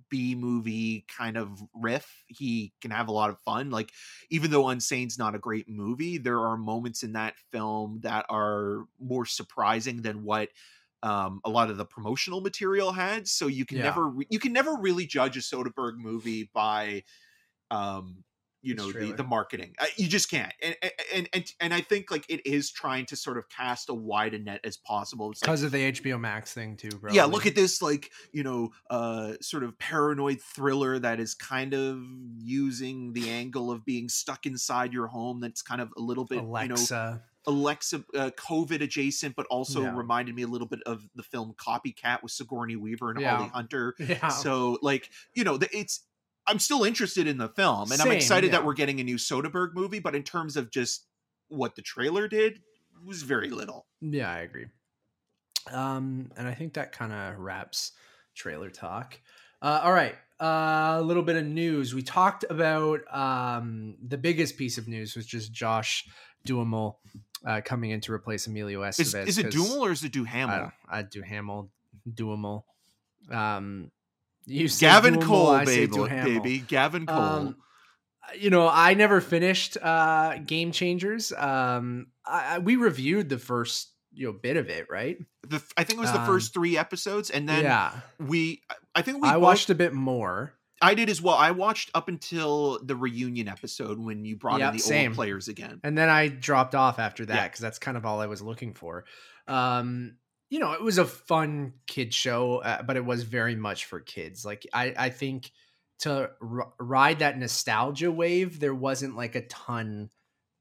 B 0.10 0.36
movie 0.36 1.06
kind 1.08 1.38
of 1.38 1.64
riff, 1.74 2.24
he 2.28 2.74
can 2.82 2.92
have 2.92 3.08
a 3.08 3.14
lot 3.14 3.30
of 3.30 3.40
fun. 3.40 3.72
Like, 3.72 3.92
even 4.30 4.52
though 4.52 4.68
Unsane's 4.68 5.18
not 5.18 5.36
a 5.36 5.40
great 5.40 5.70
movie, 5.70 6.18
there 6.18 6.42
are 6.42 6.58
moments 6.58 7.02
in 7.02 7.14
that 7.14 7.36
film 7.52 8.02
that 8.04 8.26
are 8.30 8.86
more 9.00 9.26
surprising 9.26 10.02
than 10.02 10.24
what 10.24 10.50
um, 11.04 11.42
a 11.46 11.50
lot 11.50 11.70
of 11.70 11.78
the 11.78 11.86
promotional 11.86 12.42
material 12.42 12.92
had. 12.92 13.28
So 13.28 13.48
you 13.48 13.66
can 13.66 13.78
Yeah. 13.78 13.82
never 13.82 14.08
re- 14.10 14.28
you 14.30 14.40
can 14.40 14.54
never 14.54 14.76
really 14.76 15.06
judge 15.06 15.38
a 15.38 15.40
Soderbergh 15.42 15.98
movie 15.98 16.50
by 16.54 17.04
um 17.72 18.24
you 18.62 18.76
know 18.76 18.92
the, 18.94 19.12
the 19.14 19.24
marketing 19.24 19.74
Uh, 19.80 19.88
you 19.98 20.08
just 20.08 20.30
can't 20.30 20.54
and, 20.62 20.76
and 21.14 21.30
and 21.34 21.54
and 21.60 21.74
i 21.74 21.82
think 21.82 22.12
like 22.12 22.26
it 22.30 22.46
is 22.46 22.72
trying 22.72 23.06
to 23.08 23.16
sort 23.16 23.38
of 23.38 23.50
cast 23.50 23.90
a 23.90 23.94
wide 23.94 24.34
a 24.34 24.40
net 24.40 24.62
as 24.64 24.78
possible 24.78 25.32
it's 25.32 25.42
like, 25.42 25.52
Because 25.52 25.64
of 25.64 25.72
the 25.72 25.80
HBO 25.80 26.18
Max 26.18 26.54
thing 26.54 26.76
too, 26.78 26.98
bro. 26.98 27.14
yeah 27.14 27.26
look 27.26 27.46
at 27.46 27.56
this 27.56 27.82
like 27.82 28.12
you 28.32 28.44
know 28.44 28.70
uh 28.90 29.34
sort 29.42 29.64
of 29.64 29.78
paranoid 29.80 30.40
thriller 30.42 31.00
that 31.00 31.20
is 31.20 31.34
kind 31.34 31.74
of 31.74 32.02
using 32.38 33.14
the 33.14 33.30
angle 33.30 33.72
of 33.72 33.86
being 33.86 34.08
stuck 34.10 34.46
inside 34.46 34.94
your 34.94 35.08
home 35.08 35.40
that's 35.40 35.62
kind 35.62 35.82
of 35.82 35.92
a 35.98 36.02
little 36.02 36.26
bit 36.26 36.46
you 36.56 36.68
know 36.68 36.90
Alexa. 37.48 38.04
uh, 38.16 38.30
covid 38.38 38.82
adjacent 38.82 39.36
but 39.36 39.46
also 39.48 39.82
Yeah. 39.82 39.96
reminded 39.96 40.36
me 40.36 40.44
a 40.44 40.48
little 40.48 40.68
bit 40.68 40.80
of 40.86 41.08
the 41.16 41.24
film 41.24 41.54
copycat 41.58 42.22
with 42.24 42.32
sigourney 42.32 42.76
weaver 42.76 43.10
and 43.12 43.20
Yeah. 43.20 43.38
holly 43.38 43.50
hunter 43.50 43.96
yeah. 44.00 44.28
so 44.30 44.78
like 44.82 45.10
you 45.34 45.44
know 45.44 45.58
the, 45.58 45.68
it's 45.76 46.06
i'm 46.48 46.60
still 46.60 46.84
interested 46.84 47.28
in 47.28 47.38
the 47.38 47.50
film 47.50 47.92
and 47.92 48.02
i'm 48.02 48.12
excited 48.12 48.48
yeah. 48.48 48.58
that 48.60 48.66
we're 48.66 48.74
getting 48.74 49.00
a 49.00 49.04
new 49.04 49.16
soderbergh 49.16 49.74
movie 49.74 50.00
but 50.00 50.16
in 50.16 50.24
terms 50.24 50.56
of 50.58 50.70
just 50.72 51.08
what 51.48 51.76
the 51.76 51.82
trailer 51.82 52.28
did 52.28 52.62
was 53.06 53.24
very 53.24 53.50
little 53.50 53.88
Yeah, 54.00 54.32
I 54.32 54.40
agree. 54.42 54.68
Um, 55.72 56.32
and 56.38 56.48
I 56.48 56.54
think 56.54 56.74
that 56.74 56.92
kind 56.92 57.12
of 57.14 57.40
wraps 57.40 57.92
trailer 58.36 58.70
talk. 58.70 59.20
Uh, 59.62 59.82
all 59.84 59.94
right, 59.94 60.16
uh, 60.40 60.98
a 61.00 61.02
little 61.04 61.24
bit 61.24 61.36
of 61.36 61.46
news. 61.46 61.94
We 61.94 62.02
talked 62.02 62.46
about 62.50 63.02
um, 63.14 63.96
the 64.06 64.18
biggest 64.18 64.58
piece 64.58 64.78
of 64.78 64.88
news 64.88 65.16
was 65.16 65.26
just 65.26 65.52
Josh 65.52 66.08
Duhamel 66.46 67.00
uh, 67.46 67.62
coming 67.64 67.92
in 67.92 68.02
to 68.02 68.14
replace 68.14 68.48
Emilio 68.48 68.84
is, 68.84 68.98
Estevez. 68.98 69.28
is 69.28 69.38
it 69.38 69.52
Duhamel 69.52 69.86
or 69.86 69.92
is 69.92 70.04
it 70.04 70.08
I 70.08 70.10
Duhamel? 70.10 70.58
don't- 70.60 70.74
I'd 70.90 71.10
do 71.10 71.22
Hamel, 71.22 71.72
Duhamel. 72.12 72.66
Um, 73.30 73.92
you 74.46 74.68
Gavin 74.70 75.14
Duhamel, 75.16 75.28
Cole, 75.28 75.50
I 75.52 75.66
say 75.66 75.86
baby, 75.86 75.94
Duhamel. 75.96 76.24
baby. 76.26 76.60
Gavin 76.60 77.06
Cole. 77.06 77.18
Um, 77.18 77.56
you 78.40 78.50
know, 78.50 78.68
I 78.72 78.94
never 78.94 79.22
finished 79.22 79.78
uh, 79.82 80.38
Game 80.46 80.72
Changers. 80.72 81.32
Um, 81.32 82.08
I, 82.26 82.56
I, 82.56 82.60
we 82.60 82.76
reviewed 82.76 83.30
the 83.30 83.38
first 83.38 83.90
you 84.14 84.28
know 84.28 84.34
bit 84.34 84.58
of 84.58 84.70
it, 84.70 84.88
right? 84.90 85.18
the, 85.48 85.62
I 85.78 85.84
think 85.84 85.98
it 85.98 86.02
was 86.02 86.12
the 86.12 86.22
um, 86.22 86.26
first 86.28 86.54
three 86.54 86.78
episodes, 86.78 87.30
and 87.30 87.48
then 87.48 87.64
yeah, 87.64 87.92
we. 88.20 88.62
I 88.96 89.02
think 89.02 89.22
we. 89.22 89.30
I 89.30 89.34
both- 89.34 89.44
watched 89.44 89.70
a 89.70 89.76
bit 89.76 89.94
more. 89.94 90.54
I 90.82 90.94
did 90.96 91.10
as 91.10 91.22
well. 91.22 91.36
I 91.36 91.52
watched 91.52 91.92
up 91.94 92.08
until 92.08 92.80
the 92.84 92.96
reunion 92.96 93.48
episode 93.48 94.00
when 94.00 94.26
you 94.26 94.36
brought 94.36 94.60
Yep, 94.60 94.72
in 94.72 94.78
the 94.78 94.84
same. 94.84 95.12
old 95.12 95.16
players 95.16 95.48
again. 95.48 95.80
and 95.84 95.98
then 95.98 96.10
I 96.10 96.28
dropped 96.28 96.74
off 96.76 96.98
after 97.00 97.26
that 97.28 97.36
Yeah. 97.36 97.48
because 97.48 97.60
that's 97.60 97.80
kind 97.80 97.98
of 97.98 98.06
all 98.06 98.20
I 98.22 98.26
was 98.28 98.42
looking 98.42 98.74
for. 98.74 99.06
Um, 99.48 100.18
you 100.50 100.60
know, 100.60 100.74
it 100.74 100.82
was 100.82 100.98
a 100.98 101.06
fun 101.06 101.74
kid 101.88 102.14
show, 102.14 102.58
uh, 102.58 102.82
but 102.84 102.98
it 102.98 103.06
was 103.06 103.24
very 103.24 103.56
much 103.56 103.86
for 103.86 104.00
kids. 104.00 104.44
Like 104.44 104.66
I, 104.74 104.94
I 104.98 105.10
think 105.10 105.52
to 106.00 106.32
r- 106.42 106.74
ride 106.80 107.20
that 107.20 107.38
nostalgia 107.38 108.12
wave, 108.12 108.60
there 108.60 108.76
wasn't 108.76 109.16
like 109.16 109.36
a 109.36 109.46
ton 109.48 110.10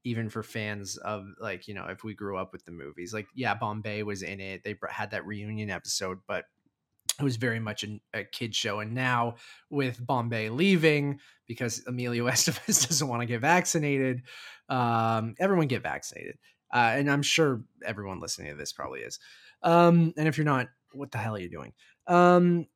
even 0.03 0.29
for 0.29 0.41
fans 0.41 0.97
of 0.97 1.25
like 1.39 1.67
you 1.67 1.75
know 1.75 1.85
if 1.85 2.03
we 2.03 2.15
grew 2.15 2.35
up 2.35 2.51
with 2.51 2.65
the 2.65 2.71
movies 2.71 3.13
like 3.13 3.27
yeah 3.35 3.53
bombay 3.53 4.01
was 4.01 4.23
in 4.23 4.39
it 4.39 4.63
they 4.63 4.73
br- 4.73 4.87
had 4.87 5.11
that 5.11 5.23
reunion 5.27 5.69
episode 5.69 6.17
but 6.27 6.45
it 7.19 7.23
was 7.23 7.37
very 7.37 7.59
much 7.59 7.83
a, 7.83 7.99
a 8.13 8.23
kid 8.23 8.55
show. 8.55 8.79
And 8.79 8.93
now 8.93 9.35
with 9.69 10.05
bombay 10.05 10.49
leaving 10.49 11.19
because 11.47 11.83
emilio 11.87 12.25
estevez 12.29 12.87
doesn't 12.87 13.07
want 13.07 13.21
to 13.21 13.25
get 13.25 13.41
vaccinated 13.41 14.23
um, 14.69 15.35
everyone 15.39 15.67
get 15.67 15.83
vaccinated. 15.83 16.37
Uh, 16.73 16.93
and 16.95 17.11
i'm 17.11 17.21
sure 17.21 17.61
everyone 17.85 18.21
listening 18.21 18.49
to 18.49 18.57
this 18.57 18.71
probably 18.71 19.01
is. 19.01 19.19
Um, 19.61 20.13
and 20.17 20.27
if 20.27 20.37
you're 20.37 20.45
not 20.45 20.67
what 20.93 21.11
the 21.11 21.17
hell 21.17 21.35
are 21.35 21.39
you 21.39 21.49
doing? 21.49 21.73
Um, 22.07 22.67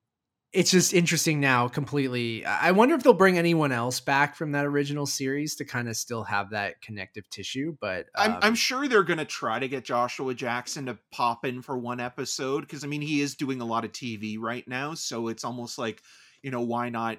it's 0.56 0.72
just 0.72 0.94
interesting 0.94 1.40
now 1.40 1.68
completely. 1.68 2.46
I 2.46 2.72
wonder 2.72 2.96
if 2.96 3.04
they'll 3.04 3.14
bring 3.14 3.38
anyone 3.38 3.72
else 3.72 4.00
back 4.00 4.36
from 4.36 4.54
that 4.54 4.66
original 4.66 5.06
series 5.06 5.56
to 5.58 5.66
kind 5.66 5.88
of 5.88 5.98
still 5.98 6.24
have 6.24 6.52
that 6.52 6.82
connective 6.82 7.30
tissue 7.30 7.76
but 7.80 8.08
um, 8.16 8.34
I'm, 8.34 8.40
I'm 8.42 8.56
sure 8.56 8.88
they're 8.88 9.04
going 9.04 9.20
to 9.20 9.26
try 9.26 9.60
to 9.60 9.68
get 9.68 9.86
Joshua 9.86 10.34
Jackson 10.34 10.88
to 10.88 10.98
pop 11.12 11.46
in 11.46 11.62
for 11.62 11.78
one 11.78 12.00
episode 12.00 12.62
because 12.62 12.84
I 12.84 12.88
mean 12.88 13.02
he 13.02 13.22
is 13.22 13.36
doing 13.36 13.62
a 13.62 13.66
lot 13.66 13.86
of 13.86 13.92
TV 13.92 14.38
right 14.40 14.68
now, 14.68 14.94
so 14.94 15.28
it's 15.28 15.44
almost 15.44 15.78
like 15.78 16.02
you 16.42 16.52
know 16.52 16.62
why 16.62 16.90
not 16.90 17.18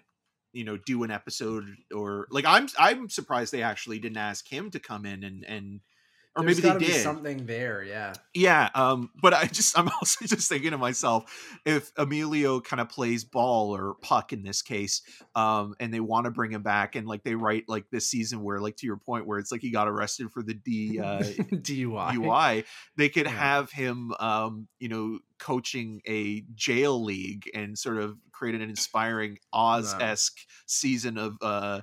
you 0.52 0.64
know 0.64 0.76
do 0.76 1.02
an 1.02 1.10
episode 1.10 1.64
or 1.94 2.26
like 2.30 2.44
I'm 2.46 2.68
I'm 2.78 3.08
surprised 3.08 3.52
they 3.52 3.62
actually 3.62 3.98
didn't 3.98 4.18
ask 4.18 4.46
him 4.48 4.70
to 4.70 4.80
come 4.80 5.04
in 5.04 5.24
and 5.24 5.44
and 5.44 5.80
or 6.36 6.44
there's 6.44 6.62
maybe 6.62 6.78
they 6.78 6.86
did. 6.86 7.02
something 7.02 7.46
there 7.46 7.82
yeah. 7.82 8.12
Yeah 8.34 8.68
um 8.74 9.10
but 9.22 9.32
i 9.34 9.46
just 9.46 9.78
i'm 9.78 9.88
also 10.00 10.24
just 10.26 10.48
thinking 10.48 10.72
to 10.72 10.78
myself 10.78 11.58
if 11.64 11.90
emilio 11.96 12.60
kind 12.60 12.80
of 12.80 12.88
plays 12.88 13.24
ball 13.24 13.74
or 13.74 13.94
puck 14.02 14.32
in 14.32 14.42
this 14.42 14.62
case 14.62 15.02
um 15.34 15.74
and 15.80 15.92
they 15.92 16.00
want 16.00 16.26
to 16.26 16.30
bring 16.30 16.52
him 16.52 16.62
back 16.62 16.94
and 16.96 17.06
like 17.06 17.22
they 17.24 17.34
write 17.34 17.64
like 17.68 17.86
this 17.90 18.06
season 18.06 18.42
where 18.42 18.60
like 18.60 18.76
to 18.76 18.86
your 18.86 18.98
point 18.98 19.26
where 19.26 19.38
it's 19.38 19.50
like 19.50 19.62
he 19.62 19.70
got 19.70 19.88
arrested 19.88 20.30
for 20.30 20.42
the 20.42 20.54
d 20.54 21.00
uh 21.00 21.20
dui 21.52 22.14
UI, 22.16 22.64
they 22.96 23.08
could 23.08 23.26
Yeah. 23.26 23.32
have 23.32 23.70
him, 23.70 24.12
um, 24.20 24.68
you 24.78 24.88
know, 24.88 25.18
coaching 25.38 26.00
a 26.06 26.42
jail 26.54 27.02
league 27.02 27.44
and 27.54 27.76
sort 27.78 27.98
of 27.98 28.16
create 28.32 28.54
an 28.54 28.60
inspiring 28.62 29.38
Oz 29.52 29.94
esque 30.00 30.38
season 30.66 31.18
of 31.18 31.36
uh, 31.42 31.80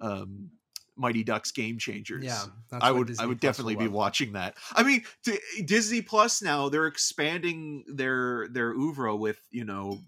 um, 0.00 0.50
Mighty 0.96 1.24
Ducks 1.24 1.50
Game 1.52 1.78
Changers. 1.78 2.24
yeah 2.24 2.42
I 2.80 2.90
would, 2.92 3.06
Disney 3.08 3.24
I 3.24 3.26
would 3.26 3.40
Plus 3.40 3.56
definitely 3.56 3.76
be 3.76 3.88
watching 3.88 4.32
that. 4.32 4.56
I 4.72 4.82
mean, 4.82 5.02
D- 5.24 5.38
Disney 5.64 6.02
Plus 6.02 6.42
now 6.42 6.68
they're 6.68 6.86
expanding 6.86 7.84
their 7.88 8.48
their 8.48 8.72
oeuvre 8.72 9.16
with 9.16 9.38
you 9.50 9.64
know 9.64 9.98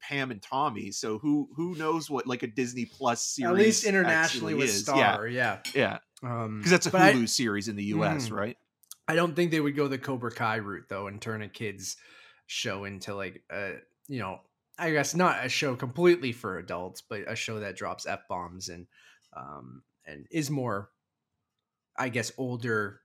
Pam 0.00 0.30
and 0.30 0.40
Tommy. 0.40 0.90
So 0.92 1.18
who 1.18 1.48
who 1.56 1.74
knows 1.74 2.08
what 2.10 2.26
like 2.26 2.42
a 2.42 2.46
Disney 2.46 2.84
Plus 2.84 3.22
series 3.24 3.50
at 3.50 3.56
least 3.58 3.84
internationally 3.84 4.54
with 4.54 4.68
is. 4.68 4.82
star 4.82 5.26
yeah 5.26 5.58
Yeah, 5.74 5.98
um 6.22 6.58
because 6.58 6.70
that's 6.70 6.86
a 6.86 6.90
but 6.90 7.00
I- 7.02 7.12
Hulu 7.14 7.28
series 7.28 7.68
in 7.68 7.76
the 7.76 7.84
U.S. 7.84 8.28
Mm. 8.28 8.32
right? 8.36 8.56
I 9.08 9.14
don't 9.14 9.34
think 9.34 9.50
they 9.50 9.60
would 9.60 9.74
go 9.74 9.88
the 9.88 9.98
Cobra 9.98 10.30
Kai 10.30 10.56
route 10.56 10.84
though 10.88 11.06
and 11.06 11.20
turn 11.20 11.42
a 11.42 11.48
kids 11.48 11.96
show 12.46 12.84
into 12.84 13.14
like 13.14 13.42
a 13.50 13.72
you 14.06 14.20
know 14.20 14.40
I 14.78 14.92
guess 14.92 15.14
not 15.14 15.44
a 15.44 15.48
show 15.48 15.74
completely 15.74 16.30
for 16.32 16.58
adults, 16.58 17.00
but 17.02 17.22
a 17.26 17.34
show 17.34 17.58
that 17.60 17.74
drops 17.76 18.06
f 18.06 18.20
bombs 18.28 18.68
and 18.68 18.86
um 19.36 19.82
and 20.08 20.26
is 20.30 20.50
more, 20.50 20.90
I 21.96 22.08
guess, 22.08 22.32
older, 22.38 23.00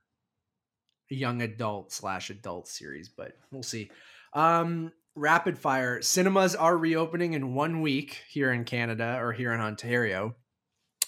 young 1.10 1.42
adult 1.42 1.92
slash 1.92 2.30
adult 2.30 2.68
series. 2.68 3.10
But 3.10 3.34
we'll 3.52 3.64
see. 3.64 3.92
Um, 4.34 4.92
rapid 5.16 5.60
fire 5.60 6.02
cinemas 6.02 6.56
are 6.56 6.78
reopening 6.78 7.34
in 7.34 7.54
one 7.54 7.82
week 7.82 8.24
here 8.30 8.52
in 8.52 8.64
Canada 8.64 9.18
or 9.20 9.32
here 9.32 9.54
in 9.54 9.60
Ontario. 9.60 10.36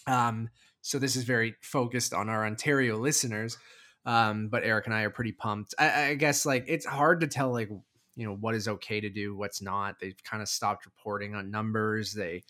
Um, 0.06 0.50
so 0.82 1.00
this 1.00 1.16
is 1.16 1.24
very 1.24 1.56
focused 1.62 2.14
on 2.14 2.30
our 2.30 2.46
Ontario 2.46 2.98
listeners 2.98 3.58
um 4.06 4.48
but 4.50 4.64
eric 4.64 4.86
and 4.86 4.94
i 4.94 5.02
are 5.02 5.10
pretty 5.10 5.32
pumped 5.32 5.74
I, 5.78 6.10
I 6.10 6.14
guess 6.16 6.46
like 6.46 6.66
it's 6.68 6.86
hard 6.86 7.22
to 7.22 7.28
tell 7.28 7.52
like 7.52 7.70
you 8.16 8.26
know 8.26 8.36
what 8.36 8.56
is 8.56 8.68
okay 8.68 9.00
to 9.02 9.10
do 9.10 9.36
what's 9.36 9.62
not. 9.62 10.00
They've 10.00 10.22
kind 10.24 10.42
of 10.42 10.50
stopped 10.50 10.86
reporting 10.86 11.36
on 11.36 11.52
numbers. 11.52 12.14
They 12.14 12.44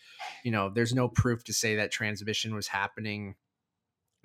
you 0.44 0.50
know 0.50 0.70
there's 0.70 0.94
no 0.94 1.08
proof 1.08 1.44
to 1.44 1.52
say 1.52 1.76
that 1.76 1.90
transmission 1.90 2.54
was 2.54 2.68
happening 2.68 3.34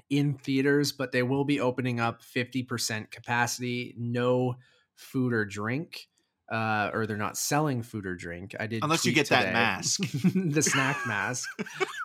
in 0.09 0.34
theaters 0.34 0.91
but 0.91 1.13
they 1.13 1.23
will 1.23 1.45
be 1.45 1.61
opening 1.61 2.01
up 2.01 2.22
50% 2.22 3.09
capacity 3.11 3.95
no 3.97 4.55
food 4.95 5.31
or 5.31 5.45
drink 5.45 6.09
uh, 6.52 6.91
or 6.94 7.07
they're 7.07 7.15
not 7.15 7.38
selling 7.38 7.82
food 7.82 8.06
or 8.06 8.14
drink. 8.14 8.56
I 8.60 8.68
did 8.68 8.84
Unless 8.84 9.06
you 9.06 9.14
get 9.14 9.30
that 9.30 9.53
mask. 9.53 10.02
the 10.36 10.61
snack 10.61 10.98
mask. 11.07 11.49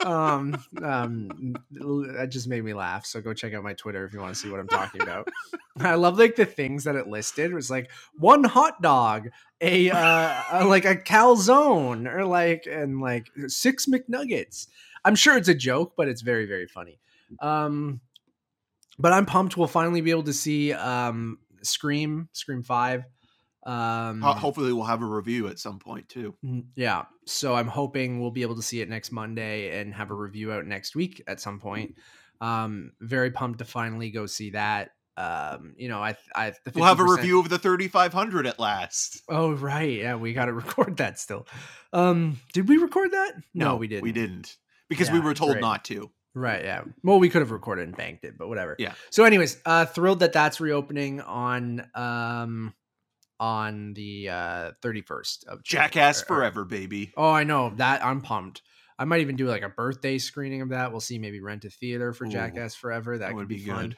um, 0.04 0.62
um, 0.80 1.56
that 1.72 2.28
just 2.30 2.46
made 2.46 2.62
me 2.62 2.72
laugh. 2.72 3.04
So 3.04 3.20
go 3.20 3.34
check 3.34 3.54
out 3.54 3.64
my 3.64 3.74
Twitter 3.74 4.04
if 4.04 4.12
you 4.12 4.20
want 4.20 4.34
to 4.34 4.40
see 4.40 4.48
what 4.48 4.60
I'm 4.60 4.68
talking 4.68 5.02
about. 5.02 5.28
I 5.80 5.96
love 5.96 6.16
like 6.16 6.36
the 6.36 6.46
things 6.46 6.84
that 6.84 6.94
it 6.94 7.08
listed. 7.08 7.50
It 7.50 7.54
was 7.54 7.70
like 7.70 7.90
one 8.18 8.44
hot 8.44 8.80
dog, 8.80 9.30
a 9.60 9.90
uh, 9.90 10.42
a- 10.52 10.64
like 10.64 10.84
a 10.84 10.94
calzone, 10.94 12.06
or 12.08 12.24
like 12.24 12.68
and 12.70 13.00
like 13.00 13.26
six 13.48 13.86
McNuggets. 13.86 14.68
I'm 15.04 15.16
sure 15.16 15.36
it's 15.36 15.48
a 15.48 15.54
joke, 15.54 15.94
but 15.96 16.06
it's 16.06 16.22
very 16.22 16.46
very 16.46 16.66
funny. 16.68 17.00
Um, 17.40 18.00
but 18.96 19.12
I'm 19.12 19.26
pumped. 19.26 19.56
We'll 19.56 19.66
finally 19.66 20.02
be 20.02 20.12
able 20.12 20.22
to 20.22 20.32
see 20.32 20.72
um 20.72 21.38
Scream, 21.62 22.28
Scream 22.32 22.62
Five. 22.62 23.04
Um, 23.66 24.22
Hopefully, 24.22 24.72
we'll 24.72 24.84
have 24.84 25.02
a 25.02 25.06
review 25.06 25.48
at 25.48 25.58
some 25.58 25.80
point 25.80 26.08
too. 26.08 26.34
Mm, 26.44 26.66
Yeah. 26.76 27.04
So 27.26 27.54
I'm 27.54 27.66
hoping 27.66 28.20
we'll 28.20 28.30
be 28.30 28.42
able 28.42 28.54
to 28.54 28.62
see 28.62 28.80
it 28.80 28.88
next 28.88 29.10
Monday 29.10 29.80
and 29.80 29.92
have 29.92 30.10
a 30.12 30.14
review 30.14 30.52
out 30.52 30.64
next 30.66 30.94
week 30.94 31.22
at 31.26 31.40
some 31.40 31.58
point. 31.58 31.96
Um, 32.40 32.92
very 33.00 33.32
pumped 33.32 33.58
to 33.58 33.64
finally 33.64 34.10
go 34.10 34.26
see 34.26 34.50
that. 34.50 34.90
Um, 35.16 35.74
you 35.76 35.88
know, 35.88 35.98
I, 36.00 36.14
I, 36.34 36.50
the 36.64 36.72
We'll 36.74 36.84
have 36.84 37.00
a 37.00 37.04
review 37.04 37.40
of 37.40 37.48
the 37.48 37.58
3500 37.58 38.46
at 38.46 38.60
last. 38.60 39.22
Oh, 39.28 39.52
right. 39.52 39.98
Yeah. 39.98 40.14
We 40.14 40.32
got 40.32 40.44
to 40.44 40.52
record 40.54 40.98
that 40.98 41.18
still. 41.18 41.48
Um, 41.92 42.38
did 42.52 42.68
we 42.68 42.76
record 42.76 43.12
that? 43.12 43.32
No, 43.52 43.76
we 43.76 43.88
didn't. 43.88 44.02
We 44.04 44.12
didn't 44.12 44.56
because 44.88 45.10
we 45.10 45.18
were 45.18 45.34
told 45.34 45.54
right. 45.54 45.60
not 45.60 45.84
to. 45.86 46.10
Right. 46.34 46.62
Yeah. 46.62 46.84
Well, 47.02 47.18
we 47.18 47.30
could 47.30 47.40
have 47.40 47.50
recorded 47.50 47.88
and 47.88 47.96
banked 47.96 48.24
it, 48.24 48.36
but 48.38 48.48
whatever. 48.48 48.76
Yeah. 48.78 48.92
So, 49.10 49.24
anyways, 49.24 49.56
uh, 49.64 49.86
thrilled 49.86 50.20
that 50.20 50.34
that's 50.34 50.60
reopening 50.60 51.22
on, 51.22 51.88
um, 51.94 52.74
on 53.38 53.92
the 53.94 54.28
uh 54.30 54.70
31st 54.82 55.46
of 55.46 55.62
Jackass 55.62 56.22
or- 56.22 56.24
or- 56.24 56.26
forever, 56.26 56.64
baby. 56.64 57.12
Oh, 57.16 57.30
I 57.30 57.44
know 57.44 57.72
that. 57.76 58.04
I'm 58.04 58.20
pumped. 58.20 58.62
I 58.98 59.04
might 59.04 59.20
even 59.20 59.36
do 59.36 59.46
like 59.46 59.62
a 59.62 59.68
birthday 59.68 60.18
screening 60.18 60.62
of 60.62 60.70
that. 60.70 60.90
We'll 60.90 61.00
see. 61.00 61.18
Maybe 61.18 61.40
rent 61.40 61.64
a 61.66 61.70
theater 61.70 62.12
for 62.12 62.24
Ooh, 62.24 62.30
Jackass 62.30 62.74
Forever. 62.74 63.18
That, 63.18 63.26
that 63.26 63.30
could 63.30 63.36
would 63.36 63.48
be, 63.48 63.56
be 63.56 63.66
fun. 63.66 63.94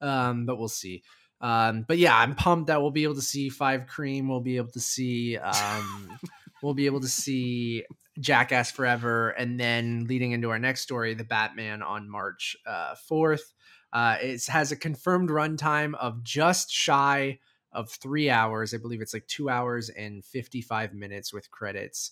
good. 0.00 0.08
Um, 0.08 0.46
but 0.46 0.58
we'll 0.58 0.68
see. 0.68 1.02
Um, 1.40 1.84
but 1.86 1.98
yeah, 1.98 2.16
I'm 2.16 2.34
pumped 2.34 2.68
that 2.68 2.80
we'll 2.80 2.90
be 2.90 3.04
able 3.04 3.14
to 3.16 3.22
see 3.22 3.48
Five 3.50 3.86
Cream. 3.86 4.26
We'll 4.28 4.40
be 4.40 4.56
able 4.56 4.70
to 4.72 4.80
see. 4.80 5.36
Um, 5.36 6.18
we'll 6.62 6.74
be 6.74 6.86
able 6.86 7.00
to 7.00 7.08
see 7.08 7.84
Jackass 8.18 8.70
Forever, 8.70 9.30
and 9.30 9.60
then 9.60 10.06
leading 10.08 10.32
into 10.32 10.50
our 10.50 10.58
next 10.58 10.80
story, 10.80 11.14
the 11.14 11.24
Batman 11.24 11.82
on 11.82 12.10
March 12.10 12.56
uh, 12.66 12.94
fourth. 13.06 13.52
Uh, 13.92 14.16
it 14.20 14.44
has 14.46 14.72
a 14.72 14.76
confirmed 14.76 15.28
runtime 15.30 15.94
of 15.94 16.22
just 16.24 16.70
shy 16.70 17.38
of 17.78 17.90
three 17.90 18.28
hours. 18.28 18.74
I 18.74 18.78
believe 18.78 19.00
it's 19.00 19.14
like 19.14 19.28
two 19.28 19.48
hours 19.48 19.88
and 19.88 20.24
55 20.24 20.94
minutes 20.94 21.32
with 21.32 21.48
credits. 21.50 22.10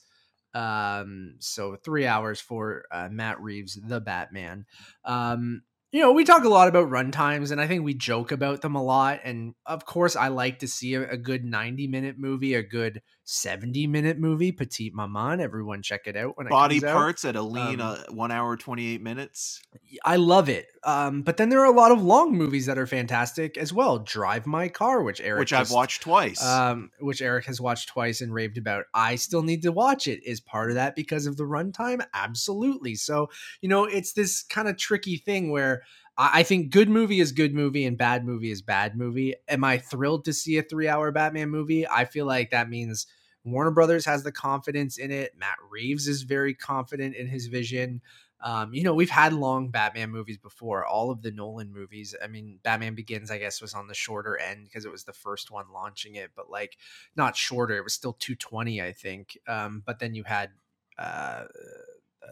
Um, 0.54 1.34
so 1.40 1.74
three 1.74 2.06
hours 2.06 2.40
for 2.40 2.84
uh, 2.92 3.08
Matt 3.10 3.40
Reeves, 3.42 3.74
the 3.74 4.00
Batman. 4.00 4.64
Um, 5.04 5.62
you 5.90 6.00
know, 6.00 6.12
we 6.12 6.24
talk 6.24 6.44
a 6.44 6.48
lot 6.48 6.68
about 6.68 6.88
runtimes, 6.88 7.50
and 7.50 7.60
I 7.60 7.66
think 7.66 7.82
we 7.82 7.94
joke 7.94 8.30
about 8.30 8.60
them 8.60 8.76
a 8.76 8.82
lot. 8.82 9.20
And 9.24 9.54
of 9.66 9.84
course, 9.84 10.14
I 10.14 10.28
like 10.28 10.60
to 10.60 10.68
see 10.68 10.94
a, 10.94 11.10
a 11.10 11.16
good 11.16 11.44
90 11.44 11.88
minute 11.88 12.16
movie, 12.16 12.54
a 12.54 12.62
good 12.62 13.02
70 13.26 13.86
minute 13.88 14.18
movie, 14.18 14.52
Petite 14.52 14.94
Maman. 14.94 15.40
Everyone 15.40 15.82
check 15.82 16.02
it 16.06 16.16
out 16.16 16.38
when 16.38 16.46
it 16.48 16.50
Body 16.50 16.76
comes 16.76 16.84
out. 16.84 16.94
parts 16.96 17.24
at 17.26 17.36
a 17.36 17.42
lean 17.42 17.80
Um, 17.82 17.88
uh, 17.98 17.98
one 18.10 18.32
hour, 18.32 18.56
28 18.56 19.02
minutes. 19.02 19.62
I 20.04 20.16
love 20.16 20.48
it. 20.48 20.68
Um, 20.84 21.22
but 21.22 21.36
then 21.36 21.50
there 21.50 21.60
are 21.60 21.66
a 21.72 21.76
lot 21.76 21.92
of 21.92 22.02
long 22.02 22.32
movies 22.38 22.66
that 22.66 22.78
are 22.78 22.86
fantastic 22.86 23.58
as 23.58 23.72
well. 23.72 23.98
Drive 24.00 24.46
My 24.46 24.68
Car, 24.68 25.02
which 25.02 25.20
Eric 25.20 25.40
Which 25.40 25.52
I've 25.52 25.70
watched 25.72 26.02
twice. 26.02 26.42
um, 26.44 26.90
which 27.00 27.22
Eric 27.22 27.46
has 27.46 27.60
watched 27.60 27.88
twice 27.88 28.20
and 28.22 28.32
raved 28.32 28.58
about. 28.58 28.86
I 28.94 29.16
still 29.16 29.42
need 29.42 29.62
to 29.62 29.72
watch 29.72 30.08
it. 30.08 30.24
Is 30.24 30.40
part 30.40 30.70
of 30.70 30.76
that 30.76 30.96
because 30.96 31.26
of 31.26 31.36
the 31.36 31.44
runtime? 31.44 32.06
Absolutely. 32.14 32.94
So 32.96 33.30
you 33.60 33.68
know, 33.68 33.84
it's 33.84 34.12
this 34.14 34.42
kind 34.44 34.68
of 34.68 34.76
tricky 34.78 35.16
thing 35.18 35.50
where 35.50 35.82
I, 36.18 36.42
think 36.42 36.70
good 36.70 36.88
movie 36.88 37.20
is 37.20 37.32
good 37.32 37.54
movie 37.54 37.84
and 37.84 37.98
bad 37.98 38.24
movie 38.24 38.50
is 38.50 38.62
bad 38.62 38.96
movie. 38.96 39.34
Am 39.48 39.64
I 39.64 39.78
thrilled 39.78 40.24
to 40.24 40.32
see 40.32 40.56
a 40.56 40.62
three-hour 40.62 41.12
Batman 41.12 41.50
movie? 41.50 41.86
I 41.86 42.06
feel 42.06 42.24
like 42.24 42.50
that 42.50 42.70
means 42.70 43.06
Warner 43.44 43.70
Brothers 43.70 44.06
has 44.06 44.22
the 44.22 44.32
confidence 44.32 44.96
in 44.96 45.10
it. 45.10 45.34
Matt 45.36 45.58
Reeves 45.70 46.08
is 46.08 46.22
very 46.22 46.54
confident 46.54 47.14
in 47.14 47.26
his 47.26 47.46
vision. 47.46 48.00
Um, 48.40 48.74
you 48.74 48.82
know, 48.82 48.94
we've 48.94 49.10
had 49.10 49.32
long 49.32 49.70
Batman 49.70 50.10
movies 50.10 50.38
before. 50.38 50.84
All 50.86 51.10
of 51.10 51.22
the 51.22 51.30
Nolan 51.30 51.72
movies. 51.72 52.14
I 52.22 52.26
mean, 52.26 52.60
Batman 52.62 52.94
Begins, 52.94 53.30
I 53.30 53.38
guess, 53.38 53.60
was 53.60 53.74
on 53.74 53.86
the 53.86 53.94
shorter 53.94 54.38
end 54.38 54.64
because 54.64 54.84
it 54.84 54.92
was 54.92 55.04
the 55.04 55.12
first 55.12 55.50
one 55.50 55.66
launching 55.72 56.16
it, 56.16 56.30
but 56.34 56.50
like 56.50 56.76
not 57.14 57.36
shorter. 57.36 57.76
It 57.76 57.84
was 57.84 57.94
still 57.94 58.14
220, 58.14 58.82
I 58.82 58.92
think. 58.92 59.38
Um, 59.46 59.82
but 59.84 59.98
then 59.98 60.14
you 60.14 60.24
had 60.24 60.50
uh, 60.98 61.44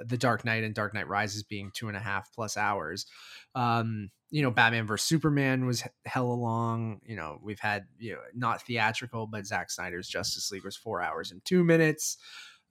the 0.05 0.17
Dark 0.17 0.45
Knight 0.45 0.65
and 0.65 0.75
Dark 0.75 0.95
Knight 0.95 1.09
Rises 1.09 1.43
being 1.43 1.71
two 1.73 1.89
and 1.89 1.97
a 1.97 2.01
half 2.01 2.33
plus 2.33 2.57
hours. 2.57 3.07
Um, 3.55 4.11
you 4.31 4.43
know, 4.43 4.51
Batman 4.51 4.87
vs 4.87 5.07
Superman 5.07 5.67
was 5.67 5.85
hella 6.07 6.33
long. 6.33 7.01
You 7.05 7.17
know, 7.17 7.39
we've 7.43 7.61
had 7.61 7.87
you 7.99 8.13
know 8.15 8.21
not 8.35 8.63
theatrical, 8.63 9.27
but 9.27 9.47
Zack 9.47 9.71
Snyder's 9.71 10.09
Justice 10.09 10.51
League 10.51 10.65
was 10.65 10.77
four 10.77 11.01
hours 11.01 11.31
and 11.31 11.45
two 11.45 11.63
minutes. 11.63 12.19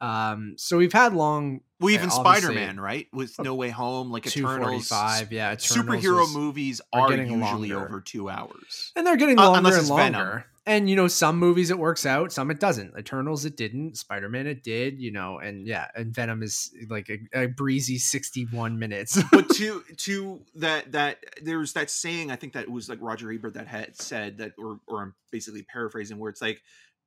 Um, 0.02 0.56
so 0.58 0.78
we've 0.78 0.94
had 0.94 1.14
long. 1.14 1.62
Well, 1.80 1.94
even 1.94 2.08
uh, 2.10 2.12
Spider 2.12 2.52
Man, 2.52 2.80
right? 2.80 3.08
With 3.14 3.38
No 3.40 3.56
Way 3.56 3.70
Home, 3.70 4.10
like 4.12 4.26
Eternals. 4.28 4.90
Yeah, 4.92 5.54
Eternals 5.54 5.60
Superhero 5.62 6.20
was- 6.22 6.36
movies 6.36 6.82
are 6.94 7.12
are, 7.12 7.16
usually 7.16 7.70
longer. 7.70 7.86
over 7.86 8.02
two 8.02 8.30
hours. 8.30 8.92
and 8.96 9.06
they're 9.06 9.18
getting 9.18 9.38
Uh, 9.40 9.44
longer 9.44 9.58
unless 9.60 9.80
and 9.80 9.90
longer. 9.90 10.04
Venom. 10.04 10.44
And 10.66 10.90
you 10.90 10.96
know, 10.96 11.10
some 11.10 11.40
movies 11.40 11.72
it 11.72 11.78
works 11.78 12.06
out, 12.06 12.32
some 12.32 12.50
it 12.50 12.58
doesn't. 12.62 12.98
Eternals 12.98 13.44
it 13.44 13.58
didn't. 13.58 13.98
Spider 13.98 14.30
Man 14.30 14.48
it 14.48 14.64
did. 14.64 14.98
You 15.02 15.12
know, 15.12 15.38
and 15.40 15.68
yeah, 15.68 15.88
and 15.94 16.16
Venom 16.16 16.42
is 16.42 16.74
like 16.90 17.10
a, 17.10 17.44
a 17.44 17.48
breezy 17.48 17.98
sixty 17.98 18.46
one 18.50 18.80
minutes. 18.80 19.22
but 19.32 19.50
to 19.56 19.84
to 19.98 20.42
that 20.56 20.94
that 20.94 21.18
there's 21.42 21.74
that 21.74 21.90
saying 21.90 22.32
I 22.32 22.38
think 22.38 22.54
that 22.54 22.64
it 22.64 22.72
was 22.72 22.88
like 22.88 23.00
Roger 23.02 23.30
Ebert 23.30 23.56
that 23.56 23.68
had 23.68 23.98
said 23.98 24.38
that 24.38 24.54
or 24.58 24.80
or 24.88 25.02
I'm 25.02 25.16
basically 25.32 25.64
paraphrasing 25.64 26.18
where 26.18 26.30
it's 26.30 26.42
like 26.42 26.62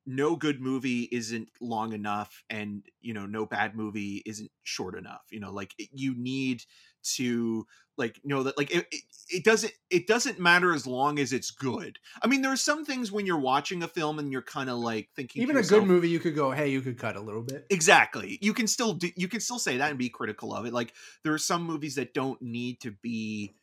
no 0.07 0.35
good 0.35 0.61
movie 0.61 1.03
isn't 1.11 1.49
long 1.61 1.93
enough 1.93 2.43
and 2.49 2.83
you 3.01 3.13
know 3.13 3.25
no 3.25 3.45
bad 3.45 3.75
movie 3.75 4.23
isn't 4.25 4.49
short 4.63 4.97
enough 4.97 5.21
you 5.29 5.39
know 5.39 5.51
like 5.51 5.75
you 5.91 6.15
need 6.17 6.63
to 7.03 7.67
like 7.97 8.19
know 8.23 8.43
that 8.43 8.57
like 8.57 8.71
it, 8.71 8.87
it, 8.91 9.01
it 9.29 9.43
doesn't 9.43 9.73
it 9.89 10.07
doesn't 10.07 10.39
matter 10.39 10.73
as 10.73 10.85
long 10.85 11.19
as 11.19 11.33
it's 11.33 11.51
good. 11.51 11.97
I 12.21 12.27
mean 12.27 12.41
there 12.41 12.51
are 12.51 12.57
some 12.57 12.85
things 12.85 13.11
when 13.11 13.25
you're 13.25 13.39
watching 13.39 13.81
a 13.83 13.87
film 13.87 14.19
and 14.19 14.31
you're 14.31 14.41
kind 14.41 14.69
of 14.69 14.77
like 14.77 15.09
thinking 15.15 15.41
Even 15.41 15.57
a 15.57 15.63
good 15.63 15.85
movie, 15.85 16.09
you 16.09 16.19
could 16.19 16.35
go, 16.35 16.51
hey, 16.51 16.69
you 16.69 16.81
could 16.81 16.97
cut 16.97 17.15
a 17.15 17.21
little 17.21 17.41
bit. 17.41 17.65
exactly. 17.69 18.37
You 18.41 18.53
can 18.53 18.67
still 18.67 18.93
do 18.93 19.09
you 19.15 19.27
can 19.27 19.39
still 19.39 19.59
say 19.59 19.77
that 19.77 19.89
and 19.89 19.97
be 19.97 20.09
critical 20.09 20.53
of 20.53 20.65
it. 20.65 20.73
Like 20.73 20.93
there 21.23 21.33
are 21.33 21.39
some 21.39 21.63
movies 21.63 21.95
that 21.95 22.13
don't 22.13 22.41
need 22.41 22.79
to 22.81 22.91
be 22.91 23.55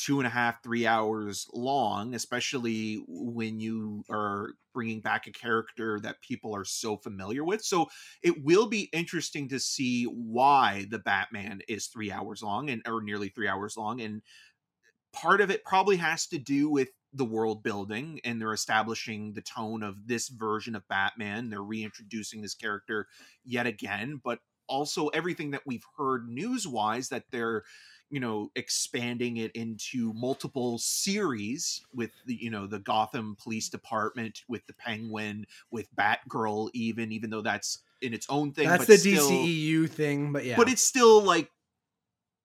two 0.00 0.18
and 0.18 0.26
a 0.26 0.30
half 0.30 0.62
three 0.62 0.86
hours 0.86 1.46
long 1.52 2.14
especially 2.14 3.02
when 3.06 3.60
you 3.60 4.02
are 4.10 4.50
bringing 4.72 5.00
back 5.00 5.26
a 5.26 5.32
character 5.32 5.98
that 6.00 6.20
people 6.22 6.54
are 6.54 6.64
so 6.64 6.96
familiar 6.96 7.44
with 7.44 7.62
so 7.62 7.86
it 8.22 8.44
will 8.44 8.66
be 8.66 8.88
interesting 8.92 9.48
to 9.48 9.58
see 9.58 10.04
why 10.04 10.86
the 10.90 10.98
batman 10.98 11.60
is 11.68 11.86
three 11.86 12.10
hours 12.10 12.42
long 12.42 12.70
and 12.70 12.82
or 12.86 13.02
nearly 13.02 13.28
three 13.28 13.48
hours 13.48 13.76
long 13.76 14.00
and 14.00 14.22
part 15.12 15.40
of 15.40 15.50
it 15.50 15.64
probably 15.64 15.96
has 15.96 16.26
to 16.26 16.38
do 16.38 16.70
with 16.70 16.88
the 17.12 17.24
world 17.24 17.62
building 17.62 18.20
and 18.24 18.40
they're 18.40 18.52
establishing 18.52 19.32
the 19.32 19.42
tone 19.42 19.82
of 19.82 20.06
this 20.06 20.28
version 20.28 20.76
of 20.76 20.86
Batman. 20.88 21.50
They're 21.50 21.62
reintroducing 21.62 22.40
this 22.42 22.54
character 22.54 23.08
yet 23.44 23.66
again, 23.66 24.20
but 24.22 24.38
also 24.68 25.08
everything 25.08 25.50
that 25.50 25.66
we've 25.66 25.84
heard 25.98 26.28
news 26.28 26.66
wise 26.66 27.08
that 27.08 27.24
they're 27.32 27.64
you 28.10 28.20
know 28.20 28.50
expanding 28.56 29.36
it 29.38 29.52
into 29.52 30.12
multiple 30.14 30.78
series 30.78 31.82
with 31.94 32.10
the 32.26 32.34
you 32.34 32.50
know 32.50 32.66
the 32.66 32.80
Gotham 32.80 33.36
Police 33.42 33.68
Department 33.68 34.42
with 34.48 34.66
the 34.66 34.72
Penguin 34.74 35.46
with 35.70 35.88
Batgirl 35.94 36.70
even 36.74 37.12
even 37.12 37.30
though 37.30 37.42
that's 37.42 37.78
in 38.02 38.12
its 38.14 38.26
own 38.28 38.52
thing 38.52 38.68
That's 38.68 38.86
the 38.86 38.96
still, 38.96 39.30
DCEU 39.30 39.88
thing, 39.88 40.32
but 40.32 40.44
yeah, 40.44 40.56
but 40.56 40.68
it's 40.68 40.82
still 40.82 41.22
like 41.22 41.50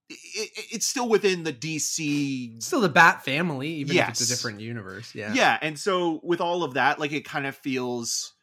it, 0.09 0.17
it- 0.35 0.65
it's 0.71 0.85
still 0.85 1.09
within 1.09 1.43
the 1.43 1.53
DC 1.53 2.61
still 2.61 2.81
the 2.81 2.89
Bat 2.89 3.23
family, 3.25 3.69
even 3.69 3.95
if 3.97 4.09
it's 4.09 4.21
a 4.21 4.27
different 4.27 4.59
universe. 4.59 5.15
Yeah, 5.15 5.33
yeah. 5.33 5.57
and 5.61 5.79
so 5.79 6.19
with 6.23 6.41
all 6.41 6.63
of 6.63 6.75
that 6.75 6.99
like 6.99 7.11
it 7.11 7.25
kind 7.25 7.47
of 7.47 7.55
feels 7.55 8.33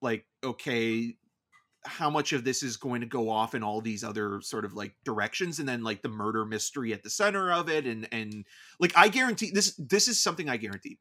like 0.00 0.24
okay 0.42 1.16
how 1.88 2.10
much 2.10 2.32
of 2.32 2.44
this 2.44 2.62
is 2.62 2.76
going 2.76 3.00
to 3.00 3.06
go 3.06 3.28
off 3.30 3.54
in 3.54 3.62
all 3.62 3.80
these 3.80 4.04
other 4.04 4.40
sort 4.40 4.64
of 4.64 4.74
like 4.74 4.94
directions 5.04 5.58
and 5.58 5.68
then 5.68 5.82
like 5.82 6.02
the 6.02 6.08
murder 6.08 6.44
mystery 6.44 6.92
at 6.92 7.02
the 7.02 7.10
center 7.10 7.52
of 7.52 7.68
it 7.68 7.86
and 7.86 8.08
and 8.12 8.44
like 8.78 8.92
i 8.96 9.08
guarantee 9.08 9.50
this 9.52 9.74
this 9.76 10.08
is 10.08 10.20
something 10.20 10.48
i 10.48 10.56
guarantee 10.56 10.98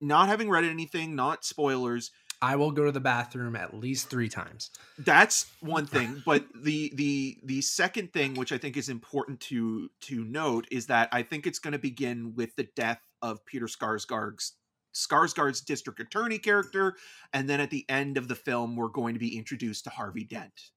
not 0.00 0.28
having 0.28 0.48
read 0.48 0.64
anything 0.64 1.14
not 1.14 1.44
spoilers 1.44 2.10
I 2.40 2.54
will 2.54 2.70
go 2.70 2.84
to 2.84 2.92
the 2.92 3.00
bathroom 3.00 3.56
at 3.56 3.74
least 3.74 4.08
three 4.10 4.28
times. 4.28 4.70
that's 4.98 5.46
one 5.60 5.86
thing 5.96 6.22
but 6.24 6.44
the 6.54 6.92
the 6.94 7.38
the 7.42 7.60
second 7.62 8.12
thing 8.12 8.34
which 8.34 8.52
i 8.52 8.58
think 8.58 8.76
is 8.76 8.88
important 8.88 9.40
to 9.40 9.90
to 10.02 10.24
note 10.24 10.68
is 10.70 10.86
that 10.86 11.08
i 11.12 11.22
think 11.22 11.46
it's 11.46 11.58
going 11.58 11.72
to 11.72 11.78
begin 11.78 12.34
with 12.36 12.54
the 12.56 12.68
death 12.76 13.00
of 13.22 13.44
peter 13.44 13.66
skarsgård's 13.66 14.54
skarsgård's 14.94 15.60
district 15.60 16.00
attorney 16.00 16.38
character 16.38 16.96
and 17.32 17.48
then 17.48 17.60
at 17.60 17.70
the 17.70 17.84
end 17.88 18.16
of 18.16 18.28
the 18.28 18.34
film 18.34 18.74
we're 18.76 18.88
going 18.88 19.14
to 19.14 19.20
be 19.20 19.36
introduced 19.36 19.84
to 19.84 19.90
harvey 19.90 20.24
dent 20.24 20.70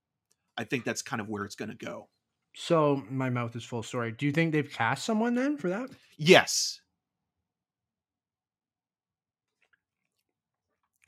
i 0.57 0.63
think 0.63 0.83
that's 0.83 1.01
kind 1.01 1.21
of 1.21 1.29
where 1.29 1.43
it's 1.45 1.55
going 1.55 1.69
to 1.71 1.85
go 1.85 2.07
So 2.53 3.01
my 3.09 3.29
mouth 3.29 3.55
is 3.55 3.63
full. 3.63 3.81
Sorry. 3.83 4.11
Do 4.11 4.25
you 4.25 4.33
think 4.33 4.51
they've 4.51 4.69
cast 4.69 5.05
someone 5.05 5.35
then 5.35 5.57
for 5.57 5.69
that? 5.69 5.89
yes 6.17 6.81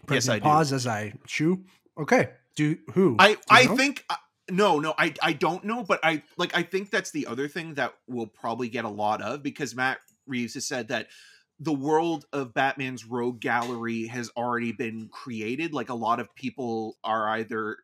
yes 0.09 0.27
Pressing 0.27 0.31
i 0.35 0.39
do 0.39 0.43
pause 0.43 0.73
as 0.73 0.88
I 0.88 1.13
chew. 1.27 1.63
Okay. 1.97 2.30
Do 2.55 2.77
who? 2.93 3.15
I 3.19 3.34
Do 3.34 3.39
I 3.49 3.65
know? 3.65 3.75
think 3.77 4.05
uh, 4.09 4.15
no 4.51 4.80
no 4.80 4.93
I 4.97 5.13
I 5.21 5.34
don't 5.34 5.63
know 5.63 5.84
but 5.84 5.99
I 6.03 6.23
like 6.38 6.55
I 6.55 6.63
think 6.63 6.91
that's 6.91 7.11
the 7.11 7.27
other 7.27 7.47
thing 7.47 7.75
that 7.75 7.93
we'll 8.07 8.27
probably 8.27 8.69
get 8.69 8.85
a 8.85 8.89
lot 8.89 9.21
of 9.21 9.41
because 9.43 9.75
Matt 9.75 9.99
Reeves 10.27 10.53
has 10.55 10.65
said 10.65 10.89
that 10.89 11.07
the 11.64 11.73
world 11.73 12.26
of 12.34 12.53
Batman's 12.53 13.06
rogue 13.06 13.40
gallery 13.40 14.07
has 14.07 14.30
already 14.35 14.73
been 14.73 15.07
created 15.10 15.73
like 15.73 15.90
a 15.90 15.94
lot 15.94 16.19
of 16.19 16.34
people 16.35 16.98
are 17.03 17.30
either 17.30 17.77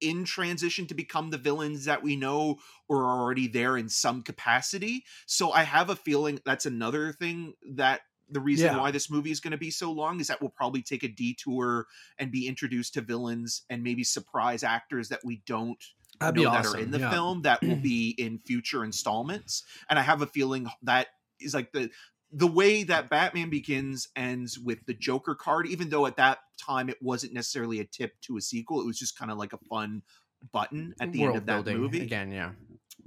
in 0.00 0.24
transition 0.24 0.86
to 0.86 0.94
become 0.94 1.30
the 1.30 1.38
villains 1.38 1.84
that 1.84 2.02
we 2.02 2.16
know 2.16 2.58
or 2.88 3.04
are 3.04 3.20
already 3.20 3.46
there 3.46 3.76
in 3.76 3.88
some 3.88 4.22
capacity 4.22 5.04
so 5.26 5.52
I 5.52 5.62
have 5.62 5.90
a 5.90 5.96
feeling 5.96 6.40
that's 6.44 6.66
another 6.66 7.12
thing 7.12 7.52
that 7.74 8.00
the 8.30 8.40
reason 8.40 8.72
Yeah. 8.72 8.78
why 8.80 8.90
this 8.90 9.10
movie 9.10 9.30
is 9.30 9.40
going 9.40 9.50
to 9.52 9.58
be 9.58 9.70
so 9.70 9.92
long 9.92 10.18
is 10.18 10.26
that 10.28 10.40
we'll 10.40 10.50
probably 10.50 10.80
take 10.82 11.02
a 11.04 11.08
detour 11.08 11.86
and 12.18 12.32
be 12.32 12.48
introduced 12.48 12.94
to 12.94 13.02
villains 13.02 13.62
and 13.68 13.82
maybe 13.82 14.04
surprise 14.04 14.62
actors 14.64 15.10
that 15.10 15.20
we 15.22 15.42
don't 15.46 15.82
That'd 16.18 16.36
know 16.36 16.50
be 16.50 16.56
that 16.56 16.66
are 16.66 16.78
in 16.78 16.90
the 16.92 16.98
yeah. 16.98 17.10
film 17.10 17.42
that 17.42 17.60
will 17.62 17.76
be 17.82 18.14
in 18.16 18.38
future 18.38 18.84
installments 18.84 19.64
and 19.90 19.98
i 19.98 20.02
have 20.02 20.22
a 20.22 20.26
feeling 20.26 20.66
that 20.82 21.08
is 21.40 21.54
like 21.54 21.72
the 21.72 21.90
the 22.32 22.46
way 22.46 22.82
that 22.82 23.10
batman 23.10 23.50
begins 23.50 24.08
ends 24.16 24.58
with 24.58 24.78
the 24.86 24.94
joker 24.94 25.34
card 25.34 25.66
even 25.66 25.90
though 25.90 26.06
at 26.06 26.16
that 26.16 26.38
time 26.58 26.88
it 26.88 26.96
wasn't 27.00 27.32
necessarily 27.32 27.80
a 27.80 27.84
tip 27.84 28.12
to 28.22 28.36
a 28.36 28.40
sequel 28.40 28.80
it 28.80 28.86
was 28.86 28.98
just 28.98 29.18
kind 29.18 29.30
of 29.30 29.38
like 29.38 29.52
a 29.52 29.58
fun 29.68 30.02
button 30.50 30.94
at 31.00 31.12
the 31.12 31.22
end 31.22 31.36
of 31.36 31.46
that 31.46 31.66
movie 31.66 32.02
again. 32.02 32.32
Yeah. 32.32 32.50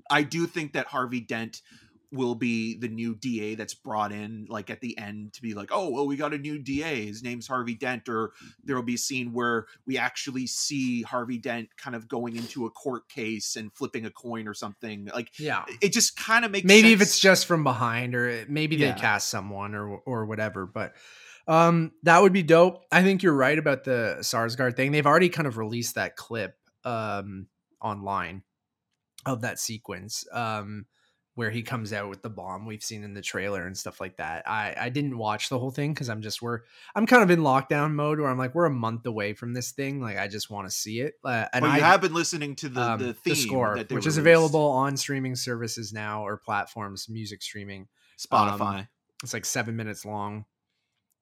I 0.09 0.23
do 0.23 0.45
think 0.45 0.73
that 0.73 0.87
Harvey 0.87 1.19
Dent 1.19 1.61
will 2.11 2.35
be 2.35 2.77
the 2.77 2.87
new 2.87 3.15
DA 3.15 3.55
that's 3.55 3.73
brought 3.73 4.11
in 4.11 4.45
like 4.49 4.69
at 4.69 4.81
the 4.81 4.97
end 4.97 5.33
to 5.33 5.41
be 5.41 5.53
like, 5.53 5.69
oh 5.71 5.89
well, 5.89 6.07
we 6.07 6.15
got 6.15 6.33
a 6.33 6.37
new 6.37 6.57
DA. 6.59 7.05
His 7.05 7.23
name's 7.23 7.47
Harvey 7.47 7.75
Dent, 7.75 8.07
or 8.09 8.31
there 8.63 8.75
will 8.75 8.83
be 8.83 8.95
a 8.95 8.97
scene 8.97 9.33
where 9.33 9.65
we 9.85 9.97
actually 9.97 10.47
see 10.47 11.01
Harvey 11.01 11.37
Dent 11.37 11.69
kind 11.77 11.95
of 11.95 12.07
going 12.07 12.35
into 12.35 12.65
a 12.65 12.69
court 12.69 13.07
case 13.09 13.55
and 13.55 13.73
flipping 13.73 14.05
a 14.05 14.11
coin 14.11 14.47
or 14.47 14.53
something. 14.53 15.09
Like 15.13 15.37
Yeah. 15.39 15.65
it 15.81 15.93
just 15.93 16.15
kind 16.17 16.45
of 16.45 16.51
makes 16.51 16.65
maybe 16.65 16.93
if 16.93 17.01
it's 17.01 17.19
just 17.19 17.45
from 17.45 17.63
behind 17.63 18.15
or 18.15 18.27
it- 18.27 18.49
maybe 18.49 18.75
Yeah. 18.75 18.93
they 18.93 18.99
cast 18.99 19.27
someone 19.29 19.75
or 19.75 19.97
or 20.05 20.25
whatever 20.25 20.65
but 20.65 20.93
um 21.47 21.91
that 22.03 22.21
would 22.21 22.33
be 22.33 22.41
dope 22.43 22.83
i 22.91 23.03
think 23.03 23.21
you're 23.21 23.33
right 23.33 23.57
about 23.57 23.83
the 23.83 24.17
sarsgaard 24.21 24.75
thing 24.75 24.91
they've 24.91 25.05
already 25.05 25.29
kind 25.29 25.47
of 25.47 25.57
released 25.57 25.95
that 25.95 26.15
clip 26.15 26.55
um 26.83 27.47
online 27.81 28.41
of 29.25 29.41
that 29.41 29.59
sequence 29.59 30.25
um 30.31 30.85
where 31.35 31.51
he 31.51 31.61
comes 31.61 31.93
out 31.93 32.09
with 32.09 32.21
the 32.21 32.29
bomb 32.29 32.65
we've 32.65 32.83
seen 32.83 33.03
in 33.03 33.13
the 33.13 33.21
trailer 33.21 33.65
and 33.67 33.77
stuff 33.77 34.01
like 34.01 34.17
that 34.17 34.47
i 34.47 34.73
i 34.79 34.89
didn't 34.89 35.17
watch 35.17 35.49
the 35.49 35.59
whole 35.59 35.71
thing 35.71 35.93
because 35.93 36.09
i'm 36.09 36.21
just 36.21 36.41
we're 36.41 36.61
i'm 36.95 37.05
kind 37.05 37.21
of 37.21 37.29
in 37.29 37.39
lockdown 37.39 37.93
mode 37.93 38.19
where 38.19 38.29
i'm 38.29 38.37
like 38.37 38.55
we're 38.55 38.65
a 38.65 38.69
month 38.69 39.05
away 39.05 39.33
from 39.33 39.53
this 39.53 39.71
thing 39.71 40.01
like 40.01 40.17
i 40.17 40.27
just 40.27 40.49
want 40.49 40.67
to 40.67 40.71
see 40.73 41.01
it 41.01 41.15
uh, 41.23 41.45
and 41.53 41.61
but 41.61 41.69
i 41.71 41.77
you 41.77 41.83
have 41.83 42.01
been 42.01 42.13
listening 42.13 42.55
to 42.55 42.69
the 42.69 42.81
um, 42.81 42.99
the 42.99 43.13
theme 43.13 43.35
score 43.35 43.77
which 43.91 44.07
is 44.07 44.17
available 44.17 44.67
on 44.69 44.97
streaming 44.97 45.35
services 45.35 45.93
now 45.93 46.25
or 46.25 46.37
platforms 46.37 47.07
music 47.09 47.41
streaming 47.41 47.87
Spotify. 48.17 48.79
um, 48.79 48.87
it's 49.23 49.33
like 49.33 49.45
seven 49.45 49.75
minutes 49.75 50.05
long. 50.05 50.45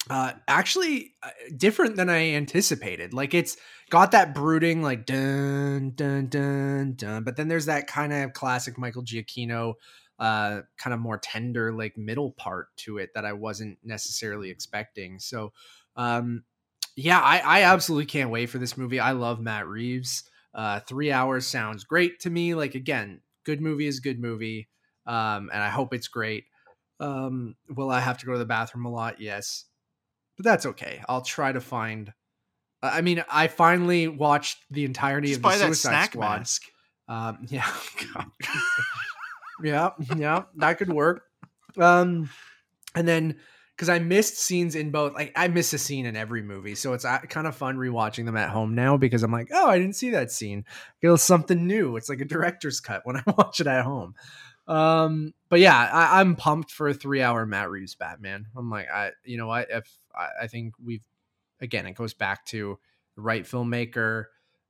Uh, 0.09 0.33
actually, 0.49 1.13
uh, 1.23 1.29
different 1.55 1.95
than 1.95 2.09
I 2.09 2.33
anticipated. 2.33 3.13
Like 3.13 3.33
it's 3.33 3.55
got 3.89 4.11
that 4.11 4.35
brooding, 4.35 4.81
like 4.81 5.05
dun 5.05 5.93
dun 5.95 6.27
dun 6.27 6.95
dun, 6.95 7.23
but 7.23 7.37
then 7.37 7.47
there's 7.47 7.67
that 7.67 7.87
kind 7.87 8.11
of 8.11 8.33
classic 8.33 8.77
Michael 8.77 9.03
Giacchino, 9.03 9.75
uh, 10.19 10.61
kind 10.77 10.93
of 10.93 10.99
more 10.99 11.17
tender, 11.17 11.71
like 11.73 11.97
middle 11.97 12.31
part 12.31 12.75
to 12.77 12.97
it 12.97 13.11
that 13.15 13.25
I 13.25 13.33
wasn't 13.33 13.77
necessarily 13.83 14.49
expecting. 14.49 15.19
So, 15.19 15.53
um, 15.95 16.43
yeah, 16.95 17.19
I, 17.19 17.39
I 17.39 17.61
absolutely 17.63 18.05
can't 18.05 18.29
wait 18.29 18.47
for 18.47 18.59
this 18.59 18.77
movie. 18.77 18.99
I 18.99 19.11
love 19.11 19.39
Matt 19.39 19.67
Reeves. 19.67 20.23
Uh, 20.53 20.79
three 20.81 21.11
hours 21.11 21.47
sounds 21.47 21.83
great 21.83 22.19
to 22.21 22.29
me. 22.29 22.53
Like 22.53 22.75
again, 22.75 23.21
good 23.43 23.61
movie 23.61 23.87
is 23.87 23.99
good 23.99 24.19
movie. 24.19 24.69
Um, 25.05 25.49
and 25.51 25.61
I 25.61 25.69
hope 25.69 25.93
it's 25.93 26.07
great. 26.07 26.45
Um, 26.99 27.55
will 27.67 27.89
I 27.89 27.99
have 27.99 28.19
to 28.19 28.25
go 28.25 28.33
to 28.33 28.37
the 28.37 28.45
bathroom 28.45 28.85
a 28.85 28.91
lot? 28.91 29.19
Yes, 29.19 29.65
but 30.37 30.45
that's 30.45 30.65
okay. 30.67 31.01
I'll 31.09 31.21
try 31.21 31.51
to 31.51 31.59
find 31.59 32.13
I 32.83 32.99
mean, 32.99 33.23
I 33.31 33.47
finally 33.47 34.09
watched 34.09 34.57
the 34.69 34.83
entirety 34.83 35.29
Just 35.29 35.37
of 35.37 35.43
the 35.43 35.51
Suicide 35.51 35.75
snack 35.75 36.11
Squad. 36.11 36.39
mask. 36.39 36.63
Um, 37.07 37.45
yeah, 37.47 37.71
God. 38.13 38.25
yeah, 39.61 39.89
yeah, 40.15 40.43
that 40.55 40.77
could 40.77 40.91
work. 40.91 41.25
Um, 41.77 42.29
and 42.95 43.07
then 43.07 43.37
because 43.75 43.89
I 43.89 43.99
missed 43.99 44.37
scenes 44.37 44.75
in 44.75 44.91
both, 44.91 45.13
like 45.13 45.33
I 45.35 45.47
miss 45.47 45.73
a 45.73 45.77
scene 45.77 46.05
in 46.05 46.15
every 46.15 46.41
movie, 46.41 46.75
so 46.75 46.93
it's 46.93 47.05
uh, 47.05 47.19
kind 47.19 47.47
of 47.47 47.55
fun 47.55 47.77
rewatching 47.77 48.25
them 48.25 48.37
at 48.37 48.49
home 48.49 48.75
now 48.75 48.97
because 48.97 49.23
I'm 49.23 49.31
like, 49.31 49.49
oh, 49.51 49.67
I 49.67 49.79
didn't 49.79 49.95
see 49.95 50.11
that 50.11 50.31
scene. 50.31 50.65
It 51.01 51.17
something 51.17 51.65
new. 51.65 51.95
It's 51.97 52.09
like 52.09 52.21
a 52.21 52.25
director's 52.25 52.79
cut 52.79 53.01
when 53.03 53.17
I 53.17 53.23
watch 53.37 53.59
it 53.59 53.67
at 53.67 53.83
home. 53.83 54.15
Um, 54.67 55.33
but 55.49 55.59
yeah, 55.59 55.77
I, 55.77 56.21
I'm 56.21 56.35
pumped 56.35 56.71
for 56.71 56.87
a 56.87 56.93
three 56.93 57.21
hour 57.21 57.45
Matt 57.45 57.69
Reeves 57.69 57.95
Batman. 57.95 58.45
I'm 58.55 58.69
like, 58.69 58.89
I, 58.89 59.11
you 59.23 59.37
know 59.37 59.47
what? 59.47 59.67
If 59.69 59.91
I, 60.15 60.43
I 60.43 60.47
think 60.47 60.75
we've, 60.83 61.03
again, 61.59 61.85
it 61.85 61.95
goes 61.95 62.13
back 62.13 62.45
to 62.47 62.79
the 63.15 63.21
right 63.21 63.43
filmmaker. 63.43 64.25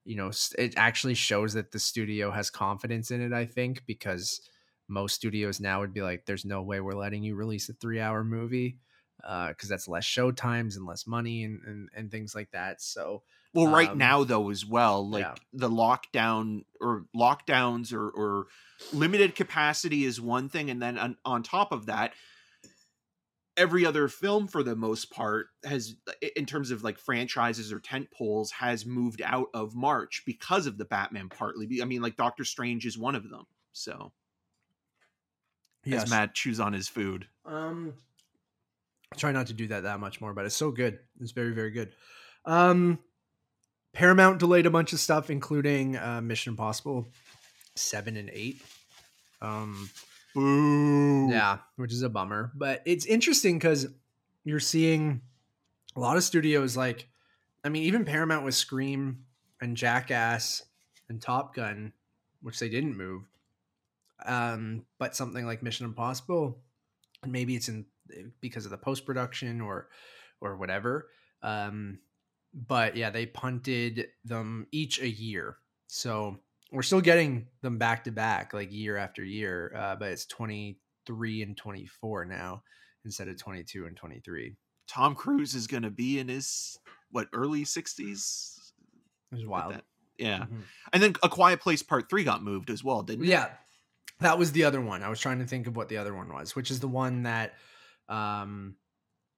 You 0.06 0.16
know, 0.16 0.32
it 0.58 0.74
actually 0.78 1.14
shows 1.14 1.54
that 1.54 1.72
the 1.72 1.80
studio 1.80 2.32
has 2.32 2.50
confidence 2.50 3.12
in 3.12 3.22
it. 3.22 3.34
I 3.34 3.46
think 3.46 3.86
because 3.86 4.42
most 4.94 5.16
studios 5.16 5.60
now 5.60 5.82
would 5.82 5.94
be 5.94 6.02
like, 6.02 6.26
"There's 6.26 6.46
no 6.46 6.62
way 6.62 6.80
we're 6.80 6.94
letting 6.94 7.24
you 7.24 7.36
release 7.36 7.68
a 7.70 7.74
three 7.74 8.00
hour 8.00 8.24
movie." 8.24 8.78
because 9.50 9.70
that's 9.70 9.88
less 9.88 10.04
show 10.04 10.32
times 10.32 10.76
and 10.76 10.86
less 10.86 11.08
money 11.08 11.46
and, 11.46 11.62
and, 11.66 11.90
and 11.96 12.12
things 12.12 12.36
like 12.36 12.52
that. 12.52 12.82
So 12.82 13.24
Well, 13.54 13.68
right 13.68 13.92
Um, 13.92 13.98
now 13.98 14.24
though, 14.26 14.50
as 14.50 14.66
well, 14.66 15.08
like 15.10 15.24
yeah. 15.24 15.36
the 15.54 15.70
lockdown 15.70 16.66
or 16.82 17.06
lockdowns 17.16 17.94
or, 17.94 18.10
or 18.10 18.48
limited 18.92 19.36
capacity 19.36 20.04
is 20.04 20.20
one 20.20 20.50
thing, 20.50 20.70
and 20.70 20.82
then 20.82 20.98
on, 20.98 21.18
on 21.24 21.42
top 21.42 21.72
of 21.72 21.86
that, 21.86 22.14
every 23.56 23.86
other 23.86 24.08
film 24.08 24.48
for 24.48 24.64
the 24.64 24.76
most 24.76 25.12
part 25.12 25.48
has, 25.64 25.96
in 26.36 26.46
terms 26.46 26.72
of 26.72 26.84
like 26.84 26.98
franchises 26.98 27.72
or 27.72 27.80
tent 27.80 28.10
poles, 28.12 28.52
has 28.52 28.86
moved 28.86 29.22
out 29.22 29.48
of 29.54 29.76
March 29.76 30.24
because 30.26 30.66
of 30.66 30.78
the 30.78 30.86
Batman. 30.86 31.30
Partly, 31.30 31.82
I 31.82 31.86
mean, 31.86 32.02
like 32.02 32.18
Doctor 32.18 32.44
Strange 32.44 32.86
is 32.86 32.98
one 32.98 33.16
of 33.16 33.30
them. 33.30 33.46
So 33.72 34.12
as 35.92 36.10
Matt 36.10 36.34
chews 36.34 36.60
on 36.60 36.74
his 36.74 36.88
food, 36.88 37.28
Um, 37.46 37.94
I 39.12 39.16
try 39.16 39.32
not 39.32 39.48
to 39.48 39.54
do 39.54 39.68
that 39.68 39.84
that 39.84 40.00
much 40.00 40.22
more, 40.22 40.34
but 40.34 40.46
it's 40.46 40.56
so 40.56 40.72
good. 40.72 41.00
It's 41.20 41.32
very 41.32 41.54
very 41.54 41.72
good. 41.72 41.92
Um, 42.46 43.00
Paramount 43.94 44.40
delayed 44.40 44.66
a 44.66 44.72
bunch 44.72 44.92
of 44.94 45.00
stuff, 45.00 45.30
including 45.30 45.98
uh, 45.98 46.22
Mission 46.22 46.54
Impossible 46.54 47.08
seven 47.76 48.18
and 48.18 48.30
eight. 48.34 48.62
Um, 49.42 49.90
boo. 50.34 51.30
yeah, 51.30 51.60
which 51.76 51.92
is 51.92 52.02
a 52.02 52.10
bummer, 52.10 52.52
but 52.56 52.82
it's 52.86 53.06
interesting 53.06 53.58
because 53.58 53.88
you're 54.46 54.60
seeing 54.60 55.22
a 55.96 56.00
lot 56.00 56.18
of 56.18 56.24
studios 56.24 56.76
like, 56.76 57.08
I 57.64 57.70
mean, 57.70 57.84
even 57.84 58.04
Paramount 58.06 58.46
with 58.46 58.56
Scream 58.56 59.26
and 59.62 59.78
Jackass 59.78 60.64
and 61.08 61.22
Top 61.22 61.54
Gun, 61.54 61.94
which 62.42 62.60
they 62.60 62.70
didn't 62.70 62.98
move. 62.98 63.24
Um, 64.26 64.86
but 65.00 65.16
something 65.16 65.46
like 65.46 65.64
Mission 65.64 65.86
Impossible, 65.86 66.62
maybe 67.26 67.56
it's 67.56 67.70
in 67.70 67.86
because 68.42 68.66
of 68.66 68.72
the 68.72 68.78
post 68.78 69.06
production 69.06 69.62
or 69.62 69.90
or 70.42 70.58
whatever. 70.58 71.08
Um, 71.42 72.00
but 72.54 72.96
yeah, 72.96 73.10
they 73.10 73.26
punted 73.26 74.08
them 74.26 74.68
each 74.72 75.02
a 75.02 75.10
year, 75.10 75.58
so 75.88 76.38
we're 76.72 76.82
still 76.84 77.02
getting 77.02 77.48
them 77.62 77.78
back 77.78 78.04
to 78.06 78.12
back, 78.12 78.54
like 78.54 78.72
year 78.72 78.98
after 78.98 79.24
year. 79.24 79.74
Uh, 79.76 79.96
but 79.96 80.12
it's 80.12 80.26
twenty 80.26 80.80
three 81.06 81.42
and 81.42 81.58
twenty 81.58 81.86
four 81.86 82.26
now 82.26 82.64
instead 83.06 83.28
of 83.28 83.38
twenty 83.38 83.64
two 83.64 83.86
and 83.86 83.98
twenty 83.98 84.20
three. 84.20 84.56
Tom 84.88 85.16
Cruise 85.16 85.56
is 85.56 85.66
going 85.68 85.84
to 85.84 85.90
be 85.90 86.20
in 86.20 86.28
his 86.28 86.78
what 87.10 87.28
early 87.34 87.64
sixties. 87.66 88.74
It 89.32 89.36
was 89.36 89.46
wild. 89.46 89.82
Yeah, 90.20 90.40
Mhm. 90.46 90.62
and 90.94 91.02
then 91.02 91.16
A 91.24 91.30
Quiet 91.30 91.60
Place 91.60 91.82
Part 91.82 92.08
Three 92.10 92.24
got 92.24 92.44
moved 92.44 92.70
as 92.70 92.84
well, 92.84 93.02
didn't 93.02 93.26
it? 93.26 93.30
Yeah, 93.30 93.50
that 94.20 94.38
was 94.38 94.52
the 94.52 94.64
other 94.64 94.82
one. 94.82 95.04
I 95.04 95.10
was 95.10 95.20
trying 95.20 95.40
to 95.40 95.46
think 95.46 95.68
of 95.68 95.76
what 95.76 95.90
the 95.90 95.98
other 95.98 96.14
one 96.14 96.32
was, 96.32 96.56
which 96.56 96.72
is 96.72 96.80
the 96.80 96.88
one 96.88 97.24
that 97.24 97.54
um, 98.10 98.76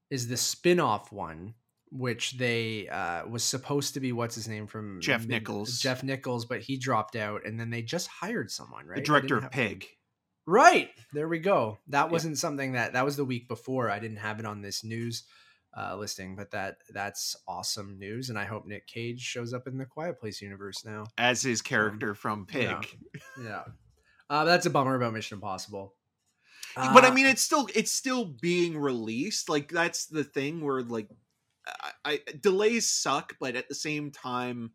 is 0.09 0.27
the 0.27 0.37
spin-off 0.37 1.11
one, 1.11 1.53
which 1.91 2.37
they 2.37 2.87
uh, 2.89 3.25
was 3.27 3.43
supposed 3.43 3.93
to 3.95 3.99
be 3.99 4.11
what's 4.11 4.35
his 4.35 4.47
name 4.47 4.67
from 4.67 4.99
Jeff 5.01 5.21
Mid- 5.21 5.29
Nichols. 5.29 5.79
Jeff 5.79 6.03
Nichols, 6.03 6.45
but 6.45 6.61
he 6.61 6.77
dropped 6.77 7.15
out, 7.15 7.45
and 7.45 7.59
then 7.59 7.69
they 7.69 7.81
just 7.81 8.07
hired 8.07 8.51
someone, 8.51 8.85
right? 8.85 8.97
The 8.97 9.01
director 9.01 9.37
of 9.37 9.43
have- 9.43 9.51
Pig. 9.51 9.85
Right 10.47 10.91
there 11.11 11.27
we 11.27 11.39
go. 11.39 11.79
That 11.87 12.11
wasn't 12.11 12.37
something 12.37 12.73
that 12.73 12.93
that 12.93 13.03
was 13.03 13.15
the 13.15 13.25
week 13.25 13.47
before. 13.47 13.89
I 13.89 13.97
didn't 13.97 14.17
have 14.17 14.39
it 14.39 14.45
on 14.45 14.61
this 14.61 14.83
news 14.83 15.23
uh, 15.75 15.95
listing, 15.97 16.35
but 16.35 16.51
that 16.51 16.77
that's 16.93 17.35
awesome 17.47 17.97
news, 17.97 18.29
and 18.29 18.37
I 18.37 18.45
hope 18.45 18.67
Nick 18.67 18.85
Cage 18.85 19.21
shows 19.21 19.53
up 19.53 19.65
in 19.65 19.79
the 19.79 19.85
Quiet 19.87 20.19
Place 20.19 20.43
universe 20.43 20.85
now. 20.85 21.05
as 21.17 21.41
his 21.41 21.63
character 21.63 22.13
from 22.13 22.45
Pig. 22.45 22.67
yeah. 23.43 23.43
Yeah, 23.43 23.63
uh, 24.29 24.43
that's 24.45 24.65
a 24.65 24.69
bummer 24.69 24.95
about 24.95 25.13
Mission 25.13 25.35
Impossible. 25.37 25.95
but 26.93 27.05
I 27.05 27.09
Uh, 27.09 27.15
mean, 27.15 27.25
it's 27.25 27.41
still 27.41 27.67
it's 27.75 27.91
still 27.91 28.25
being 28.25 28.77
released. 28.77 29.49
Like 29.49 29.69
that's 29.69 30.05
the 30.07 30.23
thing 30.23 30.61
where 30.61 30.81
like 30.81 31.09
I, 31.67 31.91
I 32.05 32.19
delays 32.39 32.89
suck, 32.89 33.37
but 33.39 33.55
at 33.55 33.69
the 33.69 33.75
same 33.75 34.11
time, 34.11 34.73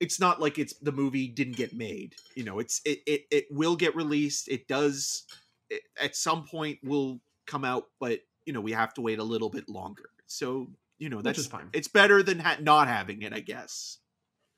it's 0.00 0.20
not 0.20 0.40
like 0.40 0.58
it's 0.58 0.74
the 0.80 0.92
movie 0.92 1.28
didn't 1.28 1.56
get 1.56 1.74
made. 1.74 2.16
You 2.36 2.44
know, 2.44 2.58
it's 2.58 2.80
it 2.84 3.00
it, 3.06 3.22
it 3.30 3.46
will 3.50 3.76
get 3.76 3.96
released. 3.96 4.48
It 4.48 4.68
does 4.68 5.24
it, 5.70 5.82
at 6.00 6.16
some 6.16 6.46
point 6.46 6.80
will 6.84 7.20
come 7.46 7.64
out, 7.64 7.86
but 8.00 8.20
you 8.46 8.52
know 8.52 8.60
we 8.60 8.72
have 8.72 8.94
to 8.94 9.00
wait 9.02 9.18
a 9.18 9.24
little 9.24 9.50
bit 9.50 9.68
longer. 9.68 10.10
So 10.26 10.68
you 10.98 11.08
know 11.10 11.22
that's 11.22 11.46
fine. 11.46 11.70
It's 11.72 11.88
better 11.88 12.22
than 12.22 12.40
ha- 12.40 12.58
not 12.60 12.88
having 12.88 13.22
it, 13.22 13.32
I 13.32 13.40
guess. 13.40 13.98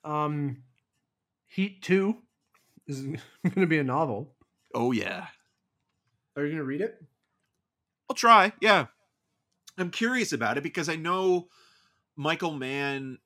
um, 0.05 0.65
Heat 1.47 1.83
Two 1.83 2.23
is 2.87 3.01
going 3.03 3.21
to 3.55 3.67
be 3.67 3.79
a 3.79 3.85
novel. 3.85 4.35
Oh 4.75 4.93
yeah. 4.93 5.27
Are 6.37 6.43
you 6.43 6.49
going 6.49 6.59
to 6.59 6.65
read 6.65 6.81
it? 6.81 7.03
I'll 8.09 8.17
try. 8.17 8.53
Yeah. 8.61 8.87
I'm 9.79 9.91
curious 9.91 10.33
about 10.33 10.57
it 10.57 10.63
because 10.63 10.89
I 10.89 10.97
know 10.97 11.49
Michael 12.17 12.53
Mann 12.53 13.19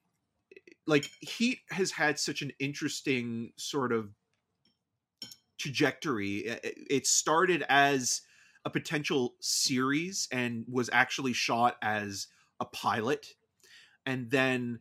like 0.87 1.09
Heat 1.21 1.59
has 1.71 1.93
had 1.93 2.19
such 2.19 2.43
an 2.43 2.53
interesting 2.59 3.53
sort 3.57 3.93
of 3.93 4.11
trajectory. 5.59 6.39
It 6.39 6.75
it 6.91 7.07
started 7.07 7.65
as 7.69 8.23
a 8.65 8.71
potential 8.71 9.35
series 9.41 10.29
and 10.33 10.65
was 10.69 10.91
actually 10.93 11.33
shot 11.33 11.77
as 11.83 12.27
a 12.59 12.65
pilot 12.65 13.35
and 14.05 14.31
then 14.31 14.81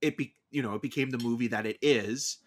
it 0.00 0.16
be 0.16 0.34
you 0.50 0.62
know 0.62 0.74
it 0.74 0.82
became 0.82 1.10
the 1.10 1.18
movie 1.18 1.48
that 1.48 1.66
it 1.66 1.78
is 1.82 2.38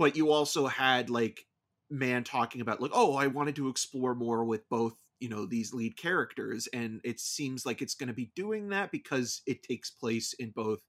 but 0.00 0.16
you 0.16 0.32
also 0.32 0.66
had 0.66 1.10
like 1.10 1.44
mann 1.90 2.24
talking 2.24 2.62
about 2.62 2.80
like 2.80 2.90
oh 2.94 3.14
i 3.14 3.26
wanted 3.26 3.54
to 3.54 3.68
explore 3.68 4.14
more 4.14 4.44
with 4.44 4.66
both 4.70 4.94
you 5.20 5.28
know 5.28 5.44
these 5.44 5.74
lead 5.74 5.96
characters 5.96 6.66
and 6.72 7.00
it 7.04 7.20
seems 7.20 7.66
like 7.66 7.82
it's 7.82 7.94
going 7.94 8.08
to 8.08 8.14
be 8.14 8.32
doing 8.34 8.70
that 8.70 8.90
because 8.90 9.42
it 9.46 9.62
takes 9.62 9.90
place 9.90 10.32
in 10.32 10.50
both 10.50 10.80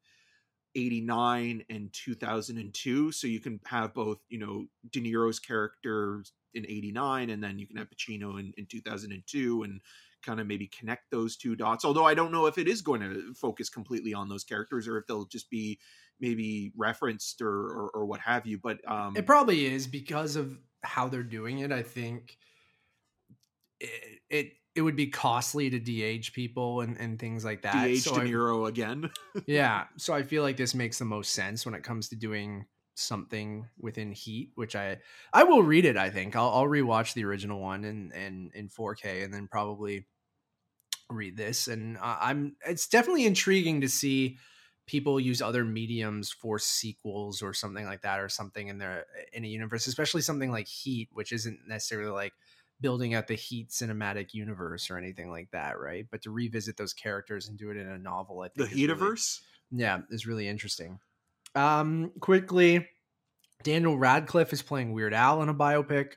89 0.75 1.65
and 1.69 1.89
2002 1.91 3.11
so 3.11 3.27
you 3.27 3.41
can 3.41 3.59
have 3.65 3.93
both 3.93 4.19
you 4.29 4.39
know 4.39 4.65
de 4.89 5.01
niro's 5.01 5.39
character 5.39 6.23
in 6.53 6.63
89 6.65 7.29
and 7.31 7.43
then 7.43 7.59
you 7.59 7.67
can 7.67 7.75
have 7.75 7.89
pacino 7.89 8.39
in, 8.39 8.53
in 8.57 8.65
2002 8.65 9.63
and 9.63 9.81
kind 10.25 10.39
of 10.39 10.47
maybe 10.47 10.67
connect 10.67 11.11
those 11.11 11.35
two 11.35 11.57
dots 11.57 11.83
although 11.83 12.05
i 12.05 12.13
don't 12.13 12.31
know 12.31 12.45
if 12.45 12.57
it 12.57 12.69
is 12.69 12.81
going 12.81 13.01
to 13.01 13.33
focus 13.33 13.69
completely 13.69 14.13
on 14.13 14.29
those 14.29 14.45
characters 14.45 14.87
or 14.87 14.97
if 14.97 15.07
they'll 15.07 15.25
just 15.25 15.49
be 15.49 15.79
maybe 16.21 16.71
referenced 16.77 17.41
or 17.41 17.49
or, 17.49 17.89
or 17.91 18.05
what 18.05 18.19
have 18.21 18.45
you 18.45 18.59
but 18.59 18.87
um 18.89 19.15
It 19.15 19.25
probably 19.25 19.65
is 19.65 19.87
because 19.87 20.35
of 20.35 20.59
how 20.83 21.09
they're 21.09 21.23
doing 21.23 21.59
it. 21.59 21.71
I 21.71 21.83
think 21.83 22.37
it 23.79 24.19
it, 24.29 24.53
it 24.75 24.81
would 24.81 24.95
be 24.95 25.07
costly 25.07 25.69
to 25.69 25.79
de-age 25.79 26.33
people 26.33 26.81
and, 26.81 26.97
and 26.97 27.19
things 27.19 27.43
like 27.43 27.63
that. 27.63 27.95
DH 27.95 27.97
So 27.97 28.13
De 28.13 28.21
I- 28.21 28.25
Niro 28.25 28.67
again. 28.67 29.11
yeah, 29.45 29.87
so 29.97 30.13
I 30.13 30.23
feel 30.23 30.43
like 30.43 30.57
this 30.57 30.73
makes 30.75 30.99
the 30.99 31.05
most 31.05 31.33
sense 31.33 31.65
when 31.65 31.75
it 31.75 31.83
comes 31.83 32.09
to 32.09 32.15
doing 32.15 32.67
something 32.95 33.67
within 33.77 34.11
Heat, 34.11 34.51
which 34.55 34.75
I 34.75 34.99
I 35.33 35.43
will 35.43 35.63
read 35.63 35.85
it. 35.85 35.97
I 35.97 36.09
think 36.09 36.35
I'll 36.35 36.49
I'll 36.49 36.65
rewatch 36.67 37.13
the 37.13 37.25
original 37.25 37.59
one 37.59 37.83
and 37.85 38.13
and 38.13 38.51
in 38.53 38.69
4K, 38.69 39.23
and 39.23 39.33
then 39.33 39.47
probably 39.47 40.07
read 41.09 41.37
this. 41.37 41.67
And 41.67 41.97
uh, 41.97 42.17
I'm 42.19 42.55
it's 42.65 42.87
definitely 42.87 43.25
intriguing 43.25 43.81
to 43.81 43.89
see 43.89 44.37
people 44.87 45.19
use 45.19 45.41
other 45.41 45.63
mediums 45.63 46.31
for 46.31 46.59
sequels 46.59 47.41
or 47.41 47.53
something 47.53 47.85
like 47.85 48.01
that, 48.01 48.19
or 48.19 48.29
something 48.29 48.67
in 48.67 48.77
their 48.77 49.05
in 49.33 49.43
a 49.45 49.47
universe, 49.47 49.87
especially 49.87 50.21
something 50.21 50.51
like 50.51 50.67
Heat, 50.67 51.09
which 51.13 51.31
isn't 51.31 51.59
necessarily 51.67 52.11
like 52.11 52.33
building 52.79 53.13
out 53.13 53.27
the 53.27 53.35
Heat 53.35 53.69
cinematic 53.69 54.33
universe 54.33 54.89
or 54.89 54.97
anything 54.97 55.29
like 55.29 55.49
that, 55.51 55.79
right? 55.79 56.07
But 56.09 56.23
to 56.23 56.31
revisit 56.31 56.77
those 56.77 56.93
characters 56.93 57.47
and 57.47 57.57
do 57.57 57.69
it 57.69 57.77
in 57.77 57.87
a 57.87 57.97
novel, 57.97 58.41
I 58.41 58.47
the 58.55 58.65
think 58.65 58.75
really- 58.75 58.87
Heativerse. 58.87 59.41
yeah, 59.71 59.99
is 60.09 60.25
really 60.25 60.47
interesting. 60.47 60.99
Um, 61.53 62.11
quickly, 62.19 62.87
Daniel 63.63 63.97
Radcliffe 63.97 64.51
is 64.53 64.61
playing 64.61 64.93
Weird 64.93 65.13
Al 65.13 65.41
in 65.43 65.49
a 65.49 65.53
biopic. 65.53 66.13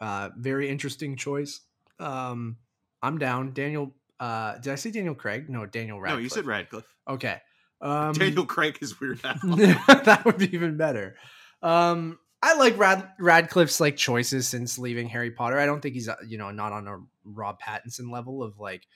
Uh, 0.00 0.30
very 0.36 0.68
interesting 0.68 1.16
choice. 1.16 1.60
Um, 1.98 2.58
I'm 3.02 3.18
down. 3.18 3.52
Daniel, 3.52 3.94
uh, 4.20 4.58
did 4.58 4.72
I 4.72 4.76
say 4.76 4.90
Daniel 4.92 5.14
Craig? 5.16 5.48
No, 5.50 5.66
Daniel 5.66 6.00
Radcliffe. 6.00 6.18
No, 6.18 6.22
you 6.22 6.28
said 6.28 6.46
Radcliffe. 6.46 6.86
Okay. 7.08 7.40
Um, 7.80 8.12
Daniel 8.12 8.46
Craig 8.46 8.78
is 8.80 9.00
Weird 9.00 9.20
Al. 9.24 9.34
that 9.56 10.22
would 10.24 10.38
be 10.38 10.52
even 10.54 10.76
better. 10.76 11.16
Um, 11.62 12.18
I 12.42 12.54
like 12.54 12.78
Rad 12.78 13.08
Radcliffe's 13.18 13.80
like 13.80 13.96
choices 13.96 14.46
since 14.46 14.78
leaving 14.78 15.08
Harry 15.08 15.30
Potter. 15.30 15.58
I 15.58 15.66
don't 15.66 15.80
think 15.80 15.94
he's 15.94 16.08
uh, 16.08 16.16
you 16.26 16.38
know 16.38 16.50
not 16.50 16.72
on 16.72 16.86
a 16.86 16.98
Rob 17.24 17.58
Pattinson 17.60 18.12
level 18.12 18.42
of 18.42 18.58
like 18.58 18.86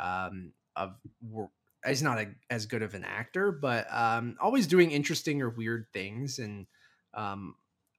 um 0.00 0.52
of 0.74 0.94
he's 1.86 2.02
not 2.02 2.18
a, 2.18 2.28
as 2.50 2.66
good 2.66 2.82
of 2.82 2.94
an 2.94 3.04
actor, 3.04 3.52
but 3.52 3.86
um 3.90 4.36
always 4.40 4.66
doing 4.66 4.90
interesting 4.90 5.42
or 5.42 5.50
weird 5.50 5.86
things 5.92 6.38
and 6.38 6.66
um 7.12 7.54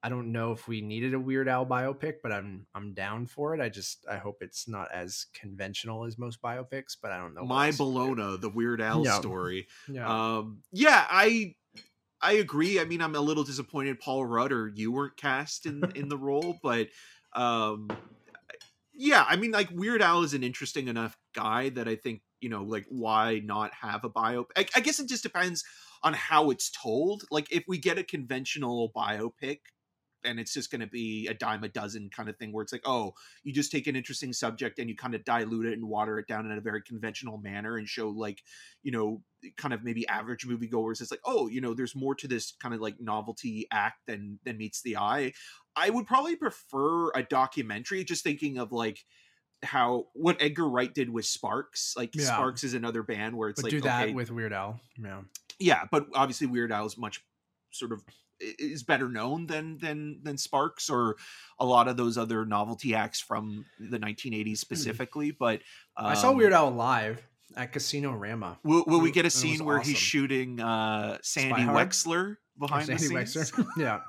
I 0.08 0.10
don't 0.10 0.32
know 0.32 0.54
if 0.54 0.70
we 0.70 0.80
needed 0.80 1.14
a 1.14 1.20
Weird 1.20 1.50
Al 1.50 1.66
biopic, 1.66 2.16
but 2.24 2.32
I'm 2.32 2.66
I'm 2.74 2.94
down 2.94 3.26
for 3.26 3.54
it. 3.54 3.60
I 3.60 3.68
just 3.68 4.06
I 4.10 4.16
hope 4.16 4.38
it's 4.40 4.66
not 4.66 4.90
as 4.94 5.26
conventional 5.34 6.06
as 6.06 6.18
most 6.18 6.42
biopics, 6.42 6.96
but 7.02 7.12
I 7.12 7.18
don't 7.18 7.34
know. 7.34 7.44
My. 7.44 7.72
Bologna, 7.74 8.38
the 8.38 8.48
Weird 8.48 8.80
Al 8.80 9.04
Yeah. 9.04 9.20
story. 9.20 9.68
Yeah. 9.90 10.38
Um, 10.38 10.60
yeah, 10.72 11.06
I 11.10 11.56
I 12.22 12.34
agree. 12.34 12.80
I 12.80 12.86
mean, 12.86 13.02
I'm 13.02 13.16
a 13.16 13.20
little 13.20 13.44
disappointed 13.44 14.00
Paul 14.00 14.26
Rudd 14.26 14.54
or 14.54 14.72
you 14.74 14.94
weren't 14.94 15.18
cast 15.18 15.66
in 15.66 15.84
in 15.96 16.08
the 16.08 16.18
role, 16.18 16.58
but 16.64 16.88
um, 17.34 17.90
yeah, 18.94 19.26
I 19.28 19.36
mean, 19.36 19.52
like 19.52 19.70
Weird 19.72 20.02
Al 20.02 20.24
is 20.24 20.34
an 20.34 20.42
interesting 20.42 20.88
enough 20.88 21.18
guy 21.36 21.68
that 21.70 21.90
I 21.90 21.98
think 21.98 22.22
you 22.40 22.48
know, 22.48 22.64
like, 22.64 22.86
why 22.88 23.42
not 23.44 23.74
have 23.74 24.06
a 24.06 24.10
biopic? 24.10 24.52
I, 24.56 24.66
I 24.74 24.80
guess 24.80 25.02
it 25.02 25.10
just 25.10 25.24
depends 25.24 25.66
on 26.04 26.14
how 26.14 26.50
it's 26.52 26.70
told. 26.72 27.24
Like, 27.30 27.52
if 27.52 27.66
we 27.68 27.78
get 27.78 27.98
a 27.98 28.04
conventional 28.04 28.90
biopic. 28.96 29.60
And 30.28 30.40
it's 30.40 30.54
just 30.54 30.70
going 30.72 30.82
to 30.82 30.88
be 30.88 31.28
a 31.28 31.34
dime 31.34 31.64
a 31.64 31.70
dozen 31.70 32.10
kind 32.10 32.30
of 32.30 32.38
thing 32.38 32.52
where 32.52 32.62
it's 32.62 32.72
like, 32.74 32.86
oh, 32.86 33.14
you 33.44 33.54
just 33.54 33.72
take 33.72 33.88
an 33.88 33.96
interesting 33.96 34.34
subject 34.34 34.78
and 34.78 34.90
you 34.90 34.96
kind 34.96 35.16
of 35.16 35.24
dilute 35.24 35.66
it 35.66 35.74
and 35.74 35.88
water 35.88 36.20
it 36.20 36.28
down 36.28 36.46
in 36.46 36.58
a 36.58 36.62
very 36.62 36.82
conventional 36.82 37.38
manner 37.38 37.78
and 37.78 37.88
show 37.88 38.10
like 38.10 38.42
you 38.84 38.92
know 38.92 39.22
kind 39.56 39.74
of 39.74 39.84
maybe 39.84 40.08
average 40.08 40.48
moviegoers 40.48 41.02
it's 41.02 41.12
like 41.12 41.20
oh 41.26 41.48
you 41.48 41.62
know 41.62 41.74
there's 41.74 41.96
more 41.96 42.16
to 42.16 42.28
this 42.28 42.54
kind 42.62 42.74
of 42.74 42.82
like 42.82 42.96
novelty 43.00 43.68
act 43.72 43.98
than 44.08 44.40
than 44.44 44.58
meets 44.58 44.82
the 44.82 44.98
eye 44.98 45.32
i 45.76 45.90
would 45.90 46.06
probably 46.08 46.36
prefer 46.36 47.10
a 47.12 47.24
documentary 47.24 48.04
just 48.04 48.24
thinking 48.24 48.58
of 48.58 48.72
like 48.72 49.00
how 49.64 50.06
what 50.14 50.42
edgar 50.42 50.68
wright 50.68 50.94
did 50.94 51.10
with 51.10 51.26
sparks 51.26 51.94
like 51.98 52.16
Yeah. 52.16 52.26
sparks 52.26 52.64
is 52.64 52.74
another 52.74 53.04
band 53.04 53.36
where 53.38 53.50
it's 53.50 53.62
but 53.62 53.72
like 53.72 53.80
do 53.80 53.82
that 53.82 54.06
okay, 54.06 54.14
with 54.14 54.32
Weird 54.32 54.54
Al. 54.54 54.80
Yeah. 54.98 55.22
yeah 55.60 55.84
but 55.92 56.08
obviously 56.14 56.48
weird 56.48 56.72
al 56.72 56.86
is 56.86 56.98
much 56.98 57.24
sort 57.72 57.92
of 57.92 58.04
is 58.40 58.84
better 58.84 59.10
known 59.10 59.48
than 59.48 59.78
than 59.80 60.20
than 60.24 60.38
sparks 60.38 60.90
or 60.90 61.16
a 61.60 61.66
lot 61.66 61.88
of 61.88 61.98
those 61.98 62.18
other 62.18 62.46
novelty 62.46 62.94
acts 62.94 63.20
from 63.20 63.66
the 63.80 64.00
1980s 64.00 64.58
specifically 64.58 65.32
but 65.32 65.62
I 65.96 66.14
saw 66.14 66.30
um, 66.30 66.38
Weird 66.38 66.54
Al 66.54 66.72
live 66.72 67.26
at 67.56 67.72
Casino 67.74 68.14
Rama. 68.14 68.60
Will, 68.64 68.84
will 68.86 69.02
we 69.02 69.12
get 69.12 69.26
a 69.26 69.30
scene 69.30 69.66
where 69.66 69.80
he's 69.80 69.98
shooting 69.98 70.60
uh, 70.60 71.18
Sandy 71.22 71.64
Wexler 71.64 72.38
behind 72.58 72.88
the 72.88 72.98
Sandy 72.98 73.26
scenes? 73.26 73.52
Wexler. 73.52 73.66
yeah. 73.78 74.00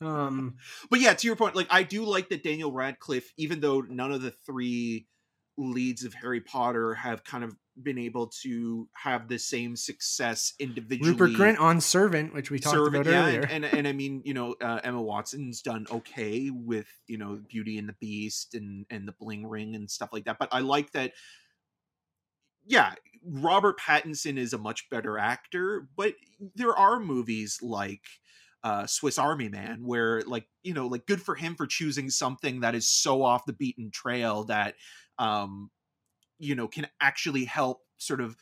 Um, 0.00 0.56
But 0.90 1.00
yeah, 1.00 1.14
to 1.14 1.26
your 1.26 1.36
point, 1.36 1.56
like 1.56 1.66
I 1.70 1.82
do 1.82 2.04
like 2.04 2.28
that 2.28 2.42
Daniel 2.42 2.72
Radcliffe, 2.72 3.32
even 3.36 3.60
though 3.60 3.80
none 3.80 4.12
of 4.12 4.22
the 4.22 4.30
three 4.30 5.06
leads 5.56 6.04
of 6.04 6.14
Harry 6.14 6.40
Potter 6.40 6.94
have 6.94 7.24
kind 7.24 7.44
of 7.44 7.56
been 7.82 7.98
able 7.98 8.28
to 8.42 8.88
have 8.94 9.28
the 9.28 9.38
same 9.38 9.76
success 9.76 10.54
individually. 10.58 11.10
Rupert 11.10 11.32
Grint 11.32 11.60
on 11.60 11.80
Servant, 11.80 12.32
which 12.34 12.50
we 12.50 12.58
talked 12.58 12.74
Servant, 12.74 13.06
about 13.06 13.12
yeah, 13.12 13.22
earlier. 13.24 13.40
and, 13.50 13.64
and 13.64 13.74
and 13.74 13.88
I 13.88 13.92
mean, 13.92 14.22
you 14.24 14.34
know, 14.34 14.54
uh, 14.60 14.80
Emma 14.84 15.02
Watson's 15.02 15.62
done 15.62 15.86
okay 15.90 16.50
with 16.50 16.86
you 17.06 17.18
know 17.18 17.40
Beauty 17.48 17.78
and 17.78 17.88
the 17.88 17.96
Beast 18.00 18.54
and 18.54 18.86
and 18.90 19.08
the 19.08 19.12
Bling 19.12 19.46
Ring 19.46 19.74
and 19.74 19.90
stuff 19.90 20.10
like 20.12 20.24
that. 20.24 20.38
But 20.38 20.48
I 20.52 20.60
like 20.60 20.92
that. 20.92 21.12
Yeah, 22.66 22.94
Robert 23.24 23.78
Pattinson 23.78 24.38
is 24.38 24.52
a 24.52 24.58
much 24.58 24.88
better 24.90 25.18
actor, 25.18 25.88
but 25.96 26.14
there 26.54 26.76
are 26.76 27.00
movies 27.00 27.58
like 27.62 28.02
uh, 28.62 28.86
Swiss 28.86 29.18
Army 29.18 29.48
Man 29.48 29.84
where, 29.84 30.22
like, 30.22 30.46
you 30.62 30.72
know, 30.72 30.86
like 30.86 31.06
good 31.06 31.20
for 31.20 31.34
him 31.34 31.54
for 31.54 31.66
choosing 31.66 32.08
something 32.08 32.60
that 32.60 32.74
is 32.74 32.88
so 32.88 33.22
off 33.22 33.44
the 33.44 33.52
beaten 33.52 33.90
trail 33.90 34.44
that, 34.44 34.74
um, 35.18 35.70
you 36.38 36.54
know, 36.54 36.68
can 36.68 36.86
actually 37.00 37.44
help 37.44 37.80
sort 37.98 38.20
of 38.20 38.36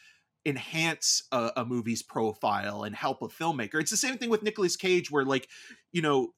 enhance 0.45 1.23
a, 1.31 1.53
a 1.59 1.65
movie's 1.65 2.03
profile 2.03 2.83
and 2.83 2.97
help 2.97 3.23
a 3.23 3.29
filmmaker. 3.29 3.81
It's 3.81 3.91
the 3.91 3.97
same 3.97 4.19
thing 4.19 4.31
with 4.31 4.43
Nicolas 4.43 4.77
Cage, 4.77 5.11
where 5.11 5.25
like, 5.25 5.49
you 5.93 6.03
know, 6.03 6.33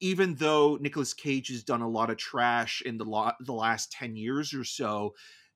even 0.00 0.34
though 0.36 0.76
Nicolas 0.80 1.14
Cage 1.14 1.48
has 1.48 1.62
done 1.62 1.82
a 1.82 1.88
lot 1.88 2.10
of 2.10 2.16
trash 2.16 2.82
in 2.84 2.98
the 2.98 3.04
lot 3.04 3.36
the 3.40 3.52
last 3.52 3.92
10 3.92 4.16
years 4.16 4.54
or 4.54 4.64
so, 4.64 5.14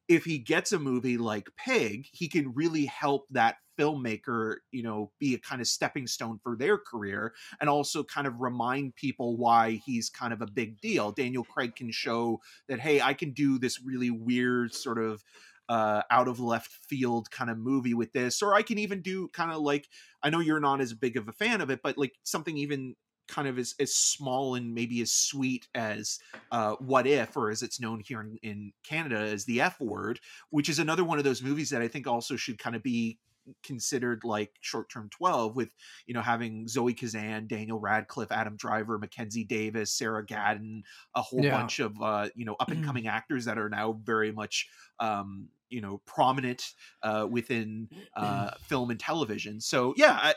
if 0.09 0.25
he 0.25 0.39
gets 0.39 0.73
a 0.73 0.79
movie 0.79 1.19
like 1.19 1.49
Pig, 1.57 2.07
he 2.13 2.29
can 2.29 2.55
really 2.55 2.87
help 2.87 3.27
that 3.31 3.57
filmmaker, 3.79 4.57
you 4.73 4.83
know, 4.83 5.13
be 5.21 5.35
a 5.35 5.39
kind 5.39 5.61
of 5.61 5.69
stepping 5.69 6.07
stone 6.07 6.41
for 6.43 6.57
their 6.57 6.79
career 6.79 7.33
and 7.61 7.71
also 7.71 8.03
kind 8.03 8.27
of 8.27 8.41
remind 8.41 8.97
people 8.97 9.37
why 9.37 9.81
he's 9.85 10.11
kind 10.11 10.33
of 10.33 10.43
a 10.43 10.47
big 10.47 10.81
deal. 10.81 11.13
Daniel 11.13 11.45
Craig 11.45 11.77
can 11.77 11.93
show 11.93 12.41
that 12.69 12.81
hey, 12.81 13.01
I 13.01 13.15
can 13.15 13.33
do 13.33 13.59
this 13.59 13.81
really 13.83 14.11
weird 14.11 14.75
sort 14.75 14.99
of 14.99 15.23
uh, 15.69 16.03
out 16.11 16.29
of 16.29 16.41
left 16.41 16.71
field 16.89 17.31
kind 17.31 17.51
of 17.51 17.59
movie 17.59 17.95
with 17.95 18.13
this, 18.13 18.41
or 18.41 18.55
I 18.55 18.63
can 18.63 18.79
even 18.79 19.03
do 19.03 19.29
kind 19.29 19.53
of 19.53 19.59
like 19.61 19.87
I 20.23 20.31
know 20.31 20.41
you're 20.41 20.61
not 20.61 20.81
as 20.81 20.95
big 20.95 21.17
of 21.17 21.29
a 21.29 21.33
fan 21.33 21.61
of 21.61 21.71
it, 21.71 21.81
but 21.83 21.99
like 21.99 22.15
something 22.25 22.57
even 22.57 22.97
kind 23.29 23.47
of 23.49 23.59
as, 23.59 23.75
as 23.79 23.95
small 23.95 24.55
and 24.57 24.75
maybe 24.75 25.01
as 25.03 25.13
sweet 25.13 25.69
as 25.75 26.19
uh, 26.51 26.75
What 26.81 27.07
If, 27.07 27.37
or 27.37 27.51
as 27.51 27.63
it's 27.63 27.81
known 27.81 28.01
here 28.01 28.21
in, 28.21 28.39
in 28.43 28.73
Canada 28.85 29.19
as 29.19 29.45
the 29.45 29.61
F 29.61 29.81
Word, 29.81 30.19
which 30.51 30.69
is 30.69 30.79
another 30.79 31.05
one 31.05 31.19
of 31.19 31.25
those 31.25 31.43
movies 31.43 31.71
that 31.71 31.83
I 31.83 31.89
think 31.89 32.07
also 32.07 32.37
should 32.37 32.59
kind 32.59 32.75
of 32.75 32.83
be 32.83 33.19
considered 33.63 34.25
like 34.25 34.53
short 34.61 34.91
term 34.91 35.09
12 35.11 35.57
with 35.57 35.75
you 36.07 36.13
know 36.13 36.21
having 36.21 36.69
zoe 36.69 36.93
kazan 36.93 37.47
daniel 37.47 37.81
radcliffe 37.81 38.31
adam 38.31 38.57
driver 38.57 38.99
mackenzie 38.99 39.43
davis 39.43 39.91
sarah 39.91 40.23
gadon 40.23 40.83
a 41.15 41.23
whole 41.23 41.43
Yeah. 41.43 41.53
bunch 41.53 41.79
of 41.79 41.95
uh 42.03 42.29
you 42.35 42.45
know 42.45 42.57
up 42.61 42.71
and 42.71 42.85
coming 42.85 43.07
actors 43.09 43.47
that 43.47 43.57
are 43.59 43.71
now 43.71 43.99
very 44.05 44.33
much 44.33 44.69
um 45.01 45.49
you 45.71 45.81
know 45.81 45.99
prominent 46.05 46.63
uh 47.03 47.27
within 47.31 47.89
uh 48.15 48.51
film 48.69 48.91
and 48.91 49.01
television 49.01 49.63
so 49.63 49.95
yeah 49.97 50.19
I, 50.21 50.35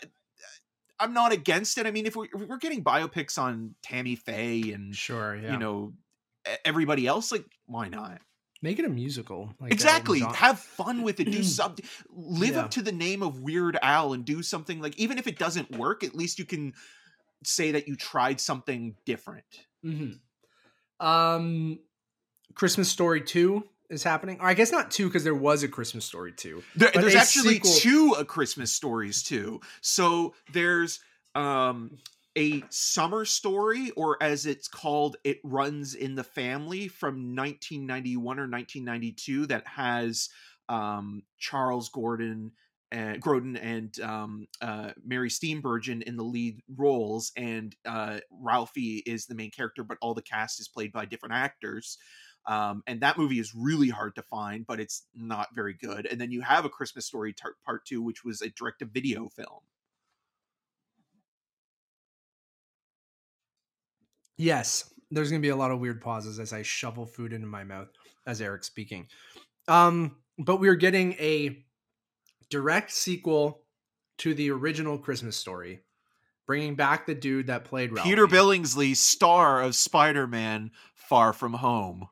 i'm 1.02 1.14
not 1.14 1.32
against 1.34 1.78
it 1.78 1.86
i 1.86 1.92
mean 1.92 2.06
if 2.06 2.16
we're, 2.16 2.26
if 2.26 2.42
we're 2.48 2.58
getting 2.58 2.84
biopics 2.84 3.38
on 3.38 3.76
tammy 3.84 4.16
faye 4.16 4.72
and 4.72 4.96
sure, 4.96 5.36
yeah. 5.36 5.52
you 5.54 5.60
know 5.60 5.94
everybody 6.64 7.06
else 7.08 7.32
like 7.32 7.46
why 7.66 7.88
not 7.90 8.20
make 8.64 8.78
it 8.78 8.86
a 8.86 8.90
musical. 8.90 9.56
Like 9.60 9.72
exactly 9.74 10.22
Elton 10.22 10.36
have 10.36 10.60
fun 10.60 11.02
with 11.02 11.20
it 11.20 11.32
do 11.32 11.42
something 11.60 11.84
live 12.10 12.52
Yeah. 12.54 12.62
up 12.62 12.72
to 12.72 12.84
the 12.84 12.92
name 12.92 13.24
of 13.24 13.42
weird 13.42 13.76
al 13.82 14.14
and 14.14 14.24
do 14.24 14.44
something 14.44 14.80
like 14.80 14.96
even 15.00 15.18
if 15.18 15.26
it 15.26 15.40
doesn't 15.40 15.76
work 15.78 16.04
at 16.04 16.14
least 16.14 16.38
you 16.38 16.46
can 16.46 16.74
say 17.44 17.72
that 17.72 17.88
you 17.88 17.96
tried 17.96 18.40
something 18.40 18.96
different 19.06 19.46
Mhm. 19.84 20.20
Um, 21.00 21.80
Christmas 22.54 22.88
Story 22.90 23.22
Two 23.22 23.64
is 23.92 24.04
happening. 24.04 24.40
Or 24.40 24.48
I 24.48 24.54
guess 24.54 24.72
not 24.72 24.90
two 24.90 25.08
because 25.08 25.24
there 25.24 25.36
was 25.36 25.64
a 25.64 25.68
Christmas 25.68 26.06
Story 26.06 26.32
too. 26.32 26.64
there, 26.76 26.92
there's 26.94 27.16
actually 27.16 27.56
sequel- 27.56 27.74
two 27.74 28.16
a 28.18 28.26
christmas 28.26 28.72
stories 28.72 29.24
too 29.24 29.60
so 29.82 30.34
there's 30.54 31.00
um 31.36 31.98
a 32.38 32.64
summer 32.70 33.26
story 33.26 33.92
or 33.92 34.18
as 34.22 34.46
it's 34.46 34.68
called 34.68 35.18
it 35.24 35.40
runs 35.44 35.96
in 35.96 36.16
the 36.16 36.24
family 36.24 36.88
from 36.88 37.36
1991 37.36 38.40
or 38.40 38.48
1992 38.48 39.48
that 39.48 39.68
has 39.68 40.30
um 40.70 41.24
charles 41.38 41.90
gordon 41.90 42.52
uh, 42.94 43.16
Grodin 43.22 43.58
and 43.62 43.98
um, 44.02 44.48
uh, 44.62 44.92
Mary 45.06 45.30
Steenburgen 45.30 46.04
in 46.04 46.18
the 46.18 46.26
lead 46.26 46.60
roles, 46.76 47.32
and 47.38 47.74
uh, 47.86 48.20
Ralphie 48.30 49.02
is 49.06 49.28
the 49.28 49.34
main 49.34 49.50
character, 49.50 49.82
but 49.82 49.98
all 50.02 50.14
the 50.14 50.22
cast 50.22 50.60
is 50.60 50.68
played 50.68 50.92
by 50.92 51.06
different 51.06 51.36
actors. 51.36 51.98
Um, 52.48 52.84
and 52.88 53.02
that 53.02 53.18
movie 53.18 53.40
is 53.40 53.54
really 53.54 53.90
hard 53.90 54.16
to 54.16 54.24
find, 54.24 54.66
but 54.66 54.80
it's 54.80 55.04
not 55.14 55.50
very 55.54 55.74
good. 55.74 56.08
And 56.08 56.20
then 56.20 56.32
you 56.32 56.42
have 56.42 56.66
a 56.66 56.70
Christmas 56.70 57.06
Story 57.06 57.34
tar- 57.34 57.56
Part 57.66 57.86
Two, 57.86 58.02
which 58.02 58.24
was 58.24 58.42
a 58.42 58.50
direct-to-video 58.50 59.30
film. 59.30 59.60
Yes, 64.38 64.92
there's 65.12 65.30
gonna 65.30 65.42
be 65.42 65.50
a 65.50 65.56
lot 65.56 65.70
of 65.70 65.80
weird 65.80 66.02
pauses 66.02 66.40
as 66.40 66.52
I 66.52 66.64
shovel 66.64 67.06
food 67.06 67.32
into 67.32 67.46
my 67.46 67.64
mouth 67.64 67.90
as 68.26 68.42
Eric's 68.42 68.68
speaking. 68.68 69.08
Um, 69.68 70.18
but 70.40 70.60
we're 70.60 70.76
getting 70.76 71.14
a 71.14 71.64
direct 72.50 72.92
sequel 72.92 73.62
to 74.18 74.34
the 74.34 74.50
original 74.50 74.98
Christmas 74.98 75.38
Story, 75.38 75.82
bringing 76.48 76.76
back 76.76 77.06
the 77.06 77.14
dude 77.14 77.48
that 77.48 77.66
played 77.66 77.92
Ralphie. 77.92 78.10
Peter 78.10 78.26
Billingsley, 78.26 78.96
star 78.96 79.62
of 79.62 79.76
Spider-Man: 79.76 80.72
Far 80.96 81.34
From 81.34 81.54
Home. 81.54 82.08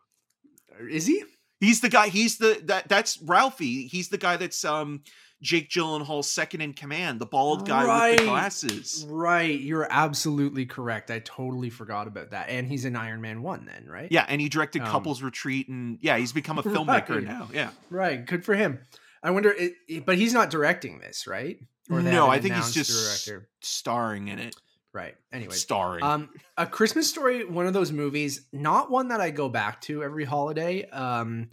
Is 0.90 1.06
he? 1.08 1.24
He's 1.60 1.82
the 1.82 1.90
guy. 1.90 2.08
He's 2.10 2.38
the 2.38 2.62
that. 2.66 2.88
That's 2.88 3.22
Ralphie. 3.22 3.88
He's 3.88 4.10
the 4.10 4.18
guy 4.18 4.38
that's 4.38 4.64
um 4.64 5.02
Jake 5.42 5.70
Gyllenhaal's 5.70 6.30
second 6.32 6.62
in 6.62 6.74
command, 6.74 7.20
the 7.20 7.26
bald 7.26 7.66
guy 7.68 8.10
with 8.10 8.20
the 8.20 8.26
glasses. 8.26 9.06
Right. 9.08 9.60
You're 9.60 9.88
absolutely 9.90 10.66
correct. 10.66 11.10
I 11.12 11.20
totally 11.20 11.70
forgot 11.70 12.08
about 12.08 12.32
that. 12.32 12.50
And 12.50 12.68
he's 12.68 12.84
in 12.86 12.96
Iron 12.96 13.22
Man 13.22 13.42
One, 13.42 13.66
then, 13.66 13.86
right? 13.90 14.10
Yeah, 14.12 14.26
and 14.28 14.42
he 14.42 14.50
directed 14.50 14.82
Um, 14.82 14.90
Couples 14.90 15.22
Retreat, 15.24 15.70
and 15.70 15.98
yeah, 16.02 16.18
he's 16.18 16.34
become 16.34 16.58
a 16.60 16.64
filmmaker 16.64 17.10
Right. 17.16 17.24
now. 17.24 17.50
Yeah, 17.54 17.70
Right. 17.90 18.26
Good 18.26 18.44
for 18.44 18.54
him. 18.56 18.80
I 19.24 19.32
wonder, 19.32 19.52
it, 19.52 19.74
it- 19.88 20.06
but 20.06 20.18
he's 20.18 20.34
not 20.34 20.50
directing 20.50 21.00
this, 21.00 21.26
right? 21.28 21.58
Or 21.90 22.02
no, 22.02 22.28
I 22.28 22.40
think 22.40 22.56
he's 22.56 22.74
just 22.74 22.92
director. 23.28 23.50
starring 23.62 24.28
in 24.28 24.40
it. 24.40 24.56
Right. 24.94 25.16
Anyway, 25.32 25.54
starring. 25.54 26.04
Um, 26.04 26.30
a 26.58 26.66
Christmas 26.66 27.08
Story, 27.08 27.46
one 27.46 27.68
of 27.68 27.74
those 27.74 27.92
movies, 27.92 28.48
not 28.52 28.90
one 28.90 29.10
that 29.10 29.22
I 29.22 29.30
go 29.30 29.48
back 29.48 29.82
to 29.82 30.04
every 30.04 30.26
holiday. 30.26 30.90
Um, 30.90 31.52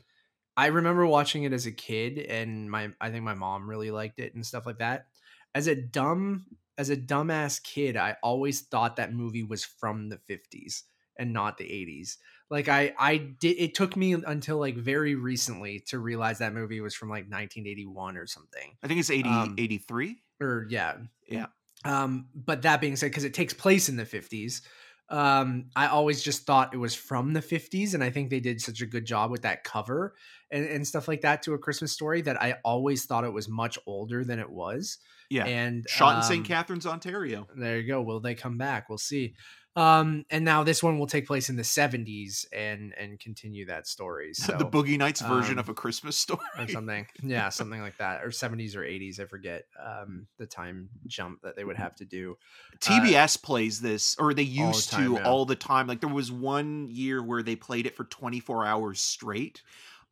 I 0.57 0.67
remember 0.67 1.07
watching 1.07 1.43
it 1.43 1.53
as 1.53 1.67
a 1.67 1.73
kid, 1.73 2.19
and 2.19 2.71
my 2.71 2.91
I 3.01 3.11
think 3.11 3.25
my 3.25 3.35
mom 3.35 3.69
really 3.69 3.91
liked 3.91 4.19
it 4.19 4.35
and 4.35 4.45
stuff 4.45 4.65
like 4.65 4.79
that. 4.79 5.09
As 5.55 5.67
a 5.67 5.75
dumb 5.75 6.47
as 6.79 6.89
a 6.89 6.97
dumbass 6.97 7.63
kid, 7.63 7.97
I 7.97 8.17
always 8.23 8.63
thought 8.63 8.97
that 8.97 9.13
movie 9.13 9.43
was 9.43 9.65
from 9.65 10.09
the 10.09 10.19
fifties 10.27 10.85
and 11.19 11.33
not 11.35 11.59
the 11.59 11.71
eighties. 11.71 12.17
Like 12.49 12.69
I 12.69 12.95
I 12.99 13.19
did. 13.19 13.59
It 13.59 13.75
took 13.75 13.97
me 13.97 14.15
until 14.15 14.59
like 14.59 14.77
very 14.77 15.15
recently 15.15 15.81
to 15.89 15.99
realize 15.99 16.39
that 16.39 16.55
movie 16.55 16.81
was 16.81 16.95
from 16.95 17.11
like 17.11 17.25
1981 17.25 18.17
or 18.17 18.27
something. 18.27 18.77
I 18.83 18.87
think 18.87 19.01
it's 19.01 19.11
80, 19.11 19.29
um, 19.29 19.57
83. 19.59 20.23
Or 20.41 20.67
yeah, 20.71 20.97
Yeah. 21.29 21.47
Um, 21.85 22.27
but 22.35 22.62
that 22.62 22.81
being 22.81 22.97
said, 22.97 23.11
because 23.11 23.24
it 23.24 23.35
takes 23.35 23.55
place 23.55 23.89
in 23.89 23.97
the 23.97 24.05
50s, 24.05 24.62
um, 25.09 25.66
I 25.77 25.86
always 25.86 26.23
just 26.23 26.47
thought 26.47 26.74
it 26.74 26.78
was 26.78 26.94
from 26.94 27.32
the 27.32 27.40
50s, 27.40 27.94
and 27.94 28.03
I 28.03 28.11
think 28.11 28.31
they 28.31 28.40
did 28.40 28.61
such 28.61 28.81
a 28.81 28.86
good 28.86 29.05
job 29.05 29.31
with 29.31 29.43
that 29.43 29.62
cover 29.62 30.15
and, 30.51 30.65
and 30.65 30.86
stuff 30.86 31.07
like 31.07 31.20
that 31.20 31.43
to 31.43 31.55
a 31.55 31.59
Christmas 31.59 31.93
story 31.93 32.23
that 32.23 32.40
I 32.43 32.57
always 32.65 33.05
thought 33.05 33.24
it 33.24 33.32
was 33.32 33.48
much 33.48 33.78
older 33.86 34.24
than 34.24 34.39
it 34.39 34.51
was. 34.51 34.98
Yeah. 35.31 35.44
And 35.44 35.85
Shot 35.89 36.11
in 36.11 36.16
um, 36.16 36.23
St. 36.23 36.44
Catharines, 36.44 36.86
Ontario. 36.86 37.47
There 37.57 37.78
you 37.78 37.86
go. 37.86 38.03
Will 38.03 38.20
they 38.20 38.35
come 38.35 38.59
back? 38.59 38.89
We'll 38.89 38.98
see. 38.98 39.35
Um, 39.77 40.24
and 40.31 40.43
now 40.43 40.65
this 40.65 40.82
one 40.82 40.98
will 40.98 41.07
take 41.07 41.27
place 41.27 41.51
in 41.51 41.57
the 41.57 41.62
70s 41.62 42.47
and 42.51 42.94
and 42.98 43.20
continue 43.20 43.66
that 43.66 43.86
story. 43.86 44.32
So 44.47 44.57
the 44.57 44.65
Boogie 44.65 44.97
Nights 44.97 45.20
version 45.20 45.55
um, 45.55 45.59
of 45.59 45.69
a 45.69 45.74
Christmas 45.74 46.16
story. 46.16 46.40
or 46.59 46.69
something. 46.69 47.07
Yeah, 47.23 47.48
something 47.51 47.81
like 47.81 47.98
that. 47.98 48.23
Or 48.23 48.28
70s 48.28 48.77
or 48.77 48.81
80s. 48.81 49.19
I 49.19 49.24
forget 49.24 49.65
um, 49.85 50.28
the 50.39 50.47
time 50.47 50.89
jump 51.07 51.43
that 51.43 51.57
they 51.57 51.65
would 51.65 51.77
have 51.77 51.97
to 51.97 52.05
do. 52.05 52.39
TBS 52.78 53.43
plays 53.43 53.81
this, 53.81 54.16
or 54.19 54.35
they 54.35 54.43
all 54.43 54.47
the 54.47 54.77
used 54.77 54.90
time, 54.90 55.05
to 55.05 55.12
yeah. 55.15 55.24
all 55.24 55.44
the 55.44 55.57
time. 55.57 55.89
Like 55.89 56.01
there 56.01 56.09
was 56.09 56.31
one 56.31 56.86
year 56.89 57.23
where 57.23 57.43
they 57.43 57.57
played 57.57 57.86
it 57.86 57.97
for 57.97 58.05
24 58.05 58.65
hours 58.65 59.01
straight. 59.01 59.62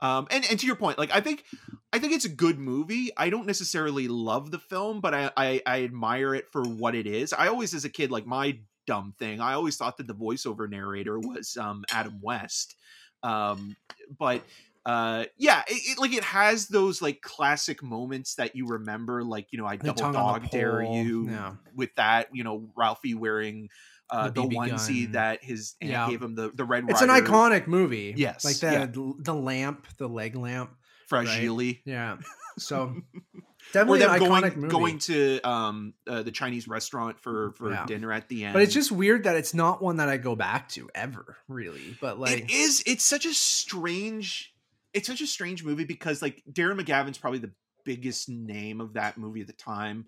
Um, 0.01 0.27
and, 0.31 0.45
and 0.51 0.59
to 0.59 0.67
your 0.67 0.77
point, 0.77 0.99
like 0.99 1.15
I 1.15 1.21
think 1.21 1.45
I 1.93 1.99
think 1.99 2.13
it's 2.13 2.25
a 2.25 2.31
good 2.31 2.59
movie. 2.59 3.11
I 3.17 3.31
don't 3.31 3.47
necessarily 3.47 4.09
love 4.09 4.51
the 4.51 4.59
film, 4.59 5.01
but 5.01 5.15
I, 5.15 5.31
I 5.37 5.63
I 5.65 5.85
admire 5.85 6.35
it 6.35 6.51
for 6.51 6.65
what 6.65 6.95
it 6.95 7.07
is. 7.07 7.33
I 7.33 7.49
always, 7.49 7.73
as 7.73 7.85
a 7.85 7.89
kid, 7.91 8.11
like 8.11 8.27
my 8.27 8.59
dumb 8.87 9.15
thing, 9.19 9.41
I 9.41 9.55
always 9.55 9.77
thought 9.77 9.97
that 9.99 10.07
the 10.07 10.15
voiceover 10.15 10.69
narrator 10.69 11.19
was 11.19 11.57
um, 11.57 11.85
Adam 11.91 12.21
West. 12.23 12.77
Um, 13.23 13.77
but 14.19 14.43
uh 14.87 15.25
yeah 15.39 15.63
it, 15.67 15.93
it- 15.93 15.99
like 15.99 16.13
it 16.13 16.23
has 16.25 16.69
those 16.69 17.01
like 17.01 17.23
classic 17.23 17.83
moments 17.83 18.35
that 18.35 18.55
you 18.55 18.67
remember 18.67 19.25
like 19.25 19.47
you 19.51 19.59
know 19.59 19.65
i 19.65 19.79
The 19.79 19.85
double 19.95 19.99
tongue 20.03 20.17
on 20.17 20.35
the 20.35 20.41
dog 20.41 20.51
dare 20.51 20.83
you 20.83 21.27
yeah. 21.31 21.55
with 21.75 21.89
that 21.95 22.29
you 22.35 22.45
know 22.45 22.69
ralphie 22.77 23.15
wearing 23.15 23.71
uh 24.11 24.29
The 24.29 24.43
the, 24.43 24.49
onesie 24.49 25.05
gun. 25.05 25.13
that 25.13 25.43
his 25.43 25.75
aunt 25.81 25.91
Yeah. 25.91 26.11
gave 26.11 26.21
him 26.21 26.35
the 26.35 26.51
the 26.55 26.67
red 26.67 26.85
It's 26.91 27.01
an 27.01 27.09
iconic 27.09 27.67
movie. 27.67 28.13
Yes, 28.15 28.45
Like 28.45 28.59
the 28.59 28.73
yeah. 28.73 28.85
the 29.21 29.35
lamp, 29.35 29.87
the 29.97 30.07
leg 30.07 30.37
lamp. 30.37 30.73
fragile 31.09 31.63
Yeah. 31.87 32.19
So 32.59 32.95
or 33.77 33.99
definitely 33.99 33.99
them 33.99 34.11
an 34.11 34.21
iconic 34.21 34.55
going 34.55 34.61
movie. 34.61 34.69
going 34.69 34.99
to 34.99 35.41
um 35.49 35.95
uh, 36.07 36.23
the 36.23 36.31
chinese 36.31 36.67
restaurant 36.69 37.19
for 37.21 37.53
for 37.53 37.71
Yeah. 37.71 37.87
dinner 37.87 38.13
at 38.13 38.29
the 38.29 38.45
end 38.45 38.53
but 38.53 38.63
it's 38.63 38.75
just 38.75 38.93
weird 38.93 39.25
that 39.25 39.37
it's 39.37 39.55
not 39.55 39.83
one 39.83 39.97
that 39.97 40.09
I 40.09 40.17
go 40.17 40.35
back 40.37 40.69
to 40.71 40.89
ever, 40.95 41.37
really. 41.49 41.97
But 42.01 42.19
like 42.19 42.39
it 42.39 42.51
is 42.51 42.83
it's 42.87 43.05
such 43.05 43.27
a 43.27 43.35
strange 43.35 44.55
it's 44.93 45.07
such 45.09 45.21
a 45.21 45.27
strange 45.27 45.65
movie 45.65 45.85
because 45.85 46.23
like 46.23 46.43
darren 46.51 46.81
mcgavin's 46.81 47.19
probably 47.19 47.41
the 47.41 47.53
biggest 47.85 48.29
name 48.29 48.81
of 48.81 48.95
that 48.95 49.19
movie 49.19 49.41
at 49.43 49.47
the 49.47 49.53
time 49.53 50.07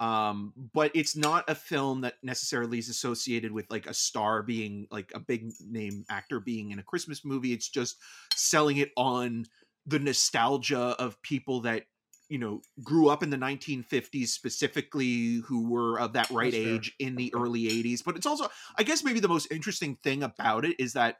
um 0.00 0.52
but 0.72 0.92
it's 0.94 1.16
not 1.16 1.44
a 1.50 1.54
film 1.54 2.02
that 2.02 2.14
necessarily 2.22 2.78
is 2.78 2.88
associated 2.88 3.50
with 3.52 3.66
like 3.68 3.86
a 3.86 3.92
star 3.92 4.42
being 4.42 4.86
like 4.90 5.10
a 5.14 5.18
big 5.20 5.50
name 5.68 6.04
actor 6.08 6.38
being 6.40 6.70
in 6.70 6.78
a 6.78 6.82
christmas 6.82 7.24
movie 7.24 7.52
it's 7.52 7.68
just 7.68 7.96
selling 8.34 8.76
it 8.78 8.90
on 8.96 9.44
the 9.86 9.98
nostalgia 9.98 10.94
of 10.98 11.20
people 11.22 11.60
that 11.62 11.82
you 12.28 12.38
know 12.38 12.60
grew 12.82 13.08
up 13.08 13.22
in 13.22 13.30
the 13.30 13.36
1950s 13.36 14.28
specifically 14.28 15.36
who 15.46 15.68
were 15.68 15.98
of 15.98 16.12
that 16.12 16.30
right 16.30 16.52
That's 16.52 16.62
fair. 16.64 16.74
age 16.74 16.94
in 16.98 17.16
the 17.16 17.32
early 17.34 17.64
80s 17.64 18.04
but 18.04 18.16
it's 18.16 18.26
also 18.26 18.48
i 18.76 18.82
guess 18.82 19.02
maybe 19.02 19.20
the 19.20 19.28
most 19.28 19.50
interesting 19.50 19.96
thing 20.02 20.22
about 20.22 20.64
it 20.64 20.78
is 20.78 20.92
that 20.92 21.18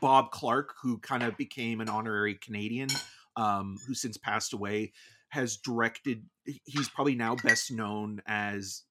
bob 0.00 0.30
clark 0.30 0.74
who 0.82 0.98
kind 0.98 1.22
of 1.22 1.36
became 1.36 1.80
an 1.80 1.88
honorary 1.88 2.34
canadian 2.34 2.88
um, 3.36 3.78
who 3.86 3.94
since 3.94 4.18
passed 4.18 4.52
away 4.52 4.92
has 5.28 5.56
directed 5.56 6.24
he's 6.64 6.88
probably 6.90 7.14
now 7.14 7.34
best 7.34 7.72
known 7.72 8.20
as 8.26 8.82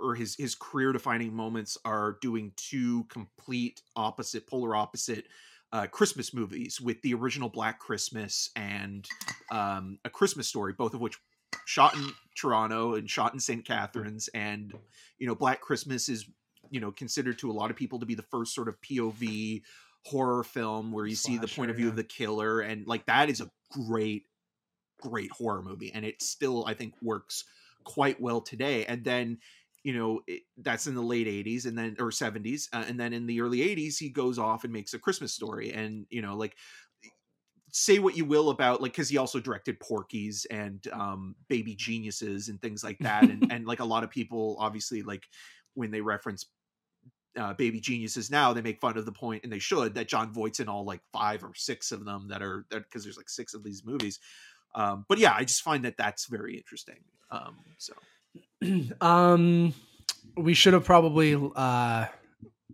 or 0.00 0.14
his 0.14 0.34
his 0.36 0.54
career 0.54 0.92
defining 0.92 1.32
moments 1.32 1.78
are 1.84 2.18
doing 2.20 2.52
two 2.56 3.04
complete 3.04 3.80
opposite 3.94 4.46
polar 4.48 4.74
opposite 4.74 5.26
uh, 5.74 5.88
Christmas 5.88 6.32
movies 6.32 6.80
with 6.80 7.02
the 7.02 7.12
original 7.14 7.48
Black 7.48 7.80
Christmas 7.80 8.48
and 8.54 9.06
um, 9.50 9.98
a 10.04 10.10
Christmas 10.10 10.46
Story, 10.46 10.72
both 10.72 10.94
of 10.94 11.00
which 11.00 11.18
shot 11.66 11.96
in 11.96 12.12
Toronto 12.36 12.94
and 12.94 13.10
shot 13.10 13.34
in 13.34 13.40
St. 13.40 13.64
Catharines. 13.64 14.28
And 14.34 14.72
you 15.18 15.26
know, 15.26 15.34
Black 15.34 15.60
Christmas 15.60 16.08
is 16.08 16.26
you 16.70 16.80
know 16.80 16.92
considered 16.92 17.40
to 17.40 17.50
a 17.50 17.52
lot 17.52 17.72
of 17.72 17.76
people 17.76 17.98
to 17.98 18.06
be 18.06 18.14
the 18.14 18.22
first 18.22 18.54
sort 18.54 18.68
of 18.68 18.80
POV 18.82 19.62
horror 20.06 20.44
film 20.44 20.92
where 20.92 21.06
you 21.06 21.16
see 21.16 21.38
the 21.38 21.48
point 21.48 21.72
of 21.72 21.76
view 21.76 21.88
of 21.88 21.96
the 21.96 22.04
killer, 22.04 22.60
and 22.60 22.86
like 22.86 23.06
that 23.06 23.28
is 23.28 23.40
a 23.40 23.50
great, 23.72 24.22
great 25.00 25.32
horror 25.32 25.62
movie, 25.62 25.90
and 25.92 26.04
it 26.04 26.22
still 26.22 26.64
I 26.66 26.74
think 26.74 26.94
works 27.02 27.44
quite 27.82 28.20
well 28.20 28.40
today. 28.40 28.84
And 28.84 29.02
then 29.02 29.38
you 29.84 29.96
know 29.96 30.22
it, 30.26 30.42
that's 30.58 30.88
in 30.88 30.94
the 30.94 31.02
late 31.02 31.28
80s 31.28 31.66
and 31.66 31.78
then 31.78 31.94
or 32.00 32.10
70s 32.10 32.68
uh, 32.72 32.84
and 32.88 32.98
then 32.98 33.12
in 33.12 33.26
the 33.26 33.40
early 33.40 33.58
80s 33.58 33.98
he 33.98 34.08
goes 34.08 34.38
off 34.38 34.64
and 34.64 34.72
makes 34.72 34.94
a 34.94 34.98
christmas 34.98 35.32
story 35.32 35.72
and 35.72 36.06
you 36.10 36.22
know 36.22 36.36
like 36.36 36.56
say 37.70 37.98
what 37.98 38.16
you 38.16 38.24
will 38.24 38.50
about 38.50 38.80
like 38.80 38.92
because 38.92 39.08
he 39.08 39.18
also 39.18 39.38
directed 39.38 39.78
porky's 39.78 40.46
and 40.50 40.86
um 40.92 41.36
baby 41.48 41.74
geniuses 41.74 42.48
and 42.48 42.60
things 42.60 42.82
like 42.82 42.98
that 43.00 43.24
and, 43.24 43.46
and 43.52 43.66
like 43.66 43.80
a 43.80 43.84
lot 43.84 44.02
of 44.02 44.10
people 44.10 44.56
obviously 44.58 45.02
like 45.02 45.24
when 45.74 45.90
they 45.90 46.00
reference 46.00 46.46
uh, 47.36 47.52
baby 47.54 47.80
geniuses 47.80 48.30
now 48.30 48.52
they 48.52 48.62
make 48.62 48.80
fun 48.80 48.96
of 48.96 49.04
the 49.04 49.12
point 49.12 49.42
and 49.42 49.52
they 49.52 49.58
should 49.58 49.94
that 49.96 50.06
jon 50.06 50.32
voight's 50.32 50.60
in 50.60 50.68
all 50.68 50.84
like 50.84 51.00
five 51.12 51.42
or 51.42 51.50
six 51.56 51.90
of 51.90 52.04
them 52.04 52.28
that 52.28 52.42
are 52.42 52.64
because 52.70 53.02
there's 53.02 53.16
like 53.16 53.28
six 53.28 53.54
of 53.54 53.64
these 53.64 53.84
movies 53.84 54.20
um 54.76 55.04
but 55.08 55.18
yeah 55.18 55.34
i 55.36 55.42
just 55.42 55.62
find 55.62 55.84
that 55.84 55.96
that's 55.96 56.26
very 56.26 56.56
interesting 56.56 57.00
um 57.32 57.56
so 57.76 57.92
um 59.00 59.74
we 60.36 60.54
should 60.54 60.72
have 60.72 60.84
probably 60.84 61.38
uh 61.56 62.06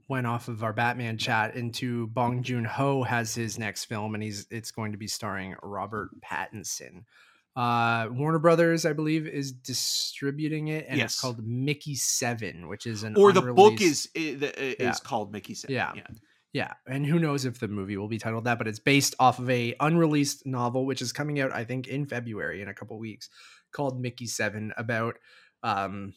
went 0.09 0.27
off 0.27 0.49
of 0.49 0.63
our 0.65 0.73
batman 0.73 1.19
chat 1.19 1.55
into 1.55 2.07
bong 2.09 2.43
joon-ho 2.43 3.03
has 3.03 3.35
his 3.35 3.59
next 3.59 3.85
film 3.85 4.15
and 4.15 4.23
he's 4.23 4.47
it's 4.51 4.71
going 4.71 4.93
to 4.93 4.99
be 4.99 5.07
starring 5.07 5.55
robert 5.63 6.11
pattinson 6.21 7.05
uh 7.57 8.09
warner 8.13 8.39
brothers 8.39 8.87
i 8.87 8.93
believe 8.93 9.27
is 9.27 9.53
distributing 9.53 10.69
it 10.69 10.87
and 10.89 10.99
Yes. 10.99 11.13
it's 11.13 11.21
called 11.21 11.45
mickey 11.47 11.95
7 11.95 12.69
which 12.69 12.87
is 12.87 13.03
an 13.03 13.17
or 13.17 13.33
the 13.33 13.43
book 13.43 13.81
is 13.81 14.09
is, 14.15 14.43
is 14.43 14.77
Yeah. 14.79 14.93
called 15.03 15.33
Mickey 15.33 15.55
Said. 15.55 15.71
Yeah. 15.71 15.93
yeah 16.53 16.73
and 16.87 17.05
who 17.05 17.19
knows 17.19 17.45
if 17.45 17.59
the 17.61 17.69
movie 17.69 17.97
will 17.97 18.09
be 18.09 18.19
titled 18.19 18.45
that 18.45 18.59
but 18.59 18.69
it's 18.69 18.79
based 18.79 19.15
off 19.19 19.39
of 19.41 19.51
a 19.51 19.75
unreleased 19.81 20.47
novel 20.47 20.87
which 20.87 21.03
is 21.03 21.13
coming 21.13 21.41
out 21.41 21.53
i 21.53 21.65
think 21.65 21.89
in 21.89 22.07
february 22.07 22.63
in 22.63 22.69
a 22.69 22.75
couple 22.75 22.99
weeks 22.99 23.29
called 23.73 24.01
mickey 24.01 24.27
7 24.27 24.73
about 24.77 25.17
um 25.63 26.15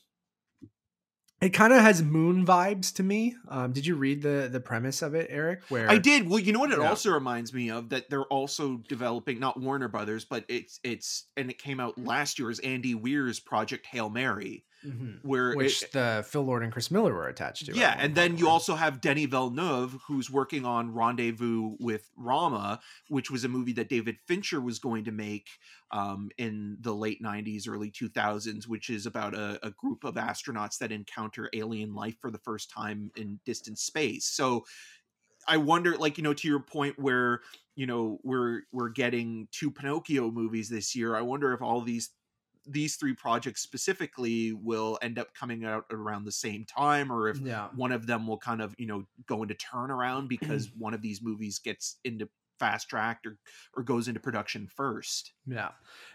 it 1.42 1.50
kind 1.50 1.74
of 1.74 1.82
has 1.82 2.02
moon 2.02 2.46
vibes 2.46 2.94
to 2.94 3.04
me 3.04 3.36
um 3.50 3.72
did 3.74 3.86
you 3.86 3.96
read 3.96 4.22
the 4.22 4.48
the 4.52 4.60
premise 4.60 5.02
of 5.02 5.14
it 5.14 5.28
eric 5.30 5.62
where 5.70 5.90
I 5.90 5.98
did. 5.98 6.30
Well, 6.30 6.40
you 6.40 6.54
know 6.54 6.60
what 6.60 6.72
it 6.72 6.80
Yeah. 6.80 6.88
also 6.90 7.12
reminds 7.12 7.54
me 7.54 7.70
of 7.70 7.90
that 7.90 8.10
they're 8.10 8.24
also 8.24 8.78
developing 8.88 9.40
not 9.40 9.60
Warner 9.60 9.88
Brothers, 9.90 10.24
but 10.26 10.46
it's 10.48 10.80
it's 10.84 11.28
and 11.36 11.50
it 11.50 11.58
came 11.58 11.80
out 11.80 11.98
last 11.98 12.40
year 12.40 12.50
as 12.50 12.60
Andy 12.60 12.96
Weir's 12.96 13.40
project 13.40 13.86
Hail 13.88 14.10
Mary, 14.10 14.64
Mhm. 14.86 15.20
where 15.24 15.56
which 15.56 15.82
it- 15.84 15.92
the 15.94 16.26
phil 16.28 16.44
lord 16.44 16.64
and 16.64 16.72
chris 16.74 16.92
miller 16.92 17.14
were 17.14 17.28
attached 17.28 17.66
to 17.68 17.74
yeah, 17.74 17.96
and 17.98 18.16
then 18.16 18.38
you 18.38 18.50
also 18.50 18.76
have 18.76 19.00
Denis 19.02 19.28
Villeneuve, 19.28 19.98
who's 20.08 20.30
working 20.30 20.66
on 20.66 20.92
Rendezvous 20.94 21.78
with 21.80 22.10
Rama, 22.18 22.82
which 23.08 23.32
was 23.32 23.44
a 23.44 23.50
movie 23.50 23.72
that 23.74 23.88
David 23.90 24.18
Fincher 24.28 24.60
was 24.60 24.80
going 24.80 25.06
to 25.06 25.12
make 25.12 25.48
um, 25.92 26.30
in 26.38 26.78
the 26.82 26.94
late 26.94 27.22
'90s, 27.22 27.68
early 27.68 27.90
2000s, 27.92 28.68
which 28.68 28.90
is 28.90 29.06
about 29.06 29.34
a, 29.36 29.66
a 29.66 29.72
group 29.72 30.04
of 30.04 30.16
astronauts 30.16 30.78
that 30.80 30.92
encounter 30.92 31.50
alien 31.54 31.94
life 31.96 32.18
for 32.20 32.30
the 32.32 32.40
first 32.40 32.70
time 32.70 33.12
in 33.16 33.40
distant 33.46 33.80
space. 33.80 34.26
So 34.26 34.66
I 35.48 35.58
wonder, 35.58 35.98
like 35.98 36.18
you 36.18 36.24
know, 36.24 36.34
to 36.34 36.48
your 36.48 36.62
point 36.62 36.98
where 36.98 37.42
you 37.76 37.86
know 37.86 38.20
we're 38.24 38.62
we're 38.72 38.90
getting 38.90 39.48
two 39.52 39.72
Pinocchio 39.72 40.32
movies 40.32 40.70
this 40.70 40.96
year. 40.96 41.16
I 41.16 41.22
wonder 41.22 41.54
if 41.54 41.62
all 41.62 41.82
these 41.82 42.12
these 42.66 42.96
three 42.96 43.14
projects 43.14 43.62
specifically 43.62 44.54
will 44.54 44.98
end 45.02 45.20
up 45.20 45.34
coming 45.34 45.66
out 45.66 45.86
around 45.92 46.26
the 46.26 46.32
same 46.32 46.66
time, 46.66 47.12
or 47.12 47.28
if 47.28 47.40
yeah. 47.40 47.68
one 47.76 47.92
of 47.92 48.08
them 48.08 48.28
will 48.28 48.38
kind 48.38 48.62
of 48.62 48.76
you 48.78 48.88
know 48.88 49.06
go 49.26 49.44
into 49.44 49.56
turnaround 49.56 50.28
because 50.30 50.70
one 50.78 50.94
of 50.94 51.02
these 51.02 51.22
movies 51.22 51.60
gets 51.60 51.98
into 52.04 52.30
fast 52.64 52.90
tracked 52.90 53.28
or 53.28 53.38
or 53.76 53.84
goes 53.84 54.08
into 54.08 54.22
production 54.22 54.68
first. 54.74 55.34
Yeah. 55.46 55.70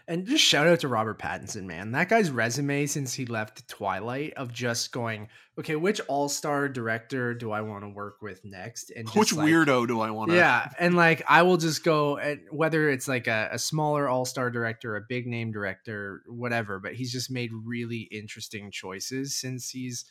And 0.07 0.25
just 0.25 0.43
shout 0.43 0.65
out 0.65 0.79
to 0.79 0.87
Robert 0.87 1.19
Pattinson, 1.19 1.65
man. 1.65 1.91
That 1.91 2.09
guy's 2.09 2.31
resume 2.31 2.87
since 2.87 3.13
he 3.13 3.27
left 3.27 3.67
Twilight 3.67 4.33
of 4.33 4.51
just 4.51 4.91
going, 4.91 5.27
okay, 5.59 5.75
which 5.75 6.01
all-star 6.07 6.67
director 6.67 7.35
do 7.35 7.51
I 7.51 7.61
want 7.61 7.83
to 7.83 7.89
work 7.89 8.21
with 8.23 8.43
next? 8.43 8.91
And 8.95 9.07
Which 9.09 9.33
like, 9.33 9.47
weirdo 9.47 9.87
do 9.87 10.01
I 10.01 10.09
want 10.09 10.31
to? 10.31 10.37
Yeah, 10.37 10.67
and 10.79 10.95
like 10.95 11.21
I 11.27 11.43
will 11.43 11.57
just 11.57 11.83
go 11.83 12.17
at 12.17 12.39
whether 12.49 12.89
it's 12.89 13.07
like 13.07 13.27
a, 13.27 13.49
a 13.51 13.59
smaller 13.59 14.09
all-star 14.09 14.49
director, 14.49 14.95
a 14.95 15.01
big 15.07 15.27
name 15.27 15.51
director, 15.51 16.23
whatever, 16.27 16.79
but 16.79 16.93
he's 16.93 17.11
just 17.11 17.29
made 17.29 17.51
really 17.53 18.07
interesting 18.11 18.71
choices 18.71 19.35
since 19.35 19.69
he's 19.69 20.05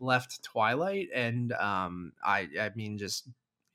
left 0.00 0.42
Twilight 0.42 1.08
and 1.14 1.52
um 1.52 2.12
I 2.24 2.48
I 2.60 2.70
mean 2.74 2.98
just 2.98 3.28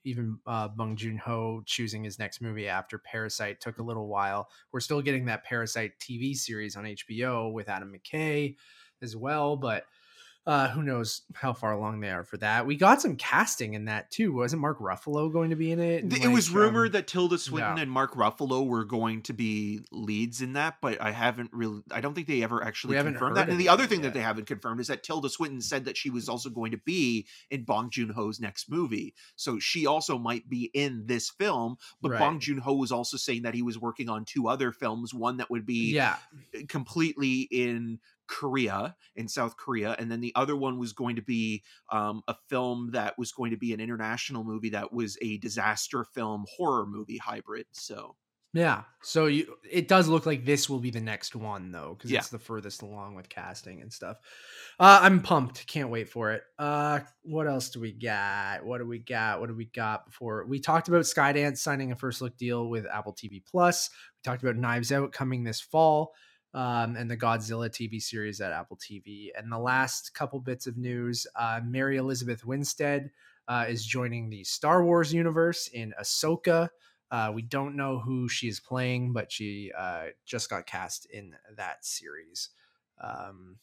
even 0.04 0.38
uh, 0.46 0.68
Bong 0.68 0.96
Joon 0.96 1.18
Ho 1.18 1.62
choosing 1.66 2.04
his 2.04 2.18
next 2.18 2.40
movie 2.40 2.68
after 2.68 2.98
Parasite 2.98 3.60
took 3.60 3.78
a 3.78 3.82
little 3.82 4.08
while. 4.08 4.48
We're 4.72 4.80
still 4.80 5.02
getting 5.02 5.26
that 5.26 5.44
Parasite 5.44 5.92
TV 6.00 6.34
series 6.34 6.76
on 6.76 6.84
HBO 6.84 7.52
with 7.52 7.68
Adam 7.68 7.92
McKay 7.92 8.56
as 9.02 9.16
well, 9.16 9.56
but 9.56 9.84
uh, 10.50 10.68
who 10.70 10.82
knows 10.82 11.22
how 11.32 11.52
far 11.52 11.70
along 11.70 12.00
they 12.00 12.10
are 12.10 12.24
for 12.24 12.36
that? 12.38 12.66
We 12.66 12.74
got 12.74 13.00
some 13.00 13.14
casting 13.14 13.74
in 13.74 13.84
that 13.84 14.10
too. 14.10 14.32
Wasn't 14.32 14.60
Mark 14.60 14.80
Ruffalo 14.80 15.32
going 15.32 15.50
to 15.50 15.56
be 15.56 15.70
in 15.70 15.78
it? 15.78 16.02
And, 16.02 16.12
it 16.12 16.26
was 16.26 16.50
rumored 16.50 16.88
um, 16.88 16.92
that 16.94 17.06
Tilda 17.06 17.38
Swinton 17.38 17.76
yeah. 17.76 17.82
and 17.84 17.90
Mark 17.90 18.16
Ruffalo 18.16 18.66
were 18.66 18.84
going 18.84 19.22
to 19.22 19.32
be 19.32 19.84
leads 19.92 20.42
in 20.42 20.54
that, 20.54 20.78
but 20.82 21.00
I 21.00 21.12
haven't 21.12 21.50
really. 21.52 21.82
I 21.92 22.00
don't 22.00 22.14
think 22.14 22.26
they 22.26 22.42
ever 22.42 22.64
actually 22.64 23.00
confirmed 23.00 23.36
that. 23.36 23.48
And 23.48 23.60
the 23.60 23.68
other 23.68 23.86
thing 23.86 24.00
yet. 24.00 24.08
that 24.08 24.14
they 24.18 24.24
haven't 24.24 24.46
confirmed 24.46 24.80
is 24.80 24.88
that 24.88 25.04
Tilda 25.04 25.28
Swinton 25.28 25.60
said 25.60 25.84
that 25.84 25.96
she 25.96 26.10
was 26.10 26.28
also 26.28 26.50
going 26.50 26.72
to 26.72 26.78
be 26.78 27.28
in 27.52 27.62
Bong 27.62 27.88
Joon 27.88 28.08
Ho's 28.08 28.40
next 28.40 28.68
movie, 28.68 29.14
so 29.36 29.60
she 29.60 29.86
also 29.86 30.18
might 30.18 30.48
be 30.48 30.68
in 30.74 31.06
this 31.06 31.30
film. 31.30 31.76
But 32.02 32.10
Right. 32.10 32.18
Bong 32.18 32.40
Joon 32.40 32.58
Ho 32.58 32.74
was 32.74 32.90
also 32.90 33.16
saying 33.16 33.42
that 33.42 33.54
he 33.54 33.62
was 33.62 33.78
working 33.78 34.08
on 34.08 34.24
two 34.24 34.48
other 34.48 34.72
films, 34.72 35.14
one 35.14 35.36
that 35.36 35.48
would 35.48 35.64
be 35.64 35.92
yeah, 35.94 36.16
completely 36.66 37.42
in 37.52 38.00
Korea, 38.30 38.94
in 39.16 39.26
South 39.28 39.56
Korea, 39.56 39.96
and 39.98 40.10
then 40.10 40.20
the 40.20 40.32
other 40.36 40.54
one 40.56 40.78
was 40.78 40.92
going 40.92 41.16
to 41.16 41.22
be 41.22 41.62
um, 41.90 42.22
a 42.28 42.34
film 42.48 42.90
that 42.92 43.18
was 43.18 43.32
going 43.32 43.50
to 43.50 43.56
be 43.56 43.74
an 43.74 43.80
international 43.80 44.44
movie 44.44 44.70
that 44.70 44.92
was 44.92 45.18
a 45.20 45.38
disaster 45.38 46.04
film 46.04 46.44
horror 46.56 46.86
movie 46.86 47.18
hybrid. 47.18 47.66
So 47.72 48.14
yeah. 48.52 48.82
So 49.02 49.26
you, 49.26 49.54
it 49.70 49.86
does 49.86 50.08
look 50.08 50.26
like 50.26 50.44
this 50.44 50.68
will 50.68 50.80
be 50.80 50.90
the 50.90 51.00
next 51.00 51.36
one 51.36 51.70
though, 51.70 51.94
because 51.96 52.10
Yeah. 52.10 52.18
it's 52.18 52.30
the 52.30 52.38
furthest 52.38 52.82
along 52.82 53.14
with 53.14 53.28
casting 53.28 53.80
and 53.80 53.92
stuff. 53.92 54.16
Uh, 54.80 54.98
I'm 55.02 55.20
pumped. 55.22 55.66
Can't 55.68 55.88
wait 55.90 56.08
for 56.08 56.32
it. 56.32 56.42
Uh, 56.58 57.00
what 57.22 57.46
else 57.46 57.70
do 57.70 57.78
we 57.80 57.92
got? 57.92 58.64
What 58.64 58.78
do 58.78 58.86
we 58.86 58.98
got? 58.98 59.38
What 59.40 59.48
do 59.50 59.54
we 59.54 59.66
got 59.66 60.06
before 60.06 60.46
we 60.46 60.58
talked 60.58 60.88
about 60.88 61.02
Skydance 61.02 61.58
signing 61.58 61.92
a 61.92 61.96
first 61.96 62.20
look 62.22 62.36
deal 62.36 62.68
with 62.68 62.86
Apple 62.86 63.14
TV 63.14 63.40
Plus? 63.44 63.88
We 64.16 64.28
talked 64.30 64.42
about 64.42 64.56
Knives 64.56 64.90
Out 64.90 65.12
coming 65.12 65.44
this 65.44 65.60
fall. 65.60 66.12
Um, 66.52 66.96
and 66.96 67.08
the 67.08 67.16
Godzilla 67.16 67.70
TV 67.70 68.02
series 68.02 68.40
at 68.40 68.52
Apple 68.52 68.76
TV. 68.76 69.28
And 69.38 69.52
the 69.52 69.58
last 69.58 70.14
couple 70.14 70.40
bits 70.40 70.66
of 70.66 70.76
news 70.76 71.26
uh, 71.36 71.60
Mary 71.64 71.96
Elizabeth 71.96 72.44
Winstead 72.44 73.10
uh, 73.46 73.66
is 73.68 73.84
joining 73.84 74.30
the 74.30 74.44
Star 74.44 74.84
Wars 74.84 75.12
universe 75.12 75.68
in 75.68 75.94
Ahsoka. 76.00 76.68
Uh, 77.10 77.32
we 77.34 77.42
don't 77.42 77.76
know 77.76 77.98
who 77.98 78.28
she 78.28 78.48
is 78.48 78.60
playing, 78.60 79.12
but 79.12 79.32
she 79.32 79.72
uh, 79.76 80.06
just 80.24 80.48
got 80.48 80.66
cast 80.66 81.06
in 81.06 81.34
that 81.56 81.84
series. 81.84 82.50
Um, 83.02 83.56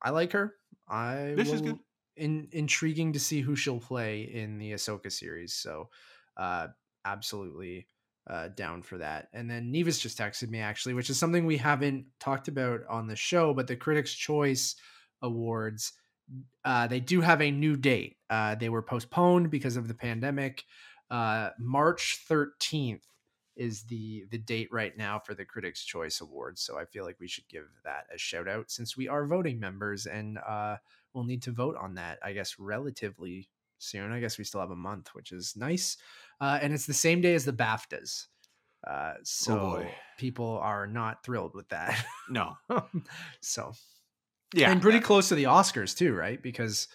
I 0.00 0.10
like 0.10 0.32
her. 0.32 0.54
I 0.88 1.34
This 1.36 1.50
is 1.50 1.60
good. 1.60 1.78
In, 2.16 2.48
intriguing 2.52 3.14
to 3.14 3.20
see 3.20 3.40
who 3.40 3.56
she'll 3.56 3.80
play 3.80 4.22
in 4.22 4.58
the 4.58 4.72
Ahsoka 4.72 5.10
series. 5.10 5.54
So, 5.54 5.88
uh, 6.36 6.68
absolutely 7.04 7.86
uh, 8.28 8.48
down 8.48 8.82
for 8.82 8.98
that. 8.98 9.28
And 9.32 9.50
then 9.50 9.70
Nevis 9.70 9.98
just 9.98 10.18
texted 10.18 10.48
me 10.48 10.60
actually, 10.60 10.94
which 10.94 11.10
is 11.10 11.18
something 11.18 11.44
we 11.44 11.56
haven't 11.56 12.06
talked 12.20 12.48
about 12.48 12.80
on 12.88 13.06
the 13.06 13.16
show, 13.16 13.52
but 13.54 13.66
the 13.66 13.76
Critics' 13.76 14.14
Choice 14.14 14.76
Awards, 15.22 15.92
uh, 16.64 16.86
they 16.86 17.00
do 17.00 17.20
have 17.20 17.42
a 17.42 17.50
new 17.50 17.76
date. 17.76 18.16
Uh, 18.30 18.54
they 18.54 18.68
were 18.68 18.82
postponed 18.82 19.50
because 19.50 19.76
of 19.76 19.88
the 19.88 19.94
pandemic. 19.94 20.64
Uh, 21.10 21.50
March 21.58 22.24
13th 22.28 23.02
is 23.54 23.82
the 23.82 24.24
the 24.30 24.38
date 24.38 24.68
right 24.72 24.96
now 24.96 25.18
for 25.18 25.34
the 25.34 25.44
Critics' 25.44 25.84
Choice 25.84 26.20
Awards. 26.20 26.62
So 26.62 26.78
I 26.78 26.86
feel 26.86 27.04
like 27.04 27.20
we 27.20 27.28
should 27.28 27.48
give 27.48 27.66
that 27.84 28.06
a 28.14 28.16
shout 28.16 28.48
out 28.48 28.70
since 28.70 28.96
we 28.96 29.08
are 29.08 29.26
voting 29.26 29.60
members 29.60 30.06
and 30.06 30.38
uh, 30.38 30.76
we'll 31.12 31.24
need 31.24 31.42
to 31.42 31.50
vote 31.50 31.76
on 31.78 31.94
that, 31.94 32.18
I 32.22 32.32
guess, 32.32 32.58
relatively 32.58 33.48
soon. 33.78 34.12
I 34.12 34.20
guess 34.20 34.38
we 34.38 34.44
still 34.44 34.60
have 34.60 34.70
a 34.70 34.76
month, 34.76 35.14
which 35.14 35.32
is 35.32 35.54
nice. 35.56 35.96
Uh, 36.42 36.58
and 36.60 36.72
it's 36.74 36.86
the 36.86 36.92
same 36.92 37.20
day 37.20 37.34
as 37.34 37.44
the 37.44 37.52
BAFTAs. 37.52 38.26
Uh, 38.84 39.12
so 39.22 39.54
boy. 39.56 39.94
people 40.18 40.58
are 40.60 40.88
not 40.88 41.22
thrilled 41.24 41.54
with 41.54 41.68
that. 41.68 42.04
no, 42.28 42.56
so 43.40 43.72
yeah, 44.52 44.72
and 44.72 44.82
pretty 44.82 44.98
close 45.00 45.28
to 45.28 45.36
the 45.36 45.44
Oscars 45.44 45.96
too, 45.96 46.12
right? 46.12 46.42
Because 46.42 46.88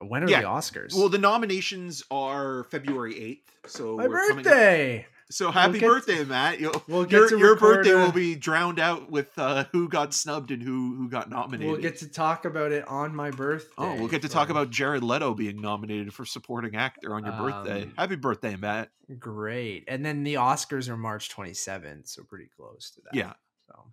when 0.00 0.24
are 0.24 0.28
Yeah. 0.30 0.40
the 0.40 0.46
Oscars? 0.48 0.94
Well, 0.94 1.10
the 1.10 1.18
nominations 1.18 2.02
are 2.10 2.64
February 2.64 3.20
eighth, 3.20 3.50
so 3.66 3.96
my 3.98 4.08
we're 4.08 4.26
coming 4.28 4.38
up- 4.46 4.52
birthday. 4.52 5.06
So 5.30 5.50
happy 5.50 5.78
get- 5.78 5.88
birthday, 5.88 6.24
Matt! 6.24 6.60
You'll, 6.60 6.82
we'll 6.88 7.06
your 7.06 7.28
to 7.28 7.38
your 7.38 7.56
birthday 7.56 7.92
a- 7.92 7.96
will 7.96 8.12
be 8.12 8.34
drowned 8.34 8.78
out 8.78 9.10
with 9.10 9.36
uh, 9.38 9.64
who 9.72 9.88
got 9.88 10.12
snubbed 10.12 10.50
and 10.50 10.62
who 10.62 10.96
who 10.96 11.08
got 11.08 11.30
nominated. 11.30 11.72
We'll 11.72 11.80
get 11.80 11.98
to 11.98 12.08
talk 12.08 12.44
about 12.44 12.72
it 12.72 12.86
on 12.88 13.14
my 13.14 13.30
birthday. 13.30 13.72
Oh, 13.78 13.94
we'll 13.94 14.08
get 14.08 14.22
to 14.22 14.28
talk 14.28 14.50
about 14.50 14.70
Jared 14.70 15.02
Leto 15.02 15.34
being 15.34 15.60
nominated 15.60 16.12
for 16.12 16.24
supporting 16.24 16.76
actor 16.76 17.14
on 17.14 17.24
your 17.24 17.34
birthday. 17.34 17.82
Um, 17.84 17.94
Happy 17.96 18.16
birthday, 18.16 18.56
Matt. 18.56 18.90
great. 19.18 19.84
And 19.88 20.04
then 20.04 20.22
the 20.24 20.34
Oscars 20.34 20.88
are 20.88 20.96
March 20.96 21.30
27th, 21.34 22.08
so 22.08 22.22
pretty 22.24 22.48
close 22.56 22.90
to 22.96 23.00
that. 23.04 23.14
Yeah. 23.14 23.32
So, 23.68 23.84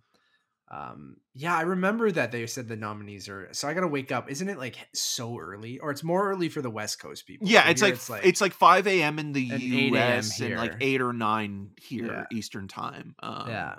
um, 0.70 1.16
yeah, 1.34 1.56
I 1.56 1.62
remember 1.62 2.12
that 2.12 2.30
they 2.30 2.46
said 2.46 2.68
the 2.68 2.76
nominees 2.76 3.28
are. 3.28 3.48
So 3.52 3.66
I 3.66 3.74
gotta 3.74 3.88
wake 3.88 4.12
up. 4.12 4.30
Isn't 4.30 4.48
it 4.48 4.58
like 4.58 4.76
so 4.94 5.38
early, 5.38 5.78
or 5.80 5.90
it's 5.90 6.04
more 6.04 6.30
early 6.30 6.48
for 6.48 6.62
the 6.62 6.70
West 6.70 7.00
Coast 7.00 7.26
people? 7.26 7.48
Yeah, 7.48 7.64
So 7.64 7.70
it's 7.70 7.82
here 7.82 8.16
like, 8.16 8.24
it's 8.24 8.40
like 8.40 8.52
five 8.52 8.86
a.m. 8.86 9.18
in 9.18 9.32
the 9.32 9.50
And 9.50 9.62
U.S. 9.62 10.40
and 10.40 10.56
like 10.56 10.74
eight 10.80 11.00
or 11.00 11.12
nine 11.12 11.70
here 11.76 12.06
Yeah. 12.06 12.24
Eastern 12.36 12.68
time. 12.68 13.16
Um, 13.20 13.48
yeah. 13.48 13.74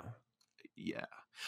yeah. 0.76 1.04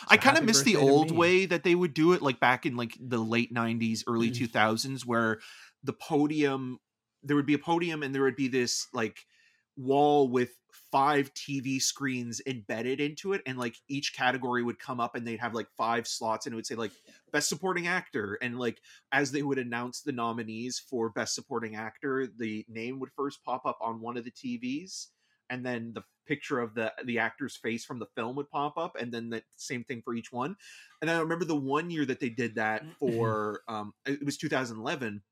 I 0.09 0.17
kind 0.17 0.39
of 0.39 0.45
miss 0.45 0.63
the 0.63 0.77
old 0.77 1.11
way 1.11 1.47
that 1.47 1.63
they 1.63 1.75
would 1.75 1.95
do 1.95 2.15
it, 2.15 2.23
like 2.23 2.41
back 2.41 2.65
in 2.67 2.77
like 2.77 2.97
the 2.99 3.19
late 3.19 3.53
'90s, 3.55 4.03
early 4.07 4.31
Mm. 4.31 4.51
2000s, 4.51 5.05
where 5.05 5.41
the 5.83 5.93
podium 5.93 6.81
there 7.23 7.37
would 7.37 7.47
be 7.47 7.55
a 7.55 7.59
podium 7.59 8.03
and 8.03 8.15
there 8.15 8.23
would 8.23 8.37
be 8.37 8.49
this 8.49 8.87
like 8.93 9.27
wall 9.77 10.29
with 10.29 10.51
five 10.91 11.33
TV 11.35 11.81
screens 11.81 12.41
embedded 12.47 13.01
into 13.01 13.33
it, 13.33 13.43
and 13.47 13.59
like 13.59 13.77
each 13.89 14.15
category 14.15 14.63
would 14.63 14.79
come 14.79 15.01
up 15.01 15.15
and 15.15 15.27
they'd 15.27 15.41
have 15.41 15.55
like 15.55 15.69
five 15.77 16.07
slots, 16.07 16.47
and 16.47 16.53
it 16.53 16.57
would 16.57 16.67
say 16.67 16.75
like 16.75 16.93
best 17.33 17.49
supporting 17.49 17.87
actor, 17.87 18.39
and 18.41 18.59
like 18.59 18.81
as 19.13 19.33
they 19.33 19.43
would 19.43 19.59
announce 19.59 20.03
the 20.03 20.13
nominees 20.13 20.79
for 20.79 21.11
best 21.11 21.35
supporting 21.35 21.77
actor, 21.77 22.29
the 22.39 22.65
name 22.69 23.01
would 23.01 23.11
first 23.17 23.43
pop 23.45 23.67
up 23.67 23.79
on 23.81 24.01
one 24.01 24.17
of 24.17 24.25
the 24.25 24.31
TVs, 24.31 25.09
and 25.51 25.65
then 25.65 25.93
the 25.95 26.03
picture 26.27 26.61
of 26.61 26.75
the 26.75 26.93
the 27.05 27.19
actor's 27.19 27.57
face 27.57 27.85
from 27.85 27.99
the 27.99 28.07
film 28.15 28.37
would 28.37 28.51
pop 28.51 28.79
up, 28.79 28.97
and 28.99 29.13
then 29.13 29.31
the 29.31 29.43
same 29.57 29.85
thing 29.85 30.03
for 30.03 30.15
each 30.15 30.33
one. 30.33 30.57
And 31.03 31.11
I 31.11 31.19
remember 31.19 31.45
the 31.45 31.57
one 31.57 31.91
year 31.91 32.05
that 32.07 32.21
they 32.21 32.31
did 32.31 32.55
that 32.55 32.85
for 32.99 33.61
um, 33.69 33.93
it 34.07 34.25
was 34.25 34.37
2011 34.37 35.23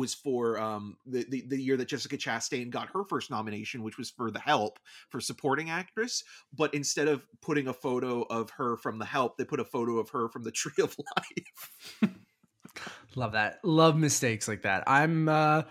was 0.00 0.14
for 0.14 0.58
um 0.58 0.96
the, 1.06 1.24
the 1.28 1.44
the 1.46 1.62
year 1.62 1.76
that 1.76 1.86
Jessica 1.88 2.16
Chastain 2.16 2.70
got 2.70 2.88
her 2.92 3.04
first 3.04 3.30
nomination, 3.30 3.82
which 3.82 3.98
was 3.98 4.10
for 4.10 4.30
The 4.30 4.40
Help 4.40 4.80
for 5.10 5.20
supporting 5.20 5.70
actress. 5.70 6.24
But 6.52 6.74
instead 6.74 7.06
of 7.06 7.24
putting 7.40 7.68
a 7.68 7.72
photo 7.72 8.22
of 8.22 8.50
her 8.50 8.76
from 8.78 8.98
The 8.98 9.04
Help, 9.04 9.36
they 9.36 9.44
put 9.44 9.60
a 9.60 9.64
photo 9.64 9.98
of 9.98 10.08
her 10.10 10.28
from 10.28 10.42
The 10.42 10.50
Tree 10.50 10.82
of 10.82 10.96
Life. 11.16 12.10
Love 13.14 13.32
that. 13.32 13.58
Love 13.62 13.96
mistakes 13.96 14.48
like 14.48 14.62
that. 14.62 14.84
I'm 14.86 15.28
uh 15.28 15.62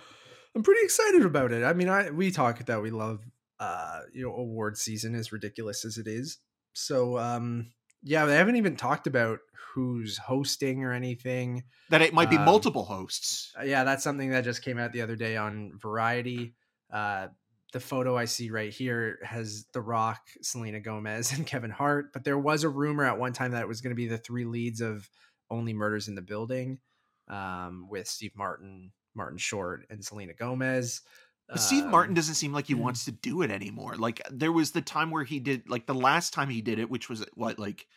I'm 0.56 0.64
pretty 0.64 0.82
excited 0.84 1.26
about 1.26 1.52
it. 1.52 1.64
I 1.64 1.74
mean, 1.74 1.90
I 1.90 2.12
we 2.12 2.32
talk 2.32 2.64
that 2.66 2.82
we 2.82 2.92
love 2.92 3.26
uh 3.60 4.02
you 4.14 4.24
know 4.24 4.36
award 4.36 4.78
season 4.78 5.16
as 5.16 5.32
ridiculous 5.32 5.84
as 5.84 5.98
it 5.98 6.08
is. 6.08 6.38
So 6.74 7.18
um 7.18 7.72
yeah, 8.04 8.26
they 8.26 8.36
haven't 8.36 8.56
even 8.56 8.76
talked 8.76 9.08
about 9.08 9.40
who's 9.74 10.18
hosting 10.18 10.84
or 10.84 10.94
anything. 10.94 11.64
That 11.90 12.02
it 12.02 12.14
might 12.14 12.30
be 12.30 12.38
Um, 12.38 12.46
multiple 12.46 12.86
hosts. 12.86 13.54
Uh, 13.60 13.64
yeah, 13.64 13.84
that's 13.84 14.04
something 14.04 14.30
that 14.32 14.44
just 14.44 14.64
came 14.64 14.78
out 14.78 14.92
the 14.94 15.02
other 15.02 15.16
day 15.16 15.38
on 15.38 15.74
Variety. 15.78 16.56
Uh, 16.92 17.28
the 17.72 17.80
photo 17.80 18.18
I 18.18 18.26
see 18.26 18.50
right 18.50 18.74
here 18.74 19.20
has 19.24 19.66
The 19.74 19.82
Rock, 19.82 20.22
Selena 20.42 20.80
Gomez, 20.80 21.32
and 21.38 21.46
Kevin 21.46 21.72
Hart. 21.72 22.12
But 22.14 22.24
there 22.24 22.40
was 22.40 22.64
a 22.64 22.70
rumor 22.70 23.06
at 23.06 23.20
one 23.20 23.34
time 23.34 23.52
that 23.52 23.62
it 23.62 23.68
was 23.68 23.82
going 23.82 23.92
to 23.92 23.96
be 23.96 24.08
the 24.08 24.18
three 24.18 24.46
leads 24.46 24.82
of 24.82 25.10
Only 25.52 25.74
Murders 25.74 26.08
in 26.08 26.16
the 26.16 26.22
Building, 26.22 26.80
um, 27.28 27.88
with 27.90 28.08
Steve 28.08 28.34
Martin, 28.36 28.92
Martin 29.14 29.38
Short, 29.38 29.86
and 29.90 30.04
Selena 30.04 30.34
Gomez. 30.34 31.02
But 31.50 31.62
Steve 31.62 31.86
Um, 31.86 31.92
Martin 31.92 32.14
doesn't 32.14 32.36
seem 32.36 32.54
like 32.54 32.68
he 32.68 32.76
mm. 32.76 32.80
wants 32.80 33.06
to 33.06 33.12
do 33.12 33.42
it 33.42 33.50
anymore. 33.50 33.96
Like 33.96 34.22
there 34.30 34.52
was 34.52 34.72
the 34.72 34.82
time 34.82 35.10
where 35.10 35.24
he 35.24 35.40
did 35.40 35.68
like 35.70 35.88
the 35.88 35.96
last 35.96 36.32
time 36.34 36.50
he 36.50 36.62
did 36.62 36.78
it, 36.80 36.90
which 36.90 37.10
was 37.10 37.26
what 37.34 37.58
like 37.58 37.88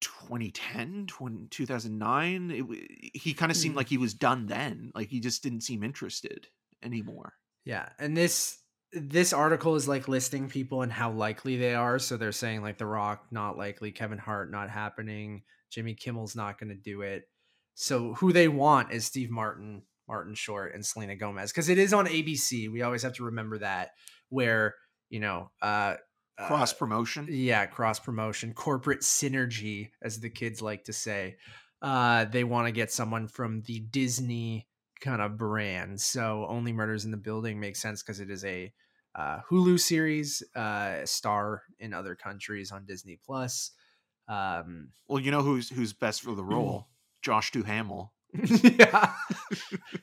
2010, 0.00 1.06
20, 1.06 1.46
2009. 1.48 2.50
It, 2.50 2.64
he 3.14 3.34
kind 3.34 3.50
of 3.50 3.56
seemed 3.56 3.74
Mm. 3.74 3.78
like 3.78 3.88
he 3.88 3.98
was 3.98 4.14
done 4.14 4.46
then. 4.46 4.92
Like 4.94 5.08
he 5.08 5.20
just 5.20 5.42
didn't 5.42 5.62
seem 5.62 5.82
interested 5.82 6.48
anymore. 6.82 7.34
Yeah, 7.64 7.88
and 7.98 8.16
this 8.16 8.58
this 8.92 9.32
article 9.32 9.74
is 9.76 9.88
like 9.88 10.08
listing 10.08 10.50
people 10.50 10.82
and 10.82 10.92
how 10.92 11.10
likely 11.12 11.56
they 11.56 11.74
are. 11.74 11.98
So 11.98 12.16
they're 12.16 12.32
saying 12.32 12.60
like 12.62 12.76
The 12.76 12.86
Rock 12.86 13.26
not 13.30 13.56
likely, 13.56 13.90
Kevin 13.90 14.18
Hart 14.18 14.50
not 14.50 14.68
happening, 14.68 15.44
Jimmy 15.70 15.94
Kimmel's 15.94 16.36
not 16.36 16.58
going 16.58 16.68
to 16.68 16.74
do 16.74 17.00
it. 17.00 17.28
So 17.74 18.12
who 18.14 18.32
they 18.34 18.48
want 18.48 18.92
is 18.92 19.06
Steve 19.06 19.30
Martin, 19.30 19.82
Martin 20.12 20.34
Short, 20.34 20.74
and 20.74 20.84
Selena 20.84 21.16
Gomez 21.16 21.50
because 21.50 21.70
it 21.70 21.78
is 21.78 21.94
on 21.94 22.04
ABC. 22.06 22.70
We 22.70 22.82
always 22.82 23.02
have 23.02 23.14
to 23.14 23.24
remember 23.24 23.56
that 23.58 23.92
where 24.28 24.74
you 25.08 25.20
know 25.20 25.50
uh, 25.62 25.94
uh, 26.38 26.46
Cross 26.46 26.74
promotion. 26.74 27.26
yeah, 27.30 27.64
cross 27.64 27.98
promotion, 27.98 28.52
corporate 28.52 29.00
synergy, 29.00 29.88
as 30.02 30.20
the 30.20 30.28
kids 30.28 30.60
like 30.60 30.84
to 30.84 30.92
say. 30.92 31.36
Uh, 31.80 32.26
they 32.26 32.44
want 32.44 32.66
to 32.66 32.72
get 32.72 32.92
someone 32.92 33.26
from 33.26 33.62
the 33.62 33.80
Disney 33.80 34.68
kind 35.00 35.22
of 35.22 35.38
brand. 35.38 35.98
So 35.98 36.46
Only 36.46 36.72
Murders 36.72 37.06
in 37.06 37.10
the 37.10 37.16
Building 37.16 37.58
makes 37.58 37.80
sense 37.80 38.02
because 38.02 38.20
it 38.20 38.30
is 38.30 38.44
a 38.44 38.70
uh, 39.14 39.38
Hulu 39.50 39.80
series, 39.80 40.42
uh, 40.54 41.06
star 41.06 41.62
in 41.80 41.94
other 41.94 42.14
countries 42.14 42.70
on 42.70 42.84
Disney 42.84 43.18
Plus. 43.24 43.72
Um, 44.28 44.90
Well, 45.08 45.20
you 45.20 45.30
know 45.30 45.42
who's 45.42 45.70
who's 45.70 45.94
best 45.94 46.20
for 46.22 46.34
the 46.34 46.44
role? 46.54 46.88
Josh 47.22 47.50
Duhamel. 47.50 48.12
yeah, 48.62 49.12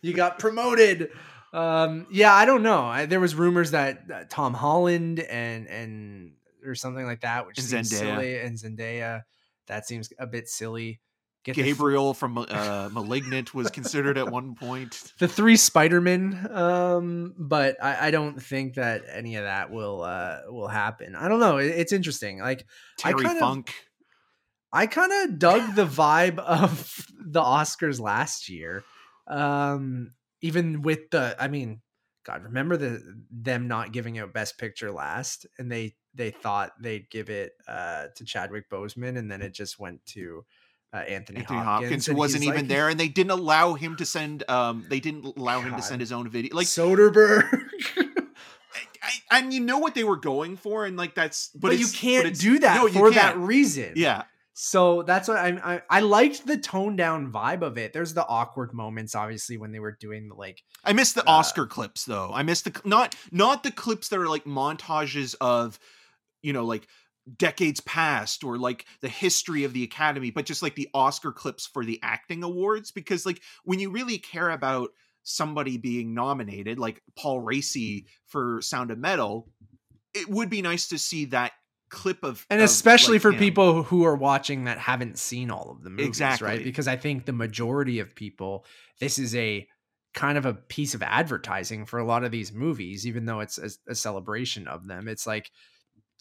you 0.01 0.13
got 0.13 0.39
promoted. 0.39 1.09
Um, 1.51 2.05
yeah, 2.11 2.33
I 2.33 2.45
don't 2.45 2.61
know. 2.63 2.81
I, 2.83 3.05
there 3.05 3.19
was 3.19 3.33
rumors 3.35 3.71
that, 3.71 4.07
that 4.09 4.29
Tom 4.29 4.53
Holland 4.53 5.19
and 5.19 5.67
and 5.67 6.33
or 6.65 6.75
something 6.75 7.05
like 7.05 7.21
that, 7.21 7.47
which 7.47 7.57
And 7.57 7.65
seems 7.67 7.91
Zendaya. 7.91 7.97
silly, 7.97 8.37
and 8.39 8.57
Zendaya. 8.57 9.21
That 9.67 9.87
seems 9.87 10.11
a 10.19 10.27
bit 10.27 10.47
silly. 10.47 10.99
Get 11.45 11.55
Gabriel 11.55 12.13
from 12.13 12.37
uh, 12.37 12.89
Malignant 12.91 13.53
was 13.53 13.69
considered 13.71 14.17
at 14.17 14.29
one 14.29 14.55
point. 14.55 15.13
the 15.19 15.27
three 15.27 15.55
Spider-Men, 15.55 16.49
um, 16.51 17.33
but 17.37 17.77
I, 17.81 18.07
I 18.07 18.11
don't 18.11 18.41
think 18.41 18.73
that 18.75 19.03
any 19.11 19.37
of 19.37 19.45
that 19.45 19.71
will 19.71 20.03
uh 20.03 20.39
will 20.49 20.67
happen. 20.67 21.15
I 21.15 21.29
don't 21.29 21.39
know. 21.39 21.57
It, 21.57 21.67
it's 21.67 21.93
interesting. 21.93 22.39
Like 22.39 22.65
I 23.03 23.11
Terry 23.11 23.23
kind 23.23 23.37
of- 23.37 23.41
Funk. 23.41 23.73
I 24.71 24.87
kind 24.87 25.11
of 25.11 25.39
dug 25.39 25.75
the 25.75 25.85
vibe 25.85 26.37
of 26.39 27.07
the 27.19 27.41
Oscars 27.41 27.99
last 27.99 28.49
year. 28.49 28.83
Um, 29.27 30.13
even 30.41 30.81
with 30.81 31.09
the, 31.11 31.35
I 31.39 31.47
mean, 31.47 31.81
God, 32.25 32.43
remember 32.43 32.77
the 32.77 33.01
them 33.31 33.67
not 33.67 33.91
giving 33.91 34.19
out 34.19 34.33
Best 34.33 34.57
Picture 34.57 34.91
last, 34.91 35.47
and 35.57 35.71
they 35.71 35.95
they 36.13 36.31
thought 36.31 36.71
they'd 36.79 37.09
give 37.09 37.29
it 37.29 37.53
uh, 37.67 38.07
to 38.15 38.25
Chadwick 38.25 38.69
Boseman, 38.69 39.17
and 39.17 39.31
then 39.31 39.41
it 39.41 39.53
just 39.53 39.79
went 39.79 40.05
to 40.07 40.45
uh, 40.93 40.97
Anthony, 40.97 41.39
Anthony 41.39 41.59
Hopkins, 41.59 41.65
Hopkins, 41.65 42.05
who 42.05 42.15
wasn't 42.15 42.43
even 42.43 42.57
like, 42.57 42.67
there, 42.67 42.89
and 42.89 42.99
they 42.99 43.07
didn't 43.07 43.31
allow 43.31 43.73
him 43.73 43.95
to 43.95 44.05
send. 44.05 44.43
Um, 44.49 44.85
they 44.89 44.99
didn't 44.99 45.37
allow 45.37 45.61
him 45.61 45.75
to 45.75 45.81
send 45.81 46.01
his 46.01 46.11
own 46.11 46.29
video. 46.29 46.55
Like, 46.55 46.67
Soderbergh. 46.67 47.47
I, 49.01 49.11
and 49.39 49.53
you 49.53 49.61
know 49.61 49.79
what 49.79 49.95
they 49.95 50.03
were 50.03 50.17
going 50.17 50.57
for, 50.57 50.85
and 50.85 50.97
like 50.97 51.15
that's. 51.15 51.49
But, 51.55 51.69
but, 51.69 51.79
you 51.79 51.85
but 51.85 51.95
can't 51.95 52.25
it's- 52.25 52.39
do 52.39 52.59
that 52.59 52.75
no, 52.75 52.87
for 52.89 53.11
that 53.11 53.37
reason. 53.37 53.93
Yeah, 53.95 54.23
So 54.61 55.03
that's 55.03 55.29
what 55.29 55.37
I'm, 55.37 55.61
I 55.63 55.81
I 55.89 56.01
liked 56.01 56.45
the 56.45 56.57
toned 56.57 56.97
down 56.97 57.31
vibe 57.31 57.61
of 57.61 57.77
it. 57.77 57.93
There's 57.93 58.13
the 58.13 58.27
awkward 58.27 58.73
moments, 58.73 59.15
obviously, 59.15 59.57
when 59.57 59.71
they 59.71 59.79
were 59.79 59.95
doing 59.97 60.27
the 60.27 60.35
like 60.35 60.61
I 60.83 60.91
miss 60.91 61.13
the 61.13 61.21
Uh, 61.21 61.31
Oscar 61.31 61.65
clips 61.65 62.03
though. 62.03 62.29
I 62.33 62.43
miss 62.43 62.63
the 62.63 62.77
not 62.83 63.15
not 63.31 63.63
the 63.63 63.71
clips 63.71 64.09
that 64.09 64.19
are 64.19 64.27
like 64.27 64.43
montages 64.43 65.33
of, 65.39 65.79
you 66.41 66.51
know, 66.51 66.65
like 66.65 66.89
decades 67.37 67.79
past 67.79 68.43
or 68.43 68.57
like 68.57 68.85
the 68.99 69.07
history 69.07 69.63
of 69.63 69.71
the 69.71 69.83
Academy, 69.83 70.29
but 70.29 70.45
just 70.45 70.61
like 70.61 70.75
the 70.75 70.89
Oscar 70.93 71.31
clips 71.31 71.65
for 71.65 71.85
the 71.85 71.97
acting 72.03 72.43
awards. 72.43 72.91
Because 72.91 73.25
like 73.25 73.41
when 73.63 73.79
you 73.79 73.89
really 73.91 74.17
care 74.17 74.49
about 74.49 74.89
somebody 75.23 75.77
being 75.77 76.13
nominated, 76.13 76.77
like 76.77 77.01
Paul 77.17 77.41
Raci 77.41 78.07
for 78.27 78.61
Sound 78.61 78.91
of 78.91 78.97
Metal, 78.97 79.47
it 80.13 80.27
would 80.27 80.49
be 80.49 80.61
nice 80.61 80.89
to 80.89 80.97
see 80.97 81.23
that 81.27 81.53
clip 81.89 82.23
of 82.23 82.45
and 82.49 82.61
of, 82.61 82.65
especially 82.65 83.15
like, 83.15 83.21
for 83.21 83.31
him. 83.31 83.39
people 83.39 83.83
who 83.83 84.03
are 84.05 84.15
watching 84.15 84.65
that 84.65 84.77
haven't 84.77 85.17
seen 85.17 85.49
all 85.51 85.71
of 85.71 85.83
the 85.83 85.89
movies 85.89 86.07
Exactly. 86.07 86.47
right 86.47 86.63
because 86.63 86.87
i 86.87 86.95
think 86.95 87.25
the 87.25 87.33
majority 87.33 87.99
of 87.99 88.15
people 88.15 88.65
this 88.99 89.17
is 89.17 89.35
a 89.35 89.67
kind 90.13 90.37
of 90.37 90.45
a 90.45 90.53
piece 90.53 90.93
of 90.93 91.03
advertising 91.03 91.85
for 91.85 91.99
a 91.99 92.05
lot 92.05 92.23
of 92.23 92.31
these 92.31 92.51
movies 92.53 93.05
even 93.07 93.25
though 93.25 93.39
it's 93.39 93.57
a, 93.57 93.69
a 93.91 93.95
celebration 93.95 94.67
of 94.67 94.87
them 94.87 95.07
it's 95.07 95.27
like 95.27 95.51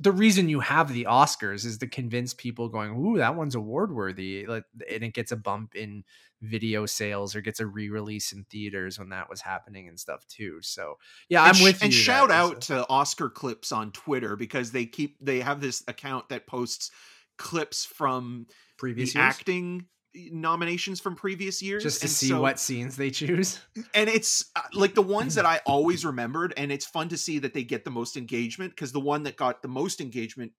the 0.01 0.13
reason 0.13 0.49
you 0.49 0.61
have 0.61 0.93
the 0.93 1.05
oscars 1.05 1.65
is 1.65 1.79
to 1.79 1.87
convince 1.87 2.33
people 2.35 2.69
going 2.69 2.97
ooh 2.97 3.19
that 3.19 3.35
one's 3.35 3.55
award 3.55 3.93
worthy 3.93 4.47
like 4.47 4.65
and 4.91 5.03
it 5.03 5.15
gets 5.15 5.33
a 5.33 5.37
bump 5.37 5.75
in 5.75 6.05
video 6.41 6.87
sales 6.87 7.35
or 7.35 7.41
gets 7.41 7.61
a 7.61 7.67
re-release 7.67 8.33
in 8.33 8.45
theaters 8.45 8.99
when 8.99 9.09
that 9.09 9.29
was 9.29 9.41
happening 9.41 9.89
and 9.89 9.99
stuff 9.99 10.25
too 10.29 10.59
so 10.61 10.97
yeah 11.29 11.43
i'm 11.43 11.55
sh- 11.55 11.63
with 11.63 11.83
you 11.83 11.87
and 11.87 11.95
shout 11.95 12.31
out 12.31 12.61
to 12.61 12.87
Oscar 12.89 13.29
clips 13.29 13.73
on 13.73 13.93
Twitter 13.93 14.37
because 14.37 14.73
they 14.73 14.87
keep 14.87 15.17
they 15.21 15.41
have 15.41 15.61
this 15.61 15.83
account 15.89 16.29
that 16.29 16.47
posts 16.47 16.91
clips 17.37 17.85
from 17.85 18.47
previous 18.77 19.15
acting 19.17 19.87
nominations 20.33 21.01
from 21.01 21.15
previous 21.15 21.63
years 21.63 21.83
just 21.83 22.01
to 22.01 22.07
and 22.07 22.11
see 22.11 22.29
so- 22.29 22.41
what 22.41 22.59
scenes 22.59 22.97
they 22.97 23.11
choose? 23.11 23.61
And 23.95 24.09
it's 24.09 24.51
uh, 24.57 24.63
like 24.73 24.95
the 24.95 25.03
ones 25.03 25.37
that 25.37 25.47
I 25.47 25.61
always 25.67 26.05
remembered 26.05 26.55
and 26.57 26.73
it's 26.73 26.87
fun 26.87 27.09
to 27.11 27.17
see 27.17 27.39
that 27.41 27.55
they 27.55 27.63
get 27.63 27.85
the 27.85 27.91
most 27.91 28.17
engagement 28.17 28.73
because 28.73 28.93
the 28.93 29.01
one 29.01 29.25
that 29.25 29.37
got 29.37 29.63
the 29.63 29.69
most 29.69 30.01
engagement 30.01 30.53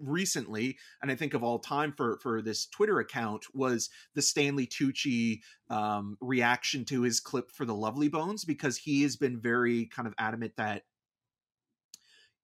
recently 0.00 0.78
and 1.02 1.10
I 1.10 1.14
think 1.14 1.34
of 1.34 1.42
all 1.42 1.58
time 1.58 1.92
for 1.96 2.18
for 2.22 2.42
this 2.42 2.66
Twitter 2.66 2.98
account 3.00 3.44
was 3.54 3.90
the 4.14 4.22
Stanley 4.22 4.66
Tucci 4.66 5.40
um 5.68 6.16
reaction 6.20 6.84
to 6.86 7.02
his 7.02 7.20
clip 7.20 7.50
for 7.52 7.64
the 7.64 7.74
Lovely 7.74 8.08
Bones 8.08 8.44
because 8.44 8.76
he 8.76 9.02
has 9.02 9.16
been 9.16 9.40
very 9.40 9.86
kind 9.86 10.08
of 10.08 10.14
adamant 10.18 10.54
that 10.56 10.82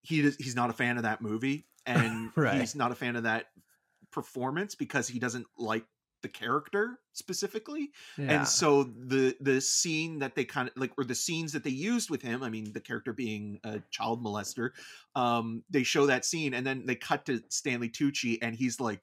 he 0.02 0.22
does, 0.22 0.36
he's 0.36 0.54
not 0.56 0.70
a 0.70 0.74
fan 0.74 0.96
of 0.96 1.02
that 1.02 1.20
movie 1.20 1.66
and 1.86 2.30
Right. 2.36 2.60
he's 2.60 2.74
not 2.74 2.92
a 2.92 2.94
fan 2.96 3.16
of 3.16 3.24
that 3.24 3.46
performance 4.12 4.74
because 4.74 5.08
he 5.08 5.18
doesn't 5.18 5.46
like 5.58 5.84
the 6.22 6.28
character 6.28 6.98
specifically 7.12 7.90
yeah. 8.18 8.38
and 8.38 8.48
so 8.48 8.84
the 8.84 9.36
the 9.40 9.60
scene 9.60 10.18
that 10.18 10.34
they 10.34 10.44
kind 10.44 10.68
of 10.68 10.76
like 10.76 10.92
or 10.98 11.04
the 11.04 11.14
scenes 11.14 11.52
that 11.52 11.62
they 11.62 11.70
used 11.70 12.10
with 12.10 12.22
him 12.22 12.42
i 12.42 12.50
mean 12.50 12.72
the 12.72 12.80
character 12.80 13.12
being 13.12 13.60
a 13.64 13.80
child 13.90 14.22
molester 14.24 14.70
um 15.14 15.62
they 15.70 15.82
show 15.82 16.06
that 16.06 16.24
scene 16.24 16.54
and 16.54 16.66
then 16.66 16.84
they 16.86 16.94
cut 16.94 17.24
to 17.26 17.42
stanley 17.48 17.88
tucci 17.88 18.38
and 18.42 18.56
he's 18.56 18.80
like 18.80 19.00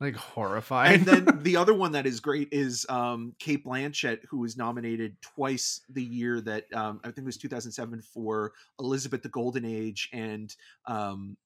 like 0.00 0.16
horrified. 0.16 0.92
and 0.92 1.04
then 1.04 1.38
the 1.42 1.56
other 1.56 1.74
one 1.74 1.92
that 1.92 2.06
is 2.06 2.20
great 2.20 2.48
is 2.52 2.86
um 2.88 3.34
cate 3.38 3.64
blanchett 3.64 4.20
who 4.28 4.38
was 4.38 4.56
nominated 4.56 5.16
twice 5.20 5.82
the 5.90 6.02
year 6.02 6.40
that 6.40 6.64
um 6.74 7.00
i 7.04 7.08
think 7.08 7.18
it 7.18 7.24
was 7.24 7.36
2007 7.36 8.02
for 8.02 8.52
elizabeth 8.80 9.22
the 9.22 9.28
golden 9.28 9.64
age 9.64 10.08
and 10.12 10.56
um 10.86 11.36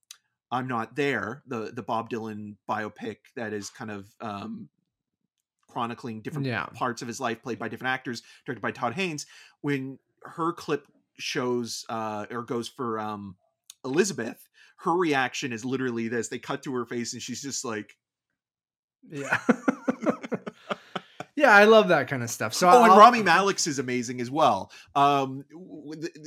i'm 0.53 0.69
not 0.69 0.95
there 0.95 1.43
the 1.47 1.73
the 1.75 1.83
bob 1.83 2.09
dylan 2.09 2.55
biopic 2.69 3.17
that 3.35 3.53
is 3.53 3.71
kind 3.71 3.91
of 3.91 4.07
um 4.21 4.69
chronicling 5.75 6.23
different 6.23 6.47
Yeah. 6.47 6.67
parts 6.67 7.03
of 7.03 7.09
his 7.09 7.21
life 7.21 7.43
played 7.43 7.59
by 7.59 7.69
different 7.69 7.93
actors 7.93 8.23
directed 8.47 8.63
by 8.63 8.71
todd 8.71 8.95
haynes 8.95 9.27
when 9.61 9.99
her 10.23 10.53
clip 10.53 10.87
shows 11.19 11.85
uh 11.89 12.27
or 12.31 12.43
goes 12.43 12.69
for 12.69 12.99
um 13.01 13.37
elizabeth 13.85 14.49
her 14.79 14.95
reaction 14.95 15.53
is 15.53 15.65
literally 15.65 16.09
this 16.09 16.29
they 16.29 16.39
cut 16.39 16.63
to 16.63 16.75
her 16.75 16.87
face 16.87 17.13
and 17.13 17.21
she's 17.23 17.43
just 17.43 17.65
like 17.65 17.97
yeah. 19.11 19.39
yeah, 21.37 21.51
I 21.51 21.65
love 21.65 21.89
that 21.89 22.09
kind 22.09 22.23
of 22.23 22.31
stuff. 22.31 22.55
So 22.55 22.69
oh, 22.71 22.85
and 22.85 22.97
Rami 22.97 23.23
Malek's 23.31 23.67
is 23.67 23.79
amazing 23.79 24.21
as 24.21 24.31
well. 24.31 24.71
Um, 24.95 25.45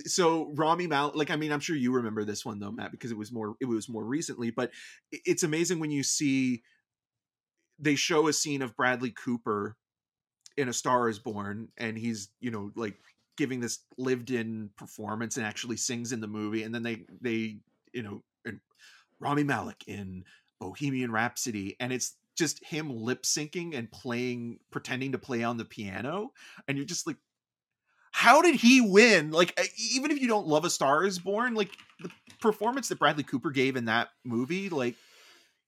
so 0.05 0.51
Rami 0.53 0.87
Malek, 0.87 1.15
like 1.15 1.31
I 1.31 1.37
mean, 1.37 1.51
I'm 1.51 1.59
sure 1.59 1.75
you 1.75 1.93
remember 1.93 2.23
this 2.25 2.45
one 2.45 2.59
though, 2.59 2.71
Matt, 2.71 2.91
because 2.91 3.11
it 3.11 3.17
was 3.17 3.31
more 3.31 3.55
it 3.61 3.65
was 3.65 3.89
more 3.89 4.03
recently. 4.03 4.51
But 4.51 4.71
it's 5.11 5.43
amazing 5.43 5.79
when 5.79 5.91
you 5.91 6.03
see 6.03 6.63
they 7.79 7.95
show 7.95 8.27
a 8.27 8.33
scene 8.33 8.61
of 8.61 8.75
Bradley 8.75 9.11
Cooper 9.11 9.75
in 10.55 10.69
A 10.69 10.73
Star 10.73 11.09
Is 11.09 11.19
Born, 11.19 11.69
and 11.77 11.97
he's 11.97 12.29
you 12.39 12.51
know 12.51 12.71
like 12.75 12.95
giving 13.37 13.59
this 13.59 13.79
lived-in 13.97 14.71
performance 14.75 15.37
and 15.37 15.45
actually 15.45 15.77
sings 15.77 16.11
in 16.11 16.21
the 16.21 16.27
movie, 16.27 16.63
and 16.63 16.73
then 16.73 16.83
they 16.83 17.05
they 17.21 17.57
you 17.93 18.03
know 18.03 18.23
and 18.45 18.59
Rami 19.19 19.43
Malek 19.43 19.83
in 19.87 20.23
Bohemian 20.59 21.11
Rhapsody, 21.11 21.75
and 21.79 21.93
it's 21.93 22.15
just 22.37 22.63
him 22.63 22.89
lip 22.89 23.23
syncing 23.23 23.75
and 23.75 23.91
playing, 23.91 24.59
pretending 24.71 25.11
to 25.13 25.17
play 25.17 25.43
on 25.43 25.57
the 25.57 25.65
piano, 25.65 26.31
and 26.67 26.77
you're 26.77 26.85
just 26.85 27.07
like, 27.07 27.17
how 28.11 28.41
did 28.41 28.55
he 28.55 28.81
win? 28.81 29.31
Like, 29.31 29.59
even 29.93 30.11
if 30.11 30.19
you 30.19 30.27
don't 30.27 30.47
love 30.47 30.65
A 30.65 30.69
Star 30.69 31.03
Is 31.03 31.19
Born, 31.19 31.53
like 31.53 31.71
the 31.99 32.09
performance 32.39 32.89
that 32.89 32.99
Bradley 32.99 33.23
Cooper 33.23 33.51
gave 33.51 33.75
in 33.75 33.85
that 33.85 34.09
movie, 34.23 34.69
like, 34.69 34.95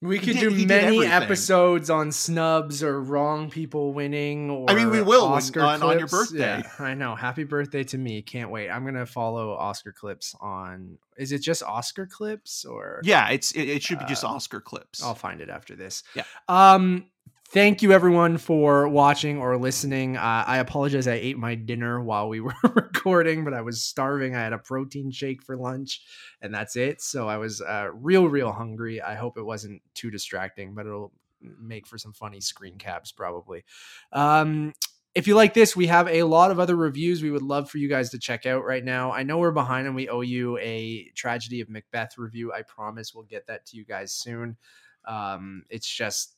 we 0.01 0.17
could 0.17 0.37
did- 0.37 0.55
do 0.57 0.65
many 0.65 1.05
episodes 1.05 1.89
on 1.89 2.11
snubs 2.11 2.81
or 2.83 3.01
wrong 3.01 3.49
people 3.49 3.93
winning 3.93 4.49
or 4.49 4.69
I 4.69 4.73
mean, 4.75 4.89
we 4.91 5.01
will 5.01 5.27
when- 5.29 5.37
Oscar 5.37 5.61
on- 5.61 5.83
on 5.83 5.99
your 5.99 6.07
birthday. 6.07 6.39
Yeah, 6.63 6.71
I 6.79 6.93
know. 6.93 7.15
Happy 7.15 7.43
birthday 7.43 7.83
to 7.85 7.97
me. 7.97 8.21
Can't 8.21 8.49
wait. 8.49 8.69
I'm 8.69 8.85
gonna 8.85 9.05
follow 9.05 9.51
Oscar 9.51 9.91
clips 9.91 10.35
on 10.39 10.97
is 11.17 11.31
it 11.33 11.39
just 11.39 11.61
Oscar 11.63 12.05
clips 12.05 12.63
or 12.63 13.01
yeah, 13.03 13.29
it's 13.29 13.51
it, 13.51 13.63
it 13.67 13.83
should 13.83 13.99
be 13.99 14.05
just 14.05 14.23
Uh, 14.23 14.27
Oscar 14.29 14.61
clips. 14.61 15.03
I'll 15.03 15.15
find 15.15 15.41
it 15.41 15.49
after 15.49 15.75
this. 15.75 16.03
Yeah. 16.15 16.23
Um 16.47 17.07
thank 17.51 17.81
you 17.81 17.91
everyone 17.91 18.37
for 18.37 18.87
watching 18.87 19.39
or 19.39 19.57
listening. 19.57 20.17
Uh, 20.17 20.43
I 20.45 20.57
apologize. 20.57 21.07
I 21.07 21.13
ate 21.13 21.37
my 21.37 21.55
dinner 21.55 22.01
while 22.01 22.29
we 22.29 22.39
were 22.41 22.53
recording, 22.63 23.43
but 23.43 23.53
I 23.53 23.61
was 23.61 23.83
starving. 23.83 24.35
I 24.35 24.39
had 24.39 24.53
a 24.53 24.59
protein 24.59 25.11
shake 25.11 25.41
for 25.41 25.57
lunch, 25.57 26.01
and 26.41 26.53
that's 26.53 26.75
it. 26.75 27.01
So 27.01 27.27
I 27.27 27.37
was 27.37 27.61
uh, 27.61 27.89
real, 27.93 28.27
real 28.27 28.51
hungry. 28.51 29.01
I 29.01 29.15
hope 29.15 29.37
it 29.37 29.45
wasn't 29.45 29.81
too 29.95 30.11
distracting, 30.11 30.75
but 30.75 30.85
it'll 30.85 31.11
make 31.41 31.87
for 31.87 31.97
some 31.97 32.13
funny 32.13 32.41
screen 32.41 32.77
caps 32.77 33.11
probably. 33.11 33.63
Um, 34.11 34.73
if 35.15 35.27
you 35.27 35.35
like 35.35 35.53
this, 35.53 35.75
we 35.75 35.87
have 35.87 36.07
a 36.07 36.23
lot 36.23 36.51
of 36.51 36.59
other 36.59 36.75
reviews 36.75 37.23
we 37.23 37.31
would 37.31 37.41
love 37.41 37.69
for 37.69 37.79
you 37.79 37.89
guys 37.89 38.11
to 38.11 38.19
check 38.19 38.45
out 38.45 38.63
right 38.63 38.83
now. 38.83 39.11
I 39.11 39.23
know 39.23 39.39
we're 39.39 39.51
behind 39.51 39.87
and 39.87 39.95
we 39.95 40.07
owe 40.07 40.21
you 40.21 40.57
a 40.59 41.09
Tragedy 41.15 41.61
of 41.61 41.69
Macbeth 41.69 42.17
review. 42.17 42.53
I 42.53 42.61
promise 42.61 43.15
we'll 43.15 43.23
get 43.23 43.47
that 43.47 43.65
to 43.67 43.77
you 43.77 43.85
guys 43.85 44.13
soon. 44.13 44.55
Um, 45.05 45.63
it's 45.69 45.87
just, 45.89 46.35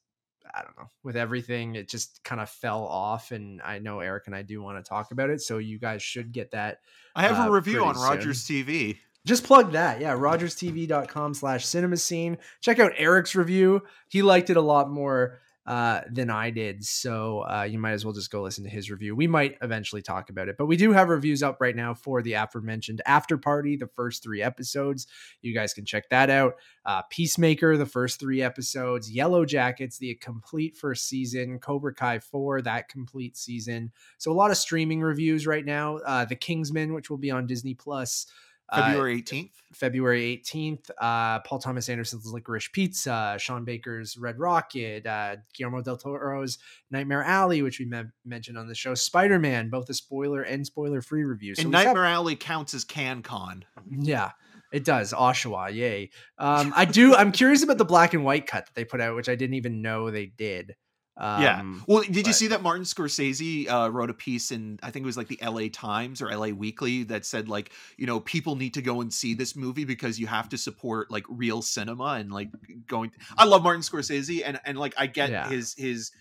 I 0.54 0.62
don't 0.64 0.78
know, 0.78 0.90
with 1.04 1.16
everything, 1.16 1.76
it 1.76 1.90
just 1.90 2.24
kind 2.24 2.42
of 2.42 2.50
fell 2.50 2.84
off. 2.86 3.32
And 3.32 3.62
I 3.62 3.80
know 3.80 4.00
Eric 4.00 4.28
and 4.28 4.36
I 4.36 4.42
do 4.42 4.62
want 4.62 4.84
to 4.84 4.88
talk 4.88 5.12
about 5.12 5.30
it. 5.30 5.42
So 5.42 5.58
you 5.60 5.80
guys 5.80 6.02
should 6.04 6.32
get 6.32 6.52
that. 6.52 6.80
I 7.16 7.24
have 7.24 7.40
Uh, 7.40 7.50
a 7.50 7.52
review 7.52 7.84
on 7.86 7.96
Rogers 7.96 8.46
TV. 8.46 8.98
Just 9.26 9.44
plug 9.44 9.74
that. 9.74 10.02
Yeah, 10.02 10.14
rogerstv.com 10.16 11.34
slash 11.36 11.66
cinema 11.66 11.98
scene. 11.98 12.38
Check 12.62 12.80
out 12.80 12.92
Eric's 12.98 13.36
review. 13.36 13.84
He 14.08 14.22
liked 14.22 14.50
it 14.50 14.58
a 14.58 14.62
lot 14.62 14.90
more 14.90 15.40
uh, 15.66 16.02
than 16.12 16.30
I 16.30 16.50
did. 16.50 16.84
So 16.84 17.42
uh, 17.42 17.68
you 17.70 17.78
might 17.78 17.92
as 17.92 18.04
well 18.04 18.14
just 18.14 18.32
go 18.32 18.42
listen 18.42 18.64
to 18.64 18.70
his 18.70 18.90
review. 18.90 19.16
We 19.16 19.28
might 19.28 19.58
eventually 19.62 20.02
talk 20.02 20.30
about 20.30 20.50
it, 20.50 20.56
but 20.58 20.66
we 20.66 20.76
do 20.76 20.92
have 20.92 21.10
reviews 21.10 21.44
up 21.44 21.58
right 21.62 21.76
now 21.76 21.94
for 21.94 22.22
the 22.22 22.34
aforementioned 22.34 23.02
After 23.06 23.38
Party, 23.38 23.76
the 23.76 23.88
first 23.88 24.24
three 24.24 24.42
episodes. 24.42 25.06
You 25.42 25.54
guys 25.54 25.74
can 25.74 25.86
check 25.86 26.10
that 26.10 26.30
out. 26.30 26.56
Uh, 26.84 27.04
Peacemaker, 27.12 27.78
the 27.78 27.86
first 27.86 28.20
three 28.20 28.42
episodes. 28.42 29.12
Yellow 29.12 29.46
Jackets, 29.46 30.00
the 30.00 30.16
complete 30.16 30.76
first 30.76 31.08
season. 31.08 31.60
Cobra 31.60 31.94
Kai 31.94 32.20
4, 32.20 32.64
that 32.64 32.90
complete 32.90 33.38
season. 33.38 33.92
So 34.18 34.32
a 34.32 34.34
lot 34.34 34.52
of 34.52 34.58
streaming 34.58 35.02
reviews 35.02 35.46
right 35.46 35.66
now. 35.66 35.98
Uh, 35.98 36.26
the 36.26 36.36
Kingsman, 36.36 36.94
which 36.94 37.10
will 37.10 37.18
be 37.18 37.32
on 37.32 37.46
Disney 37.46 37.76
Plus. 37.76 38.26
Uh, 38.72 38.86
February 38.88 39.22
18th. 39.22 39.52
February 39.74 40.42
18th. 40.46 40.90
Uh, 41.00 41.40
Paul 41.42 41.60
Thomas 41.60 41.90
Anderson's 41.90 42.26
Licorice 42.32 42.72
Pizza, 42.72 43.36
Sean 43.40 43.64
Baker's 43.66 44.18
Red 44.18 44.40
Rocket, 44.40 45.06
uh, 45.06 45.38
Guillermo 45.54 45.82
del 45.82 45.98
Toro's 45.98 46.58
Nightmare 46.90 47.24
Alley, 47.24 47.62
which 47.62 47.80
we 47.80 47.86
me- 47.86 48.04
mentioned 48.26 48.58
on 48.58 48.68
the 48.68 48.76
show, 48.76 48.94
Spider 48.96 49.40
Man, 49.40 49.70
both 49.70 49.90
a 49.90 49.94
spoiler 49.94 50.42
and 50.42 50.66
spoiler 50.66 51.02
free 51.02 51.24
review. 51.24 51.56
So 51.56 51.62
and 51.62 51.70
we 51.72 51.76
have- 51.78 51.86
Nightmare 51.88 52.06
Alley 52.06 52.36
counts 52.36 52.74
as 52.74 52.84
CanCon. 52.86 53.64
yeah, 53.90 54.32
it 54.72 54.84
does. 54.84 55.14
Oshawa, 55.14 55.74
yay. 55.74 56.10
Um, 56.38 56.74
I 56.76 56.86
do. 56.86 57.16
I'm 57.16 57.32
curious 57.32 57.64
about 57.64 57.78
the 57.78 57.86
black 57.86 58.14
and 58.14 58.24
white 58.24 58.48
cut 58.48 58.66
that 58.66 58.76
they 58.76 58.86
put 58.86 59.02
out, 59.02 59.16
which 59.16 59.30
I 59.30 59.36
didn't 59.36 59.56
even 59.56 59.82
know 59.82 60.12
they 60.12 60.26
did. 60.28 60.76
Um, 61.18 61.42
yeah. 61.44 61.62
Well, 61.88 62.04
did 62.10 62.26
you 62.26 62.34
see 62.34 62.48
that 62.48 62.64
Martin 62.64 62.84
Scorsese 62.84 63.70
uh, 63.70 63.90
wrote 63.92 64.10
a 64.10 64.14
piece 64.14 64.50
in 64.52 64.80
I 64.82 64.92
think 64.92 65.04
it 65.04 65.06
was 65.06 65.18
like 65.18 65.28
the 65.28 65.42
L.A. 65.42 65.68
Times 65.70 66.22
or 66.22 66.30
L.A. 66.30 66.54
Weekly 66.54 67.04
that 67.04 67.26
said 67.26 67.50
like 67.50 67.72
you 67.98 68.08
know 68.08 68.20
people 68.22 68.56
need 68.56 68.74
to 68.76 68.82
go 68.82 69.02
and 69.02 69.14
see 69.14 69.34
this 69.34 69.56
movie 69.56 69.84
because 69.86 70.20
you 70.20 70.28
have 70.28 70.48
to 70.50 70.58
support 70.58 71.12
like 71.12 71.26
real 71.30 71.62
cinema 71.62 72.14
and 72.20 72.32
like 72.32 72.50
going. 72.88 73.12
I 73.38 73.46
love 73.46 73.62
Martin 73.62 73.82
Scorsese 73.82 74.42
and 74.46 74.60
and 74.66 74.78
like 74.78 74.94
I 74.98 75.08
get 75.08 75.30
Yeah. 75.30 75.50
his 75.50 75.74
his 75.78 76.12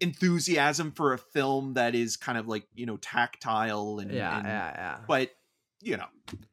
enthusiasm 0.00 0.92
for 0.92 1.12
a 1.12 1.18
film 1.18 1.74
that 1.74 1.94
is 1.94 2.16
kind 2.16 2.38
of 2.38 2.48
like 2.48 2.64
you 2.74 2.86
know 2.86 2.96
tactile 2.96 3.98
and 4.00 4.10
yeah, 4.10 4.36
and- 4.38 4.46
yeah, 4.46 4.72
yeah. 4.74 4.96
but 5.06 5.30
you 5.82 5.96
know 5.96 6.06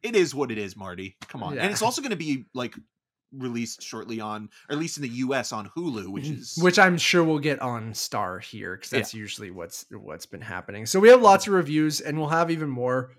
it 0.03 0.15
is 0.15 0.35
what 0.35 0.52
it 0.52 0.57
is 0.57 0.76
marty 0.76 1.15
come 1.27 1.44
on 1.44 1.56
Yeah. 1.56 1.64
and 1.64 1.72
it's 1.72 1.81
also 1.81 2.02
going 2.02 2.11
to 2.11 2.18
be 2.18 2.45
like 2.53 2.76
released 3.35 3.81
shortly 3.83 4.19
on 4.21 4.49
or 4.69 4.73
at 4.73 4.79
least 4.79 4.97
in 4.97 5.03
the 5.03 5.09
us 5.09 5.51
on 5.51 5.69
hulu 5.75 6.07
which 6.07 6.29
is 6.29 6.53
Mm-hmm. 6.53 6.63
which 6.63 6.79
I'm 6.79 6.97
sure 6.97 7.23
we'll 7.23 7.39
get 7.39 7.61
on 7.61 7.93
Star 7.93 8.39
here 8.39 8.75
because 8.75 8.89
that's 8.89 9.13
usually 9.13 9.51
what's 9.51 9.85
what's 9.91 10.25
been 10.25 10.41
happening. 10.41 10.85
So 10.85 10.99
we 10.99 11.09
have 11.09 11.21
lots 11.21 11.47
of 11.47 11.53
reviews, 11.53 11.99
and 11.99 12.17
we'll 12.17 12.29
have 12.29 12.49
even 12.51 12.69
more 12.69 13.11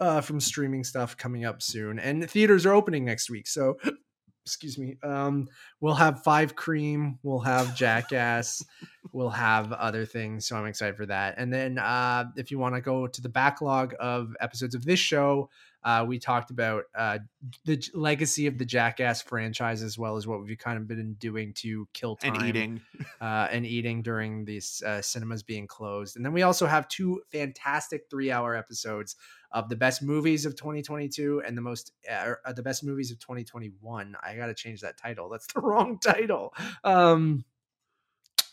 uh, 0.00 0.20
from 0.20 0.40
streaming 0.40 0.82
stuff 0.84 1.16
coming 1.16 1.44
up 1.44 1.62
soon. 1.62 1.98
And 1.98 2.28
theaters 2.28 2.66
are 2.66 2.72
opening 2.72 3.04
next 3.04 3.30
week, 3.30 3.46
so 3.46 3.76
excuse 4.44 4.76
me. 4.78 4.96
Um, 5.04 5.46
we'll 5.80 5.94
have 5.94 6.24
Five 6.24 6.56
Cream, 6.56 7.18
we'll 7.22 7.40
have 7.40 7.76
Jackass, 7.76 8.64
we'll 9.12 9.30
have 9.30 9.72
other 9.72 10.04
things. 10.04 10.46
So 10.48 10.56
I'm 10.56 10.66
excited 10.66 10.96
for 10.96 11.06
that. 11.06 11.34
And 11.38 11.52
then 11.52 11.78
uh, 11.78 12.24
if 12.36 12.50
you 12.50 12.58
want 12.58 12.74
to 12.74 12.80
go 12.80 13.06
to 13.06 13.22
the 13.22 13.28
backlog 13.28 13.94
of 14.00 14.34
episodes 14.40 14.74
of 14.74 14.84
this 14.84 14.98
show. 14.98 15.48
Uh, 15.84 16.04
we 16.06 16.18
talked 16.18 16.50
about 16.50 16.84
uh, 16.94 17.18
the 17.64 17.82
legacy 17.94 18.46
of 18.46 18.58
the 18.58 18.64
Jackass 18.64 19.22
franchise 19.22 19.82
as 19.82 19.98
well 19.98 20.16
as 20.16 20.26
what 20.26 20.42
we've 20.42 20.58
kind 20.58 20.78
of 20.78 20.86
been 20.86 21.14
doing 21.14 21.52
to 21.54 21.88
kill 21.92 22.16
time 22.16 22.34
and 22.34 22.46
eating 22.46 22.80
uh, 23.20 23.48
and 23.50 23.66
eating 23.66 24.02
during 24.02 24.44
these 24.44 24.82
uh, 24.86 25.02
cinemas 25.02 25.42
being 25.42 25.66
closed. 25.66 26.16
And 26.16 26.24
then 26.24 26.32
we 26.32 26.42
also 26.42 26.66
have 26.66 26.88
two 26.88 27.20
fantastic 27.30 28.04
three-hour 28.10 28.54
episodes 28.54 29.16
of 29.50 29.68
the 29.68 29.76
best 29.76 30.02
movies 30.02 30.46
of 30.46 30.56
2022 30.56 31.42
and 31.46 31.56
the 31.56 31.62
most 31.62 31.92
uh, 32.10 32.34
uh, 32.44 32.52
the 32.52 32.62
best 32.62 32.84
movies 32.84 33.10
of 33.10 33.18
2021. 33.18 34.16
I 34.22 34.36
got 34.36 34.46
to 34.46 34.54
change 34.54 34.80
that 34.82 34.96
title. 34.96 35.28
That's 35.28 35.46
the 35.52 35.60
wrong 35.62 35.98
title. 35.98 36.54
Um, 36.84 37.44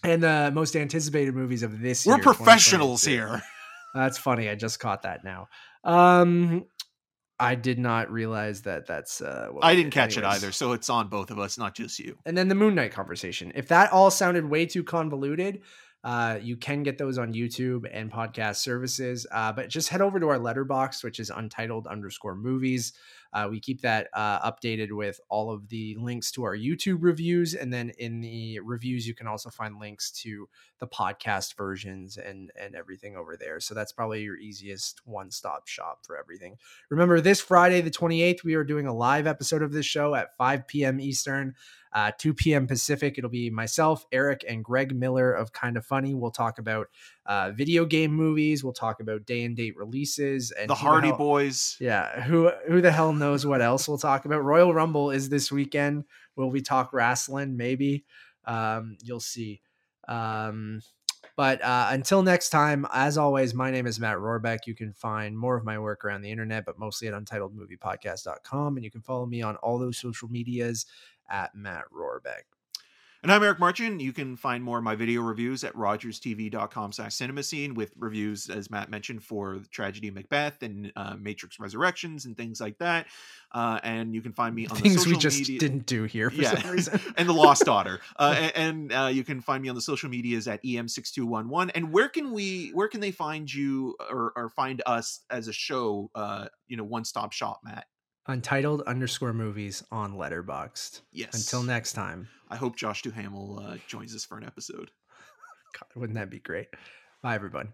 and 0.03 0.23
the 0.23 0.51
most 0.53 0.75
anticipated 0.75 1.35
movies 1.35 1.61
of 1.61 1.79
this 1.79 2.05
year. 2.05 2.15
we're 2.15 2.23
year. 2.23 2.33
professionals 2.33 3.03
here 3.03 3.41
That's 3.93 4.17
funny. 4.17 4.49
I 4.49 4.55
just 4.55 4.79
caught 4.79 5.03
that 5.03 5.23
now. 5.23 5.47
Um, 5.83 6.65
I 7.39 7.55
did 7.55 7.79
not 7.79 8.11
realize 8.11 8.61
that. 8.63 8.85
That's 8.85 9.21
uh, 9.21 9.47
what 9.51 9.63
i 9.63 9.73
didn't 9.75 9.91
did. 9.91 9.99
catch 9.99 10.17
it 10.17 10.23
either 10.23 10.51
so 10.51 10.73
it's 10.73 10.89
on 10.89 11.07
both 11.07 11.31
of 11.31 11.39
us 11.39 11.57
not 11.57 11.73
just 11.75 11.99
you 11.99 12.17
And 12.25 12.37
then 12.37 12.47
the 12.49 12.55
Moon 12.55 12.75
Knight 12.75 12.91
conversation. 12.91 13.51
If 13.55 13.67
that 13.69 13.91
all 13.91 14.11
sounded 14.11 14.49
way 14.49 14.65
too 14.65 14.83
convoluted, 14.83 15.61
uh, 16.03 16.39
you 16.41 16.55
can 16.55 16.83
get 16.83 16.97
those 16.97 17.17
on 17.17 17.33
YouTube 17.33 17.85
and 17.91 18.11
podcast 18.11 18.57
services. 18.57 19.27
Uh, 19.31 19.51
but 19.51 19.69
just 19.69 19.89
head 19.89 20.01
over 20.01 20.19
to 20.19 20.29
our 20.29 20.37
Letterboxd, 20.37 21.03
which 21.03 21.19
is 21.19 21.29
untitled 21.29 21.87
underscore 21.87 22.35
movies. 22.35 22.93
Uh, 23.31 23.47
we 23.51 23.59
keep 23.59 23.81
that 23.81 24.07
uh, 24.13 24.49
updated 24.49 24.91
with 24.91 25.19
all 25.29 25.51
of 25.51 25.67
the 25.69 25.95
links 25.99 26.31
to 26.31 26.43
our 26.43 26.55
YouTube 26.55 26.99
reviews. 27.01 27.53
And 27.53 27.71
then 27.71 27.91
in 27.99 28.21
the 28.21 28.59
reviews, 28.61 29.07
you 29.07 29.13
can 29.13 29.27
also 29.27 29.49
find 29.49 29.77
links 29.79 30.09
to 30.23 30.47
the 30.79 30.87
podcast 30.87 31.55
versions 31.55 32.17
and, 32.17 32.51
and 32.59 32.75
everything 32.75 33.15
over 33.17 33.35
there. 33.37 33.59
So 33.59 33.75
that's 33.75 33.91
probably 33.91 34.23
your 34.23 34.37
easiest 34.37 35.05
one 35.05 35.29
stop 35.29 35.67
shop 35.67 36.05
for 36.05 36.17
everything. 36.17 36.57
Remember, 36.89 37.21
this 37.21 37.41
Friday, 37.41 37.81
the 37.81 37.91
28th, 37.91 38.43
we 38.43 38.55
are 38.55 38.63
doing 38.63 38.87
a 38.87 38.93
live 38.93 39.27
episode 39.27 39.61
of 39.61 39.73
this 39.73 39.85
show 39.85 40.15
at 40.15 40.35
5 40.37 40.65
p.m. 40.67 40.99
Eastern 40.99 41.55
uh, 41.93 42.11
2 42.17 42.33
p.m. 42.33 42.67
Pacific. 42.67 43.17
It'll 43.17 43.29
be 43.29 43.49
myself, 43.49 44.05
Eric, 44.11 44.45
and 44.47 44.63
Greg 44.63 44.95
Miller 44.95 45.31
of 45.31 45.53
Kind 45.53 45.77
of 45.77 45.85
Funny. 45.85 46.13
We'll 46.13 46.31
talk 46.31 46.59
about 46.59 46.87
uh, 47.25 47.51
video 47.51 47.85
game 47.85 48.13
movies. 48.13 48.63
We'll 48.63 48.73
talk 48.73 48.99
about 48.99 49.25
day 49.25 49.43
and 49.43 49.55
date 49.55 49.75
releases 49.77 50.51
and 50.51 50.69
the 50.69 50.75
hardy 50.75 51.07
hell- 51.09 51.17
boys 51.17 51.77
Yeah, 51.79 52.21
who 52.21 52.51
who 52.67 52.81
the 52.81 52.91
hell 52.91 53.13
knows 53.13 53.45
what 53.45 53.61
else 53.61 53.87
we'll 53.87 53.97
talk 53.97 54.25
about? 54.25 54.43
Royal 54.43 54.73
Rumble 54.73 55.11
is 55.11 55.29
this 55.29 55.51
weekend. 55.51 56.05
Will 56.35 56.49
we 56.51 56.61
talk 56.61 56.93
wrestling? 56.93 57.57
Maybe. 57.57 58.05
Um, 58.45 58.97
you'll 59.03 59.19
see. 59.19 59.61
Um, 60.07 60.81
but 61.35 61.61
uh, 61.63 61.87
until 61.91 62.21
next 62.21 62.49
time, 62.49 62.85
as 62.93 63.17
always, 63.17 63.53
my 63.53 63.71
name 63.71 63.87
is 63.87 63.99
Matt 63.99 64.17
Rohrbeck. 64.17 64.59
You 64.65 64.75
can 64.75 64.91
find 64.91 65.37
more 65.37 65.55
of 65.55 65.63
my 65.63 65.79
work 65.79 66.03
around 66.03 66.21
the 66.21 66.31
internet, 66.31 66.65
but 66.65 66.77
mostly 66.77 67.07
at 67.07 67.13
untitledmoviepodcast.com. 67.13 68.75
And 68.75 68.83
you 68.83 68.91
can 68.91 69.01
follow 69.01 69.25
me 69.25 69.41
on 69.41 69.55
all 69.57 69.79
those 69.79 69.97
social 69.97 70.27
medias 70.29 70.85
at 71.29 71.55
Matt 71.55 71.85
Rohrbeck. 71.93 72.43
And 73.21 73.33
I'm 73.33 73.43
Eric 73.43 73.59
Marchin. 73.59 73.99
You 73.99 74.13
can 74.13 74.37
find 74.37 74.63
more 74.63 74.77
of 74.77 74.85
my 74.85 74.95
video 74.95 75.19
reviews 75.21 75.65
at 75.65 75.73
rogerstv.com 75.73 76.93
slash 76.93 77.13
cinema 77.15 77.43
scene 77.43 77.73
with 77.73 77.91
reviews, 77.97 78.49
as 78.49 78.71
Matt 78.71 78.89
mentioned, 78.89 79.21
for 79.23 79.57
the 79.59 79.67
Tragedy 79.67 80.07
of 80.07 80.13
Macbeth 80.13 80.63
and 80.63 80.93
uh, 80.95 81.15
Matrix 81.19 81.59
Resurrections 81.59 82.23
and 82.23 82.37
things 82.37 82.61
like 82.61 82.77
that. 82.77 83.07
Uh, 83.51 83.77
and 83.83 84.15
you 84.15 84.21
can 84.21 84.31
find 84.31 84.55
me 84.55 84.67
on 84.67 84.75
the 84.77 84.83
Things 84.83 84.95
social 85.03 85.11
we 85.11 85.17
just 85.17 85.37
media. 85.37 85.59
didn't 85.59 85.85
do 85.85 86.03
here 86.03 86.29
for 86.29 86.41
Yeah. 86.41 86.61
some 86.61 86.71
reason. 86.71 87.01
and 87.17 87.27
the 87.27 87.33
lost 87.33 87.65
daughter 87.65 87.99
uh, 88.19 88.51
and, 88.55 88.93
uh, 88.93 89.09
you 89.11 89.25
can 89.25 89.41
find 89.41 89.61
me 89.63 89.67
on 89.67 89.75
the 89.75 89.81
social 89.81 90.09
medias 90.09 90.47
at 90.47 90.63
em6211 90.63 91.71
and 91.75 91.91
where 91.91 92.07
can 92.07 92.31
we 92.31 92.69
where 92.69 92.87
can 92.87 93.01
they 93.01 93.11
find 93.11 93.53
you 93.53 93.97
or, 94.09 94.31
or 94.37 94.47
find 94.47 94.81
us 94.85 95.25
as 95.29 95.47
a 95.49 95.53
show 95.53 96.09
uh 96.15 96.45
you 96.67 96.77
know 96.77 96.83
one 96.85 97.03
stop 97.03 97.33
shop 97.33 97.59
matt 97.65 97.85
Untitled 98.29 98.83
underscore 98.83 99.33
movies 99.33 99.83
on 99.91 100.13
Letterboxd. 100.13 101.01
yes 101.11 101.33
Until 101.33 101.63
next 101.63 101.93
time. 101.93 102.27
i 102.49 102.55
hope 102.55 102.75
josh 102.75 103.01
duhamel 103.01 103.59
uh, 103.59 103.77
joins 103.87 104.13
us 104.15 104.23
for 104.23 104.37
an 104.37 104.43
episode 104.43 104.91
God, 105.73 105.99
wouldn't 105.99 106.17
that 106.17 106.29
be 106.29 106.39
great? 106.39 106.67
Bye, 107.23 107.33
everyone. 107.33 107.73